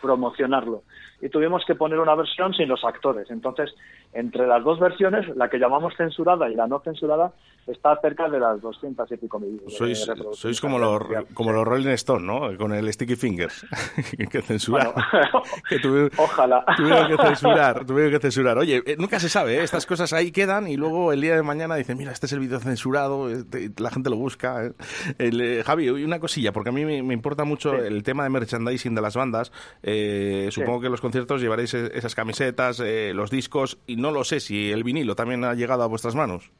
promocionarlo. 0.00 0.82
Y 1.20 1.28
tuvimos 1.30 1.64
que 1.66 1.74
poner 1.74 1.98
una 1.98 2.14
versión 2.14 2.54
sin 2.54 2.68
los 2.68 2.84
actores. 2.84 3.28
Entonces, 3.30 3.74
entre 4.12 4.46
las 4.46 4.64
dos 4.64 4.78
versiones, 4.80 5.26
la 5.36 5.48
que 5.48 5.58
llamamos 5.58 5.94
censurada 5.96 6.48
y 6.48 6.54
la 6.54 6.66
no 6.66 6.80
censurada, 6.80 7.32
está 7.66 7.94
cerca 8.00 8.28
de 8.30 8.40
las 8.40 8.60
200 8.62 9.12
y 9.12 9.16
pico 9.18 9.38
mil. 9.38 9.60
Sois, 9.68 10.10
sois 10.32 10.60
como 10.60 10.78
los, 10.78 11.02
como 11.34 11.52
los 11.52 11.66
Rolling 11.66 11.90
Stone, 11.90 12.24
¿no? 12.24 12.56
Con 12.56 12.72
el 12.72 12.90
Sticky 12.90 13.14
Fingers. 13.16 13.66
que 14.30 14.40
censurar. 14.40 14.94
que 15.68 15.78
tuvieron, 15.78 16.10
Ojalá. 16.16 16.64
tuvieron 16.76 17.08
que 17.08 17.22
censurar, 17.22 17.84
tuvieron 17.84 18.12
que 18.12 18.18
censurar. 18.20 18.56
Oye, 18.58 18.82
eh, 18.86 18.96
nunca 18.98 19.20
se 19.20 19.28
sabe, 19.28 19.58
¿eh? 19.58 19.62
estas 19.62 19.84
cosas 19.84 20.12
ahí 20.14 20.32
quedan 20.32 20.66
y 20.66 20.76
luego 20.78 21.12
el 21.12 21.20
día 21.20 21.36
de 21.36 21.42
mañana 21.42 21.74
dicen, 21.76 21.98
mira, 21.98 22.10
este 22.12 22.24
es 22.26 22.32
el 22.32 22.40
vídeo 22.40 22.58
censurado, 22.58 23.28
este- 23.30 23.70
la 23.78 23.90
gente 23.90 24.08
lo 24.08 24.16
busca. 24.16 24.64
¿eh? 24.64 24.72
El, 25.18 25.40
eh, 25.40 25.62
Javi, 25.62 25.90
una 25.90 26.18
cosilla, 26.20 26.52
porque 26.52 26.70
a 26.70 26.72
mí 26.72 26.86
me, 26.86 27.02
me 27.02 27.12
importa 27.12 27.44
mucho 27.44 27.74
el 27.74 28.02
tema 28.02 28.24
de 28.24 28.30
merchandising 28.30 28.94
de 28.94 29.02
las 29.02 29.14
bandas. 29.14 29.52
Eh, 29.82 30.48
supongo 30.52 30.80
que 30.80 30.86
en 30.86 30.92
los 30.92 31.02
conciertos 31.02 31.42
llevaréis 31.42 31.74
esas 31.74 32.14
camisetas, 32.14 32.80
eh, 32.80 33.12
los 33.14 33.30
discos, 33.30 33.78
y 33.86 33.96
no 33.98 34.10
lo 34.10 34.24
sé 34.24 34.40
si 34.40 34.70
el 34.70 34.84
vinilo 34.84 35.14
también 35.14 35.44
ha 35.44 35.54
llegado 35.54 35.82
a 35.82 35.86
vuestras 35.86 36.14
manos. 36.14 36.50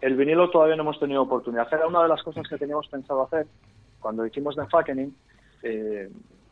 El 0.00 0.16
vinilo 0.16 0.50
todavía 0.50 0.76
no 0.76 0.82
hemos 0.82 0.98
tenido 0.98 1.22
oportunidad. 1.22 1.68
Era 1.72 1.86
una 1.86 2.02
de 2.02 2.08
las 2.08 2.22
cosas 2.22 2.46
que 2.48 2.56
teníamos 2.56 2.88
pensado 2.88 3.22
hacer 3.22 3.46
cuando 4.00 4.26
hicimos 4.26 4.56
The 4.56 4.66
Fucking. 4.66 5.14
Eh, 5.62 6.08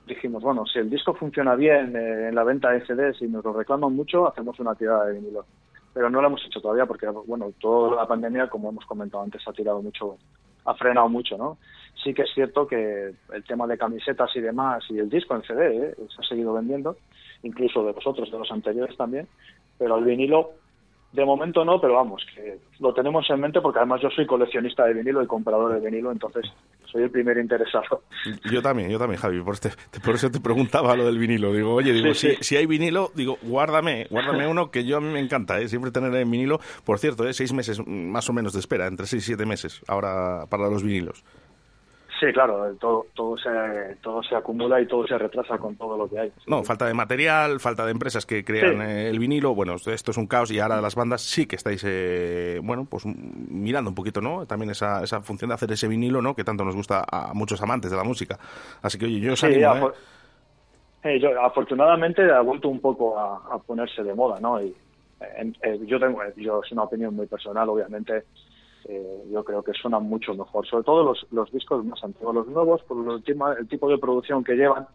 dijimos, 0.07 0.43
bueno, 0.43 0.67
si 0.67 0.79
el 0.79 0.91
disco 0.91 1.15
funciona 1.15 1.55
bien 1.55 1.95
eh, 1.97 2.29
en 2.29 2.35
la 2.35 2.45
venta 2.45 2.71
de 2.71 2.85
CDs 2.85 3.21
y 3.23 3.29
nos 3.29 3.45
lo 3.45 3.53
reclaman 3.53 3.95
mucho, 3.95 4.29
hacemos 4.29 4.59
una 4.61 4.75
tirada 4.75 5.07
de 5.07 5.15
vinilo. 5.15 5.45
Pero 5.93 6.11
no 6.11 6.21
lo 6.21 6.27
hemos 6.27 6.45
hecho 6.45 6.61
todavía 6.61 6.87
porque, 6.87 7.07
bueno, 7.07 7.53
toda 7.61 7.97
la 7.97 8.07
pandemia, 8.07 8.49
como 8.49 8.71
hemos 8.71 8.85
comentado 8.87 9.23
antes, 9.23 9.47
ha 9.47 9.53
tirado 9.53 9.81
mucho, 9.81 10.17
ha 10.65 10.75
frenado 10.75 11.09
mucho, 11.09 11.39
¿no? 11.39 11.59
Sí 12.03 12.13
que 12.13 12.23
es 12.23 12.31
cierto 12.35 12.67
que 12.67 13.15
el 13.33 13.45
tema 13.45 13.67
de 13.67 13.79
camisetas 13.79 14.35
y 14.35 14.41
demás 14.41 14.85
y 14.91 14.99
el 14.99 15.09
disco 15.09 15.37
en 15.37 15.43
CD 15.43 15.77
¿eh? 15.77 15.95
se 16.15 16.21
ha 16.21 16.29
seguido 16.29 16.53
vendiendo, 16.53 16.97
incluso 17.43 17.85
de 17.85 17.93
vosotros, 17.93 18.31
de 18.31 18.39
los 18.39 18.51
anteriores 18.51 18.97
también, 18.97 19.29
pero 19.79 19.99
el 19.99 20.05
vinilo 20.05 20.51
de 21.13 21.25
momento 21.25 21.65
no, 21.65 21.81
pero 21.81 21.95
vamos, 21.95 22.27
que 22.35 22.59
lo 22.81 22.93
tenemos 22.93 23.25
en 23.31 23.39
mente 23.41 23.61
porque 23.61 23.79
además 23.79 24.01
yo 24.03 24.11
soy 24.11 24.27
coleccionista 24.27 24.85
de 24.85 24.95
vinilo 24.95 25.23
y 25.23 25.27
comprador 25.29 25.73
de 25.75 25.89
vinilo, 25.89 26.11
entonces 26.11 26.45
soy 26.87 27.05
el 27.05 27.11
primer 27.11 27.39
interesado. 27.39 28.03
Yo 28.51 28.61
también, 28.63 28.91
yo 28.91 28.99
también, 28.99 29.21
Javi. 29.21 29.41
Por, 29.41 29.55
este- 29.55 29.71
por 30.05 30.17
eso 30.17 30.29
te 30.31 30.41
preguntaba 30.41 30.97
lo 30.97 31.07
del 31.07 31.19
vinilo. 31.19 31.53
Digo, 31.53 31.73
oye, 31.75 31.93
digo, 31.93 32.15
Sí, 32.15 32.31
si, 32.31 32.37
sí. 32.37 32.45
si 32.45 32.57
hay 32.57 32.67
vinilo, 32.67 33.11
digo, 33.15 33.39
guárdame, 33.43 34.07
guárdame 34.11 34.47
uno 34.49 34.71
que 34.73 34.85
yo 34.85 34.97
a 34.97 35.01
mí 35.01 35.09
me 35.13 35.21
encanta, 35.21 35.61
¿eh? 35.61 35.69
siempre 35.69 35.93
tener 35.93 36.13
en 36.17 36.29
vinilo. 36.31 36.59
Por 36.85 36.99
cierto, 36.99 37.29
¿eh? 37.29 37.33
seis 37.33 37.53
meses 37.53 37.79
mm, 37.81 37.85
más 38.11 38.29
o 38.29 38.33
menos 38.33 38.53
de 38.53 38.59
espera, 38.61 38.87
entre 38.89 39.07
seis 39.07 39.23
y 39.23 39.27
siete 39.27 39.47
meses 39.47 39.83
ahora 39.87 40.47
para 40.51 40.69
los 40.69 40.83
vinilos. 40.83 41.25
Sí, 42.21 42.27
claro, 42.33 42.73
todo, 42.81 43.07
todo, 43.15 43.37
se, 43.37 43.51
todo 44.01 44.23
se 44.23 44.37
acumula 44.37 44.81
y 44.81 44.87
todo 44.87 45.05
se 45.07 45.19
retrasa 45.19 45.59
con 45.59 45.75
todo 45.77 45.97
lo 45.99 46.09
que 46.09 46.19
hay. 46.21 46.33
No, 46.47 46.63
falta 46.63 46.87
de 46.87 46.95
material, 46.95 47.59
falta 47.59 47.85
de 47.85 47.91
empresas 47.91 48.25
que 48.25 48.45
crean 48.45 48.77
Sí. 48.77 48.83
eh, 48.83 49.09
el 49.11 49.19
vinilo. 49.19 49.55
Bueno, 49.55 49.75
esto 49.75 50.11
es 50.13 50.17
un 50.17 50.27
caos 50.29 50.51
y 50.53 50.61
ahora 50.61 50.81
las 50.81 50.95
bandas 50.95 51.23
sí 51.23 51.47
que 51.47 51.57
estáis, 51.57 51.83
eh, 51.87 52.61
bueno, 52.63 52.87
pues 52.89 53.05
mirando 53.05 53.91
un 53.91 53.97
poquito, 53.97 54.21
¿no? 54.21 54.47
También 54.47 54.71
esa, 54.71 55.03
esa 55.03 55.21
función 55.23 55.49
de 55.49 55.55
hacer 55.55 55.73
ese 55.73 55.89
vinilo, 55.89 56.23
¿no? 56.23 56.35
Que 56.37 56.45
tanto 56.45 56.65
nos 56.65 56.77
gusta 56.77 57.05
a 57.11 57.35
muchos 57.35 57.61
amantes 57.63 57.91
de 57.91 57.97
la 57.97 58.05
música. 58.05 58.39
Así 58.81 58.97
que, 58.97 59.07
oye, 59.07 59.19
yo 59.21 59.33
os 59.33 59.41
Sí, 59.41 59.47
animo, 59.47 59.75
¿eh? 59.75 59.81
afor- 59.81 59.95
eh, 61.03 61.21
yo- 61.21 61.41
afortunadamente 61.43 62.23
ha 62.31 62.41
vuelto 62.43 62.69
un 62.69 62.81
poco 62.81 63.19
a, 63.19 63.55
a 63.55 63.59
ponerse 63.59 64.03
de 64.05 64.15
moda, 64.15 64.39
¿no? 64.41 64.63
Y 64.63 64.75
eh, 65.21 65.81
yo 65.87 65.99
tengo, 65.99 66.21
yo 66.37 66.63
es 66.65 66.71
una 66.73 66.85
opinión 66.85 67.15
muy 67.15 67.27
personal, 67.27 67.69
obviamente. 67.69 68.25
Eh, 68.89 69.25
yo 69.31 69.45
creo 69.45 69.63
que 69.63 69.73
suenan 69.73 70.05
mucho 70.05 70.35
mejor, 70.35 70.67
sobre 70.67 70.85
todo 70.85 71.03
los, 71.05 71.27
los 71.31 71.51
discos 71.53 71.85
más 71.85 72.03
antiguos, 72.05 72.35
los 72.35 72.47
nuevos, 72.49 72.83
por 72.83 73.13
el, 73.13 73.23
tema- 73.23 73.55
el 73.59 73.67
tipo 73.69 73.89
de 73.89 73.99
producción 73.99 74.43
que 74.45 74.55
llevan, 74.55 74.87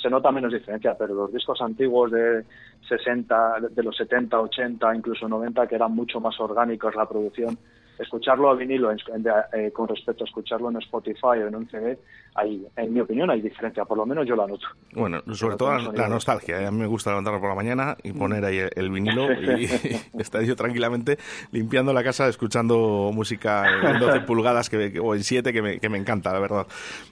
se 0.00 0.08
nota 0.10 0.30
menos 0.30 0.52
diferencia, 0.52 0.96
pero 0.96 1.14
los 1.14 1.32
discos 1.32 1.60
antiguos 1.60 2.10
de 2.12 2.44
60, 2.88 3.60
de 3.70 3.82
los 3.82 3.96
70, 3.96 4.40
80, 4.40 4.94
incluso 4.94 5.28
90, 5.28 5.66
que 5.66 5.74
eran 5.74 5.92
mucho 5.94 6.20
más 6.20 6.38
orgánicos 6.40 6.94
la 6.94 7.08
producción, 7.08 7.58
escucharlo 7.98 8.50
a 8.50 8.54
vinilo 8.54 8.90
en- 8.92 8.98
en- 9.14 9.24
eh, 9.52 9.70
con 9.72 9.88
respecto 9.88 10.24
a 10.24 10.26
escucharlo 10.26 10.70
en 10.70 10.76
Spotify 10.78 11.38
o 11.42 11.48
en 11.48 11.54
un 11.56 11.68
CD, 11.68 11.98
hay, 12.34 12.66
en 12.76 12.92
mi 12.94 13.00
opinión 13.00 13.30
hay 13.30 13.40
diferencia, 13.40 13.84
por 13.84 13.96
lo 13.98 14.06
menos 14.06 14.26
yo 14.26 14.36
la 14.36 14.46
noto. 14.46 14.66
Bueno, 14.92 15.20
sobre 15.34 15.56
todo 15.56 15.76
la, 15.92 16.08
nostalgia. 16.08 16.60
¿eh? 16.62 16.66
A 16.66 16.70
mí 16.70 16.78
me 16.78 16.86
gusta 16.86 17.10
levantarme 17.10 17.40
por 17.40 17.48
la 17.48 17.54
mañana 17.56 17.96
y 18.02 18.12
poner 18.12 18.44
ahí 18.44 18.58
el, 18.58 18.70
el 18.76 18.90
vinilo 18.90 19.26
y 19.58 19.64
estar 20.20 20.42
yo 20.42 20.54
tranquilamente 20.54 21.18
limpiando 21.50 21.92
la 21.92 22.04
casa 22.04 22.28
escuchando 22.28 23.10
música 23.12 23.64
en 23.90 23.98
12 23.98 24.20
pulgadas 24.26 24.70
que, 24.70 24.92
que- 24.92 25.00
o 25.00 25.14
en 25.14 25.24
7 25.24 25.52
que 25.52 25.62
me, 25.62 25.80
que 25.80 25.88
me 25.88 25.98
encanta, 25.98 26.32
la 26.32 26.38
verdad. 26.38 26.66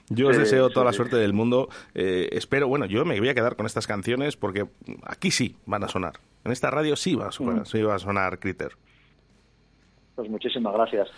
Yo 0.09 0.29
os 0.29 0.35
Sí, 0.35 0.41
deseo 0.43 0.67
sí, 0.69 0.73
toda 0.73 0.85
la 0.85 0.91
sí. 0.93 0.97
suerte 0.97 1.17
del 1.17 1.33
mundo. 1.33 1.67
Eh, 1.93 2.29
espero, 2.31 2.67
bueno, 2.67 2.85
yo 2.85 3.03
me 3.03 3.19
voy 3.19 3.29
a 3.29 3.33
quedar 3.35 3.55
con 3.55 3.65
estas 3.65 3.87
canciones 3.87 4.37
porque 4.37 4.65
aquí 5.05 5.31
sí 5.31 5.55
van 5.65 5.83
a 5.83 5.87
sonar. 5.89 6.13
En 6.45 6.51
esta 6.53 6.71
radio 6.71 6.95
sí 6.95 7.15
va 7.15 7.27
a 7.27 7.31
sonar, 7.31 7.61
Mm. 7.61 7.65
sí 7.65 7.81
va 7.81 7.95
a 7.95 7.99
sonar 7.99 8.39
Critter. 8.39 8.71
Pues 10.17 10.29
muchísimas 10.31 10.73
gracias. 10.73 11.09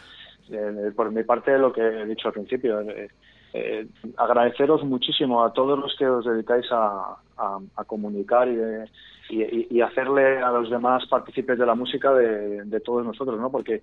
Eh, 0.51 0.91
por 0.93 1.09
mi 1.11 1.23
parte, 1.23 1.57
lo 1.57 1.71
que 1.71 1.81
he 1.81 2.05
dicho 2.05 2.27
al 2.27 2.33
principio, 2.33 2.81
eh, 2.81 3.09
eh, 3.53 3.87
agradeceros 4.17 4.83
muchísimo 4.83 5.41
a 5.43 5.53
todos 5.53 5.79
los 5.79 5.95
que 5.97 6.05
os 6.05 6.25
dedicáis 6.25 6.65
a, 6.71 7.15
a- 7.37 7.83
comunicar 7.85 8.47
y, 8.49 8.55
de- 8.57 8.89
y- 9.29 9.67
y 9.77 9.81
hacerle 9.81 10.39
a 10.39 10.51
los 10.51 10.69
demás 10.69 11.05
partícipes 11.07 11.57
de 11.57 11.65
la 11.65 11.75
música 11.75 12.11
de, 12.13 12.65
de 12.65 12.79
todos 12.81 13.05
nosotros, 13.05 13.39
¿no? 13.39 13.49
Porque 13.49 13.81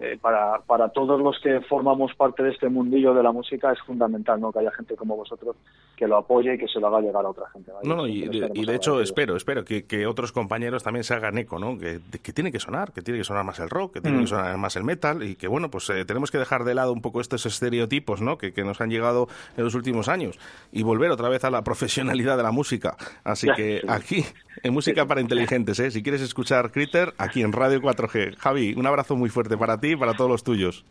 eh, 0.00 0.18
para, 0.20 0.58
para 0.66 0.88
todos 0.88 1.20
los 1.20 1.38
que 1.42 1.60
formamos 1.62 2.14
parte 2.14 2.42
de 2.42 2.50
este 2.50 2.68
mundillo 2.68 3.12
de 3.12 3.22
la 3.22 3.32
música 3.32 3.70
es 3.70 3.78
fundamental, 3.80 4.40
¿no? 4.40 4.50
Que 4.50 4.60
haya 4.60 4.72
gente 4.72 4.96
como 4.96 5.14
vosotros 5.16 5.56
que 5.94 6.08
lo 6.08 6.16
apoye 6.16 6.54
y 6.54 6.58
que 6.58 6.66
se 6.66 6.80
lo 6.80 6.86
haga 6.86 7.02
llegar 7.02 7.22
a 7.26 7.28
otra 7.28 7.46
gente. 7.50 7.70
¿vale? 7.70 7.86
No, 7.86 7.96
no, 7.96 8.06
y 8.06 8.20
de, 8.20 8.36
estaremos 8.36 8.56
y 8.58 8.64
de 8.64 8.74
hecho 8.74 9.02
espero, 9.02 9.36
espero 9.36 9.62
que, 9.62 9.84
que 9.84 10.06
otros 10.06 10.32
compañeros 10.32 10.82
también 10.82 11.04
se 11.04 11.12
hagan 11.12 11.36
eco, 11.36 11.58
¿no? 11.58 11.76
Que, 11.76 12.00
que 12.22 12.32
tiene 12.32 12.50
que 12.50 12.58
sonar, 12.58 12.92
que 12.92 13.02
tiene 13.02 13.18
que 13.18 13.24
sonar 13.24 13.44
más 13.44 13.58
el 13.58 13.68
rock, 13.68 13.92
que 13.94 14.00
tiene 14.00 14.16
Mm. 14.16 14.20
que 14.22 14.26
sonar 14.28 14.56
más 14.56 14.76
el 14.76 14.84
metal 14.84 15.22
y 15.22 15.36
que, 15.36 15.48
bueno, 15.48 15.70
pues 15.70 15.90
eh, 15.90 16.06
tenemos 16.06 16.30
que 16.30 16.38
dejar 16.38 16.64
de 16.64 16.74
lado 16.74 16.94
un 16.94 17.02
poco 17.02 17.20
estos 17.20 17.44
estereotipos, 17.44 18.22
¿no? 18.22 18.38
Que, 18.38 18.54
que 18.54 18.64
nos 18.64 18.80
han 18.80 18.88
llegado 18.88 19.28
en 19.58 19.64
los 19.64 19.74
últimos 19.74 20.08
años 20.08 20.38
y 20.72 20.82
volver 20.82 21.10
otra 21.10 21.28
vez 21.28 21.44
a 21.44 21.50
la 21.50 21.62
profesionalidad 21.64 22.38
de 22.38 22.42
la 22.42 22.52
música. 22.52 22.96
Así 23.22 23.48
que 23.54 23.82
aquí, 23.86 24.24
en 24.62 24.72
Música 24.72 25.04
para 25.06 25.20
Inteligentes, 25.20 25.78
¿eh? 25.80 25.90
Si 25.90 26.02
quieres 26.02 26.22
escuchar 26.22 26.70
Critter, 26.72 27.12
aquí 27.18 27.42
en 27.42 27.52
Radio 27.52 27.80
4G. 27.82 28.36
Javi, 28.38 28.74
un 28.74 28.86
abrazo 28.86 29.14
muy 29.16 29.28
fuerte 29.28 29.58
para 29.58 29.78
ti 29.78 29.89
y 29.92 29.96
para 29.96 30.14
todos 30.14 30.30
los 30.30 30.42
tuyos. 30.42 30.84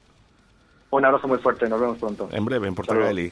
Un 0.92 1.06
abrazo 1.06 1.28
muy 1.28 1.38
fuerte, 1.38 1.70
nos 1.70 1.80
vemos 1.80 1.98
pronto. 1.98 2.30
En 2.32 2.46
breve, 2.46 2.68
en 2.68 2.76
Portugalí. 2.76 3.32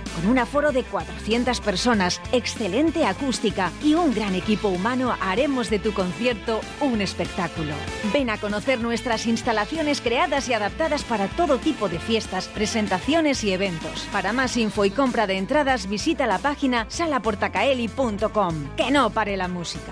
Con 0.15 0.27
un 0.29 0.39
aforo 0.39 0.71
de 0.71 0.83
400 0.83 1.61
personas, 1.61 2.21
excelente 2.31 3.05
acústica 3.05 3.71
y 3.83 3.93
un 3.93 4.13
gran 4.13 4.35
equipo 4.35 4.67
humano, 4.67 5.15
haremos 5.21 5.69
de 5.69 5.79
tu 5.79 5.93
concierto 5.93 6.61
un 6.81 7.01
espectáculo. 7.01 7.73
Ven 8.13 8.29
a 8.29 8.37
conocer 8.37 8.79
nuestras 8.79 9.25
instalaciones 9.25 10.01
creadas 10.01 10.49
y 10.49 10.53
adaptadas 10.53 11.03
para 11.03 11.27
todo 11.27 11.57
tipo 11.57 11.87
de 11.89 11.99
fiestas, 11.99 12.47
presentaciones 12.47 13.43
y 13.43 13.53
eventos. 13.53 14.07
Para 14.11 14.33
más 14.33 14.57
info 14.57 14.85
y 14.85 14.91
compra 14.91 15.27
de 15.27 15.37
entradas, 15.37 15.87
visita 15.87 16.27
la 16.27 16.39
página 16.39 16.85
salaportacaeli.com. 16.89 18.75
Que 18.75 18.91
no 18.91 19.09
pare 19.11 19.37
la 19.37 19.47
música. 19.47 19.91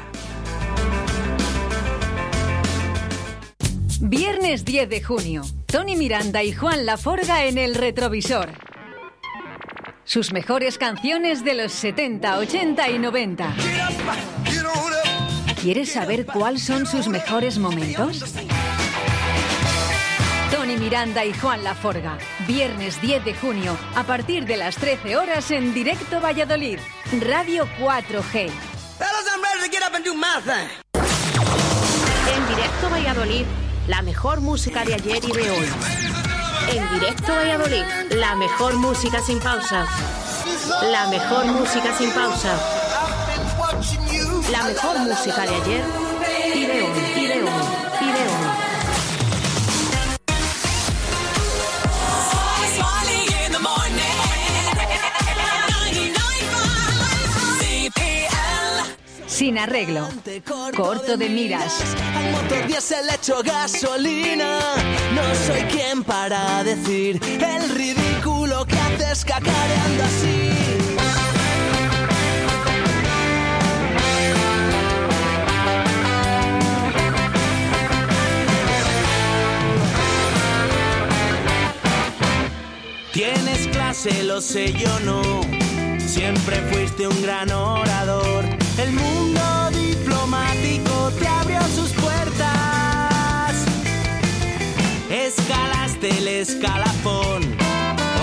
Viernes 4.02 4.66
10 4.66 4.90
de 4.90 5.04
junio. 5.04 5.44
Tony 5.66 5.96
Miranda 5.96 6.42
y 6.42 6.52
Juan 6.54 6.86
Laforga 6.86 7.46
en 7.46 7.58
el 7.58 7.76
retrovisor. 7.76 8.69
Sus 10.10 10.34
mejores 10.34 10.80
canciones 10.80 11.44
de 11.44 11.54
los 11.54 11.72
70, 11.72 12.40
80 12.40 12.90
y 12.90 12.98
90. 12.98 13.54
¿Quieres 15.62 15.92
saber 15.92 16.26
cuáles 16.26 16.64
son 16.64 16.88
sus 16.88 17.08
mejores 17.08 17.60
momentos? 17.60 18.24
Tony 20.52 20.78
Miranda 20.78 21.24
y 21.26 21.34
Juan 21.34 21.64
Laforga. 21.64 22.18
Viernes 22.48 23.00
10 23.00 23.24
de 23.24 23.36
junio, 23.36 23.78
a 23.96 24.02
partir 24.02 24.48
de 24.48 24.58
las 24.58 24.78
13 24.78 25.16
horas 25.16 25.52
en 25.52 25.76
directo 25.76 26.20
Valladolid. 26.20 26.80
Radio 27.22 27.68
4G. 27.80 28.50
En 32.36 32.48
directo 32.56 32.90
Valladolid, 32.90 33.46
la 33.88 34.02
mejor 34.02 34.42
música 34.42 34.84
de 34.84 34.96
ayer 34.96 35.24
y 35.24 35.32
de 35.34 35.52
hoy. 35.52 36.19
En 36.72 36.88
directo 36.92 37.34
Valladolid, 37.34 37.84
la 38.12 38.36
mejor 38.36 38.76
música 38.76 39.20
sin 39.22 39.40
pausa. 39.40 39.86
La 40.92 41.08
mejor 41.08 41.46
música 41.46 41.98
sin 41.98 42.12
pausa. 42.12 42.60
La 44.52 44.64
mejor 44.64 45.00
música 45.00 45.42
de 45.42 45.56
ayer 45.56 46.09
Sin 59.40 59.58
arreglo. 59.58 60.06
Corto 60.76 61.16
de 61.16 61.30
miras. 61.30 61.96
Al 62.14 62.32
motor 62.34 62.68
diésel 62.68 63.06
le 63.08 63.14
echo 63.14 63.42
gasolina. 63.42 64.60
No 65.16 65.24
soy 65.34 65.62
quien 65.72 66.04
para 66.04 66.62
decir 66.66 67.22
el 67.24 67.70
ridículo 67.70 68.66
que 68.66 68.78
haces 68.78 69.24
cacareando 69.24 70.04
así. 70.04 70.50
Tienes 83.14 83.68
clase, 83.70 84.24
lo 84.24 84.42
sé 84.42 84.74
yo 84.74 85.00
no. 85.06 85.22
Siempre 85.98 86.58
fuiste 86.70 87.08
un 87.08 87.22
gran 87.22 87.50
orador. 87.54 88.59
El 88.82 88.94
mundo 88.94 89.42
diplomático 89.72 91.12
te 91.20 91.28
abrió 91.28 91.62
sus 91.76 91.92
puertas. 91.92 93.54
Escalaste 95.10 96.18
el 96.18 96.28
escalafón, 96.30 97.42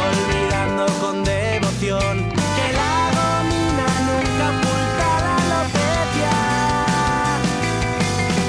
olvidando 0.08 0.86
con 1.02 1.24
devoción 1.24 2.30
que 2.56 2.66
la 2.80 2.96
gomina 3.16 3.88
nunca 4.08 4.44
oculta 4.56 5.08
la 5.26 5.34
alopecia. 5.44 6.36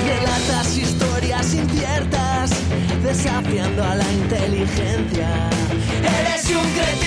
Relatas 0.07 0.77
historias 0.77 1.53
inciertas, 1.53 2.51
desafiando 3.03 3.84
a 3.84 3.95
la 3.95 4.09
inteligencia. 4.13 5.49
Eres 6.21 6.45
un 6.51 6.71
cretino 6.71 7.06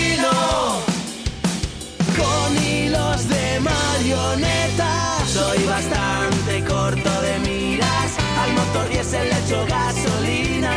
Soy 5.26 5.64
bastante 5.64 6.64
corto 6.64 7.20
de 7.22 7.38
miras, 7.48 8.10
al 8.42 8.52
motor 8.54 8.88
diésel 8.88 9.28
le 9.28 9.38
echo 9.38 9.64
gasolina. 9.68 10.74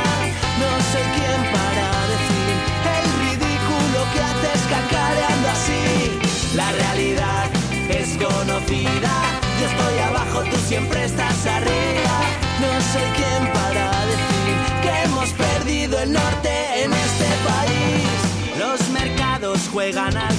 No 0.62 0.70
soy 0.92 1.06
quien 1.16 1.42
para 1.52 1.88
decir 2.14 2.56
el 2.96 3.06
ridículo 3.24 3.98
que 4.14 4.20
haces 4.30 4.62
cacareando 4.70 5.50
así. 5.50 6.56
La 6.56 6.72
realidad 6.72 7.50
es 7.90 8.10
conocida, 8.24 9.14
yo 9.60 9.66
estoy 9.68 10.00
abajo, 10.10 10.44
tú 10.52 10.58
siempre 10.68 11.06
estás 11.06 11.46
arriba. 11.48 12.16
No 12.62 12.72
soy 12.94 13.10
quien 13.18 13.52
para 13.54 13.90
decir 14.06 14.56
que 14.84 14.92
hemos 15.06 15.30
perdido 15.32 16.00
el 16.00 16.14
norte 16.14 16.84
en 16.84 16.94
este 16.94 17.30
país. 17.50 18.60
Los 18.60 18.90
mercados 18.90 19.60
juegan 19.72 20.16
alcohol 20.16 20.33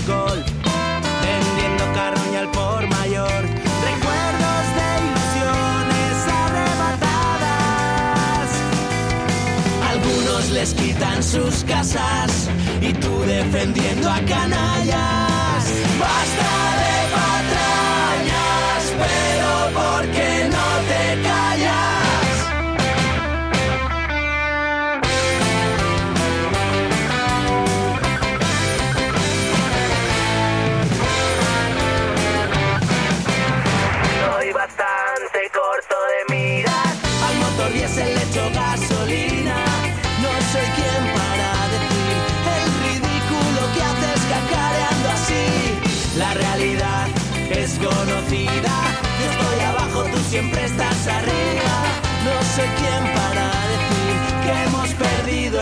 les 10.64 10.72
quitan 10.72 11.22
sus 11.22 11.62
casas 11.64 12.48
y 12.80 12.94
tú 12.94 13.20
defendiendo 13.26 14.08
a 14.08 14.18
canallas. 14.20 15.64
Basta 16.00 16.63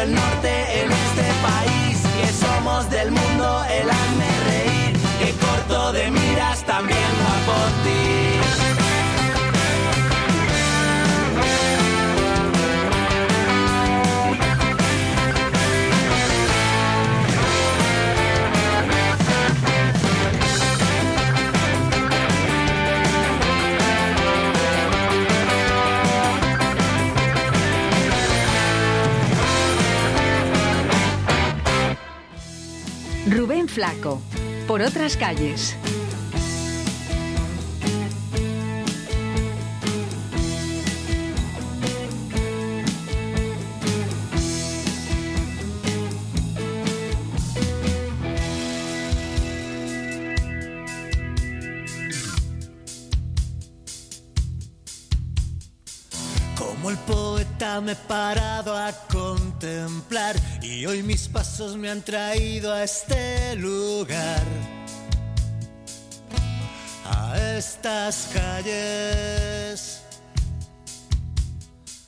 el 0.03 0.15
norte 0.15 0.83
en 0.83 0.91
este 0.91 1.27
país. 1.49 1.99
Que 2.19 2.29
somos 2.33 2.91
del 2.91 3.11
mundo 3.11 3.65
el 3.71 3.89
hazme 3.91 4.31
reír. 4.51 4.99
Que 5.21 5.33
corto 5.45 5.93
de 5.93 6.11
miras 6.11 6.65
también 6.65 7.13
Flaco, 33.73 34.21
por 34.67 34.83
otras 34.83 35.17
calles. 35.17 35.75
Como 56.59 56.91
el 56.91 56.99
poeta 56.99 57.81
me 57.81 57.93
he 57.93 57.97
parado 57.97 58.77
a 58.77 58.93
y 60.61 60.85
hoy 60.87 61.03
mis 61.03 61.29
pasos 61.29 61.77
me 61.77 61.89
han 61.89 62.03
traído 62.03 62.73
a 62.73 62.85
este 62.85 63.57
lugar, 63.57 64.43
a 67.05 67.57
estas 67.57 68.29
calles. 68.33 70.03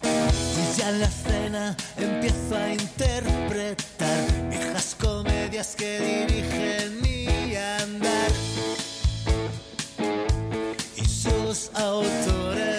Y 0.03 0.79
ya 0.79 0.91
en 0.91 1.01
la 1.01 1.11
cena 1.11 1.77
empiezo 1.97 2.57
a 2.57 2.73
interpretar 2.73 4.51
viejas 4.51 4.97
comedias 5.01 5.75
que 5.77 6.01
dirigen 6.01 7.01
mi 7.01 7.57
andar 7.57 8.31
y 10.97 11.05
sus 11.07 11.71
autores. 11.75 12.74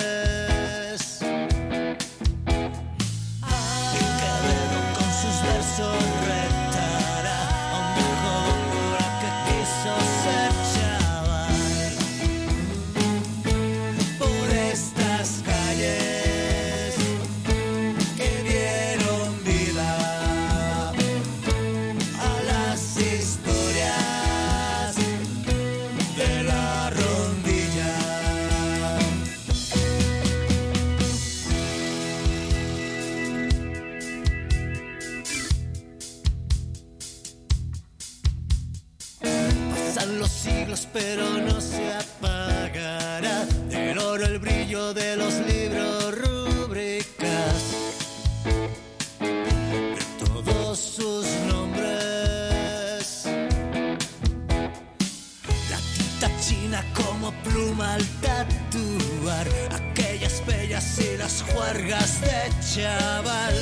las 61.25 61.41
juergas 61.41 62.21
de 62.21 62.51
chaval 62.61 63.55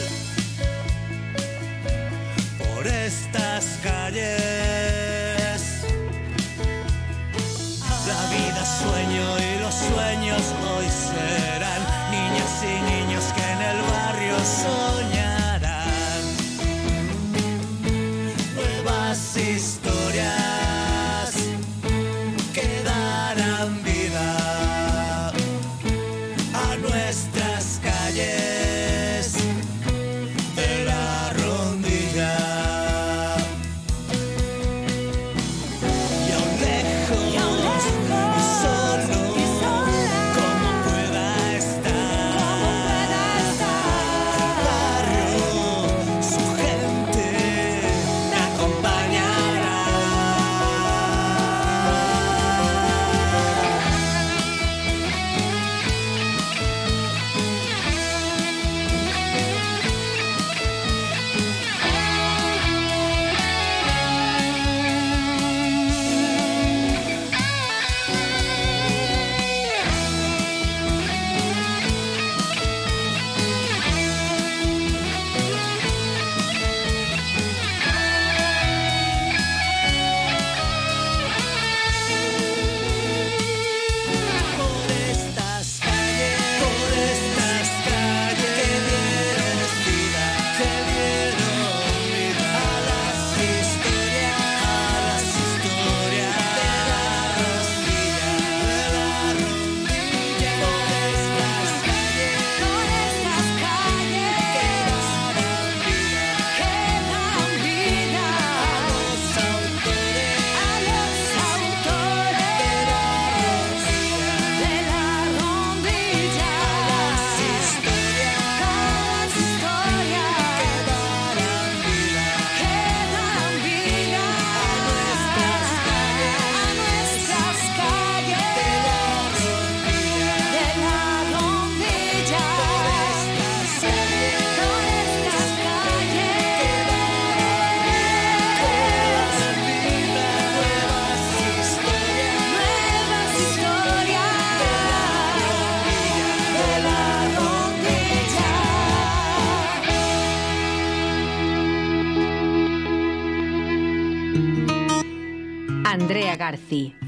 por 2.57 2.85
estas 2.85 3.79
calles. 3.81 5.61
La 8.05 8.21
vida 8.35 8.65
sueño 8.65 9.42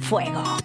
fuego. 0.05 0.64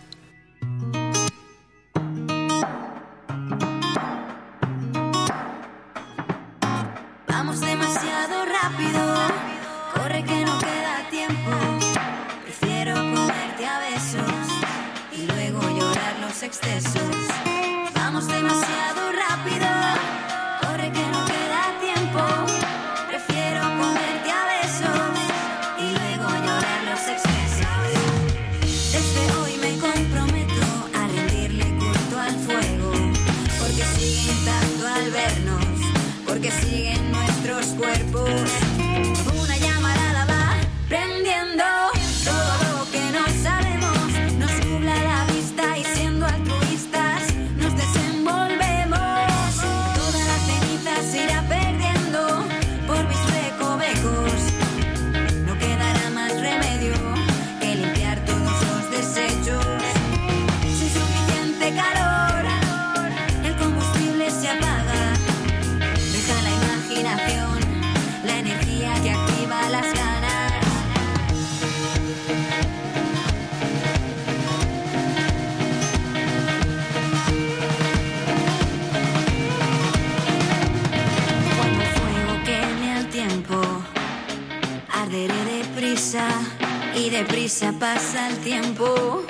Deprisa 87.61 87.73
pasa 87.79 88.29
el 88.29 88.39
tiempo. 88.39 89.23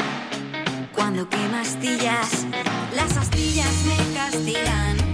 Cuando 0.94 1.28
quema 1.28 1.60
astillas, 1.62 2.46
las 2.94 3.16
astillas 3.16 3.84
me 3.86 4.14
castigan 4.14 5.09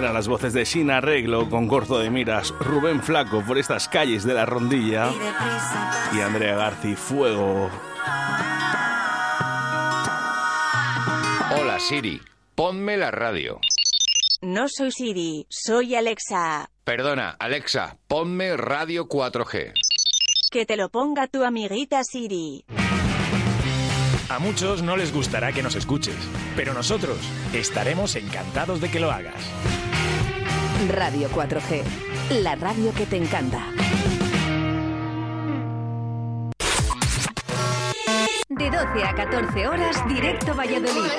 Eran 0.00 0.14
las 0.14 0.28
voces 0.28 0.54
de 0.54 0.64
Sin 0.64 0.90
Arreglo 0.90 1.50
con 1.50 1.68
corto 1.68 1.98
de 1.98 2.08
miras, 2.08 2.54
Rubén 2.58 3.02
Flaco 3.02 3.44
por 3.46 3.58
estas 3.58 3.86
calles 3.86 4.24
de 4.24 4.32
la 4.32 4.46
rondilla 4.46 5.10
y 6.16 6.20
Andrea 6.22 6.56
Garci 6.56 6.94
Fuego. 6.94 7.68
Hola 11.54 11.78
Siri, 11.78 12.18
ponme 12.54 12.96
la 12.96 13.10
radio. 13.10 13.60
No 14.40 14.68
soy 14.70 14.90
Siri, 14.90 15.46
soy 15.50 15.94
Alexa. 15.94 16.70
Perdona, 16.82 17.36
Alexa, 17.38 17.98
ponme 18.08 18.56
Radio 18.56 19.06
4G. 19.06 19.74
Que 20.50 20.64
te 20.64 20.78
lo 20.78 20.88
ponga 20.88 21.26
tu 21.26 21.44
amiguita 21.44 22.02
Siri. 22.04 22.64
A 24.30 24.38
muchos 24.38 24.80
no 24.82 24.96
les 24.96 25.12
gustará 25.12 25.52
que 25.52 25.62
nos 25.62 25.74
escuches, 25.74 26.16
pero 26.56 26.72
nosotros 26.72 27.18
estaremos 27.52 28.16
encantados 28.16 28.80
de 28.80 28.90
que 28.90 29.00
lo 29.00 29.10
hagas. 29.10 29.89
Radio 30.88 31.28
4G, 31.28 31.82
la 32.42 32.54
radio 32.54 32.92
que 32.94 33.04
te 33.04 33.16
encanta. 33.16 33.62
De 38.48 38.70
12 38.70 39.04
a 39.04 39.14
14 39.14 39.68
horas, 39.68 40.08
directo 40.08 40.54
Valladolid. 40.54 41.10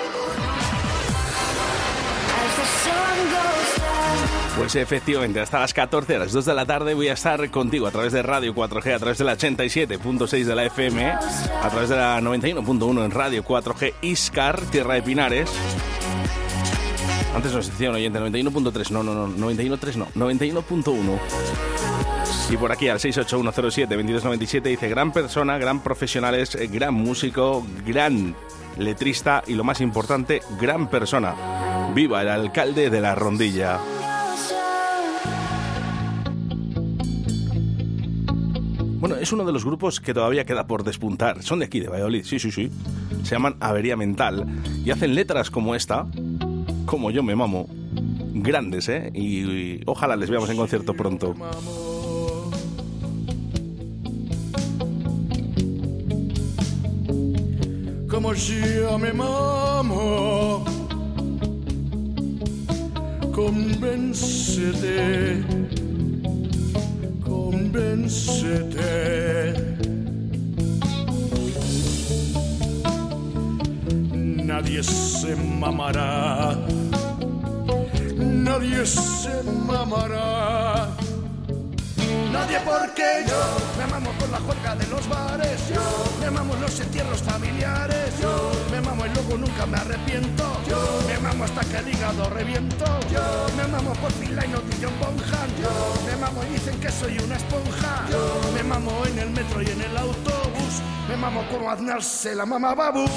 Pues 4.57 4.75
efectivamente, 4.75 5.39
hasta 5.39 5.59
las 5.59 5.73
14, 5.73 6.15
a 6.15 6.19
las 6.19 6.31
2 6.31 6.45
de 6.45 6.53
la 6.53 6.65
tarde 6.65 6.93
voy 6.93 7.09
a 7.09 7.13
estar 7.13 7.49
contigo 7.51 7.87
a 7.87 7.91
través 7.91 8.13
de 8.13 8.23
Radio 8.23 8.53
4G, 8.53 8.95
a 8.95 8.99
través 8.99 9.17
de 9.19 9.23
la 9.23 9.37
87.6 9.37 10.43
de 10.43 10.55
la 10.55 10.65
FM, 10.65 11.05
a 11.05 11.69
través 11.69 11.89
de 11.89 11.95
la 11.95 12.19
91.1 12.19 13.05
en 13.05 13.11
Radio 13.11 13.43
4G 13.43 13.93
Iscar, 14.01 14.59
Tierra 14.71 14.95
de 14.95 15.03
Pinares. 15.03 15.51
Antes 17.35 17.53
nos 17.53 17.67
decía 17.67 17.89
un 17.89 17.95
oyente, 17.95 18.19
91.3, 18.19 18.91
no, 18.91 19.03
no, 19.03 19.27
no, 19.27 19.47
91.3 19.47 19.95
no, 19.95 20.07
91.1. 20.07 21.19
Y 22.49 22.57
por 22.57 22.71
aquí 22.73 22.89
al 22.89 22.99
68107-2297 22.99 24.61
dice, 24.63 24.89
gran 24.89 25.13
persona, 25.13 25.57
gran 25.57 25.81
profesionales, 25.81 26.55
eh, 26.55 26.67
gran 26.67 26.93
músico, 26.93 27.65
gran 27.85 28.35
letrista 28.77 29.43
y 29.47 29.53
lo 29.53 29.63
más 29.63 29.79
importante, 29.79 30.41
gran 30.59 30.89
persona. 30.89 31.33
Viva 31.95 32.21
el 32.21 32.27
alcalde 32.27 32.89
de 32.89 32.99
la 32.99 33.15
rondilla. 33.15 33.79
Bueno, 38.99 39.15
es 39.15 39.31
uno 39.31 39.45
de 39.45 39.53
los 39.53 39.65
grupos 39.65 39.99
que 39.99 40.13
todavía 40.13 40.45
queda 40.45 40.67
por 40.67 40.83
despuntar. 40.83 41.41
Son 41.41 41.59
de 41.59 41.65
aquí, 41.65 41.79
de 41.79 41.87
Valladolid, 41.87 42.23
sí, 42.25 42.37
sí, 42.37 42.51
sí. 42.51 42.69
Se 43.23 43.31
llaman 43.31 43.55
Avería 43.59 43.95
Mental 43.95 44.45
y 44.83 44.91
hacen 44.91 45.15
letras 45.15 45.49
como 45.49 45.73
esta, 45.73 46.05
como 46.91 47.09
yo 47.09 47.23
me 47.23 47.37
mamo. 47.37 47.69
Grandes, 48.33 48.89
¿eh? 48.89 49.11
Y, 49.15 49.79
ojalá 49.85 50.17
les 50.17 50.29
veamos 50.29 50.49
en 50.49 50.57
concierto 50.57 50.93
pronto. 50.93 51.33
como 58.09 58.33
yo 58.33 58.99
me 58.99 59.13
mamo. 59.13 60.65
Convéncete, 63.33 64.91
convéncete. 67.23 68.81
Nadie 74.51 74.83
se 74.83 75.35
mamará, 75.35 76.57
nadie 78.21 78.85
se 78.85 79.43
mamará. 79.43 80.89
Nadie 82.31 82.59
porque 82.63 83.25
yo 83.27 83.41
me 83.77 83.87
mamo 83.91 84.11
por 84.17 84.29
la 84.29 84.39
juerga 84.39 84.75
de 84.75 84.87
los 84.87 85.07
bares, 85.09 85.59
yo 85.69 85.81
me 86.21 86.31
mamo 86.31 86.55
en 86.55 86.61
los 86.61 86.79
entierros 86.79 87.21
familiares, 87.21 88.19
yo 88.21 88.51
me 88.71 88.79
mamo 88.79 89.05
y 89.05 89.09
luego 89.09 89.37
nunca 89.37 89.65
me 89.65 89.77
arrepiento, 89.77 90.43
yo 90.67 90.79
me 91.07 91.19
mamo 91.19 91.43
hasta 91.43 91.61
que 91.61 91.77
el 91.77 91.89
hígado 91.89 92.29
reviento, 92.29 92.85
yo 93.11 93.21
me 93.57 93.67
mamo 93.67 93.91
por 93.93 94.11
Finlay 94.13 94.47
no 94.47 94.59
John 94.81 94.93
Bonham, 94.99 95.49
yo 95.61 95.71
me 96.05 96.15
mamo 96.15 96.41
y 96.49 96.53
dicen 96.53 96.79
que 96.79 96.89
soy 96.89 97.17
una 97.19 97.35
esponja, 97.35 98.05
yo 98.09 98.41
me 98.53 98.63
mamo 98.63 99.05
en 99.05 99.19
el 99.19 99.29
metro 99.31 99.61
y 99.61 99.67
en 99.67 99.81
el 99.81 99.97
autobús, 99.97 100.81
me 101.09 101.17
mamo 101.17 101.43
como 101.51 101.69
Aznar 101.69 102.01
se 102.01 102.33
la 102.33 102.45
mama 102.45 102.73
babús, 102.73 103.09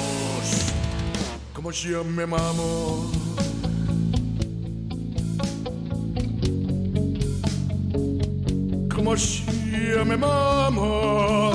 como 1.53 1.71
yo 1.71 2.03
me 2.03 2.25
mamo. 2.25 3.24
Me 10.05 10.17
mamo. 10.17 11.51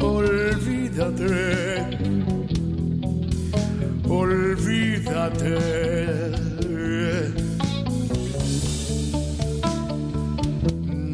Olvídate, 0.00 1.36
olvídate. 4.08 5.58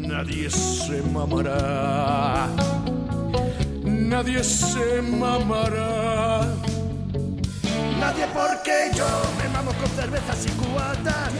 Nadie 0.07 0.49
se 0.49 1.01
mamará, 1.13 2.49
nadie 3.83 4.43
se 4.43 5.01
mamará. 5.01 6.45
Nadie 7.99 8.27
porque 8.33 8.91
yo 8.97 9.34
cervezas 9.95 10.45
y 10.45 10.49
cubatas. 10.49 11.31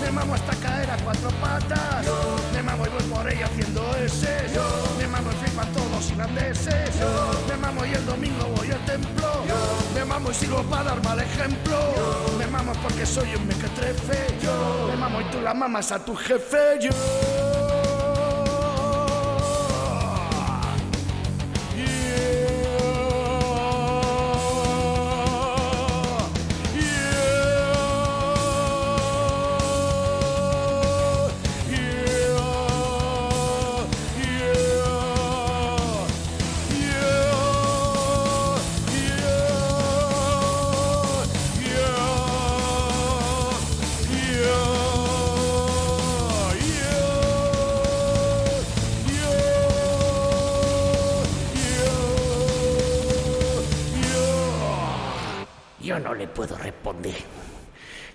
Me 0.00 0.10
mamo 0.10 0.34
hasta 0.34 0.54
caer 0.56 0.90
a 0.90 0.96
cuatro 0.98 1.30
patas. 1.40 2.06
Me 2.52 2.62
mamo 2.62 2.86
y 2.86 2.88
voy 2.90 3.02
por 3.02 3.26
ahí 3.26 3.42
haciendo 3.42 3.96
ese. 3.96 4.46
Me 4.98 5.06
mamo 5.08 5.30
y 5.32 5.34
flipan 5.34 5.72
todos 5.72 6.10
irlandeses. 6.10 6.98
Yo 6.98 7.32
me 7.48 7.56
mamo 7.56 7.84
y 7.84 7.92
el 7.92 8.06
domingo 8.06 8.46
voy 8.56 8.70
al 8.70 8.84
templo. 8.84 9.28
Me 9.94 10.04
mamo 10.04 10.30
y 10.30 10.34
sigo 10.34 10.62
para 10.64 10.84
dar 10.84 11.02
mal 11.04 11.20
ejemplo. 11.20 11.78
Me 12.38 12.46
mamo 12.46 12.72
porque 12.82 13.04
soy 13.04 13.34
un 13.34 13.46
mequetrefe. 13.46 14.38
Yo 14.42 14.88
me 14.88 14.96
mamo 14.96 15.20
y 15.20 15.24
tú 15.24 15.40
la 15.40 15.54
mamas 15.54 15.92
a 15.92 16.04
tu 16.04 16.14
jefe. 16.14 16.78
Yo 16.80 16.90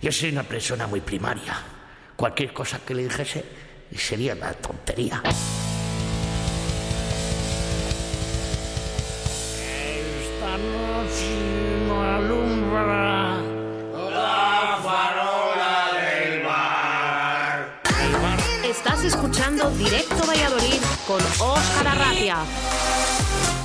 Yo 0.09 0.13
soy 0.13 0.31
una 0.31 0.41
persona 0.41 0.87
muy 0.87 1.01
primaria. 1.01 1.55
Cualquier 2.15 2.51
cosa 2.51 2.79
que 2.83 2.95
le 2.95 3.03
dijese 3.03 3.45
sería 3.95 4.33
una 4.33 4.53
tontería. 4.53 5.21
Esta 10.33 10.57
noche 10.57 11.78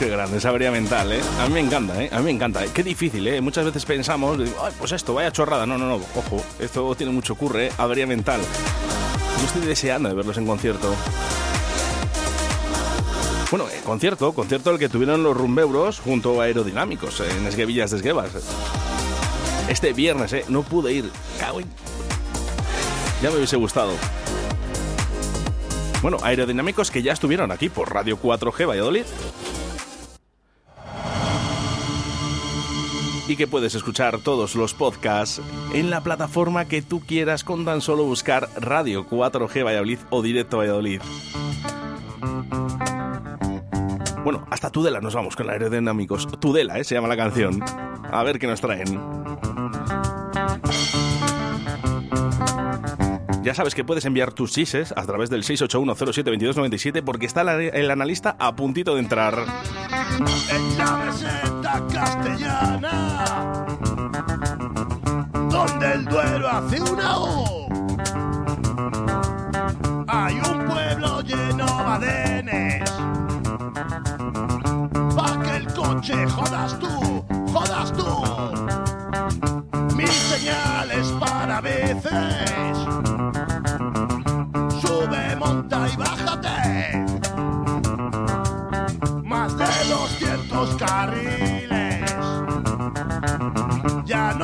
Grande 0.08 0.38
esa 0.38 0.52
mental, 0.52 1.12
¿eh? 1.12 1.20
A 1.40 1.46
mí 1.46 1.54
me 1.54 1.60
encanta, 1.60 2.02
¿eh? 2.02 2.08
A 2.12 2.18
mí 2.18 2.24
me 2.24 2.30
encanta. 2.30 2.64
Qué 2.72 2.82
difícil, 2.82 3.26
¿eh? 3.26 3.40
Muchas 3.40 3.64
veces 3.64 3.84
pensamos, 3.84 4.38
pues 4.78 4.92
esto, 4.92 5.14
vaya 5.14 5.32
chorrada. 5.32 5.66
No, 5.66 5.78
no, 5.78 5.86
no, 5.86 5.94
ojo, 5.96 6.42
esto 6.58 6.94
tiene 6.94 7.12
mucho 7.12 7.34
curre, 7.34 7.66
¿eh? 7.66 7.72
Avería 7.78 8.06
mental. 8.06 8.40
Yo 9.38 9.46
estoy 9.46 9.62
deseando 9.62 10.08
de 10.08 10.14
verlos 10.14 10.36
en 10.36 10.46
concierto. 10.46 10.94
Bueno, 13.50 13.66
eh, 13.68 13.80
concierto, 13.84 14.32
concierto 14.32 14.70
el 14.70 14.78
que 14.78 14.88
tuvieron 14.88 15.22
los 15.22 15.36
rumbeuros 15.36 16.00
junto 16.00 16.40
a 16.40 16.44
Aerodinámicos 16.44 17.20
en 17.20 17.46
Esguevillas 17.46 17.90
de 17.90 17.98
Esguevas. 17.98 18.30
Este 19.68 19.92
viernes, 19.92 20.32
¿eh? 20.32 20.44
No 20.48 20.62
pude 20.62 20.92
ir. 20.92 21.10
Ya 23.22 23.30
me 23.30 23.36
hubiese 23.36 23.56
gustado. 23.56 23.92
Bueno, 26.02 26.18
Aerodinámicos 26.22 26.90
que 26.90 27.02
ya 27.02 27.12
estuvieron 27.12 27.50
aquí 27.50 27.70
por 27.70 27.92
Radio 27.92 28.18
4G 28.20 28.68
Valladolid. 28.68 29.04
Y 33.28 33.36
que 33.36 33.46
puedes 33.46 33.74
escuchar 33.74 34.18
todos 34.18 34.54
los 34.54 34.74
podcasts 34.74 35.40
en 35.72 35.90
la 35.90 36.02
plataforma 36.02 36.66
que 36.66 36.82
tú 36.82 37.00
quieras 37.00 37.44
con 37.44 37.64
tan 37.64 37.80
solo 37.80 38.04
buscar 38.04 38.48
Radio 38.56 39.06
4G 39.08 39.64
Valladolid 39.64 39.98
o 40.10 40.22
Directo 40.22 40.58
Valladolid. 40.58 41.00
Bueno, 44.24 44.46
hasta 44.50 44.70
Tudela 44.70 45.00
nos 45.00 45.14
vamos 45.14 45.36
con 45.36 45.50
aerodinámicos. 45.50 46.26
Tudela, 46.40 46.78
¿eh? 46.78 46.84
se 46.84 46.94
llama 46.94 47.08
la 47.08 47.16
canción. 47.16 47.62
A 48.10 48.22
ver 48.22 48.38
qué 48.38 48.46
nos 48.46 48.60
traen. 48.60 48.98
Ya 53.42 53.54
sabes 53.54 53.74
que 53.74 53.84
puedes 53.84 54.06
enviar 54.06 54.32
tus 54.32 54.52
chises 54.52 54.92
a 54.96 55.04
través 55.04 55.28
del 55.28 55.44
681072297 55.44 57.02
porque 57.04 57.26
está 57.26 57.42
el 57.42 57.90
analista 57.90 58.36
a 58.38 58.56
puntito 58.56 58.94
de 58.94 59.00
entrar. 59.00 59.44
Castellana, 61.92 63.64
donde 65.50 65.92
el 65.92 66.04
Duero 66.04 66.48
hace 66.48 66.80
una 66.80 67.18
O, 67.18 67.68
hay 70.06 70.34
un 70.36 70.66
pueblo 70.66 71.20
lleno 71.22 71.66
de 71.66 71.82
badenes, 71.84 72.90
pa' 75.16 75.40
que 75.42 75.56
el 75.56 75.74
coche 75.74 76.26
jodas 76.28 76.78
tú, 76.78 77.24
jodas 77.52 77.92
tú, 77.92 78.06
mil 79.96 80.08
señales 80.08 81.12
para 81.18 81.60
veces, 81.60 82.78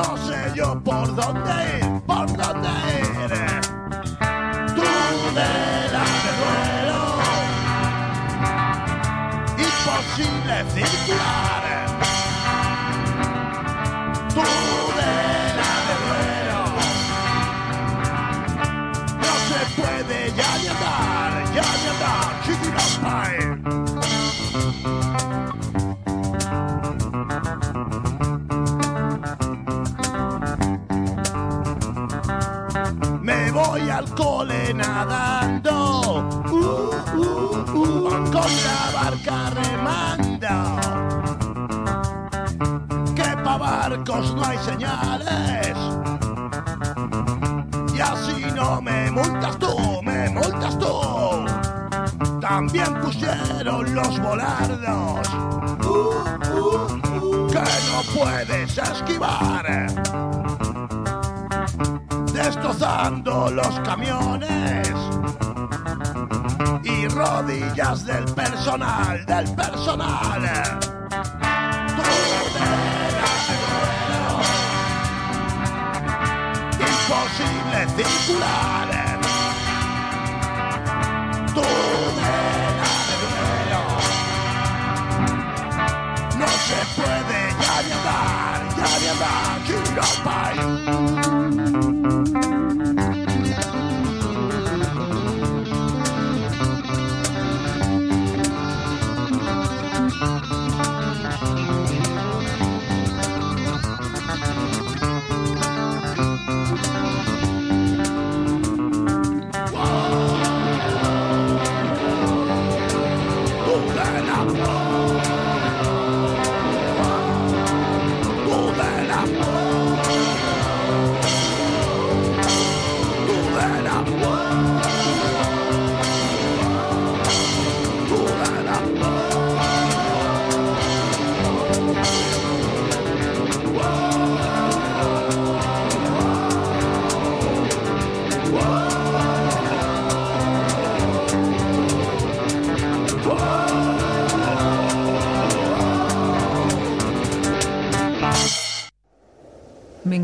no 0.01 0.17
sé 0.17 0.51
yo 0.55 0.79
por 0.83 1.15
dónde 1.15 1.79
ir, 1.79 2.01
por 2.05 2.25
dónde 2.25 2.69
ir. 2.99 3.61
Tú 4.75 4.81
de 5.37 5.51
la 5.93 6.05
duelo, 6.39 6.99
imposible 9.57 10.55
circular. 10.73 11.50
Al 34.01 34.15
cole 34.15 34.73
nadando, 34.73 36.31
uh, 36.49 36.55
uh, 37.15 37.59
uh, 37.77 38.09
con 38.31 38.51
la 38.67 38.81
barca 38.95 39.37
remando. 39.59 40.55
Que 43.15 43.29
pa' 43.43 43.57
barcos 43.57 44.35
no 44.35 44.43
hay 44.43 44.57
señales. 44.57 45.77
Y 47.93 47.99
así 47.99 48.45
no 48.55 48.81
me 48.81 49.11
multas 49.11 49.57
tú, 49.59 50.01
me 50.01 50.29
multas 50.29 50.79
tú. 50.79 50.93
También 52.39 52.99
pusieron 53.01 53.93
los 53.93 54.19
volardos, 54.19 55.27
uh, 55.85 55.99
uh, 56.55 56.87
uh, 57.21 57.47
que 57.47 57.65
no 57.89 58.01
puedes 58.15 58.77
esquivar 58.77 60.30
destrozando 62.43 63.51
los 63.51 63.79
camiones 63.81 64.89
y 66.83 67.07
rodillas 67.07 68.05
del 68.05 68.25
personal, 68.25 69.25
del 69.25 69.55
personal. 69.55 70.41
Vuelo, 71.97 72.41
imposible 76.79 77.79
circular. 77.95 78.89
Vuelo, 81.53 82.01
no 86.39 86.47
se 86.47 86.79
puede 86.95 87.41
ya 87.61 87.75
andar, 87.79 88.59
ya 88.77 88.91
ni 88.99 89.07
andar, 89.07 89.57
Chiropay. 89.65 90.70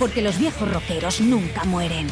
Porque 0.00 0.22
los 0.22 0.38
viejos 0.38 0.72
rockeros 0.72 1.20
nunca 1.20 1.62
mueren. 1.64 2.08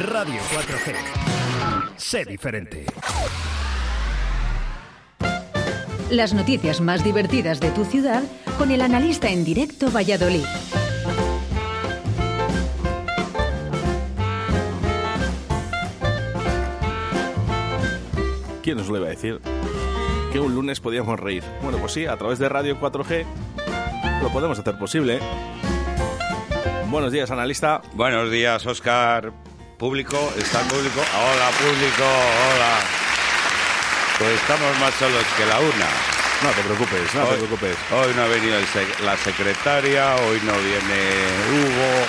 Radio 0.00 0.40
4G. 0.52 0.94
Sé 1.96 2.24
diferente. 2.26 2.84
Las 6.10 6.34
noticias 6.34 6.80
más 6.80 7.02
divertidas 7.02 7.58
de 7.60 7.70
tu 7.70 7.84
ciudad 7.86 8.22
con 8.58 8.70
el 8.70 8.82
analista 8.82 9.30
en 9.30 9.44
directo 9.44 9.90
Valladolid. 9.90 10.44
¿Quién 18.70 18.78
nos 18.78 18.88
lo 18.88 18.98
iba 18.98 19.08
a 19.08 19.10
decir? 19.10 19.40
Que 20.30 20.38
un 20.38 20.54
lunes 20.54 20.78
podíamos 20.78 21.18
reír. 21.18 21.42
Bueno, 21.60 21.78
pues 21.78 21.90
sí, 21.90 22.06
a 22.06 22.16
través 22.16 22.38
de 22.38 22.48
Radio 22.48 22.78
4G 22.78 23.24
lo 24.22 24.28
podemos 24.28 24.56
hacer 24.60 24.78
posible. 24.78 25.18
Buenos 26.86 27.10
días, 27.10 27.32
analista. 27.32 27.82
Buenos 27.94 28.30
días, 28.30 28.64
Oscar. 28.66 29.32
Público, 29.76 30.16
¿está 30.38 30.60
el 30.60 30.68
público? 30.68 31.00
Hola, 31.00 31.50
público, 31.58 32.04
hola. 32.54 32.78
Pues 34.20 34.30
estamos 34.40 34.78
más 34.78 34.94
solos 34.94 35.24
que 35.36 35.46
la 35.46 35.58
una. 35.58 35.88
No 36.44 36.50
te 36.54 36.62
preocupes, 36.62 37.12
no 37.16 37.22
hoy, 37.24 37.30
te 37.30 37.36
preocupes. 37.38 37.76
Hoy 37.90 38.12
no 38.14 38.22
ha 38.22 38.26
venido 38.28 38.56
el 38.56 38.66
sec- 38.66 39.00
la 39.04 39.16
secretaria, 39.16 40.14
hoy 40.14 40.40
no 40.44 40.52
viene 40.52 41.00
Hugo, 41.50 42.06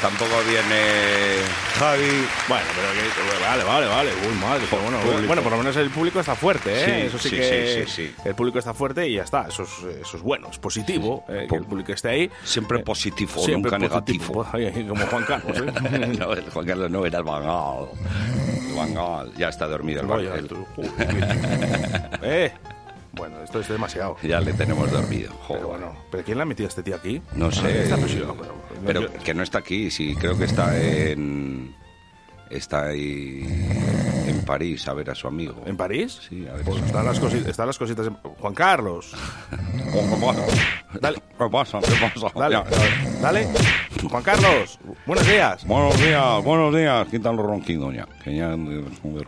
tampoco 0.00 0.30
viene 0.48 1.42
Javi. 1.78 2.26
Bueno, 2.48 2.64
pero 2.74 2.88
que, 2.92 3.44
vale, 3.44 3.64
vale, 3.64 3.86
vale. 3.86 4.10
Uy, 4.28 4.34
madre, 4.34 4.64
pero 4.70 4.82
bueno, 4.82 4.98
Público. 5.00 5.26
bueno, 5.26 5.42
por 5.42 5.52
lo 5.52 5.58
menos 5.58 5.76
el 5.76 5.90
público 5.90 6.20
está 6.20 6.34
fuerte, 6.34 6.72
¿eh? 6.72 6.84
Sí, 6.84 7.06
eso 7.06 7.18
sí, 7.18 7.28
sí, 7.30 7.36
que 7.36 7.84
sí, 7.88 8.14
el 8.24 8.34
público 8.34 8.58
está 8.58 8.74
fuerte 8.74 9.08
y 9.08 9.14
ya 9.14 9.22
está. 9.22 9.46
Eso 9.48 9.62
es, 9.64 9.96
eso 10.00 10.16
es 10.16 10.22
bueno, 10.22 10.48
es 10.50 10.58
positivo 10.58 11.24
eh, 11.28 11.46
que 11.48 11.56
el 11.56 11.64
público 11.64 11.92
esté 11.92 12.08
ahí. 12.08 12.30
Siempre 12.44 12.80
positivo, 12.80 13.40
Siempre 13.42 13.70
nunca 13.78 14.00
positivo. 14.00 14.46
negativo. 14.52 14.88
Como 14.94 15.06
Juan 15.06 15.24
Carlos, 15.24 15.56
¿eh? 15.58 16.06
no, 16.18 16.32
el 16.32 16.50
Juan 16.50 16.66
Carlos 16.66 16.90
no, 16.90 17.06
era 17.06 17.18
el 17.18 17.24
Bangal. 17.24 17.88
El 18.68 18.74
Bangal. 18.74 19.32
Ya 19.36 19.48
está 19.48 19.66
dormido 19.66 20.00
el 20.02 20.06
Bangal. 20.06 20.48
eh, 22.22 22.52
bueno, 23.12 23.42
esto 23.42 23.60
es 23.60 23.68
demasiado. 23.68 24.16
Ya 24.22 24.40
le 24.40 24.52
tenemos 24.52 24.90
dormido. 24.90 25.32
Joder. 25.32 25.62
Pero 25.62 25.68
bueno, 25.68 25.96
¿pero 26.10 26.24
quién 26.24 26.38
le 26.38 26.42
ha 26.42 26.46
metido 26.46 26.66
a 26.66 26.68
este 26.68 26.82
tío 26.82 26.94
aquí? 26.94 27.20
No 27.34 27.50
sé. 27.50 27.82
Está 27.82 27.96
presionado, 27.96 28.36
pero, 28.38 28.54
Pero 28.86 29.00
yo- 29.02 29.12
que 29.24 29.34
no 29.34 29.42
está 29.42 29.58
aquí, 29.58 29.90
sí, 29.90 30.14
creo 30.16 30.36
que 30.38 30.44
está 30.44 30.76
en. 30.80 31.74
Está 32.50 32.86
ahí 32.86 33.42
en 34.26 34.40
París 34.46 34.88
a 34.88 34.94
ver 34.94 35.10
a 35.10 35.14
su 35.14 35.28
amigo. 35.28 35.62
¿En 35.66 35.76
París? 35.76 36.18
Sí, 36.26 36.46
a 36.48 36.54
ver. 36.54 36.64
Pues 36.64 36.82
están 36.82 37.04
las, 37.04 37.20
cosi- 37.20 37.46
están 37.46 37.66
las 37.66 37.76
cositas. 37.76 38.06
en- 38.06 38.14
Juan 38.14 38.54
Carlos. 38.54 39.12
Dale. 41.00 41.18
¿Qué 41.38 41.44
pasa? 41.50 41.78
¿Qué 41.80 41.92
pasa? 42.00 42.32
Dale. 43.20 43.46
Juan 44.08 44.22
Carlos, 44.22 44.78
buenos 45.06 45.26
días. 45.28 45.66
Buenos 45.66 46.00
días, 46.00 46.44
buenos 46.44 46.74
días. 46.74 47.06
Quita 47.08 47.32
los 47.32 47.44
ronquidos 47.44 47.94
ya. 47.94 48.06
Que 48.24 48.34
ya 48.36 48.56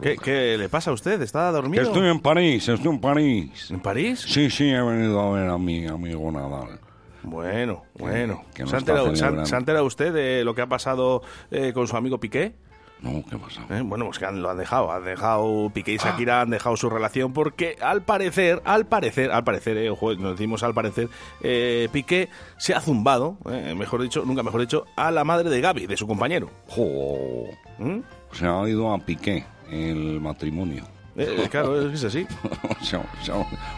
¿Qué, 0.00 0.16
qué 0.16 0.56
le 0.56 0.68
pasa 0.68 0.90
a 0.90 0.94
usted? 0.94 1.20
¿Está 1.20 1.48
Que 1.48 1.52
dormido? 1.52 1.82
estoy 1.82 2.08
en 2.08 2.20
París, 2.20 2.68
estoy 2.68 2.90
en 2.92 3.00
París. 3.00 3.70
¿En 3.70 3.80
París? 3.80 4.24
Sí, 4.26 4.48
sí, 4.48 4.70
he 4.70 4.80
venido 4.80 5.20
a 5.20 5.30
ver 5.38 5.50
a 5.50 5.58
mi 5.58 5.86
amigo 5.86 6.30
Nadal. 6.30 6.78
Bueno, 7.22 7.82
bueno. 7.98 8.42
que 8.54 8.62
no 8.64 8.68
¿Se, 8.70 8.76
ha 8.76 8.78
está 8.78 8.92
enterado, 8.92 9.06
se 9.06 9.12
ha- 9.12 9.16
celebrando. 9.16 9.46
se 9.46 9.54
ha 9.54 9.58
enterado 9.58 9.84
usted 9.84 10.12
de 10.12 10.44
lo 10.44 10.54
que 10.54 10.62
ha 10.62 10.66
pasado 10.68 11.22
eh, 11.50 11.72
con 11.72 11.86
su 11.86 11.96
amigo 11.96 12.18
Piqué? 12.18 12.54
No, 13.02 13.24
¿qué 13.30 13.38
pasa? 13.38 13.62
Eh, 13.70 13.80
Bueno, 13.82 14.04
pues 14.04 14.18
que 14.18 14.26
han- 14.26 14.42
lo 14.42 14.50
han 14.50 14.58
dejado. 14.58 14.92
Han 14.92 15.04
dejado 15.04 15.70
Piqué 15.72 15.92
y 15.92 15.96
Shakira, 15.96 16.42
han 16.42 16.50
dejado 16.50 16.76
su 16.76 16.90
relación 16.90 17.32
porque 17.32 17.76
al 17.80 18.02
parecer, 18.02 18.60
al 18.66 18.86
parecer, 18.86 19.30
al 19.32 19.42
parecer, 19.42 19.78
eh, 19.78 19.88
ojo, 19.88 20.14
nos 20.16 20.32
decimos 20.32 20.62
al 20.62 20.74
parecer, 20.74 21.08
eh, 21.42 21.88
Piqué 21.92 22.28
se 22.58 22.74
ha 22.74 22.80
zumbado, 22.82 23.38
eh, 23.50 23.74
mejor 23.74 24.02
dicho, 24.02 24.22
nunca 24.26 24.42
mejor 24.42 24.60
dicho, 24.60 24.84
a 24.96 25.10
la 25.10 25.24
madre 25.24 25.48
de 25.48 25.60
Gaby, 25.62 25.86
de 25.86 25.96
su 25.96 26.06
compañero. 26.06 26.50
Jo. 26.68 27.44
¿Mm? 27.78 28.00
Se 28.32 28.46
ha 28.46 28.68
ido 28.68 28.92
a 28.92 28.98
Piqué 28.98 29.44
el 29.70 30.20
matrimonio. 30.20 30.84
Eh, 31.16 31.48
claro, 31.50 31.90
es 31.90 32.04
así. 32.04 32.26
O 32.80 32.84
sea, 32.84 33.02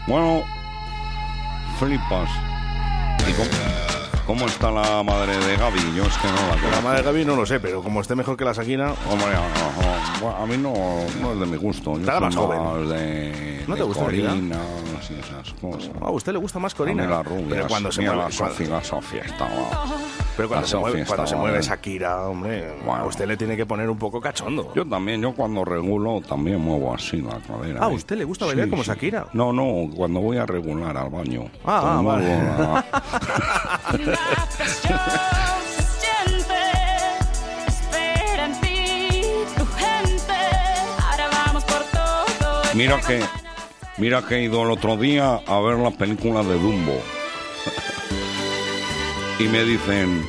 bueno, 0.09 0.43
flipas. 1.79 2.29
¿Y 3.29 4.02
cómo, 4.27 4.47
está 4.47 4.71
la 4.71 5.03
madre 5.03 5.37
de 5.39 5.57
Gaby? 5.57 5.95
Yo 5.97 6.05
es 6.05 6.17
que 6.19 6.29
no 6.29 6.35
la 6.35 6.57
La 6.57 6.61
conozco. 6.63 6.83
madre 6.83 6.99
de 6.99 7.03
Gaby 7.05 7.25
no 7.25 7.37
lo 7.37 7.47
sé, 7.47 7.61
pero 7.61 7.83
como 7.83 8.01
esté 8.01 8.15
mejor 8.15 8.37
que 8.37 8.45
la 8.45 8.53
Shakira, 8.53 8.95
Hombre, 9.11 9.29
a, 9.35 9.39
a- 9.39 10.21
bueno, 10.21 10.37
a 10.37 10.47
mí 10.47 10.57
no, 10.57 10.73
no 11.21 11.33
es 11.33 11.41
de 11.41 11.47
mi 11.47 11.57
gusto. 11.57 11.99
Yo 11.99 12.07
soy 12.07 12.21
más 12.21 12.35
joven. 12.37 12.89
de, 12.89 13.65
¿No 13.67 13.75
te 13.75 13.81
de 13.81 13.87
gusta? 13.87 14.05
Corina 14.05 14.35
y 15.11 15.15
esas 15.19 15.53
cosas. 15.61 15.91
a 16.01 16.11
usted 16.11 16.33
le 16.33 16.39
gusta 16.39 16.59
más 16.59 16.75
A 16.75 16.77
Corina. 16.77 17.03
mí 17.05 17.09
la 17.11 17.23
rubia, 17.23 17.47
pero 17.51 17.67
cuando 17.69 17.91
se 17.93 18.03
mueve, 18.03 18.17
la 18.17 18.31
Sofía, 18.31 18.69
la 18.69 18.85
Sofía 18.85 19.23
estaba... 19.23 19.51
pero 20.37 20.49
cuando 20.49 20.63
la 20.63 20.69
se 20.69 20.77
mueve, 20.77 21.05
cuando 21.05 21.27
se 21.27 21.37
mueve 21.37 21.61
Shakira, 21.61 22.23
hombre, 22.29 22.73
a 22.89 23.05
usted 23.05 23.27
le 23.27 23.37
tiene 23.37 23.57
que 23.57 23.67
poner 23.67 23.91
un 23.91 23.99
poco 23.99 24.21
cachondo. 24.21 24.73
Yo 24.75 24.87
también, 24.87 25.21
yo 25.21 25.33
cuando 25.35 25.65
regulo 25.65 26.21
también 26.21 26.61
muevo 26.61 26.95
así 26.95 27.21
la 27.21 27.39
cadera. 27.41 27.81
Ah, 27.83 27.87
¿a 27.87 27.91
¿eh? 27.91 27.95
usted 27.95 28.17
le 28.17 28.25
gusta 28.25 28.47
bailar 28.47 28.69
como 28.71 28.83
Shakira? 28.85 29.27
No, 29.33 29.53
no, 29.53 29.91
cuando 29.95 30.21
voy 30.21 30.37
a 30.39 30.47
regular 30.47 30.97
al 30.97 31.11
baño. 31.11 31.45
Ah, 31.65 31.97
ah, 31.99 32.03
vale. 32.03 32.29
la- 32.39 32.85
Mira 42.75 42.99
que, 43.01 43.21
mira 43.99 44.23
que 44.27 44.37
he 44.37 44.43
ido 44.45 44.63
el 44.63 44.71
otro 44.71 44.97
día 44.97 45.41
a 45.47 45.61
ver 45.61 45.77
la 45.77 45.91
película 45.91 46.43
de 46.43 46.55
Dumbo. 46.55 46.99
y 49.39 49.45
me 49.45 49.63
dicen, 49.65 50.25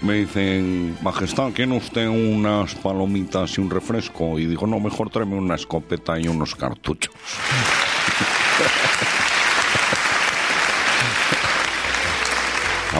me 0.00 0.14
dicen, 0.14 0.96
Majestad, 1.02 1.50
¿quiere 1.52 1.76
usted 1.76 2.08
unas 2.08 2.74
palomitas 2.76 3.58
y 3.58 3.60
un 3.60 3.68
refresco? 3.68 4.38
Y 4.38 4.46
digo, 4.46 4.66
no, 4.66 4.80
mejor 4.80 5.10
tráeme 5.10 5.36
una 5.36 5.56
escopeta 5.56 6.18
y 6.18 6.28
unos 6.28 6.54
cartuchos. 6.54 7.12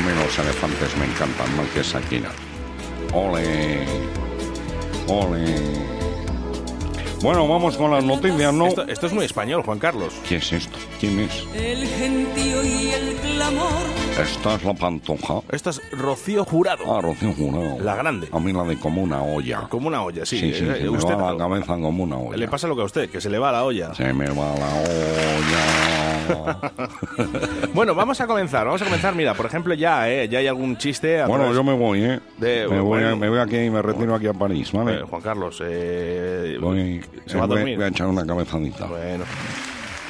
A 0.01 0.02
mí 0.02 0.12
los 0.14 0.39
elefantes 0.39 0.97
me 0.97 1.05
encantan 1.05 1.56
más 1.59 1.68
que 1.74 1.82
Shakira. 1.82 2.31
Ole, 3.12 3.85
ole. 5.09 5.55
Bueno, 7.20 7.47
vamos 7.47 7.77
con 7.77 7.90
las 7.90 8.02
noticias, 8.02 8.55
¿no? 8.55 8.68
Esto, 8.68 8.89
esto 8.89 9.09
es 9.09 9.12
muy 9.12 9.27
español, 9.27 9.62
Juan 9.62 9.78
Carlos. 9.78 10.14
¿Qué 10.27 10.36
es 10.36 10.52
esto? 10.55 10.78
¿Quién 10.98 11.20
es? 11.20 11.44
El 11.55 11.86
gentío 11.86 12.64
y 12.64 12.93
el 12.93 13.16
clamor. 13.16 13.99
Esta 14.23 14.55
es 14.57 14.65
la 14.65 14.75
pantoja. 14.75 15.41
Esta 15.51 15.71
es 15.71 15.81
Rocío 15.93 16.45
Jurado. 16.45 16.85
Ah, 16.97 17.01
Rocío 17.01 17.33
Jurado. 17.33 17.79
La 17.81 17.95
grande. 17.97 18.29
A 18.33 18.39
mí 18.41 18.53
la 18.53 18.65
de 18.65 18.77
como 18.79 19.03
una 19.03 19.23
olla. 19.23 19.63
Como 19.69 19.89
una 19.89 20.03
olla, 20.03 20.27
sí. 20.27 20.39
Sí, 20.39 20.53
sí, 20.55 20.65
Eh, 20.65 20.75
se 20.79 20.83
me 20.85 20.91
usted- 20.91 21.15
va 21.17 21.33
la 21.33 21.39
cabeza 21.39 21.75
como 21.75 22.05
una 22.05 22.17
olla. 22.19 22.37
Le 22.37 22.49
pasa 22.49 22.67
lo 22.69 22.77
que 22.77 22.83
a 22.83 22.85
usted, 22.85 23.09
que 23.11 23.21
se 23.21 23.31
le 23.31 23.39
va 23.39 23.51
la 23.53 23.65
olla. 23.65 23.95
Se 23.95 24.13
me 24.13 24.27
va 24.27 24.55
la 24.55 24.69
olla. 24.75 25.67
Bueno, 27.75 27.95
vamos 27.95 28.21
a 28.21 28.27
comenzar. 28.27 28.65
Vamos 28.67 28.81
a 28.83 28.85
comenzar. 28.85 29.15
Mira, 29.17 29.35
por 29.35 29.47
ejemplo, 29.47 29.75
ya, 29.75 30.09
¿eh? 30.11 30.29
Ya 30.29 30.39
hay 30.39 30.47
algún 30.47 30.77
chiste. 30.77 31.21
a 31.21 31.27
bueno, 31.27 31.45
través 31.45 31.57
yo 31.57 31.65
me 31.65 31.73
voy, 31.73 32.05
¿eh? 32.05 32.21
de- 32.39 32.69
me, 32.69 32.79
voy, 32.81 33.01
bueno, 33.01 33.17
me 33.17 33.29
voy 33.29 33.39
aquí, 33.41 33.69
me 33.71 33.83
retiro 33.83 34.15
aquí 34.15 34.27
a 34.29 34.33
París, 34.35 34.71
¿vale? 34.73 34.97
eh, 35.01 35.03
Juan 35.09 35.23
Carlos, 35.23 35.61
eh, 35.65 36.57
Voy, 36.61 37.01
se 37.27 37.37
va 37.37 37.45
a 37.45 37.47
dormir. 37.49 37.77
voy 37.77 37.85
a 37.85 37.89
echar 37.89 38.07
una 38.07 38.25
cabezadita. 38.25 38.87
Bueno. 38.87 39.25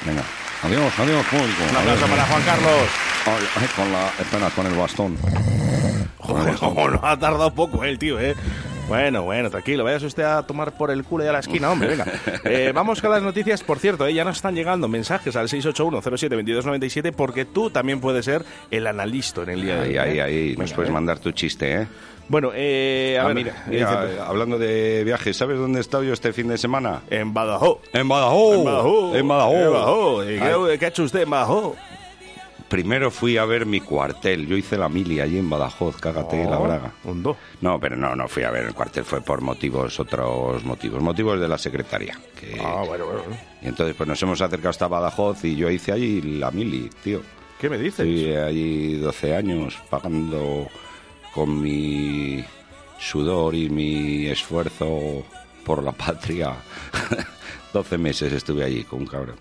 Venga. 0.05 0.23
Adiós, 0.63 0.93
adiós, 0.99 1.27
público. 1.27 1.63
Un 1.71 1.77
aplauso 1.77 2.05
Adiós. 2.05 2.11
para 2.11 2.25
Juan 2.27 2.43
Carlos. 2.43 2.89
Ay, 3.27 3.45
ay, 3.57 3.69
con 3.75 3.93
la, 3.93 4.09
espera, 4.21 4.51
con 4.51 4.67
el 4.67 4.75
bastón. 4.75 5.17
Joder, 6.19 6.63
no 6.63 7.01
ha 7.03 7.19
tardado 7.19 7.55
poco, 7.55 7.83
el 7.85 7.99
tío, 7.99 8.21
¿eh? 8.21 8.35
Bueno, 8.91 9.23
bueno, 9.23 9.51
tranquilo, 9.51 9.85
vayas 9.85 10.03
usted 10.03 10.25
a 10.25 10.43
tomar 10.43 10.73
por 10.77 10.91
el 10.91 11.05
culo 11.05 11.25
y 11.25 11.29
a 11.29 11.33
la 11.33 11.39
esquina, 11.39 11.71
hombre, 11.71 11.89
venga. 11.89 12.05
Eh, 12.45 12.73
vamos 12.75 13.01
con 13.01 13.11
las 13.11 13.23
noticias, 13.23 13.63
por 13.63 13.79
cierto, 13.79 14.07
eh, 14.07 14.13
ya 14.15 14.25
nos 14.25 14.37
están 14.37 14.55
llegando 14.55 14.89
mensajes 14.89 15.37
al 15.37 15.49
681-07-2297 15.49 17.13
porque 17.13 17.45
tú 17.45 17.71
también 17.71 18.01
puedes 18.01 18.25
ser 18.25 18.45
el 18.71 18.87
analista 18.87 19.43
en 19.43 19.51
el 19.51 19.63
día 19.63 19.77
de 19.77 19.81
Ahí, 19.83 19.91
hoy. 19.91 19.99
ahí, 19.99 20.19
¿eh? 20.19 20.23
ahí. 20.23 20.49
Nos 20.51 20.59
Venga, 20.65 20.75
puedes 20.77 20.91
eh. 20.91 20.93
mandar 20.93 21.19
tu 21.21 21.31
chiste, 21.33 21.83
¿eh? 21.83 21.87
Bueno, 22.29 22.51
eh, 22.55 23.17
a 23.19 23.23
Ah, 23.23 23.27
ver, 23.29 23.35
mira, 23.37 23.63
¿qué 23.65 23.71
mira, 23.71 24.07
dice? 24.07 24.21
hablando 24.21 24.59
de 24.59 25.03
viajes, 25.05 25.37
¿sabes 25.37 25.59
dónde 25.59 25.79
he 25.79 25.81
estado 25.83 26.03
yo 26.05 26.13
este 26.13 26.33
fin 26.33 26.49
de 26.49 26.59
semana? 26.59 27.03
En 27.11 27.33
Badajoz. 27.35 27.79
En 27.93 28.09
Badajoz. 28.09 28.55
En 28.59 28.65
Badajoz. 28.65 29.17
En 29.17 29.29
Badajoz. 29.29 29.55
En 29.57 29.73
Badajoz. 29.73 30.27
¿Y 30.27 30.39
Ay, 30.39 30.53
¿Qué, 30.73 30.79
qué 30.79 30.85
ha 30.85 30.89
hecho 30.89 31.03
usted 31.05 31.21
en 31.23 31.31
Badajoz? 31.31 31.77
Primero 32.71 33.11
fui 33.11 33.37
a 33.37 33.45
ver 33.45 33.67
mi 33.67 33.81
cuartel. 33.81 34.47
Yo 34.47 34.57
hice 34.57 34.79
la 34.79 34.89
mili 34.89 35.19
allí 35.21 35.39
en 35.39 35.51
Badajoz, 35.51 35.97
cágate 35.97 36.45
la 36.45 36.59
Oh, 36.61 36.63
braga. 36.63 36.93
No, 37.61 37.81
pero 37.81 37.97
no, 37.97 38.15
no 38.15 38.29
fui 38.29 38.45
a 38.45 38.51
ver 38.53 38.65
el 38.67 38.75
cuartel, 38.75 39.05
fue 39.05 39.21
por 39.21 39.41
motivos, 39.41 39.99
otros 39.99 40.63
motivos, 40.65 41.03
motivos 41.03 41.41
de 41.41 41.49
la 41.49 41.59
secretaria. 41.59 42.17
que- 42.39 42.57
Ah, 42.65 42.85
bueno, 42.87 43.07
bueno. 43.07 43.23
Y 43.61 43.67
entonces 43.67 43.97
pues 43.97 44.09
nos 44.09 44.23
hemos 44.23 44.41
acercado 44.41 44.71
hasta 44.71 44.87
Badajoz 44.87 45.45
y 45.45 45.57
yo 45.57 45.69
hice 45.69 45.91
allí 45.91 46.23
la 46.23 46.53
mili, 46.53 46.89
tío. 47.03 47.21
¿Qué 47.61 47.69
me 47.69 47.77
dices? 47.77 48.07
Estoy 48.07 48.37
allí 48.37 48.97
12 48.99 49.35
años 49.35 49.77
pagando 49.91 50.69
con 51.35 51.61
mi 51.61 52.43
sudor 53.01 53.55
y 53.57 53.69
mi 53.69 54.27
esfuerzo 54.29 55.25
por 55.65 55.83
la 55.83 55.93
patria. 55.93 56.55
12 57.73 57.99
meses 57.99 58.33
estuve 58.33 58.65
allí 58.65 58.85
con 58.85 59.01
un 59.01 59.07
cabrón. 59.07 59.37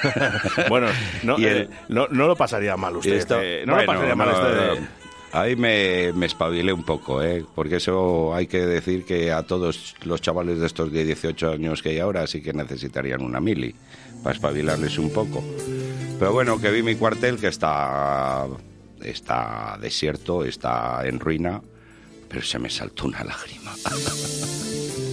Bueno, 0.68 0.88
no, 1.22 1.38
Y 1.38 1.44
el- 1.44 1.56
eh, 1.62 1.68
no, 1.88 2.06
no 2.08 2.26
lo 2.26 2.36
pasaría 2.36 2.76
mal 2.76 2.96
usted. 2.96 3.14
esto- 3.14 3.40
eh, 3.40 3.64
no 3.66 3.74
bueno, 3.74 3.92
lo 3.92 3.98
pasaría 3.98 4.14
mal 4.16 4.28
no, 4.28 4.34
usted. 4.34 4.88
Ahí 5.32 5.54
me, 5.54 6.12
me 6.12 6.26
espabilé 6.26 6.72
un 6.72 6.82
poco, 6.82 7.22
¿eh? 7.22 7.44
porque 7.54 7.76
eso 7.76 8.34
hay 8.34 8.48
que 8.48 8.58
decir 8.66 9.04
que 9.04 9.30
a 9.30 9.44
todos 9.44 9.94
los 10.02 10.20
chavales 10.20 10.58
de 10.58 10.66
estos 10.66 10.90
de 10.92 11.04
18 11.04 11.52
años 11.52 11.82
que 11.82 11.90
hay 11.90 12.00
ahora 12.00 12.26
sí 12.26 12.42
que 12.42 12.52
necesitarían 12.52 13.22
una 13.22 13.38
mili 13.38 13.72
para 14.24 14.34
espabilarles 14.34 14.98
un 14.98 15.12
poco. 15.12 15.44
Pero 16.18 16.32
bueno, 16.32 16.60
que 16.60 16.70
vi 16.72 16.82
mi 16.82 16.96
cuartel 16.96 17.36
que 17.38 17.46
está, 17.46 18.46
está 19.02 19.78
desierto, 19.80 20.44
está 20.44 21.06
en 21.06 21.20
ruina, 21.20 21.62
pero 22.28 22.42
se 22.42 22.58
me 22.58 22.68
saltó 22.68 23.06
una 23.06 23.22
lágrima. 23.22 23.72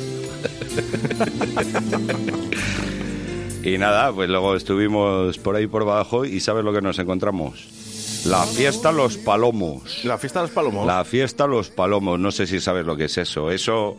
y 3.64 3.78
nada, 3.78 4.12
pues 4.14 4.30
luego 4.30 4.56
estuvimos 4.56 5.38
por 5.38 5.56
ahí 5.56 5.68
por 5.68 5.86
Badajoz 5.86 6.28
y 6.28 6.40
¿sabes 6.40 6.64
lo 6.64 6.74
que 6.74 6.82
nos 6.82 7.00
encontramos? 7.00 7.68
La 8.26 8.44
fiesta 8.44 8.92
Los 8.92 9.18
Palomos. 9.18 10.04
La 10.04 10.18
fiesta 10.18 10.42
de 10.42 10.48
los 10.48 10.54
palomos. 10.54 10.86
La 10.86 11.06
fiesta 11.06 11.48
Los 11.48 11.70
Palomos, 11.70 12.20
no 12.20 12.32
sé 12.32 12.46
si 12.48 12.60
sabes 12.60 12.86
lo 12.86 12.98
que 12.98 13.06
es 13.06 13.18
eso. 13.18 13.52
Eso 13.52 13.98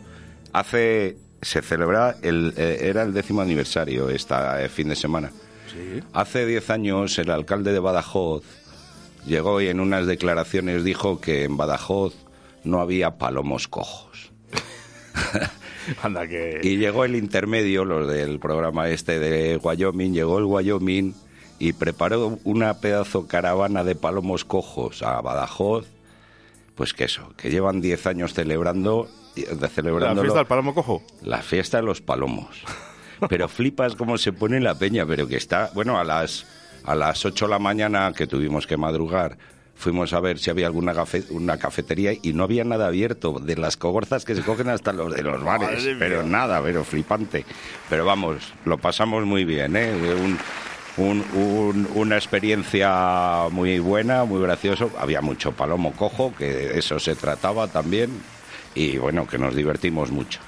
hace, 0.53 1.17
se 1.41 1.61
celebra, 1.61 2.15
el, 2.21 2.53
eh, 2.57 2.79
era 2.81 3.03
el 3.03 3.13
décimo 3.13 3.41
aniversario 3.41 4.09
esta 4.09 4.63
eh, 4.63 4.69
fin 4.69 4.89
de 4.89 4.95
semana. 4.95 5.31
Sí. 5.71 6.01
Hace 6.13 6.45
10 6.45 6.69
años 6.69 7.17
el 7.17 7.31
alcalde 7.31 7.71
de 7.71 7.79
Badajoz 7.79 8.43
llegó 9.25 9.61
y 9.61 9.67
en 9.67 9.79
unas 9.79 10.05
declaraciones 10.05 10.83
dijo 10.83 11.19
que 11.19 11.43
en 11.43 11.57
Badajoz 11.57 12.13
no 12.63 12.81
había 12.81 13.17
palomos 13.17 13.67
cojos. 13.67 14.31
Anda 16.01 16.27
que... 16.27 16.59
Y 16.63 16.77
llegó 16.77 17.05
el 17.05 17.15
intermedio, 17.15 17.85
los 17.85 18.07
del 18.07 18.39
programa 18.39 18.89
este 18.89 19.19
de 19.19 19.57
Wyoming, 19.57 20.13
llegó 20.13 20.39
el 20.39 20.45
Wyoming 20.45 21.13
y 21.59 21.73
preparó 21.73 22.39
una 22.43 22.79
pedazo 22.79 23.27
caravana 23.27 23.83
de 23.83 23.95
palomos 23.95 24.45
cojos 24.45 25.03
a 25.03 25.19
Badajoz. 25.21 25.87
Pues 26.75 26.93
que 26.93 27.05
eso, 27.05 27.33
que 27.35 27.49
llevan 27.49 27.81
10 27.81 28.07
años 28.07 28.33
celebrando, 28.33 29.09
La 29.35 29.69
fiesta 29.69 30.37
del 30.39 30.47
palomo 30.47 30.73
cojo. 30.73 31.03
la 31.21 31.41
fiesta 31.41 31.77
de 31.77 31.83
los 31.83 32.01
palomos. 32.01 32.63
Pero 33.27 33.49
flipas 33.49 33.95
cómo 33.95 34.17
se 34.17 34.31
pone 34.31 34.61
la 34.61 34.75
peña, 34.75 35.05
pero 35.05 35.27
que 35.27 35.35
está, 35.35 35.71
bueno, 35.73 35.99
a 35.99 36.05
las 36.05 36.45
a 36.85 36.95
las 36.95 37.25
8 37.25 37.45
de 37.45 37.51
la 37.51 37.59
mañana 37.59 38.13
que 38.13 38.27
tuvimos 38.27 38.65
que 38.65 38.77
madrugar, 38.77 39.37
fuimos 39.79 40.13
a 40.13 40.19
ver 40.19 40.37
si 40.37 40.49
había 40.51 40.67
alguna 40.67 40.93
una 41.31 41.57
cafetería 41.57 42.11
y 42.21 42.33
no 42.33 42.43
había 42.43 42.63
nada 42.65 42.85
abierto, 42.87 43.39
de 43.39 43.55
las 43.55 43.77
cogorzas 43.77 44.25
que 44.25 44.35
se 44.35 44.43
cogen 44.43 44.69
hasta 44.69 44.91
los 44.93 45.13
de 45.15 45.23
los 45.23 45.43
bares, 45.43 45.69
Madre 45.69 45.85
mía. 45.95 45.95
pero 45.97 46.23
nada, 46.23 46.61
pero 46.61 46.83
flipante. 46.83 47.45
Pero 47.89 48.05
vamos, 48.05 48.53
lo 48.65 48.77
pasamos 48.77 49.25
muy 49.25 49.45
bien, 49.45 49.75
¿eh? 49.77 49.91
Un- 49.93 50.37
un- 50.97 51.25
un- 51.33 51.87
una 51.95 52.17
experiencia 52.17 53.47
muy 53.51 53.79
buena, 53.79 54.25
muy 54.25 54.41
gracioso. 54.41 54.91
Había 54.99 55.21
mucho 55.21 55.53
palomo 55.53 55.93
cojo, 55.93 56.33
que 56.37 56.45
de 56.53 56.77
eso 56.79 56.99
se 56.99 57.15
trataba 57.15 57.67
también. 57.69 58.11
Y 58.75 58.97
bueno, 58.97 59.25
que 59.25 59.37
nos 59.37 59.55
divertimos 59.55 60.11
mucho. 60.11 60.39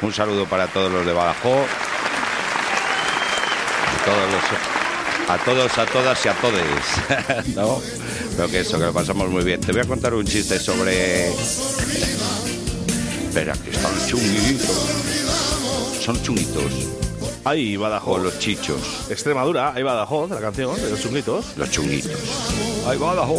Un 0.00 0.12
saludo 0.12 0.46
para 0.46 0.66
todos 0.66 0.90
los 0.90 1.04
de 1.04 1.12
Badajoz. 1.12 1.68
Todos, 4.04 4.32
los- 4.32 4.77
a 5.28 5.36
todos, 5.44 5.76
a 5.78 5.86
todas 5.86 6.24
y 6.24 6.28
a 6.28 6.34
todes. 6.34 7.46
¿No? 7.54 7.80
Pero 8.36 8.48
que 8.48 8.60
eso, 8.60 8.78
que 8.78 8.84
lo 8.84 8.92
pasamos 8.92 9.28
muy 9.28 9.44
bien. 9.44 9.60
Te 9.60 9.72
voy 9.72 9.82
a 9.82 9.84
contar 9.84 10.14
un 10.14 10.24
chiste 10.24 10.58
sobre. 10.58 11.28
Espera, 13.28 13.52
que 13.54 13.70
están 13.70 13.92
chunguitos. 14.06 14.88
Son 16.00 16.22
chunguitos. 16.22 16.72
Ahí 17.44 17.76
O 17.76 17.80
Badajoz. 17.80 18.22
los 18.22 18.38
chichos. 18.38 19.06
Extremadura, 19.10 19.72
ahí 19.74 19.82
Badajoz, 19.82 20.30
la 20.30 20.40
canción 20.40 20.74
de 20.76 20.90
los 20.90 21.00
chunguitos. 21.00 21.56
Los 21.56 21.70
chunguitos. 21.70 22.12
¡Ay, 22.86 22.98
Badajoz! 22.98 23.38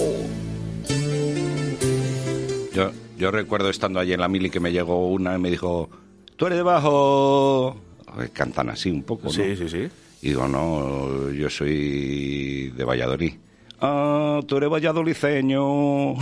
Yo, 2.73 2.91
yo 3.17 3.31
recuerdo 3.31 3.69
estando 3.69 3.99
allí 3.99 4.13
en 4.13 4.19
la 4.19 4.27
mili 4.27 4.49
que 4.49 4.59
me 4.59 4.71
llegó 4.71 5.09
una 5.09 5.35
y 5.35 5.39
me 5.39 5.49
dijo, 5.49 5.89
¿tú 6.37 6.45
eres 6.45 6.63
de? 6.63 7.88
Cantan 8.33 8.69
así 8.69 8.89
un 8.91 9.03
poco, 9.03 9.25
¿no? 9.25 9.31
Sí, 9.31 9.55
sí, 9.55 9.69
sí. 9.69 9.89
Y 10.21 10.29
digo, 10.29 10.47
no, 10.47 11.31
yo 11.31 11.49
soy 11.49 12.69
de 12.69 12.83
Valladolid. 12.83 13.33
Ah, 13.81 14.41
tú 14.45 14.57
eres 14.57 14.69
valladoliceño. 14.69 16.11
en 16.13 16.17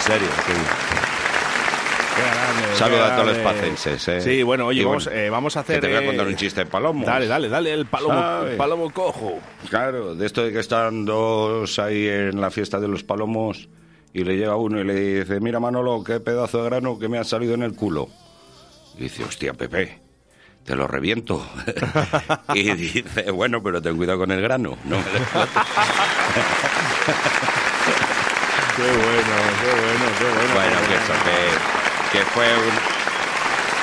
serio, 0.00 0.28
sí. 0.46 0.52
Saludo 2.74 3.04
a 3.04 3.14
todos 3.16 3.28
los 3.28 3.38
pacenses, 3.38 4.08
¿eh? 4.08 4.20
Sí, 4.20 4.42
bueno, 4.42 4.66
oye, 4.66 4.84
vamos, 4.84 5.08
eh, 5.12 5.30
vamos 5.30 5.56
a 5.56 5.60
hacer... 5.60 5.76
Que 5.76 5.86
te 5.86 5.94
voy 5.94 6.02
a 6.02 6.06
contar 6.06 6.26
eh, 6.26 6.30
un 6.30 6.36
chiste 6.36 6.64
de 6.64 6.66
palomo. 6.70 7.04
Dale, 7.04 7.26
dale, 7.26 7.48
dale, 7.48 7.72
el 7.72 7.86
palomo, 7.86 8.14
¿Sabes? 8.14 8.52
el 8.52 8.56
palomo 8.56 8.90
cojo. 8.92 9.38
Claro, 9.68 10.14
de 10.14 10.26
esto 10.26 10.44
de 10.44 10.52
que 10.52 10.60
están 10.60 11.04
dos 11.04 11.78
ahí 11.78 12.08
en 12.08 12.40
la 12.40 12.50
fiesta 12.50 12.80
de 12.80 12.88
los 12.88 13.04
palomos 13.04 13.68
y 14.12 14.24
le 14.24 14.36
llega 14.36 14.56
uno 14.56 14.80
y 14.80 14.84
le 14.84 14.94
dice, 14.94 15.40
mira 15.40 15.60
Manolo, 15.60 16.02
qué 16.04 16.20
pedazo 16.20 16.58
de 16.62 16.64
grano 16.70 16.98
que 16.98 17.08
me 17.08 17.18
ha 17.18 17.24
salido 17.24 17.54
en 17.54 17.62
el 17.62 17.74
culo. 17.74 18.08
Dice, 18.98 19.24
hostia, 19.24 19.52
Pepe, 19.54 19.98
te 20.64 20.74
lo 20.76 20.86
reviento. 20.86 21.46
y 22.54 22.72
dice, 22.74 23.30
bueno, 23.30 23.62
pero 23.62 23.80
ten 23.82 23.96
cuidado 23.96 24.18
con 24.20 24.30
el 24.30 24.40
grano. 24.40 24.76
No 24.84 24.96
me 24.98 25.04
lo 25.12 25.18
explotes". 25.18 25.52
Qué 28.76 28.82
bueno, 28.82 28.96
qué 29.60 29.70
bueno, 29.70 30.04
qué 30.18 30.24
bueno. 30.24 30.54
bueno, 30.54 30.76
que 30.88 30.94
eso, 30.96 31.12
que, 32.12 32.18
que 32.18 32.24
fue 32.26 32.44
un... 32.58 32.94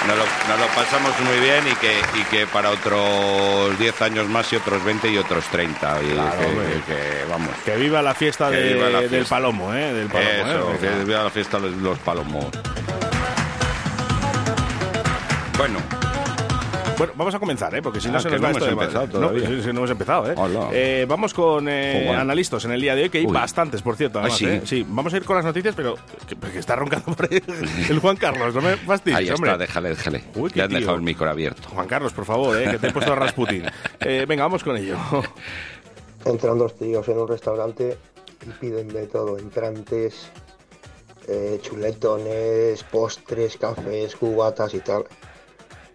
Nos 0.08 0.18
lo, 0.18 0.26
nos 0.50 0.60
lo 0.60 0.68
pasamos 0.76 1.12
muy 1.22 1.40
bien 1.40 1.64
y 1.72 1.76
que, 1.76 2.02
y 2.20 2.24
que 2.26 2.46
para 2.48 2.72
otros 2.72 3.78
10 3.80 4.02
años 4.02 4.28
más 4.28 4.52
y 4.52 4.56
otros 4.58 4.84
20 4.84 5.08
y 5.10 5.18
otros 5.18 5.46
30. 5.46 6.02
Y 6.04 6.08
Claro, 6.12 6.40
que- 6.88 7.24
vamos. 7.30 7.50
Que 7.64 7.76
viva 7.78 8.02
la 8.02 8.14
fiesta, 8.16 8.50
Que 8.50 8.58
de- 8.58 8.74
viva 8.74 8.90
la 8.90 9.02
del 9.02 9.26
palomo, 9.26 9.74
¿eh? 9.74 9.94
Del 9.94 10.08
palomo, 10.08 10.30
Eso, 10.30 10.72
¿eh? 10.74 10.78
que 10.82 11.04
viva 11.06 11.24
la 11.24 11.30
fiesta 11.30 11.60
de 11.60 11.70
los 11.70 12.00
palomos. 12.00 12.48
Bueno, 15.58 15.80
Bueno, 16.98 17.14
vamos 17.16 17.34
a 17.36 17.40
comenzar, 17.40 17.74
¿eh? 17.76 17.82
Porque 17.82 18.00
si 18.00 18.10
no 18.10 18.18
Ah, 18.18 18.22
se 18.22 18.30
nos 18.30 18.40
no 18.42 18.44
va 18.44 18.50
hemos 18.52 18.62
esto 18.62 18.76
de 18.76 18.82
empezado 18.84 19.08
todavía. 19.08 19.50
No, 19.50 19.56
no 19.74 19.80
hemos 19.80 19.90
empezado, 19.90 20.32
¿eh? 20.32 20.36
Hola. 20.38 20.70
Eh, 20.72 21.06
vamos 21.08 21.34
con 21.34 21.68
eh, 21.68 22.04
Joder. 22.06 22.20
analistas 22.20 22.66
en 22.66 22.72
el 22.72 22.82
día 22.82 22.96
de 22.96 23.04
hoy, 23.04 23.10
que 23.10 23.18
hay 23.20 23.26
Uy. 23.26 23.32
bastantes, 23.34 23.82
por 23.82 23.96
cierto. 23.96 24.20
Ah, 24.20 24.30
¿sí? 24.30 24.46
¿eh? 24.46 24.62
Sí, 24.66 24.86
vamos 24.88 25.12
a 25.14 25.18
ir 25.18 25.24
con 25.24 25.36
las 25.36 25.46
noticias, 25.46 25.74
pero 25.76 25.96
que, 26.28 26.36
que 26.36 26.60
está 26.60 26.76
roncando 26.76 27.14
por 27.16 27.28
ahí 27.32 27.42
el 27.90 28.00
Juan 28.00 28.18
Carlos, 28.18 28.54
no 28.54 28.62
me 28.62 28.76
fastidies, 28.78 29.18
ahí 29.20 29.30
hombre. 29.32 29.58
déjale, 29.58 29.90
déjale. 29.90 30.24
Uy, 30.36 30.50
qué 30.52 30.58
Le 30.58 30.64
han 30.64 30.70
tío. 30.70 30.80
dejado 30.80 30.96
el 30.98 31.02
micro 31.04 31.30
abierto. 31.30 31.70
Juan 31.70 31.88
Carlos, 31.88 32.14
por 32.14 32.26
favor, 32.26 32.58
¿eh? 32.62 32.70
que 32.72 32.78
te 32.78 32.88
he 32.88 32.92
puesto 32.92 33.14
a 33.14 33.16
Rasputin. 33.16 33.66
Eh, 34.04 34.26
venga, 34.28 34.44
vamos 34.44 34.64
con 34.64 34.76
ello. 34.78 34.98
Entran 36.26 36.58
dos 36.58 36.76
tíos 36.78 37.08
en 37.08 37.18
un 37.20 37.28
restaurante 37.28 37.98
y 38.46 38.50
piden 38.60 38.88
de 38.90 39.06
todo, 39.08 39.38
entrantes, 39.38 40.30
eh, 41.28 41.60
chuletones, 41.62 42.84
postres, 42.84 43.58
cafés, 43.58 44.16
cubatas 44.16 44.74
y 44.74 44.80
tal. 44.80 45.06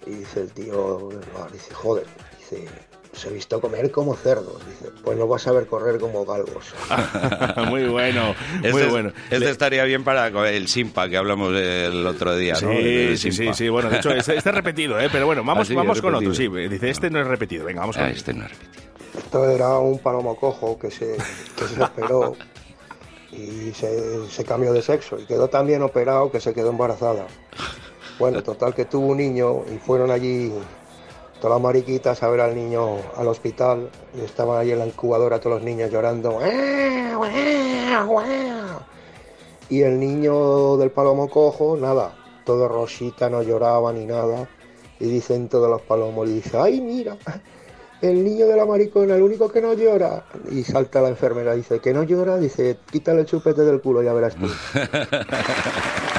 Y 0.07 0.11
dice 0.11 0.41
el 0.43 0.53
tío, 0.53 1.09
del 1.11 1.19
bar, 1.37 1.51
dice, 1.53 1.75
joder, 1.75 2.07
dice, 2.39 2.65
os 3.13 3.25
he 3.25 3.31
visto 3.31 3.61
comer 3.61 3.91
como 3.91 4.15
cerdos. 4.15 4.65
Dice, 4.67 4.93
pues 5.03 5.19
no 5.19 5.27
vas 5.27 5.47
a 5.49 5.53
ver 5.53 5.67
correr 5.67 5.99
como 5.99 6.25
galgos. 6.25 6.73
muy 7.69 7.85
bueno, 7.89 8.35
muy 8.61 8.69
Este, 8.69 8.87
bueno. 8.87 9.13
este 9.31 9.51
estaría 9.51 9.83
bien 9.85 10.05
para 10.05 10.29
el 10.51 10.69
Simpa 10.69 11.09
que 11.09 11.17
hablamos 11.17 11.53
el 11.55 12.07
otro 12.07 12.37
día, 12.37 12.55
¿no? 12.55 12.71
Sí, 12.71 12.77
El 12.77 13.19
sí, 13.19 13.33
sí, 13.33 13.37
Simpa. 13.39 13.55
sí, 13.55 13.69
bueno, 13.69 13.91
de 13.91 13.97
hecho, 13.97 14.11
este, 14.11 14.37
este 14.37 14.49
es 14.51 14.55
repetido, 14.55 15.01
¿eh? 15.01 15.09
Pero 15.11 15.27
bueno, 15.27 15.43
vamos, 15.45 15.63
Ah, 15.63 15.69
sí, 15.69 15.75
vamos 15.75 16.01
con 16.01 16.15
otro, 16.15 16.33
sí. 16.35 16.47
Dice, 16.49 16.91
este 16.91 17.11
no 17.11 17.21
es 17.21 17.27
repetido, 17.27 17.65
venga, 17.65 17.81
vamos 17.81 17.97
con 17.97 18.05
Ah, 18.07 18.11
este 18.11 18.33
no 18.33 18.45
es 18.45 18.51
repetido. 18.51 18.87
Esto 19.19 19.49
era 19.51 19.79
un 19.79 19.99
palomo 19.99 20.37
cojo 20.37 20.79
que 20.79 20.91
se, 20.91 21.17
que 21.57 21.65
se 21.65 21.83
operó 21.83 22.37
y 23.33 23.73
se, 23.73 24.29
se 24.29 24.45
cambió 24.45 24.73
de 24.75 24.83
sexo 24.83 25.19
y 25.19 25.25
quedó 25.25 25.49
tan 25.49 25.67
bien 25.67 25.83
operado 25.83 26.31
que 26.31 26.39
se 26.39 26.53
quedó 26.55 26.71
embarazada. 26.71 27.27
Bueno, 28.19 28.43
total 28.43 28.75
que 28.75 28.87
tuvo 28.87 29.09
un 29.09 29.19
niño 29.19 29.65
y 29.73 29.77
fueron 29.79 30.11
allí 30.11 30.53
todas 31.41 31.57
las 31.57 31.63
mariquitas 31.63 32.23
a 32.23 32.29
ver 32.29 32.41
al 32.41 32.55
niño 32.55 32.97
al 33.15 33.29
hospital 33.29 33.91
y 34.19 34.25
estaban 34.25 34.59
allí 34.59 34.73
en 34.73 34.79
la 34.79 34.87
incubadora 34.87 35.39
todos 35.39 35.57
los 35.57 35.65
niños 35.65 35.91
llorando. 35.91 36.39
Y 39.69 39.83
el 39.83 40.01
niño 40.01 40.77
del 40.77 40.91
palomo 40.91 41.29
cojo, 41.29 41.77
nada, 41.77 42.15
todo 42.45 42.69
rosita, 42.69 43.29
no 43.29 43.43
lloraba 43.43 43.93
ni 43.93 44.07
nada. 44.07 44.49
Y 44.99 45.07
dicen 45.07 45.49
todos 45.49 45.69
los 45.69 45.83
palomos, 45.83 46.27
y 46.29 46.35
dice, 46.35 46.57
ay 46.57 46.81
mira, 46.81 47.19
el 48.01 48.25
niño 48.25 48.47
de 48.47 48.57
la 48.57 48.65
maricona, 48.65 49.17
el 49.17 49.23
único 49.23 49.51
que 49.51 49.61
no 49.61 49.75
llora. 49.75 50.25
Y 50.51 50.63
salta 50.63 51.03
la 51.03 51.09
enfermera, 51.09 51.55
dice, 51.55 51.81
que 51.81 51.93
no 51.93 52.05
llora, 52.05 52.39
dice, 52.39 52.79
quítale 52.91 53.21
el 53.21 53.27
chupete 53.27 53.63
del 53.63 53.83
culo, 53.83 54.03
ya 54.03 54.15
verás 54.15 54.37
tú. 54.37 54.47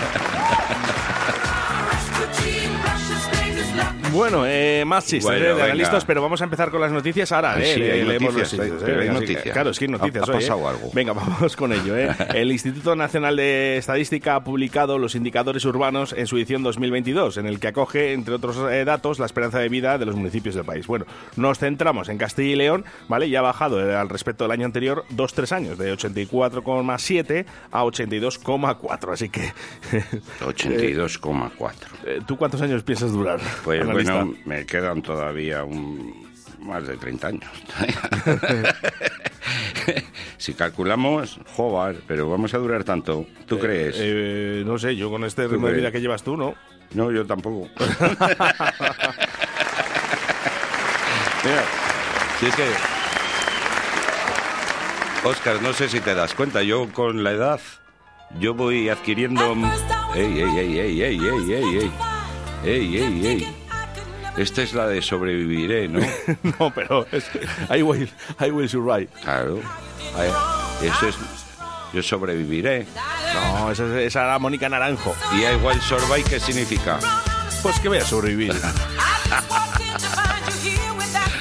Bueno, 4.18 4.44
eh, 4.46 4.84
más 4.86 5.04
chistes 5.06 5.24
Bueno, 5.24 5.40
de 5.46 5.52
venga. 5.54 5.66
analistas, 5.66 6.04
pero 6.06 6.22
vamos 6.22 6.42
a 6.42 6.44
empezar 6.44 6.70
con 6.72 6.82
las 6.82 6.92
noticias 6.92 7.32
ahora. 7.32 7.54
Ah, 7.54 7.60
eh, 7.62 7.74
sí, 7.74 7.80
le- 7.80 7.92
hay 7.94 8.04
leemos 8.04 8.34
noticias, 8.34 8.54
los 8.70 8.84
hay- 8.84 8.90
eh, 8.92 9.00
hay 9.02 9.10
noticias. 9.10 9.54
Claro, 9.54 9.70
es 9.70 9.80
que 9.80 9.86
hay 9.86 9.92
noticias. 9.92 10.28
Ha- 10.28 10.32
ha 10.32 10.36
hoy, 10.36 10.44
eh. 10.44 10.48
pasado 10.48 10.68
algo. 10.68 10.90
Venga, 10.94 11.14
vamos 11.14 11.56
con 11.56 11.72
ello. 11.74 11.96
eh. 11.98 12.10
El 12.34 12.52
Instituto 12.52 12.96
Nacional 12.96 13.36
de 13.38 13.78
Estadística 13.78 14.36
ha 14.36 14.44
publicado 14.44 14.98
los 14.98 15.16
indicadores 15.16 15.64
urbanos 15.66 16.14
en 16.18 16.28
su 16.28 16.38
edición 16.38 16.64
2022, 16.64 17.38
en 17.38 17.46
el 17.48 17.60
que 17.60 17.68
acoge, 17.68 18.14
entre 18.14 18.34
otros 18.34 18.58
eh, 18.72 18.84
datos, 18.86 19.20
la 19.20 19.26
esperanza 19.26 19.60
de 19.60 19.70
vida 19.70 19.98
de 19.98 20.06
los 20.06 20.16
municipios 20.16 20.56
del 20.56 20.66
país. 20.66 20.88
Bueno, 20.88 21.06
nos 21.36 21.60
centramos 21.60 22.10
en 22.10 22.18
Castilla 22.18 22.54
y 22.54 22.56
León, 22.56 22.86
¿vale? 23.08 23.28
Y 23.28 23.36
ha 23.36 23.42
bajado 23.42 23.80
eh, 23.88 23.96
al 23.96 24.10
respecto 24.10 24.44
del 24.44 24.52
año 24.52 24.66
anterior 24.66 25.06
dos, 25.10 25.34
tres 25.34 25.52
años, 25.52 25.78
de 25.78 25.94
84,7 25.94 27.46
a 27.72 27.84
82,4. 27.84 29.14
Así 29.14 29.30
que... 29.30 29.52
82,4. 30.42 31.72
Eh, 32.06 32.20
¿Tú 32.26 32.38
cuántos 32.38 32.62
años 32.62 32.84
piensas 32.84 33.12
durar? 33.12 33.40
Pues 33.64 33.82
bueno, 34.14 34.36
me 34.46 34.66
quedan 34.66 35.02
todavía 35.02 35.64
un, 35.64 36.28
más 36.60 36.88
de 36.88 36.98
30 36.98 37.28
años. 37.28 37.52
si 40.38 40.54
calculamos, 40.54 41.40
joder, 41.56 42.02
pero 42.08 42.30
vamos 42.30 42.54
a 42.54 42.58
durar 42.58 42.84
tanto. 42.84 43.26
¿Tú 43.46 43.58
crees? 43.60 43.96
Eh, 44.00 44.64
no 44.66 44.78
sé, 44.78 44.96
yo 44.96 45.10
con 45.10 45.24
este 45.24 45.44
¿Tú 45.44 45.50
ritmo 45.50 45.68
de 45.68 45.74
vida 45.74 45.92
que 45.92 46.02
llevas 46.02 46.24
tú, 46.24 46.38
¿no? 46.38 46.56
No, 46.94 47.12
yo 47.12 47.26
tampoco. 47.26 47.68
Mira, 51.44 51.64
si 52.40 52.46
es 52.48 52.56
que... 52.56 52.68
Oscar, 55.24 55.62
no 55.62 55.74
sé 55.74 55.90
si 55.90 56.00
te 56.00 56.16
das 56.16 56.34
cuenta, 56.34 56.64
yo 56.64 56.88
con 56.94 57.24
la 57.24 57.32
edad, 57.32 57.60
yo 58.40 58.54
voy 58.54 58.88
adquiriendo... 58.90 59.56
¡Ey, 60.16 60.42
ey, 60.42 60.58
ey, 60.58 60.80
ey, 60.80 61.02
ey, 61.02 61.20
ey, 61.20 61.54
ey, 61.54 61.78
ey! 61.78 61.92
¡Ey, 62.64 62.98
ey, 62.98 63.28
ey! 63.28 63.57
Esta 64.38 64.62
es 64.62 64.74
la 64.74 64.88
de 64.88 65.02
sobreviviré, 65.02 65.88
¿no? 65.88 66.00
no, 66.60 66.72
pero 66.74 67.08
es 67.12 67.26
I 67.76 67.82
will, 67.82 68.10
I 68.40 68.52
will 68.52 68.70
survive. 68.70 69.08
Claro. 69.24 69.60
Eso 70.82 71.08
es... 71.08 71.16
Yo 71.94 72.04
sobreviviré. 72.04 72.86
No, 73.34 73.72
esa, 73.72 73.86
es- 73.86 74.08
esa 74.08 74.24
era 74.26 74.40
Mónica 74.40 74.70
Naranjo. 74.70 75.16
¿Y 75.34 75.42
I 75.44 75.56
will 75.64 75.80
survive 75.82 76.24
qué 76.30 76.40
significa? 76.40 77.00
Pues 77.64 77.80
que 77.80 77.88
voy 77.88 77.98
a 77.98 78.06
sobrevivir. 78.06 78.54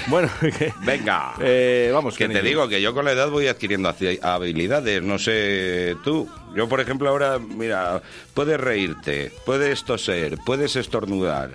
bueno, 0.06 0.30
que, 0.40 0.72
Venga. 0.84 1.34
eh, 1.40 1.90
vamos. 1.92 2.16
Que 2.16 2.28
te 2.28 2.42
digo 2.42 2.68
que 2.68 2.80
yo 2.80 2.94
con 2.94 3.04
la 3.04 3.12
edad 3.12 3.28
voy 3.28 3.48
adquiriendo 3.48 3.92
habilidades, 4.22 5.02
no 5.02 5.18
sé 5.18 5.96
tú. 6.04 6.28
Yo, 6.54 6.68
por 6.68 6.80
ejemplo, 6.80 7.08
ahora, 7.08 7.38
mira, 7.38 8.00
puedes 8.32 8.58
reírte, 8.58 9.32
puedes 9.44 9.84
toser, 9.84 10.38
puedes 10.46 10.76
estornudar, 10.76 11.50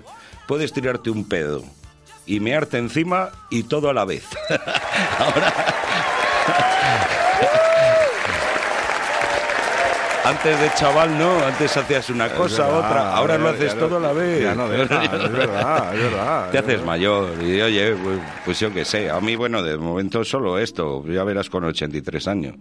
puedes 0.46 0.72
tirarte 0.72 1.10
un 1.10 1.24
pedo 1.28 1.62
y 2.26 2.40
mearte 2.40 2.78
encima 2.78 3.30
y 3.50 3.64
todo 3.64 3.90
a 3.90 3.94
la 3.94 4.04
vez. 4.04 4.24
ahora. 5.18 5.52
Antes 10.24 10.60
de 10.60 10.70
chaval, 10.74 11.18
no, 11.18 11.44
antes 11.44 11.76
hacías 11.76 12.08
una 12.08 12.28
cosa, 12.28 12.62
verdad, 12.62 12.78
otra, 12.78 13.14
ahora 13.16 13.38
lo 13.38 13.48
haces 13.48 13.76
todo 13.76 13.96
a 13.96 14.00
la 14.00 14.12
vez. 14.12 14.40
Ya 14.42 14.54
no 14.54 14.68
deja, 14.68 15.02
es 15.04 15.32
verdad, 15.32 15.94
es 15.94 16.00
verdad. 16.00 16.50
Te 16.50 16.58
haces 16.58 16.84
mayor 16.84 17.42
y 17.42 17.60
oye, 17.60 17.96
pues, 17.96 18.20
pues 18.44 18.60
yo 18.60 18.72
qué 18.72 18.84
sé. 18.84 19.10
A 19.10 19.20
mí, 19.20 19.34
bueno, 19.34 19.64
de 19.64 19.76
momento 19.76 20.24
solo 20.24 20.58
esto. 20.58 21.04
Ya 21.06 21.24
verás 21.24 21.50
con 21.50 21.64
83 21.64 22.28
años. 22.28 22.54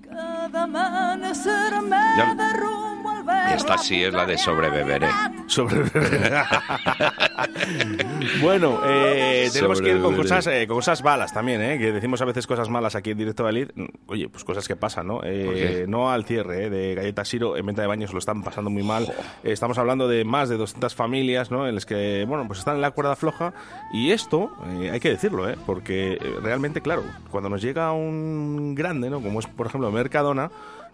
Ya- 2.17 2.35
Esta 3.55 3.77
sí 3.77 4.03
es 4.03 4.13
la 4.13 4.25
de 4.25 4.37
sobrebeberé. 4.37 5.07
Sobrebeberé. 5.47 6.31
bueno, 8.41 8.81
eh, 8.85 9.49
tenemos 9.51 9.81
que 9.81 9.89
ir 9.89 10.01
con 10.01 10.15
cosas, 10.15 10.47
eh, 10.47 10.65
con 10.67 10.77
cosas 10.77 11.03
malas 11.03 11.33
también, 11.33 11.61
¿eh? 11.61 11.77
Que 11.77 11.91
decimos 11.91 12.21
a 12.21 12.25
veces 12.25 12.47
cosas 12.47 12.69
malas 12.69 12.95
aquí 12.95 13.11
en 13.11 13.17
Directo 13.17 13.43
Valid. 13.43 13.69
Oye, 14.07 14.29
pues 14.29 14.43
cosas 14.43 14.67
que 14.67 14.75
pasan, 14.75 15.07
¿no? 15.07 15.21
Eh, 15.23 15.85
no 15.87 16.11
al 16.11 16.25
cierre 16.25 16.65
eh, 16.65 16.69
de 16.69 16.95
Galletas 16.95 17.27
Siro 17.27 17.57
en 17.57 17.65
venta 17.65 17.81
de 17.81 17.87
baños, 17.87 18.13
lo 18.13 18.19
están 18.19 18.43
pasando 18.43 18.69
muy 18.69 18.83
mal. 18.83 19.03
Eh, 19.43 19.51
estamos 19.51 19.77
hablando 19.77 20.07
de 20.07 20.25
más 20.25 20.49
de 20.49 20.57
200 20.57 20.95
familias, 20.95 21.51
¿no? 21.51 21.67
En 21.67 21.75
las 21.75 21.85
que, 21.85 22.25
bueno, 22.27 22.47
pues 22.47 22.59
están 22.59 22.75
en 22.75 22.81
la 22.81 22.91
cuerda 22.91 23.15
floja. 23.15 23.53
Y 23.93 24.11
esto, 24.11 24.51
eh, 24.67 24.89
hay 24.91 24.99
que 24.99 25.09
decirlo, 25.09 25.49
¿eh? 25.49 25.57
Porque 25.65 26.13
eh, 26.13 26.35
realmente, 26.41 26.81
claro, 26.81 27.03
cuando 27.29 27.49
nos 27.49 27.61
llega 27.61 27.91
un 27.91 28.75
grande, 28.75 29.09
¿no? 29.09 29.21
Como 29.21 29.39
es, 29.39 29.47
por 29.47 29.67
ejemplo, 29.67 29.91
Mercadona, 29.91 30.51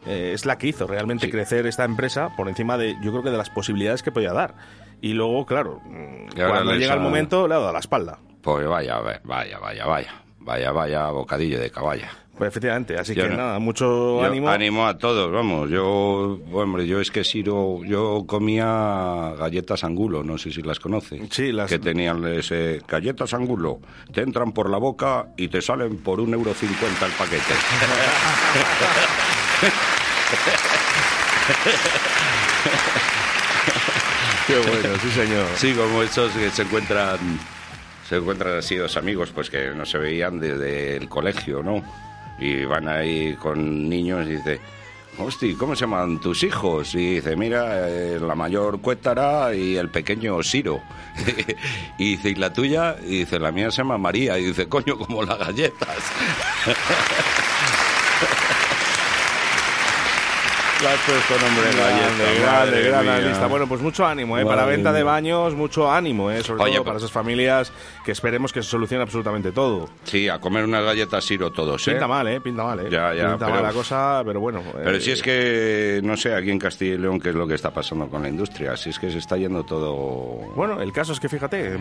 eh, 0.08 0.32
es 0.34 0.46
la 0.46 0.58
que 0.58 0.68
hizo 0.68 0.88
realmente 0.88 1.30
crecer 1.30 1.66
esta 1.68 1.84
empresa 1.86 2.30
por 2.36 2.48
encima 2.50 2.78
de, 2.78 2.96
yo 3.04 3.12
creo 3.12 3.24
que 3.24 3.30
de 3.32 3.38
las 3.38 3.50
posibilidades 3.50 4.04
que 4.04 4.12
podía 4.12 4.34
dar. 4.34 4.56
Y 5.02 5.14
luego, 5.14 5.46
claro, 5.46 5.80
mm, 5.86 6.30
Y 6.32 6.36
cuando 6.42 6.74
llega 6.76 6.94
el 6.96 7.00
momento, 7.02 7.48
le 7.48 7.56
ha 7.56 7.60
dado 7.60 7.72
la 7.74 7.80
espalda. 7.80 8.20
Pues 8.42 8.68
vaya, 8.68 8.98
vaya, 9.00 9.60
vaya, 9.60 9.86
vaya. 9.86 10.14
Vaya, 10.40 10.72
vaya, 10.72 11.10
bocadillo 11.12 11.60
de 11.60 11.70
caballa. 11.70 12.10
Pues 12.38 12.48
efectivamente, 12.50 12.96
así 12.98 13.14
Yo 13.16 13.24
que 13.24 13.30
no- 13.32 13.36
nada, 13.38 13.60
mucho 13.60 14.24
ánimo. 14.24 14.48
ánimo 14.48 14.88
a 14.88 14.98
todos, 14.98 15.30
vamos. 15.32 15.70
Yo, 15.70 16.40
hombre, 16.54 16.88
yo 16.88 17.02
es 17.02 17.12
que 17.12 17.24
Siro, 17.26 17.84
yo 17.84 18.24
comía 18.28 19.34
galletas 19.38 19.84
angulo, 19.84 20.24
no 20.24 20.38
sé 20.38 20.52
si 20.52 20.62
las 20.62 20.80
conoces. 20.80 21.20
Sí, 21.32 21.52
las- 21.52 21.70
Que 21.70 21.80
tenían 21.80 22.26
ese 22.28 22.82
galletas 22.88 23.34
angulo. 23.34 23.80
Te 24.14 24.22
entran 24.22 24.54
por 24.54 24.70
la 24.70 24.78
boca 24.78 25.28
y 25.36 25.50
te 25.50 25.62
salen 25.62 25.98
por 25.98 26.22
un 26.22 26.34
euro 26.34 26.54
cincuenta 26.54 27.08
el 27.08 27.12
paquete. 27.14 27.44
Qué 34.48 34.58
bueno, 34.58 34.98
sí 35.02 35.12
señor. 35.12 35.46
Sí, 35.56 35.74
como 35.74 36.04
esos 36.04 36.32
que 36.32 36.50
se 36.50 36.64
encuentran, 36.64 37.18
se 38.08 38.18
encuentran 38.18 38.58
así 38.58 38.76
dos 38.76 38.98
amigos, 38.98 39.32
pues 39.34 39.50
que 39.50 39.72
no 39.72 39.86
se 39.86 39.98
veían 39.98 40.40
desde 40.40 40.98
el 40.98 41.10
colegio, 41.10 41.64
¿no? 41.64 41.84
Y 42.40 42.66
van 42.66 42.88
ahí 42.88 43.36
con 43.36 43.90
niños 43.90 44.28
y 44.28 44.36
dice, 44.38 44.60
hosti, 45.18 45.56
¿cómo 45.56 45.76
se 45.76 45.82
llaman 45.82 46.20
tus 46.20 46.44
hijos? 46.44 46.94
Y 46.96 47.16
dice, 47.16 47.36
mira, 47.36 47.90
eh, 47.90 48.20
la 48.20 48.36
mayor 48.36 48.80
Cuétara 48.82 49.54
y 49.54 49.76
el 49.76 49.90
pequeño 49.90 50.42
Siro. 50.44 50.82
y 51.98 52.16
dice, 52.16 52.30
¿y 52.30 52.36
la 52.36 52.54
tuya? 52.54 52.96
Y 53.04 53.20
dice, 53.20 53.40
la 53.40 53.52
mía 53.52 53.72
se 53.72 53.78
llama 53.78 53.98
María. 53.98 54.38
Y 54.38 54.46
dice, 54.46 54.70
coño, 54.70 54.98
como 54.98 55.24
las 55.24 55.40
galletas. 55.40 55.98
Has 60.78 61.00
puesto 61.06 61.46
nombre 61.46 61.72
Grande, 61.74 62.40
grande, 62.40 62.82
gran 62.84 63.08
analista. 63.10 63.48
Bueno, 63.48 63.68
pues 63.68 63.82
mucho 63.82 64.06
ánimo, 64.06 64.38
¿eh? 64.38 64.46
Para 64.46 64.64
venta 64.66 64.94
de 64.94 65.02
baños, 65.04 65.56
mucho 65.56 65.92
ánimo, 65.92 66.30
¿eh? 66.32 66.44
Sobre 66.44 66.62
Oye, 66.64 66.74
todo 66.74 66.84
pues- 66.84 66.88
para 66.88 66.98
esas 67.00 67.12
familias 67.12 67.74
que 68.06 68.12
esperemos 68.12 68.54
que 68.54 68.62
se 68.62 68.70
solucione 68.70 69.02
absolutamente 69.04 69.52
todo. 69.52 69.90
Sí, 70.04 70.30
a 70.30 70.40
comer 70.40 70.64
unas 70.66 70.84
galletas 70.86 71.26
Siro 71.26 71.52
todos, 71.52 71.86
¿eh? 71.88 71.92
Pinta 71.92 72.08
mal, 72.08 72.28
¿eh? 72.28 72.40
Pinta 72.42 72.64
mal, 72.64 72.80
¿eh? 72.82 72.90
Ya, 72.92 73.12
ya, 73.14 73.30
Pinta 73.32 73.46
pero- 73.48 73.52
mal 73.56 73.64
la 73.64 73.74
cosa, 73.74 74.22
pero 74.24 74.40
bueno. 74.40 74.62
Pero 74.72 74.98
eh, 74.98 75.02
si 75.02 75.12
es 75.12 75.22
que, 75.24 76.00
no 76.04 76.16
sé, 76.16 76.34
aquí 76.36 76.52
en 76.52 76.60
Castilla 76.60 76.94
y 76.94 76.98
León 77.00 77.20
qué 77.20 77.30
es 77.30 77.36
lo 77.36 77.48
que 77.48 77.56
está 77.56 77.72
pasando 77.72 78.08
con 78.08 78.22
la 78.22 78.30
industria, 78.30 78.78
si 78.78 78.92
es 78.92 79.00
que 79.00 79.10
se 79.12 79.18
está 79.18 79.36
yendo 79.36 79.64
todo... 79.64 80.54
Bueno, 80.56 80.80
el 80.82 80.94
caso 80.94 81.12
es 81.12 81.20
que 81.20 81.28
fíjate, 81.28 81.76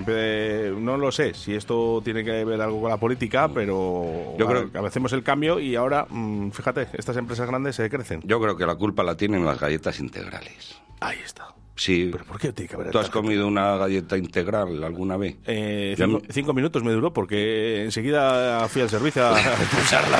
no 0.74 0.96
lo 0.96 1.12
sé 1.12 1.34
si 1.34 1.54
esto 1.54 2.00
tiene 2.02 2.24
que 2.24 2.44
ver 2.44 2.60
algo 2.62 2.80
con 2.80 2.90
la 2.90 2.96
política, 2.96 3.48
pero 3.52 4.34
Yo 4.38 4.46
creo- 4.46 4.72
que 4.72 4.78
hacemos 4.78 5.12
el 5.12 5.22
cambio 5.22 5.60
y 5.60 5.76
ahora, 5.76 6.06
mm, 6.08 6.50
fíjate, 6.50 6.88
estas 6.94 7.16
empresas 7.18 7.46
grandes 7.46 7.76
se 7.76 7.88
crecen. 7.90 8.20
Yo 8.24 8.40
creo 8.40 8.56
que 8.56 8.64
la 8.66 8.74
culpa 8.74 8.85
la 9.06 9.16
tienen 9.16 9.44
las 9.44 9.58
galletas 9.60 9.98
integrales. 10.00 10.76
Ahí 11.00 11.18
está. 11.24 11.48
Sí. 11.74 12.08
¿Pero 12.10 12.24
por 12.24 12.38
qué 12.40 12.52
tiene 12.54 12.68
que 12.70 12.74
haber 12.74 12.90
¿Tú 12.90 12.98
has 12.98 13.10
comido 13.10 13.46
una 13.46 13.76
galleta 13.76 14.16
integral 14.16 14.82
alguna 14.82 15.18
vez? 15.18 15.36
Eh, 15.46 15.94
cinco, 15.96 16.22
me- 16.26 16.32
cinco 16.32 16.54
minutos 16.54 16.82
me 16.82 16.92
duró 16.92 17.12
porque 17.12 17.82
enseguida 17.84 18.66
fui 18.68 18.80
al 18.82 18.88
servicio 18.88 19.26
a 19.26 19.38
expulsarla. 19.62 20.18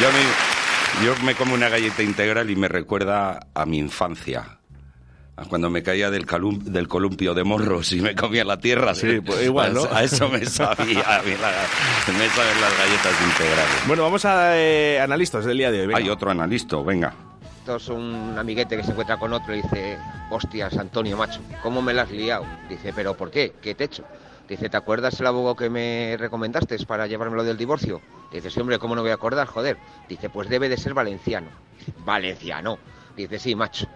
Yo, 0.00 0.08
mí- 0.10 1.04
yo 1.06 1.14
me 1.24 1.34
como 1.36 1.54
una 1.54 1.68
galleta 1.68 2.02
integral 2.02 2.50
y 2.50 2.56
me 2.56 2.66
recuerda 2.68 3.46
a 3.54 3.64
mi 3.66 3.78
infancia. 3.78 4.58
Cuando 5.48 5.70
me 5.70 5.82
caía 5.82 6.10
del, 6.10 6.26
calum- 6.26 6.62
del 6.62 6.88
columpio 6.88 7.34
de 7.34 7.44
morros 7.44 7.92
y 7.92 8.00
me 8.00 8.14
comía 8.14 8.44
la 8.44 8.58
tierra. 8.58 8.94
Sí, 8.94 9.20
pues 9.20 9.44
igual, 9.44 9.70
a, 9.70 9.74
¿no? 9.74 9.80
eso- 9.84 9.94
a 9.94 10.02
eso 10.02 10.28
me 10.28 10.44
sabía. 10.46 11.18
A 11.18 11.22
mí 11.22 11.32
la- 11.40 12.12
me 12.18 12.28
saben 12.28 12.60
las 12.60 12.78
galletas 12.78 13.12
integrales. 13.26 13.86
Bueno, 13.86 14.02
vamos 14.02 14.24
a 14.24 14.58
eh, 14.58 15.00
analistas 15.00 15.44
del 15.44 15.58
día 15.58 15.70
de 15.70 15.80
hoy. 15.82 15.86
venga. 15.88 15.98
Hay 15.98 16.08
otro 16.08 16.30
analista, 16.30 16.76
venga. 16.78 17.12
Esto 17.58 17.76
es 17.76 17.88
un 17.88 18.34
amiguete 18.36 18.76
que 18.76 18.82
se 18.82 18.90
encuentra 18.90 19.18
con 19.18 19.32
otro 19.32 19.54
y 19.54 19.62
dice, 19.62 19.96
hostias, 20.30 20.76
Antonio, 20.78 21.16
macho, 21.16 21.40
¿cómo 21.62 21.80
me 21.80 21.92
la 21.94 22.02
has 22.02 22.10
liado? 22.10 22.44
Dice, 22.68 22.92
¿pero 22.92 23.16
por 23.16 23.30
qué? 23.30 23.52
¿Qué 23.62 23.74
te 23.76 23.84
he 23.84 23.86
hecho? 23.86 24.04
Dice, 24.48 24.68
¿te 24.68 24.76
acuerdas 24.76 25.18
el 25.20 25.26
abogado 25.28 25.54
que 25.54 25.70
me 25.70 26.16
recomendaste 26.18 26.76
para 26.84 27.06
llevármelo 27.06 27.44
del 27.44 27.56
divorcio? 27.56 28.00
Dice, 28.32 28.50
sí, 28.50 28.58
hombre, 28.60 28.78
¿cómo 28.80 28.96
no 28.96 29.02
voy 29.02 29.12
a 29.12 29.14
acordar? 29.14 29.46
Joder. 29.46 29.76
Dice, 30.08 30.28
pues 30.28 30.48
debe 30.48 30.68
de 30.68 30.76
ser 30.76 30.92
valenciano. 30.92 31.46
Dice, 31.78 31.92
¿Valenciano? 32.04 32.78
Dice, 33.16 33.38
sí, 33.38 33.54
macho. 33.54 33.86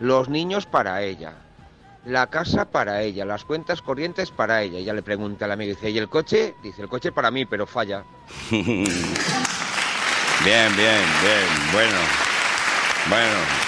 Los 0.00 0.28
niños 0.28 0.66
para 0.66 1.02
ella. 1.02 1.34
La 2.04 2.28
casa 2.28 2.66
para 2.70 3.02
ella, 3.02 3.24
las 3.24 3.44
cuentas 3.44 3.82
corrientes 3.82 4.30
para 4.30 4.62
ella. 4.62 4.78
Y 4.78 4.84
ya 4.84 4.92
le 4.92 5.02
pregunta 5.02 5.44
al 5.46 5.52
amigo, 5.52 5.74
dice, 5.74 5.90
¿y 5.90 5.98
el 5.98 6.08
coche? 6.08 6.54
Dice, 6.62 6.82
el 6.82 6.88
coche 6.88 7.10
para 7.12 7.30
mí, 7.32 7.46
pero 7.46 7.66
falla. 7.66 8.04
bien, 8.50 8.86
bien, 10.44 10.76
bien. 10.76 11.46
Bueno. 11.72 11.98
Bueno. 13.08 13.66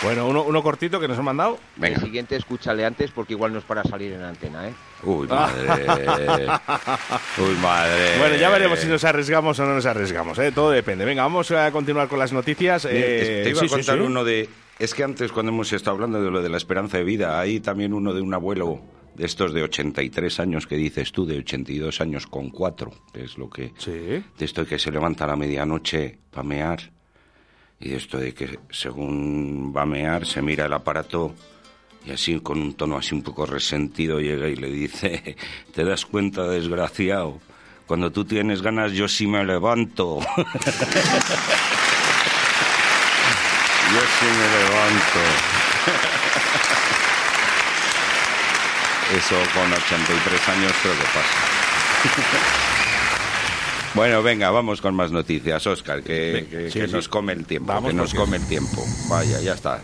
Bueno, 0.00 0.26
uno, 0.28 0.42
uno 0.44 0.62
cortito 0.62 1.00
que 1.00 1.08
nos 1.08 1.18
han 1.18 1.24
mandado. 1.24 1.58
El 1.82 1.96
siguiente 1.96 2.36
escúchale 2.36 2.84
antes 2.84 3.10
porque 3.10 3.32
igual 3.32 3.52
no 3.52 3.58
es 3.58 3.64
para 3.64 3.82
salir 3.82 4.12
en 4.12 4.22
antena, 4.22 4.68
¿eh? 4.68 4.72
Uy, 5.02 5.26
madre. 5.26 5.66
Uy, 7.38 7.54
madre. 7.60 8.18
Bueno, 8.18 8.36
ya 8.36 8.48
veremos 8.48 8.78
si 8.78 8.86
nos 8.86 9.02
arriesgamos 9.02 9.58
o 9.58 9.64
no 9.66 9.74
nos 9.74 9.86
arriesgamos, 9.86 10.38
¿eh? 10.38 10.52
todo 10.52 10.70
depende. 10.70 11.04
Venga, 11.04 11.22
vamos 11.22 11.50
a 11.50 11.72
continuar 11.72 12.06
con 12.06 12.20
las 12.20 12.32
noticias. 12.32 12.84
eh, 12.88 13.40
Te 13.42 13.50
iba 13.50 13.58
sí, 13.60 13.66
a 13.66 13.68
sí, 13.68 13.74
contar 13.74 13.96
sí. 13.96 14.02
uno 14.02 14.22
de... 14.22 14.48
Es 14.78 14.94
que 14.94 15.02
antes 15.02 15.32
cuando 15.32 15.50
hemos 15.50 15.72
estado 15.72 15.96
hablando 15.96 16.22
de 16.22 16.30
lo 16.30 16.40
de 16.40 16.48
la 16.48 16.56
esperanza 16.56 16.98
de 16.98 17.04
vida, 17.04 17.40
hay 17.40 17.58
también 17.58 17.92
uno 17.92 18.14
de 18.14 18.20
un 18.20 18.32
abuelo 18.32 18.80
de 19.16 19.26
estos 19.26 19.52
de 19.52 19.64
83 19.64 20.38
años 20.38 20.68
que 20.68 20.76
dices 20.76 21.10
tú, 21.10 21.26
de 21.26 21.38
82 21.38 22.00
años 22.00 22.28
con 22.28 22.50
cuatro, 22.50 22.92
que 23.12 23.24
es 23.24 23.36
lo 23.36 23.50
que... 23.50 23.72
De 23.84 24.22
esto 24.38 24.62
de 24.62 24.68
que 24.68 24.78
se 24.78 24.92
levanta 24.92 25.24
a 25.24 25.28
la 25.28 25.36
medianoche 25.36 26.18
para 26.30 26.44
mear 26.44 26.92
y 27.80 27.88
de 27.88 27.96
esto 27.96 28.18
de 28.18 28.32
que 28.32 28.60
según 28.70 29.72
va 29.76 29.82
a 29.82 29.86
mear 29.86 30.24
se 30.24 30.42
mira 30.42 30.66
el 30.66 30.72
aparato 30.72 31.34
y 32.06 32.12
así 32.12 32.38
con 32.40 32.60
un 32.60 32.74
tono 32.74 32.96
así 32.96 33.14
un 33.14 33.22
poco 33.22 33.46
resentido 33.46 34.20
llega 34.20 34.48
y 34.48 34.54
le 34.54 34.70
dice, 34.70 35.36
¿te 35.74 35.84
das 35.84 36.06
cuenta, 36.06 36.46
desgraciado? 36.48 37.40
Cuando 37.86 38.12
tú 38.12 38.24
tienes 38.24 38.62
ganas 38.62 38.92
yo 38.92 39.08
sí 39.08 39.26
me 39.26 39.44
levanto. 39.44 40.20
Sí 44.18 44.24
me 44.26 44.48
levanto. 44.58 45.20
Eso 49.16 49.36
con 49.54 49.72
83 49.72 50.48
años 50.48 50.72
creo 50.82 50.94
que 50.94 51.04
pasa. 51.04 51.38
Bueno, 53.94 54.22
venga, 54.22 54.50
vamos 54.50 54.80
con 54.82 54.94
más 54.94 55.10
noticias, 55.10 55.66
Oscar, 55.66 56.02
que, 56.02 56.46
que- 56.50 56.70
sí, 56.70 56.78
que 56.80 56.86
sí. 56.88 56.92
nos 56.92 57.08
come 57.08 57.32
el 57.32 57.46
tiempo, 57.46 57.72
Vamos, 57.72 57.90
que 57.90 57.96
nos 57.96 58.10
porque- 58.10 58.18
come 58.18 58.36
el 58.36 58.46
tiempo. 58.46 58.84
Vaya, 59.08 59.40
ya 59.40 59.54
está. 59.54 59.80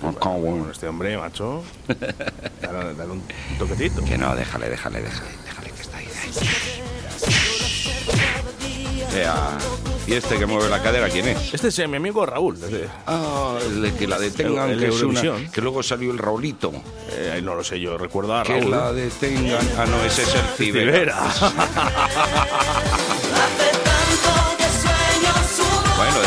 Bueno, 0.00 0.68
este 0.72 0.88
hombre, 0.88 1.16
macho. 1.16 1.62
Dale, 2.60 2.94
dale 2.94 3.12
un 3.12 3.22
toquecito. 3.58 4.04
Que 4.04 4.18
no, 4.18 4.34
déjale, 4.34 4.68
déjale, 4.70 5.00
déjale, 5.02 5.30
déjale 5.44 5.70
que 5.70 5.82
está 5.82 5.96
ahí. 5.98 6.08
Ea, 9.14 9.58
¿Y 10.12 10.16
este 10.16 10.38
que 10.38 10.44
mueve 10.44 10.68
la 10.68 10.82
cadera 10.82 11.08
quién 11.08 11.26
es? 11.28 11.54
Este 11.54 11.68
es 11.68 11.78
eh, 11.78 11.88
mi 11.88 11.96
amigo 11.96 12.26
Raúl. 12.26 12.60
desde- 12.60 12.86
Ah, 13.06 13.56
el 13.64 13.80
de 13.80 13.94
que 13.94 14.06
la 14.06 14.18
detengan, 14.18 14.68
El- 14.68 14.74
el 14.84 14.90
que, 14.90 14.94
es 14.94 15.02
una- 15.02 15.50
que 15.50 15.60
luego 15.62 15.82
salió 15.82 16.10
el 16.12 16.18
Raulito. 16.18 16.70
Eh, 17.12 17.40
no 17.42 17.54
lo 17.54 17.64
sé, 17.64 17.80
yo 17.80 17.96
recuerdo 17.96 18.36
a 18.36 18.42
Que 18.42 18.58
Raúl. 18.60 18.70
la 18.70 18.92
detengan. 18.92 19.66
Ah, 19.78 19.86
no, 19.86 20.04
ese 20.04 20.24
es 20.24 20.34
el 20.34 20.42
Cibera. 20.56 21.32
Cibera. 21.32 21.52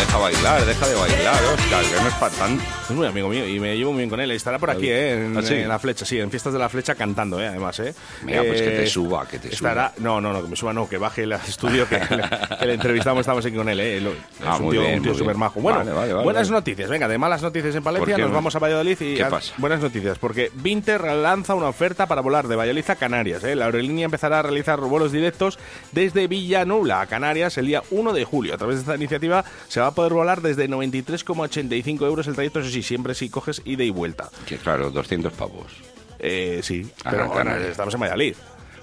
deja 0.05 0.17
bailar, 0.17 0.65
deja 0.65 0.87
de 0.87 0.95
bailar, 0.95 1.43
Oscar, 1.53 1.83
que 1.83 2.01
no 2.01 2.07
es 2.07 2.13
para 2.15 2.35
tanto. 2.35 2.63
Es 2.89 2.91
muy 2.91 3.07
amigo 3.07 3.29
mío 3.29 3.47
y 3.47 3.59
me 3.59 3.75
llevo 3.75 3.91
muy 3.91 3.99
bien 3.99 4.09
con 4.09 4.19
él. 4.19 4.31
Estará 4.31 4.59
por 4.59 4.69
aquí, 4.69 4.87
¿eh? 4.89 5.25
En, 5.25 5.37
¿Ah, 5.37 5.41
sí? 5.41 5.55
en 5.55 5.67
la 5.67 5.79
flecha, 5.79 6.05
sí, 6.05 6.19
en 6.19 6.29
fiestas 6.29 6.53
de 6.53 6.59
la 6.59 6.69
flecha 6.69 6.95
cantando, 6.95 7.41
¿eh? 7.41 7.47
Además, 7.47 7.79
¿eh? 7.79 7.93
Mira, 8.23 8.43
pues 8.43 8.61
que 8.61 8.69
te 8.69 8.83
Eh, 8.83 8.87
suba, 8.87 9.27
que 9.27 9.39
te 9.39 9.53
estará... 9.53 9.91
No, 9.97 10.21
no, 10.21 10.31
no, 10.31 10.43
que 10.43 10.49
me 10.49 10.55
suba, 10.55 10.73
no, 10.73 10.87
que 10.87 10.97
baje 10.97 11.23
el 11.23 11.31
estudio, 11.33 11.87
que, 11.89 11.97
le, 11.99 12.57
que 12.59 12.65
le 12.65 12.73
entrevistamos, 12.73 13.21
estamos 13.21 13.45
aquí 13.45 13.55
con 13.55 13.67
él, 13.69 13.79
¿eh? 13.79 13.97
Es 13.97 14.03
Ah, 14.45 14.57
un 14.57 14.63
muy 14.65 14.71
tío, 14.77 14.81
bien, 14.81 14.97
un 14.97 15.03
tío 15.03 15.13
súper 15.13 15.27
bien. 15.27 15.39
majo. 15.39 15.59
Bueno, 15.61 15.79
Vale, 15.79 15.91
vale, 15.91 16.13
vale, 16.13 16.23
buenas 16.23 16.49
noticias. 16.51 16.89
Venga, 16.89 17.07
de 17.07 17.17
malas 17.17 17.41
noticias 17.41 17.73
en 17.75 17.83
Palencia 17.83 18.05
¿Por 18.05 18.15
qué 18.15 18.21
nos 18.21 18.29
no? 18.31 18.35
vamos 18.35 18.55
a 18.55 18.59
Valladolid 18.59 18.99
y... 19.01 19.15
¿Qué 19.15 19.23
ah, 19.23 19.29
pasa? 19.29 19.53
Buenas 19.57 19.81
noticias, 19.81 20.17
porque 20.19 20.51
Vinter 20.53 21.01
lanza 21.03 21.55
una 21.55 21.67
oferta 21.67 22.05
para 22.07 22.21
volar 22.21 22.47
de 22.47 22.55
Valladolid 22.55 22.89
a 22.89 22.95
Canarias, 22.95 23.43
¿eh? 23.43 23.55
La 23.55 23.65
aerolínea 23.65 24.05
empezará 24.05 24.39
a 24.39 24.41
realizar 24.43 24.79
vuelos 24.79 25.11
directos 25.11 25.57
desde 25.91 26.27
Villanueva 26.27 27.01
a 27.01 27.07
Canarias 27.07 27.57
el 27.57 27.65
día 27.67 27.81
1 27.89 28.13
de 28.13 28.23
julio. 28.25 28.53
A 28.53 28.57
través 28.57 28.75
de 28.77 28.81
esta 28.81 28.95
iniciativa 28.95 29.43
se 29.67 29.79
va 29.79 29.87
a 29.87 29.94
poder 29.95 30.13
volar 30.13 30.41
desde 30.41 30.69
93,85 30.69 32.05
euros 32.05 32.27
el 32.27 32.35
trayecto, 32.35 32.59
eso 32.59 32.69
sí, 32.69 32.83
siempre 32.83 33.15
si 33.15 33.29
coges 33.29 33.61
ida 33.65 33.83
y 33.83 33.89
vuelta. 33.89 34.29
Que 34.45 34.57
claro, 34.57 34.91
200 34.91 35.33
pavos. 35.33 35.71
Eh, 36.19 36.59
sí, 36.63 36.89
Ah, 37.03 37.11
pero 37.11 37.55
estamos 37.67 37.93
en 37.93 37.99
Valladolid. 37.99 38.35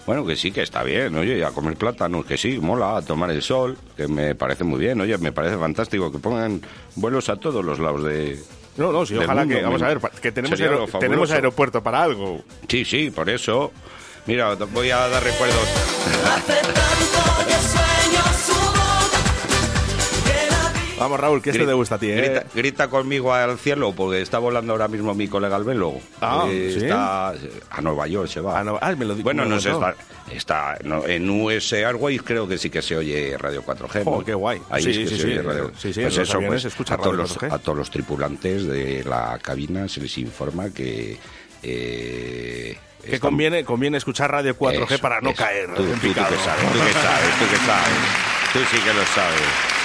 Bueno, 0.06 0.26
que 0.26 0.34
sí, 0.34 0.50
que 0.50 0.62
está 0.62 0.82
bien, 0.82 1.14
oye, 1.14 1.44
a 1.44 1.50
comer 1.52 1.76
plátano, 1.76 2.24
que 2.24 2.36
sí, 2.36 2.58
mola, 2.58 2.96
a 2.96 3.02
tomar 3.02 3.30
el 3.30 3.40
sol, 3.40 3.78
que 3.96 4.08
me 4.08 4.34
parece 4.34 4.64
muy 4.64 4.80
bien, 4.80 5.00
oye, 5.00 5.16
me 5.18 5.30
parece 5.30 5.56
fantástico 5.56 6.10
que 6.10 6.18
pongan 6.18 6.60
vuelos 6.96 7.28
a 7.28 7.36
todos 7.36 7.64
los 7.64 7.78
lados 7.78 8.02
de... 8.02 8.42
No, 8.76 8.90
no, 8.90 9.06
sí, 9.06 9.16
ojalá 9.16 9.42
mundo, 9.42 9.56
que, 9.56 9.62
vamos 9.62 9.82
a 9.82 9.88
ver, 9.88 10.00
que 10.20 10.32
tenemos, 10.32 10.58
tenemos 10.98 11.30
aeropuerto 11.30 11.82
para 11.82 12.02
algo. 12.02 12.42
Sí, 12.66 12.84
sí, 12.84 13.10
por 13.10 13.30
eso. 13.30 13.70
Mira, 14.26 14.54
voy 14.54 14.90
a 14.90 15.08
dar 15.08 15.22
recuerdos. 15.22 15.68
Vamos, 21.02 21.18
Raúl, 21.20 21.42
que 21.42 21.52
Gri- 21.52 21.66
te 21.66 21.72
gusta 21.72 21.96
a 21.96 21.98
ti, 21.98 22.10
¿eh? 22.10 22.16
Grita, 22.16 22.44
grita 22.54 22.88
conmigo 22.88 23.34
al 23.34 23.58
cielo, 23.58 23.92
porque 23.92 24.20
está 24.22 24.38
volando 24.38 24.72
ahora 24.72 24.86
mismo 24.88 25.14
mi 25.14 25.26
colega 25.28 25.56
el 25.56 25.64
velo. 25.64 25.94
Ah, 26.20 26.46
Eh, 26.48 26.70
¿sí? 26.78 26.84
Está 26.84 27.30
a 27.30 27.80
Nueva 27.80 28.06
York, 28.06 28.28
se 28.28 28.40
va. 28.40 28.60
ah, 28.60 28.94
me 28.96 29.04
lo 29.04 29.16
bueno, 29.16 29.44
no 29.44 29.60
sé, 29.60 29.70
está, 29.70 29.94
está 30.30 30.78
no, 30.84 31.06
en 31.06 31.28
US 31.28 31.72
Airways 31.72 32.22
creo 32.22 32.46
que 32.46 32.56
sí 32.58 32.70
que 32.70 32.80
se 32.82 32.96
oye 32.96 33.36
Radio 33.38 33.62
4G. 33.64 34.04
¿no? 34.04 34.10
Oh, 34.12 34.24
qué 34.24 34.34
guay. 34.34 34.60
Ahí 34.70 34.82
Sí, 34.84 34.90
es 34.90 34.98
que 34.98 35.06
sí, 35.08 35.16
se 35.16 35.22
sí, 35.22 35.26
oye 35.28 35.36
eh, 35.36 35.42
Radio. 35.42 35.72
sí, 35.76 35.92
sí, 35.92 36.00
Pues 36.02 36.18
eso, 36.18 36.40
pues, 36.46 36.64
escucha 36.64 36.94
a 36.94 36.98
todos, 36.98 37.16
los, 37.16 37.36
4G. 37.38 37.52
a 37.52 37.58
todos 37.58 37.78
los 37.78 37.90
tripulantes 37.90 38.66
de 38.66 39.02
la 39.04 39.38
cabina 39.42 39.88
se 39.88 40.00
les 40.00 40.16
informa 40.18 40.70
que... 40.70 41.18
eh, 41.62 42.78
Que 43.02 43.06
están- 43.16 43.20
conviene, 43.30 43.64
conviene 43.64 43.98
escuchar 43.98 44.30
Radio 44.30 44.56
4G 44.56 44.92
Eso, 44.94 45.02
para 45.02 45.20
no 45.20 45.30
eso. 45.30 45.38
caer. 45.42 45.66
Tú, 45.74 45.82
tú, 45.84 45.90
tú 46.00 46.14
que 46.14 46.14
sabes, 46.14 46.72
tú 46.72 46.78
que 46.78 46.92
sabes, 46.92 47.38
tú 47.38 47.44
que 47.50 47.56
sabes. 47.66 47.98
Tú 48.52 48.58
sí 48.70 48.76
que 48.84 48.92
lo 48.92 49.02
sabes. 49.06 49.81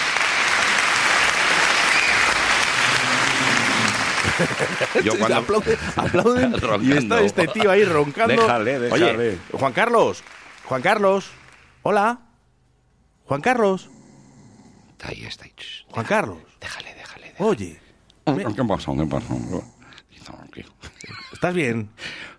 Yo 5.04 5.18
cuando- 5.18 5.38
Aplauden, 5.38 5.78
aplauden 5.96 6.54
y 6.82 6.92
está 6.92 7.22
este 7.22 7.48
tío 7.48 7.72
ahí 7.72 7.84
roncando. 7.84 8.34
Déjale, 8.34 8.80
déjale. 8.80 9.12
Oye, 9.18 9.38
Juan 9.52 9.74
Carlos, 9.74 10.24
Juan 10.66 10.82
Carlos, 10.82 11.30
hola. 11.84 12.20
Juan 13.26 13.42
Carlos, 13.42 13.90
Está 14.92 15.10
ahí, 15.10 15.26
está 15.26 15.46
ahí. 15.46 15.54
Juan 15.90 16.06
Carlos. 16.06 16.38
Déjale, 16.60 16.94
déjale. 16.96 17.34
Oye, 17.40 17.80
¿Qué 18.26 18.64
pasa? 18.64 18.92
¿Qué 18.98 19.06
pasa? 19.06 19.34
¿Estás 21.38 21.54
bien? 21.54 21.90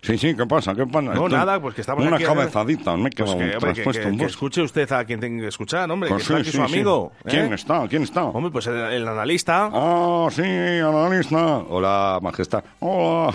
Sí, 0.01 0.17
sí, 0.17 0.35
¿qué 0.35 0.45
pasa? 0.45 0.75
¿Qué 0.75 0.85
pasa? 0.85 1.01
No, 1.01 1.11
Esto- 1.25 1.29
nada, 1.29 1.59
pues 1.61 1.73
que 1.75 1.81
estamos 1.81 2.05
Una 2.05 2.17
aquí- 2.17 2.25
cabezadita, 2.25 2.95
me 2.97 3.09
he 3.09 3.11
Pues 3.11 3.15
quedado 3.15 3.37
que, 3.37 3.43
hombre, 3.55 3.73
que- 3.73 3.83
que- 3.83 4.07
un 4.07 4.17
que 4.17 4.23
bus. 4.23 4.31
escuche 4.31 4.61
usted 4.61 4.91
a 4.91 5.03
quien 5.05 5.19
tenga 5.19 5.41
que 5.41 5.47
escuchar, 5.47 5.89
hombre, 5.89 6.09
Pues 6.09 6.27
que 6.27 6.33
está 6.33 6.35
sí, 6.35 6.41
aquí 6.41 6.51
sí, 6.51 6.57
su 6.57 6.67
sí. 6.67 6.73
amigo. 6.73 7.11
¿Quién 7.25 7.51
¿eh? 7.51 7.55
está? 7.55 7.87
¿Quién 7.87 8.03
está? 8.03 8.23
Hombre, 8.25 8.51
pues 8.51 8.67
el, 8.67 8.75
el 8.75 9.07
analista. 9.07 9.69
Ah, 9.73 10.27
sí, 10.31 10.41
analista. 10.43 11.57
Hola, 11.69 12.19
majestad. 12.21 12.63
Hola. 12.79 13.33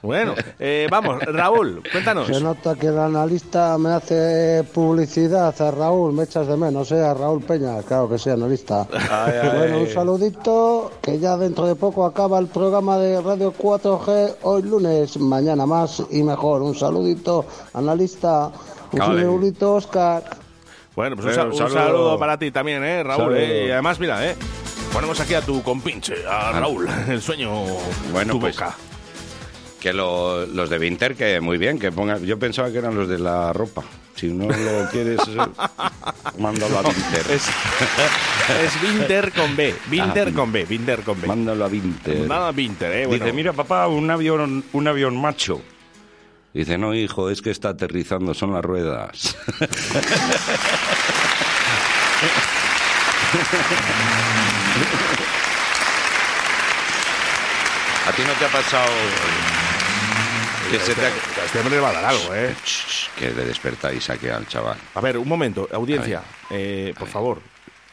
Bueno, 0.00 0.34
eh, 0.60 0.86
vamos, 0.88 1.20
Raúl, 1.24 1.82
cuéntanos. 1.90 2.28
Se 2.28 2.40
nota 2.40 2.76
que 2.76 2.86
el 2.86 2.98
analista 3.00 3.76
me 3.78 3.90
hace 3.90 4.62
publicidad 4.72 5.60
a 5.60 5.70
Raúl, 5.72 6.12
me 6.12 6.22
echas 6.22 6.46
de 6.46 6.56
menos, 6.56 6.92
¿eh? 6.92 7.04
A 7.04 7.14
Raúl 7.14 7.42
Peña, 7.42 7.82
claro 7.82 8.08
que 8.08 8.16
sí, 8.16 8.30
analista. 8.30 8.86
ay. 9.10 9.32
Bueno, 9.58 9.78
un 9.80 9.88
saludito, 9.88 10.92
que 11.02 11.18
ya 11.18 11.36
dentro 11.36 11.66
de 11.66 11.74
poco 11.74 12.04
acaba 12.06 12.38
el 12.38 12.46
programa 12.46 12.96
de 12.98 13.20
Radio 13.20 13.52
4G, 13.52 14.36
hoy 14.42 14.62
lunes, 14.62 15.16
mañana 15.18 15.66
más 15.66 16.00
y 16.12 16.22
mejor. 16.22 16.62
Un 16.62 16.76
saludito, 16.76 17.44
analista, 17.74 18.52
un 18.92 18.98
saludito, 19.00 19.74
Oscar. 19.74 20.22
Bueno, 20.94 21.16
pues 21.16 21.26
un, 21.28 21.34
sa- 21.34 21.42
un 21.44 21.52
un 21.52 21.70
saludo. 21.72 22.18
para 22.20 22.38
ti 22.38 22.52
también, 22.52 22.84
¿eh, 22.84 23.02
Raúl? 23.02 23.34
Eh, 23.36 23.66
y 23.66 23.70
además, 23.72 23.98
mira, 23.98 24.24
¿eh? 24.24 24.36
Ponemos 24.92 25.18
aquí 25.18 25.34
a 25.34 25.40
tu 25.40 25.60
compinche, 25.64 26.14
a 26.24 26.52
Raúl, 26.52 26.88
el 27.08 27.20
sueño, 27.20 27.50
Bueno, 28.12 28.34
tu 28.34 28.40
pues, 28.40 28.54
boca. 28.56 28.76
Que 29.80 29.92
lo- 29.92 30.44
los 30.46 30.68
de 30.70 30.78
Vinter, 30.78 31.14
que 31.14 31.40
muy 31.40 31.56
bien, 31.56 31.78
que 31.78 31.92
pongan. 31.92 32.24
Yo 32.24 32.36
pensaba 32.38 32.70
que 32.72 32.78
eran 32.78 32.96
los 32.96 33.08
de 33.08 33.18
la 33.18 33.52
ropa. 33.52 33.84
Si 34.16 34.26
no 34.26 34.48
lo 34.48 34.90
quieres, 34.90 35.20
eh, 35.28 35.36
mándalo 36.38 36.78
a 36.78 36.82
Vinter. 36.82 37.24
Es, 37.30 37.46
es 38.64 38.82
Vinter 38.82 39.32
con 39.32 39.54
B. 39.54 39.74
Vinter 39.86 40.32
con 40.34 40.50
B. 40.50 40.64
Vinter 40.64 41.02
con 41.02 41.20
B. 41.20 41.28
Mándalo 41.28 41.64
a 41.64 41.68
Vinter. 41.68 42.26
Nada 42.28 42.50
Vinter, 42.50 42.92
eh. 42.92 43.06
Bueno. 43.06 43.24
Dice, 43.24 43.32
mira 43.34 43.52
papá, 43.52 43.86
un 43.86 44.10
avión, 44.10 44.64
un 44.72 44.88
avión 44.88 45.16
macho. 45.16 45.62
Dice, 46.52 46.76
no 46.78 46.92
hijo, 46.94 47.30
es 47.30 47.40
que 47.40 47.50
está 47.50 47.68
aterrizando, 47.68 48.34
son 48.34 48.52
las 48.54 48.64
ruedas. 48.64 49.36
¿A 58.06 58.12
ti 58.12 58.22
no 58.26 58.32
te 58.34 58.44
ha 58.46 58.48
pasado 58.48 58.90
que 60.70 60.78
se 60.78 60.94
te 60.94 61.00
ha... 61.06 61.08
Este 61.44 61.58
hombre 61.60 61.76
le 61.76 61.80
va 61.80 61.90
a 61.90 61.92
dar 61.92 62.04
algo, 62.06 62.34
¿eh? 62.34 62.54
Que 63.18 63.30
le 63.30 63.44
despertáis 63.44 64.08
aquí 64.10 64.28
al 64.28 64.46
chaval. 64.46 64.76
A 64.94 65.00
ver, 65.00 65.18
un 65.18 65.28
momento, 65.28 65.68
audiencia. 65.72 66.22
eh, 66.50 66.94
por 66.98 67.08
favor, 67.08 67.40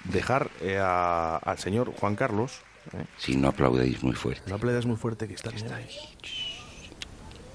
dejar 0.04 0.50
eh, 0.62 0.78
a- 0.82 1.38
al 1.38 1.58
señor 1.58 1.94
Juan 2.00 2.16
Carlos. 2.16 2.60
eh, 2.94 3.04
Si 3.18 3.36
no 3.36 3.48
aplaudéis 3.50 4.04
muy 4.04 4.14
fuerte. 4.14 4.44
No 4.50 4.56
aplaudas 4.56 4.86
muy 4.86 4.98
fuerte 4.98 5.28
que 5.28 5.34
está, 5.36 5.50
ahí. 5.50 5.88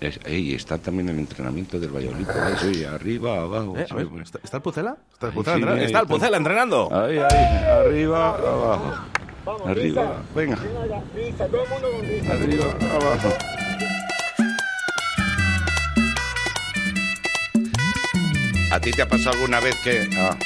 Es- 0.01 0.19
ey, 0.25 0.55
está 0.55 0.79
también 0.79 1.11
el 1.11 1.19
entrenamiento 1.19 1.79
del 1.79 1.91
Valladolid. 1.95 2.27
ahí, 2.31 2.55
sí, 2.75 2.85
arriba, 2.85 3.43
abajo. 3.43 3.75
Eh, 3.77 3.87
ver. 3.93 4.09
¿está, 4.23 4.39
está 4.43 4.57
el 4.57 4.63
Pucela? 4.63 4.97
¿Está 5.13 5.27
el 5.27 5.33
Ahí 5.33 5.37
Pucela, 5.37 5.57
sí, 5.57 5.61
entrenando? 5.61 5.81
ahí 5.81 5.87
¿Está 5.87 5.99
el 5.99 6.05
está. 6.05 6.15
Pucela 6.15 6.37
entrenando? 6.39 6.89
Ahí, 7.05 7.19
ahí, 7.19 7.65
arriba, 7.87 8.29
abajo. 8.31 8.95
Arriba, 9.67 10.23
venga. 10.35 10.57
Arriba, 12.31 12.65
abajo. 12.95 13.35
¿A 18.71 18.81
ti 18.81 18.91
te 18.93 19.03
ha 19.03 19.09
pasado 19.09 19.33
alguna 19.35 19.61
vez 19.61 19.75
que.? 19.83 20.09
ah. 20.17 20.37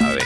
A 0.00 0.08
ver. 0.08 0.24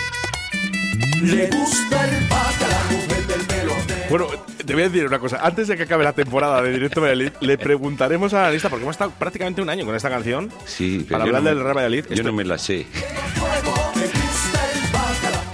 Le 1.22 1.46
gusta 1.50 2.04
el 2.04 2.28
la 2.28 2.84
mujer 2.90 3.26
del 3.26 4.08
Bueno, 4.10 4.26
te 4.64 4.72
voy 4.72 4.82
a 4.82 4.88
decir 4.88 5.06
una 5.06 5.18
cosa. 5.18 5.40
Antes 5.42 5.68
de 5.68 5.76
que 5.76 5.82
acabe 5.84 6.04
la 6.04 6.12
temporada 6.12 6.62
de 6.62 6.72
Directo 6.72 7.00
Valladolid, 7.00 7.32
le 7.40 7.58
preguntaremos 7.58 8.32
a 8.34 8.42
la 8.42 8.50
lista, 8.50 8.68
porque 8.68 8.84
hemos 8.84 8.94
estado 8.94 9.10
prácticamente 9.12 9.60
un 9.62 9.68
año 9.68 9.84
con 9.84 9.94
esta 9.94 10.08
canción. 10.10 10.50
Sí, 10.64 11.04
pero 11.06 11.18
Para 11.18 11.24
hablar 11.24 11.42
no 11.42 11.48
del 11.50 11.60
Real 11.62 11.74
Valladolid. 11.76 12.04
Yo 12.08 12.14
Esto- 12.14 12.22
no 12.24 12.32
me 12.32 12.44
la 12.44 12.58
sé. 12.58 12.86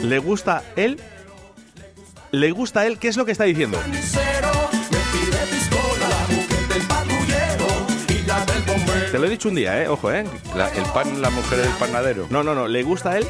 ¿Le 0.00 0.18
gusta 0.18 0.62
él? 0.76 1.00
¿Le 2.32 2.50
gusta 2.50 2.86
él? 2.86 2.98
¿Qué 2.98 3.08
es 3.08 3.16
lo 3.16 3.24
que 3.24 3.32
está 3.32 3.44
diciendo? 3.44 3.80
Te 9.12 9.18
lo 9.18 9.26
he 9.26 9.30
dicho 9.30 9.50
un 9.50 9.54
día, 9.54 9.82
¿eh? 9.82 9.88
Ojo, 9.88 10.10
¿eh? 10.10 10.24
La- 10.56 10.70
el 10.70 10.84
pan, 10.86 11.20
la 11.20 11.28
mujer 11.28 11.58
del 11.60 11.70
panadero. 11.72 12.26
No, 12.30 12.42
no, 12.42 12.54
no. 12.54 12.66
¿Le 12.66 12.82
gusta 12.82 13.10
a 13.10 13.18
él? 13.18 13.26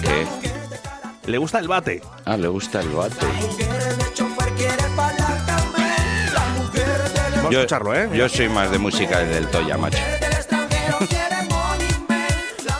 ¿Qué? 0.00 0.26
¿Le 1.30 1.38
gusta 1.38 1.58
el 1.58 1.66
bate? 1.66 2.00
Ah, 2.24 2.36
le 2.36 2.46
gusta 2.48 2.80
el 2.80 2.88
bate. 2.90 3.16
Vamos 7.36 7.54
a 7.54 7.58
escucharlo, 7.60 7.94
¿eh? 7.94 8.08
Yo 8.14 8.28
soy 8.28 8.48
más 8.48 8.70
de 8.70 8.78
música 8.78 9.18
del 9.20 9.48
Toya, 9.48 9.76
macho. 9.76 9.98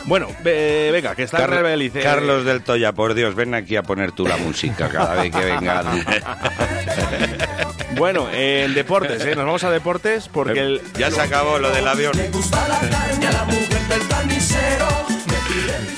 Bueno, 0.09 0.27
eh, 0.43 0.89
venga, 0.91 1.13
que 1.13 1.21
está 1.21 1.37
el 1.37 1.49
Carlos, 1.51 1.81
eh. 1.81 1.99
Carlos 2.01 2.43
del 2.43 2.63
Toya, 2.63 2.93
por 2.93 3.13
Dios, 3.13 3.35
ven 3.35 3.53
aquí 3.53 3.75
a 3.75 3.83
poner 3.83 4.11
tú 4.11 4.25
la 4.25 4.37
música 4.37 4.89
cada 4.89 5.21
vez 5.21 5.31
que 5.31 5.45
vengas. 5.45 5.85
Bueno, 7.95 8.29
en 8.31 8.73
deportes, 8.75 9.25
¿eh? 9.25 9.35
Nos 9.35 9.45
vamos 9.45 9.63
a 9.65 9.71
deportes 9.71 10.29
porque 10.29 10.59
el... 10.61 10.81
Ya 10.97 11.11
se 11.11 11.19
acabó 11.19 11.59
lo 11.59 11.69
del 11.69 11.85
avión. 11.85 12.13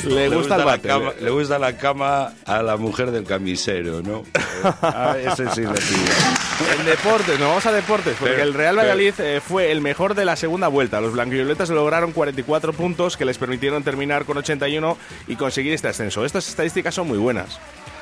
Le 0.06 0.30
gusta 0.30 0.56
el 0.56 0.65
la 0.65 0.78
cama- 0.80 1.14
le 1.19 1.30
gusta 1.30 1.60
la 1.60 1.78
cama 1.78 2.34
a 2.45 2.61
la 2.64 2.78
mujer 2.78 3.11
del 3.11 3.23
camisero, 3.26 4.02
¿no? 4.02 4.23
Ah, 4.84 5.15
ese 5.19 5.49
sí 5.49 5.61
lo 5.61 5.73
pillo. 5.73 6.78
En 6.80 6.86
deportes, 6.86 7.40
nos 7.40 7.48
vamos 7.49 7.65
a 7.65 7.72
deportes, 7.72 8.15
porque 8.19 8.34
Pero- 8.36 8.44
el 8.48 8.53
Real 8.53 8.78
Valladolid 8.78 9.14
eh, 9.19 9.41
fue 9.45 9.72
el 9.72 9.82
mejor 9.82 10.14
de 10.14 10.23
la 10.26 10.36
segunda 10.36 10.68
vuelta. 10.68 11.02
Los 11.02 11.14
blanquivioletas 11.14 11.69
lograron 11.72 12.11
44 12.11 12.73
puntos 12.73 13.18
que 13.18 13.26
les 13.26 13.38
permitieron 13.40 13.84
terminar 13.84 14.26
con 14.26 14.38
81 14.38 14.98
y 15.28 15.36
conseguir 15.36 15.73
este 15.73 15.88
ascenso. 15.88 16.26
Estas 16.26 16.48
estadísticas 16.48 16.94
son 16.94 17.07
muy 17.07 17.18
buenas. 17.18 17.60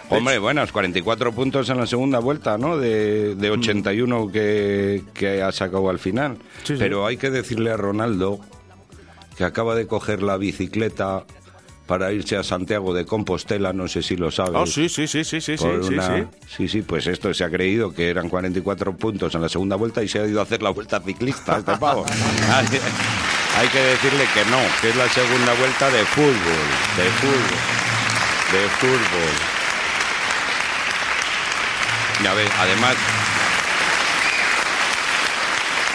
Hombre, 0.09 0.39
buenos, 0.39 0.71
44 0.71 1.31
puntos 1.31 1.69
en 1.69 1.77
la 1.77 1.85
segunda 1.87 2.19
vuelta, 2.19 2.57
¿no? 2.57 2.77
De, 2.77 3.35
de 3.35 3.51
81 3.51 4.31
que, 4.31 5.03
que 5.13 5.41
ha 5.43 5.51
sacado 5.51 5.89
al 5.89 5.99
final. 5.99 6.37
Sí, 6.63 6.73
sí. 6.73 6.75
Pero 6.79 7.05
hay 7.05 7.15
que 7.17 7.29
decirle 7.29 7.71
a 7.71 7.77
Ronaldo 7.77 8.39
que 9.37 9.43
acaba 9.45 9.75
de 9.75 9.87
coger 9.87 10.21
la 10.23 10.35
bicicleta 10.37 11.23
para 11.89 12.11
irse 12.13 12.37
a 12.37 12.43
Santiago 12.43 12.93
de 12.93 13.03
Compostela, 13.03 13.73
no 13.73 13.87
sé 13.87 14.03
si 14.03 14.15
lo 14.15 14.29
sabes. 14.29 14.53
Ah, 14.53 14.63
sí, 14.67 14.87
sí, 14.89 15.07
sí, 15.07 15.23
sí, 15.23 15.41
sí, 15.41 15.57
sí, 15.57 15.57
sí, 15.57 15.65
una- 15.65 16.17
sí. 16.19 16.23
sí, 16.57 16.67
sí, 16.67 16.81
pues 16.83 17.07
esto 17.07 17.33
se 17.33 17.43
ha 17.43 17.49
creído 17.49 17.91
que 17.91 18.11
eran 18.11 18.29
44 18.29 18.95
puntos 18.95 19.33
en 19.33 19.41
la 19.41 19.49
segunda 19.49 19.75
vuelta 19.75 20.03
y 20.03 20.07
se 20.07 20.19
ha 20.19 20.27
ido 20.27 20.39
a 20.39 20.43
hacer 20.43 20.61
la 20.61 20.69
vuelta 20.69 20.99
ciclista 20.99 21.57
este 21.57 21.75
pavo. 21.77 22.05
hay, 22.53 22.67
hay 23.57 23.67
que 23.69 23.79
decirle 23.79 24.23
que 24.35 24.45
no, 24.51 24.59
que 24.81 24.89
es 24.91 24.95
la 24.95 25.09
segunda 25.09 25.51
vuelta 25.55 25.89
de 25.89 26.05
fútbol, 26.05 26.67
de 26.95 27.09
fútbol, 27.09 27.57
de 28.51 28.69
fútbol. 28.77 29.33
Y 32.23 32.27
a 32.27 32.33
ver, 32.35 32.49
además, 32.59 32.95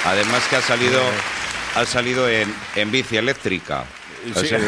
además 0.05 0.43
que 0.51 0.57
ha 0.57 0.61
salido, 0.63 1.01
ha 1.77 1.85
salido 1.87 2.29
en, 2.29 2.53
en 2.75 2.91
bici 2.91 3.17
eléctrica. 3.17 3.85
Sí, 4.35 4.47
se 4.47 4.59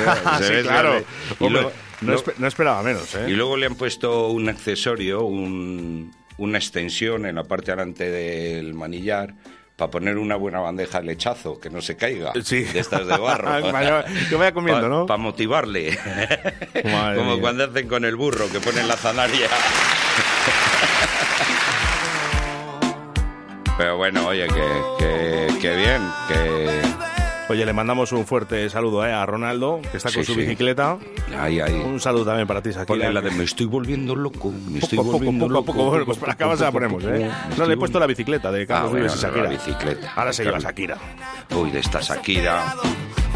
sí, 0.47 0.53
ve- 0.55 0.63
claro. 0.63 0.99
y 0.99 1.45
Hombre, 1.45 1.63
luego- 1.63 1.73
no, 2.03 2.15
no 2.39 2.47
esperaba 2.47 2.83
menos, 2.83 3.15
¿eh? 3.15 3.25
y 3.29 3.33
luego 3.33 3.57
le 3.57 3.67
han 3.67 3.75
puesto 3.75 4.29
un 4.29 4.49
accesorio, 4.49 5.23
un- 5.25 6.15
una 6.39 6.59
extensión 6.59 7.25
en 7.27 7.37
la 7.37 7.45
parte 7.45 7.71
delante 7.71 8.11
del 8.11 8.75
manillar 8.75 9.35
para 9.77 9.91
poner 9.91 10.17
una 10.19 10.37
buena 10.37 10.61
bandeja 10.61 11.01
de 11.01 11.07
lechazo, 11.07 11.59
que 11.61 11.69
no 11.71 11.81
se 11.83 11.97
caiga. 11.97 12.33
Sí. 12.43 12.63
De 12.65 12.79
estas 12.81 13.07
de 13.07 13.17
barro. 13.17 13.51
Que 14.31 14.35
vaya 14.37 14.53
comiendo, 14.53 14.89
¿no? 14.89 15.07
Para 15.07 15.19
motivarle. 15.19 15.99
Madre 16.85 17.17
Como 17.19 17.33
mía. 17.33 17.41
cuando 17.41 17.65
hacen 17.65 17.87
con 17.89 18.05
el 18.07 18.17
burro, 18.17 18.49
que 18.51 18.61
ponen 18.61 18.89
la 18.89 18.97
zanaria. 18.97 19.49
Pero 23.79 23.97
bueno, 23.99 24.27
oye, 24.29 24.47
que, 24.47 24.65
que, 24.99 25.59
que 25.61 25.77
bien, 25.77 26.03
que... 26.29 26.81
Oye, 27.49 27.65
le 27.65 27.73
mandamos 27.73 28.11
un 28.11 28.27
fuerte 28.27 28.69
saludo 28.71 29.07
¿eh? 29.07 29.13
a 29.13 29.25
Ronaldo, 29.25 29.81
que 29.93 29.99
está 29.99 30.11
con 30.13 30.25
Sí, 30.25 30.27
su 30.27 30.35
sí. 30.35 30.41
bicicleta. 30.41 30.99
Ahí, 31.39 31.61
ahí. 31.61 31.75
Un 31.75 32.01
saludo 32.01 32.25
también 32.25 32.49
para 32.49 32.61
ti, 32.61 32.71
Shakira. 32.71 32.87
Ponle 32.87 33.13
la 33.13 33.21
de 33.21 33.31
me 33.31 33.45
estoy 33.45 33.67
volviendo 33.67 34.17
loco, 34.17 34.53
me 34.69 34.81
estoy 34.81 34.97
Poco 34.99 35.11
a 35.11 35.13
poco, 35.13 35.25
volviendo 35.25 35.45
poco 35.47 35.53
a 35.53 35.61
loco. 35.61 35.73
poco. 35.73 35.91
Poco, 35.93 36.05
pues 36.07 36.19
para 36.19 36.33
poco, 36.33 36.45
acá 36.45 36.57
se 36.57 36.65
la 36.65 36.73
poco, 36.73 36.89
ponemos, 36.97 37.05
¿eh? 37.05 37.31
No 37.57 37.67
le 37.67 37.75
he 37.75 37.77
puesto 37.77 38.01
la 38.01 38.07
bicicleta 38.07 38.51
de 38.51 38.67
Carlos 38.67 38.91
Ah, 38.93 38.97
Vives 38.97 39.15
y 39.15 39.19
Shakira. 39.21 39.43
la 39.45 39.51
bicicleta. 39.51 40.13
Ahora 40.17 40.33
se 40.33 40.45
lleva. 40.45 40.59
Shakira. 40.59 40.99
Uy, 41.55 41.71
de 41.71 41.79
esta 41.79 42.01
Shakira. 42.01 42.75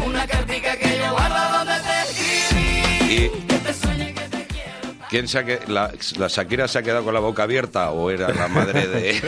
Una 0.05 0.27
cartica 0.27 0.75
que 0.75 0.97
yo 0.97 1.11
guardo 1.11 1.57
donde 1.59 1.73
te 1.73 2.01
escribí. 2.11 3.13
Y 3.13 3.29
Que 3.47 3.55
te 3.59 3.73
sueñe 3.73 4.13
que 4.13 4.21
te 4.27 4.45
quiero. 4.47 5.07
¿Quién 5.09 5.27
se 5.29 5.39
ha 5.39 5.45
que- 5.45 5.59
la, 5.67 5.89
la 6.17 6.27
Shakira 6.27 6.67
se 6.67 6.79
ha 6.79 6.83
quedado 6.83 7.05
con 7.05 7.13
la 7.13 7.21
boca 7.21 7.43
abierta 7.43 7.91
o 7.91 8.11
era 8.11 8.27
la 8.27 8.49
madre 8.49 8.87
de 8.87 9.21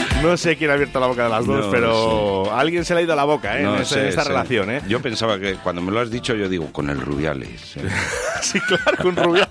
No 0.21 0.37
sé 0.37 0.55
quién 0.55 0.69
ha 0.69 0.73
abierto 0.75 0.99
la 0.99 1.07
boca 1.07 1.23
de 1.23 1.29
las 1.29 1.45
dos, 1.45 1.65
No 1.65 1.71
pero 1.71 2.53
alguien 2.53 2.85
se 2.85 2.93
le 2.93 2.99
ha 3.01 3.03
ido 3.03 3.15
la 3.15 3.23
boca 3.23 3.59
¿eh? 3.59 3.63
No 3.63 3.75
en, 3.75 3.81
esta- 3.81 4.01
en 4.07 4.15
relación. 4.25 4.69
¿eh? 4.71 4.81
Yo 4.87 5.01
pensaba 5.01 5.39
que 5.39 5.55
cuando 5.55 5.81
me 5.81 5.91
lo 5.91 5.99
has 5.99 6.11
dicho 6.11 6.35
yo 6.35 6.47
digo 6.47 6.71
con 6.71 6.89
el 6.89 7.01
Rubiales. 7.01 7.77
¿eh? 7.77 7.81
Sí, 8.41 8.59
claro, 8.61 8.97
con 9.01 9.15
Rubiales. 9.15 9.49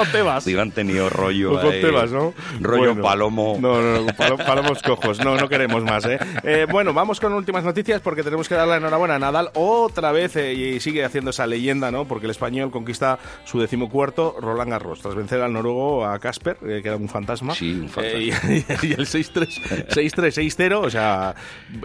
¿O 0.00 0.06
Tebas? 0.06 0.44
Digo, 0.44 0.60
han 0.60 0.70
tenido 0.72 1.08
rollo 1.10 1.58
ahí, 1.60 1.80
Tebas, 1.80 2.10
¿no? 2.12 2.34
Rollo 2.60 2.94
Bueno. 2.94 3.02
palomo. 3.02 3.56
No, 3.60 3.80
no, 3.80 4.00
no, 4.02 4.06
palo- 4.14 4.36
palomos 4.38 4.82
cojos. 4.82 5.18
No, 5.24 5.36
no 5.36 5.48
queremos 5.48 5.82
más, 5.84 6.04
¿eh? 6.06 6.18
Eh, 6.42 6.66
Bueno, 6.70 6.92
vamos 6.92 7.20
con 7.20 7.32
últimas 7.32 7.64
noticias 7.64 8.00
porque 8.00 8.22
tenemos 8.22 8.48
que 8.48 8.54
dar 8.54 8.66
la 8.68 8.76
enhorabuena 8.76 9.16
a 9.16 9.18
Nadal 9.18 9.50
otra 9.54 10.12
vez 10.12 10.36
eh, 10.36 10.52
y 10.54 10.80
sigue 10.80 11.04
haciendo 11.04 11.30
esa 11.30 11.46
leyenda, 11.46 11.90
¿no? 11.90 12.04
Porque 12.06 12.26
el 12.26 12.30
español 12.30 12.70
conquista 12.70 13.18
su 13.44 13.60
decimocuarto 13.60 14.36
Roland 14.40 14.70
Garros 14.70 15.00
tras 15.00 15.14
vencer 15.14 15.40
al 15.40 15.52
noruego, 15.52 16.04
a 16.06 16.18
Casper, 16.18 16.56
eh, 16.66 16.80
que 16.82 16.88
era 16.88 16.96
un 16.96 17.08
fantasma. 17.08 17.54
Sí, 17.54 17.72
un 17.72 17.88
fantasma. 17.88 18.18
Eh, 18.18 18.64
y, 18.82 18.86
y 18.88 18.92
el 18.92 19.06
6-3, 19.06 19.88
6-3, 19.88 20.32
6-0, 20.56 20.80
o 20.84 20.90
sea, 20.90 21.34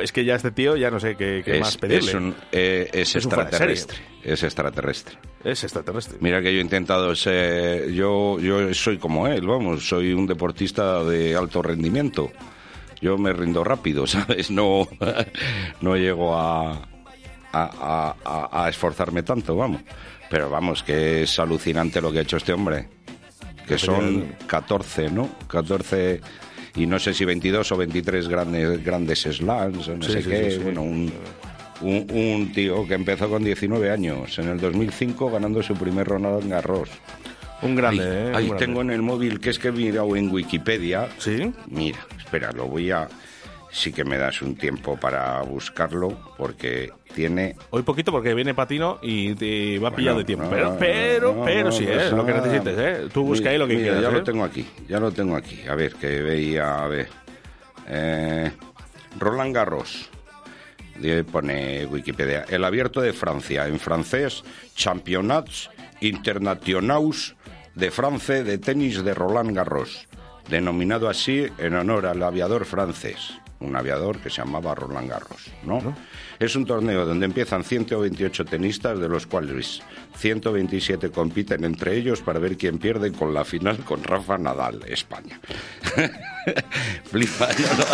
es 0.01 0.11
que 0.11 0.25
ya 0.25 0.35
este 0.35 0.51
tío 0.51 0.75
ya 0.75 0.89
no 0.91 0.99
sé 0.99 1.15
qué, 1.15 1.41
qué 1.45 1.55
es, 1.55 1.61
más 1.61 1.77
pedirle. 1.77 2.09
es 2.09 2.15
un- 2.15 2.35
eh, 2.51 2.89
es 2.93 3.15
Es 3.15 3.25
un 3.25 3.31
Es 4.23 4.43
extraterrestre. 4.43 5.17
Es 5.43 5.63
extraterrestre. 5.63 6.17
Mira 6.21 6.41
que 6.41 6.53
yo 6.53 6.59
he 6.59 6.61
intentado 6.61 7.15
ser, 7.15 7.91
yo, 7.91 8.39
yo 8.39 8.73
soy 8.73 8.97
como 8.97 9.27
él, 9.27 9.47
vamos, 9.47 9.87
soy 9.87 10.13
un 10.13 10.27
deportista 10.27 11.03
de 11.03 11.35
alto 11.35 11.61
rendimiento. 11.61 12.31
Yo 13.01 13.17
me 13.17 13.33
rindo 13.33 13.63
rápido, 13.63 14.05
¿sabes? 14.07 14.51
No, 14.51 14.87
no 15.81 15.95
llego 15.97 16.35
a, 16.37 16.87
a, 17.51 18.15
a- 18.51 18.69
esforzarme 18.69 19.23
tanto, 19.23 19.55
vamos. 19.55 19.81
Pero 20.29 20.49
vamos, 20.49 20.83
que 20.83 21.23
es 21.23 21.39
alucinante 21.39 21.99
lo 21.99 22.11
que 22.11 22.19
ha 22.19 22.21
hecho 22.21 22.37
este 22.37 22.53
hombre. 22.53 22.87
que 23.67 23.77
son 23.77 24.35
14, 24.47 25.09
¿no? 25.09 25.29
14 25.47 26.21
y 26.75 26.85
no 26.85 26.99
sé 26.99 27.13
si 27.13 27.25
22 27.25 27.69
o 27.71 27.77
23 27.77 28.27
grandes, 28.29 28.83
grandes 28.83 29.21
slams 29.23 29.89
no 29.89 30.03
Sí, 30.05 30.11
sé 30.13 30.21
sí, 30.21 30.29
qué. 30.29 30.51
sí. 30.51 30.59
Bueno, 30.59 30.83
un, 30.83 31.11
un, 31.81 32.07
un 32.11 32.51
tío 32.53 32.87
que 32.87 32.93
empezó 32.95 33.29
con 33.29 33.43
19 33.43 33.91
años, 33.91 34.37
en 34.39 34.49
el 34.49 34.59
2005 34.59 35.31
ganando 35.31 35.61
su 35.63 35.73
primer 35.75 36.07
Roland 36.07 36.49
Garros. 36.49 36.89
Un 37.61 37.75
grande, 37.75 38.03
Ahí, 38.03 38.09
¿eh? 38.09 38.31
Ahí 38.35 38.47
grande. 38.47 38.65
tengo 38.65 38.81
en 38.81 38.89
el 38.91 39.01
móvil 39.01 39.39
que 39.39 39.51
es 39.51 39.59
que 39.59 39.67
he 39.67 39.71
mirado 39.71 40.15
en 40.15 40.31
Wikipedia. 40.31 41.09
Sí. 41.19 41.51
Mira, 41.67 41.99
espera, 42.17 42.51
lo 42.51 42.65
voy 42.67 42.89
a. 42.91 43.07
Sí 43.73 43.93
que 43.93 44.03
me 44.03 44.17
das 44.17 44.41
un 44.41 44.55
tiempo 44.55 44.97
para 44.97 45.41
buscarlo 45.43 46.33
porque 46.37 46.91
tiene. 47.13 47.55
Hoy 47.69 47.83
poquito 47.83 48.11
porque 48.11 48.33
viene 48.33 48.53
Patino 48.53 48.99
y 49.01 49.33
te 49.35 49.75
va 49.77 49.91
Bueno, 49.91 49.95
pillado 49.95 50.17
de 50.17 50.23
tiempo. 50.25 50.45
no, 50.45 50.49
pero, 50.51 50.75
pero, 50.77 51.33
no, 51.35 51.45
pero 51.45 51.63
no, 51.65 51.71
sí, 51.71 51.85
pues 51.85 52.11
¿eh? 52.11 52.15
Lo 52.15 52.25
que 52.25 52.33
necesites, 52.33 52.75
¿eh? 52.77 53.07
Tú 53.13 53.23
busca 53.23 53.49
ahí 53.49 53.57
lo 53.57 53.67
que 53.67 53.75
Mira, 53.75 53.85
quieras. 53.93 54.01
Ya 54.01 54.09
¿eh? 54.09 54.11
lo 54.11 54.23
tengo 54.23 54.43
aquí, 54.43 54.65
ya 54.89 54.99
lo 54.99 55.11
tengo 55.11 55.35
aquí. 55.37 55.61
A 55.69 55.75
ver, 55.75 55.93
que 55.93 56.21
veía, 56.21 56.83
a 56.83 56.87
ver. 56.87 57.07
Eh, 57.87 58.51
Roland 59.19 59.55
Garros. 59.55 60.09
Pone 61.31 61.85
Wikipedia. 61.85 62.45
El 62.49 62.63
abierto 62.63 63.01
de 63.01 63.13
Francia. 63.13 63.67
En 63.67 63.79
francés, 63.79 64.43
Championnats 64.75 65.69
Internationaux 66.01 67.35
de 67.75 67.91
France 67.91 68.43
de 68.43 68.57
tenis 68.57 69.03
de 69.03 69.13
Roland 69.13 69.55
Garros. 69.55 70.07
Denominado 70.49 71.07
así 71.09 71.45
en 71.57 71.75
honor 71.75 72.05
al 72.05 72.21
aviador 72.23 72.65
francés. 72.65 73.33
Un 73.59 73.75
aviador 73.75 74.19
que 74.19 74.31
se 74.31 74.37
llamaba 74.37 74.73
Roland 74.73 75.09
Garros, 75.09 75.51
¿no? 75.63 75.95
Es 76.39 76.55
un 76.55 76.65
torneo 76.65 77.05
donde 77.05 77.27
empiezan 77.27 77.63
128 77.63 78.45
tenistas, 78.45 78.97
de 78.97 79.07
los 79.07 79.27
cuales 79.27 79.83
127 80.17 81.11
compiten 81.11 81.63
entre 81.63 81.95
ellos 81.95 82.21
para 82.21 82.39
ver 82.39 82.57
quién 82.57 82.79
pierde 82.79 83.11
con 83.11 83.35
la 83.35 83.45
final 83.45 83.77
con 83.85 84.03
Rafa 84.03 84.39
Nadal, 84.39 84.81
España. 84.87 85.39
Flipa, 87.05 87.49
¿no? 87.77 87.85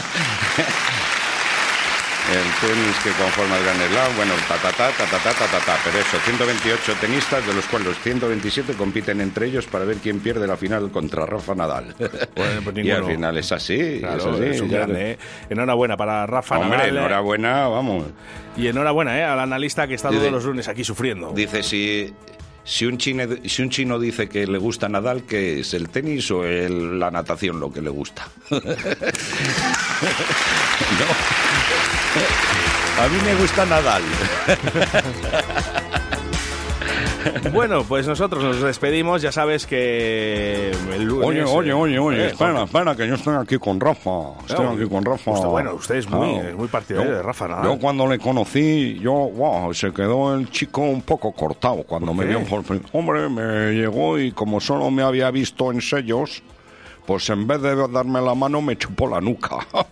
El 2.28 2.68
tenis 2.68 2.96
que 3.04 3.10
conforma 3.12 3.56
el 3.58 3.64
Gran 3.64 3.78
Slam, 3.90 4.16
bueno, 4.18 4.34
ta 4.50 4.56
ta 4.58 4.70
ta 4.76 4.90
ta 4.92 5.06
ta 5.06 5.18
ta 5.18 5.34
ta 5.34 5.48
ta, 5.48 5.66
ta, 5.66 5.78
pero 5.86 5.98
eso, 5.98 6.18
128 6.26 6.94
tenistas, 7.00 7.48
de 7.48 7.54
los 7.54 7.64
cuales 7.68 7.98
127 8.04 8.74
compiten 8.74 9.22
entre 9.22 9.46
ellos 9.48 9.66
para 9.66 9.86
ver 9.86 9.96
quién 9.98 10.20
pierde 10.20 10.46
la 10.46 10.58
final 10.58 10.92
contra 10.92 11.26
Rafa 11.26 11.56
Nadal. 11.56 11.96
Bueno, 12.36 12.62
pues 12.66 12.78
y 12.86 12.92
al 12.92 13.06
final 13.06 13.38
es 13.38 13.52
así, 13.54 14.00
Claro, 14.00 14.18
es 14.18 14.26
así. 14.26 14.44
es 14.56 14.62
un 14.62 14.70
ya- 14.70 14.78
grande, 14.80 15.12
¿eh? 15.12 15.18
Enhorabuena 15.50 15.96
para 15.96 16.26
Rafa 16.28 16.58
Hombre, 16.60 16.78
Nadal, 16.80 16.96
¿eh? 16.96 17.00
enhorabuena, 17.00 17.68
vamos. 17.70 18.06
Y 18.58 18.68
enhorabuena, 18.68 19.18
¿eh? 19.18 19.24
Al 19.24 19.40
analista 19.40 19.88
que 19.88 19.94
está 19.94 20.10
Dice- 20.10 20.20
todos 20.20 20.34
los 20.34 20.44
lunes 20.44 20.68
aquí 20.68 20.84
sufriendo. 20.84 21.32
Dice, 21.34 21.64
si, 21.64 22.14
si, 22.66 22.86
un 22.86 22.98
chino, 22.98 23.24
si 23.46 23.62
un 23.62 23.70
chino 23.70 23.98
dice 24.00 24.28
que 24.28 24.46
le 24.46 24.58
gusta 24.58 24.90
Nadal, 24.90 25.24
¿qué 25.24 25.62
es 25.62 25.74
el 25.74 25.88
tenis 25.90 26.30
o 26.32 26.44
el- 26.44 27.00
la 27.00 27.10
natación 27.10 27.60
lo 27.62 27.72
que 27.72 27.82
le 27.82 27.90
gusta? 27.90 28.28
no. 31.00 31.06
A 33.04 33.08
mí 33.10 33.18
me 33.26 33.36
gusta 33.36 33.66
Nadal. 33.66 34.04
Bueno, 37.52 37.84
pues 37.84 38.08
nosotros 38.08 38.44
nos 38.44 38.62
despedimos. 38.62 39.22
Ya 39.22 39.32
sabes 39.32 39.68
que 39.68 40.72
el 40.94 41.04
lunes... 41.04 41.28
Oye, 41.28 41.44
oye, 41.44 41.74
oye, 41.74 42.00
oye, 42.00 42.24
eh, 42.24 42.28
espera, 42.28 42.64
espera, 42.64 42.96
que 42.96 43.08
yo 43.08 43.16
estoy 43.16 43.36
aquí 43.36 43.58
con 43.58 43.80
Rafa. 43.80 44.32
Estoy 44.42 44.56
Claro, 44.56 44.72
aquí 44.72 44.88
con 44.90 45.04
Rafa. 45.04 45.32
usted- 45.32 45.48
bueno, 45.48 45.74
usted 45.76 45.96
es 45.96 46.10
muy- 46.10 46.36
Claro. 46.36 46.50
es 46.50 46.56
muy 46.56 46.68
partidario 46.70 47.12
Yo- 47.12 47.18
de 47.18 47.24
Rafa 47.24 47.48
Nadal. 47.50 47.64
Yo 47.66 47.78
cuando 47.80 48.08
le 48.08 48.18
conocí, 48.20 48.98
yo, 49.02 49.12
wow, 49.12 49.74
se 49.74 49.92
quedó 49.92 50.36
el 50.36 50.50
chico 50.50 50.82
un 50.82 51.02
poco 51.02 51.34
cortado 51.34 51.84
cuando 51.84 52.14
me 52.14 52.26
vio 52.26 52.44
por 52.46 52.64
Hombre, 52.94 53.28
me 53.30 53.74
llegó 53.74 54.18
y 54.20 54.32
como 54.32 54.60
solo 54.62 54.90
me 54.90 55.04
había 55.04 55.30
visto 55.30 55.72
en 55.72 55.82
sellos, 55.82 56.42
pues 57.08 57.28
en 57.30 57.48
vez 57.48 57.60
de 57.62 57.76
darme 57.88 58.22
la 58.22 58.36
mano 58.36 58.62
me 58.62 58.78
chupó 58.78 59.08
la 59.08 59.20
nuca. 59.22 59.56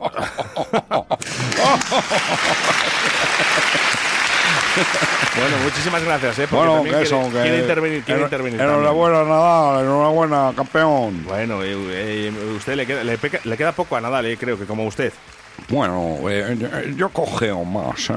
Bueno, 5.37 5.57
muchísimas 5.63 6.03
gracias, 6.03 6.39
¿eh? 6.39 6.47
Porque 6.49 6.55
Bueno, 6.57 6.73
también 6.75 6.95
quiere, 6.95 7.07
eso, 7.07 7.21
que- 7.31 7.41
quiere 7.41 7.59
intervenir, 7.59 8.03
quiere 8.03 8.21
Enho- 8.21 8.25
intervenir. 8.25 8.61
Enhorabuena, 8.61 9.23
Nadal, 9.23 9.83
enhorabuena, 9.83 10.53
campeón. 10.55 11.23
Bueno, 11.25 11.61
eh, 11.63 11.75
eh, 11.75 12.31
usted 12.57 12.75
le 12.75 12.85
queda, 12.85 13.03
le, 13.03 13.17
peca- 13.17 13.41
le 13.43 13.57
queda 13.57 13.71
poco 13.73 13.95
a 13.97 14.01
Nadal, 14.01 14.25
eh, 14.27 14.37
creo 14.37 14.57
que 14.57 14.65
como 14.65 14.85
usted. 14.85 15.11
Bueno, 15.69 16.17
eh, 16.29 16.57
eh, 16.59 16.93
yo 16.97 17.09
cogeo 17.09 17.63
más. 17.65 18.09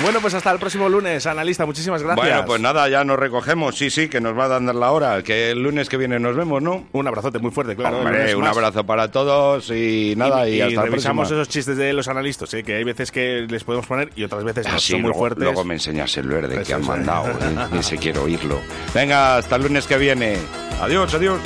Bueno, 0.00 0.20
pues 0.20 0.34
hasta 0.34 0.50
el 0.50 0.58
próximo 0.58 0.88
lunes, 0.88 1.26
analista. 1.26 1.64
Muchísimas 1.66 2.02
gracias. 2.02 2.26
Bueno, 2.26 2.44
pues 2.46 2.60
nada, 2.60 2.88
ya 2.88 3.04
nos 3.04 3.18
recogemos. 3.18 3.76
Sí, 3.76 3.90
sí, 3.90 4.08
que 4.08 4.20
nos 4.20 4.36
va 4.36 4.46
a 4.46 4.48
dar 4.48 4.62
la 4.74 4.90
hora. 4.90 5.22
Que 5.22 5.50
el 5.50 5.62
lunes 5.62 5.88
que 5.88 5.96
viene 5.96 6.18
nos 6.18 6.34
vemos, 6.34 6.60
¿no? 6.62 6.86
Un 6.92 7.06
abrazote 7.06 7.38
muy 7.38 7.50
fuerte, 7.52 7.76
claro. 7.76 7.98
Hombre, 7.98 8.34
un 8.34 8.40
más. 8.40 8.56
abrazo 8.56 8.84
para 8.84 9.10
todos 9.12 9.70
y 9.70 10.14
nada, 10.16 10.48
y, 10.48 10.56
y, 10.56 10.60
hasta 10.62 10.74
la 10.76 10.82
revisamos 10.86 11.30
esos 11.30 11.48
chistes 11.48 11.76
de 11.76 11.92
los 11.92 12.08
analistas, 12.08 12.52
¿eh? 12.54 12.64
que 12.64 12.76
hay 12.76 12.84
veces 12.84 13.12
que 13.12 13.46
les 13.48 13.62
podemos 13.62 13.86
poner 13.86 14.10
y 14.16 14.24
otras 14.24 14.42
veces 14.42 14.66
no, 14.66 14.74
Ah, 14.74 14.78
sí, 14.80 14.92
son 14.92 15.02
muy 15.02 15.12
fuertes. 15.12 15.44
luego 15.44 15.62
me 15.64 15.74
enseñas 15.74 16.16
el 16.16 16.26
verde 16.28 16.62
que 16.64 16.74
han 16.74 16.84
mandado. 16.84 17.26
¿eh? 17.40 17.68
Ni 17.70 17.82
se 17.82 17.96
quiero 17.98 18.22
oírlo. 18.24 18.58
Venga, 18.94 19.36
hasta 19.36 19.56
el 19.56 19.62
lunes 19.62 19.86
que 19.86 19.98
viene. 19.98 20.36
Adiós, 20.80 21.14
adiós. 21.14 21.38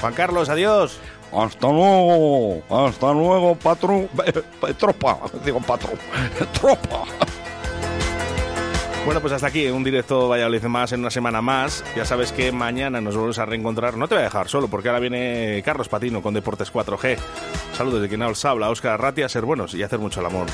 Juan 0.00 0.12
Carlos, 0.14 0.48
adiós. 0.48 0.98
Hasta 1.32 1.68
luego, 1.68 2.62
hasta 2.70 3.12
luego, 3.12 3.54
patrón. 3.54 4.08
Eh, 4.26 4.74
Tropa, 4.74 5.18
digo 5.44 5.60
patrón. 5.60 5.98
Tropa. 6.60 7.04
Bueno, 9.04 9.22
pues 9.22 9.32
hasta 9.32 9.46
aquí, 9.46 9.66
un 9.68 9.82
directo 9.84 10.28
Valladolid 10.28 10.64
más 10.64 10.92
en 10.92 11.00
una 11.00 11.10
semana 11.10 11.40
más. 11.40 11.82
Ya 11.96 12.04
sabes 12.04 12.30
que 12.30 12.52
mañana 12.52 13.00
nos 13.00 13.14
volvemos 13.14 13.38
a 13.38 13.46
reencontrar. 13.46 13.96
No 13.96 14.06
te 14.06 14.14
voy 14.14 14.20
a 14.22 14.24
dejar 14.24 14.48
solo, 14.48 14.68
porque 14.68 14.88
ahora 14.88 15.00
viene 15.00 15.62
Carlos 15.64 15.88
Patino 15.88 16.20
con 16.20 16.34
Deportes 16.34 16.70
4G. 16.70 17.16
Saludos 17.72 18.02
de 18.02 18.08
quien 18.08 18.20
os 18.22 18.44
habla, 18.44 18.68
Óscar 18.68 18.92
Arratia, 18.92 19.28
ser 19.30 19.46
buenos 19.46 19.72
y 19.74 19.82
hacer 19.82 19.98
mucho 19.98 20.20
el 20.20 20.26
amor. 20.26 20.46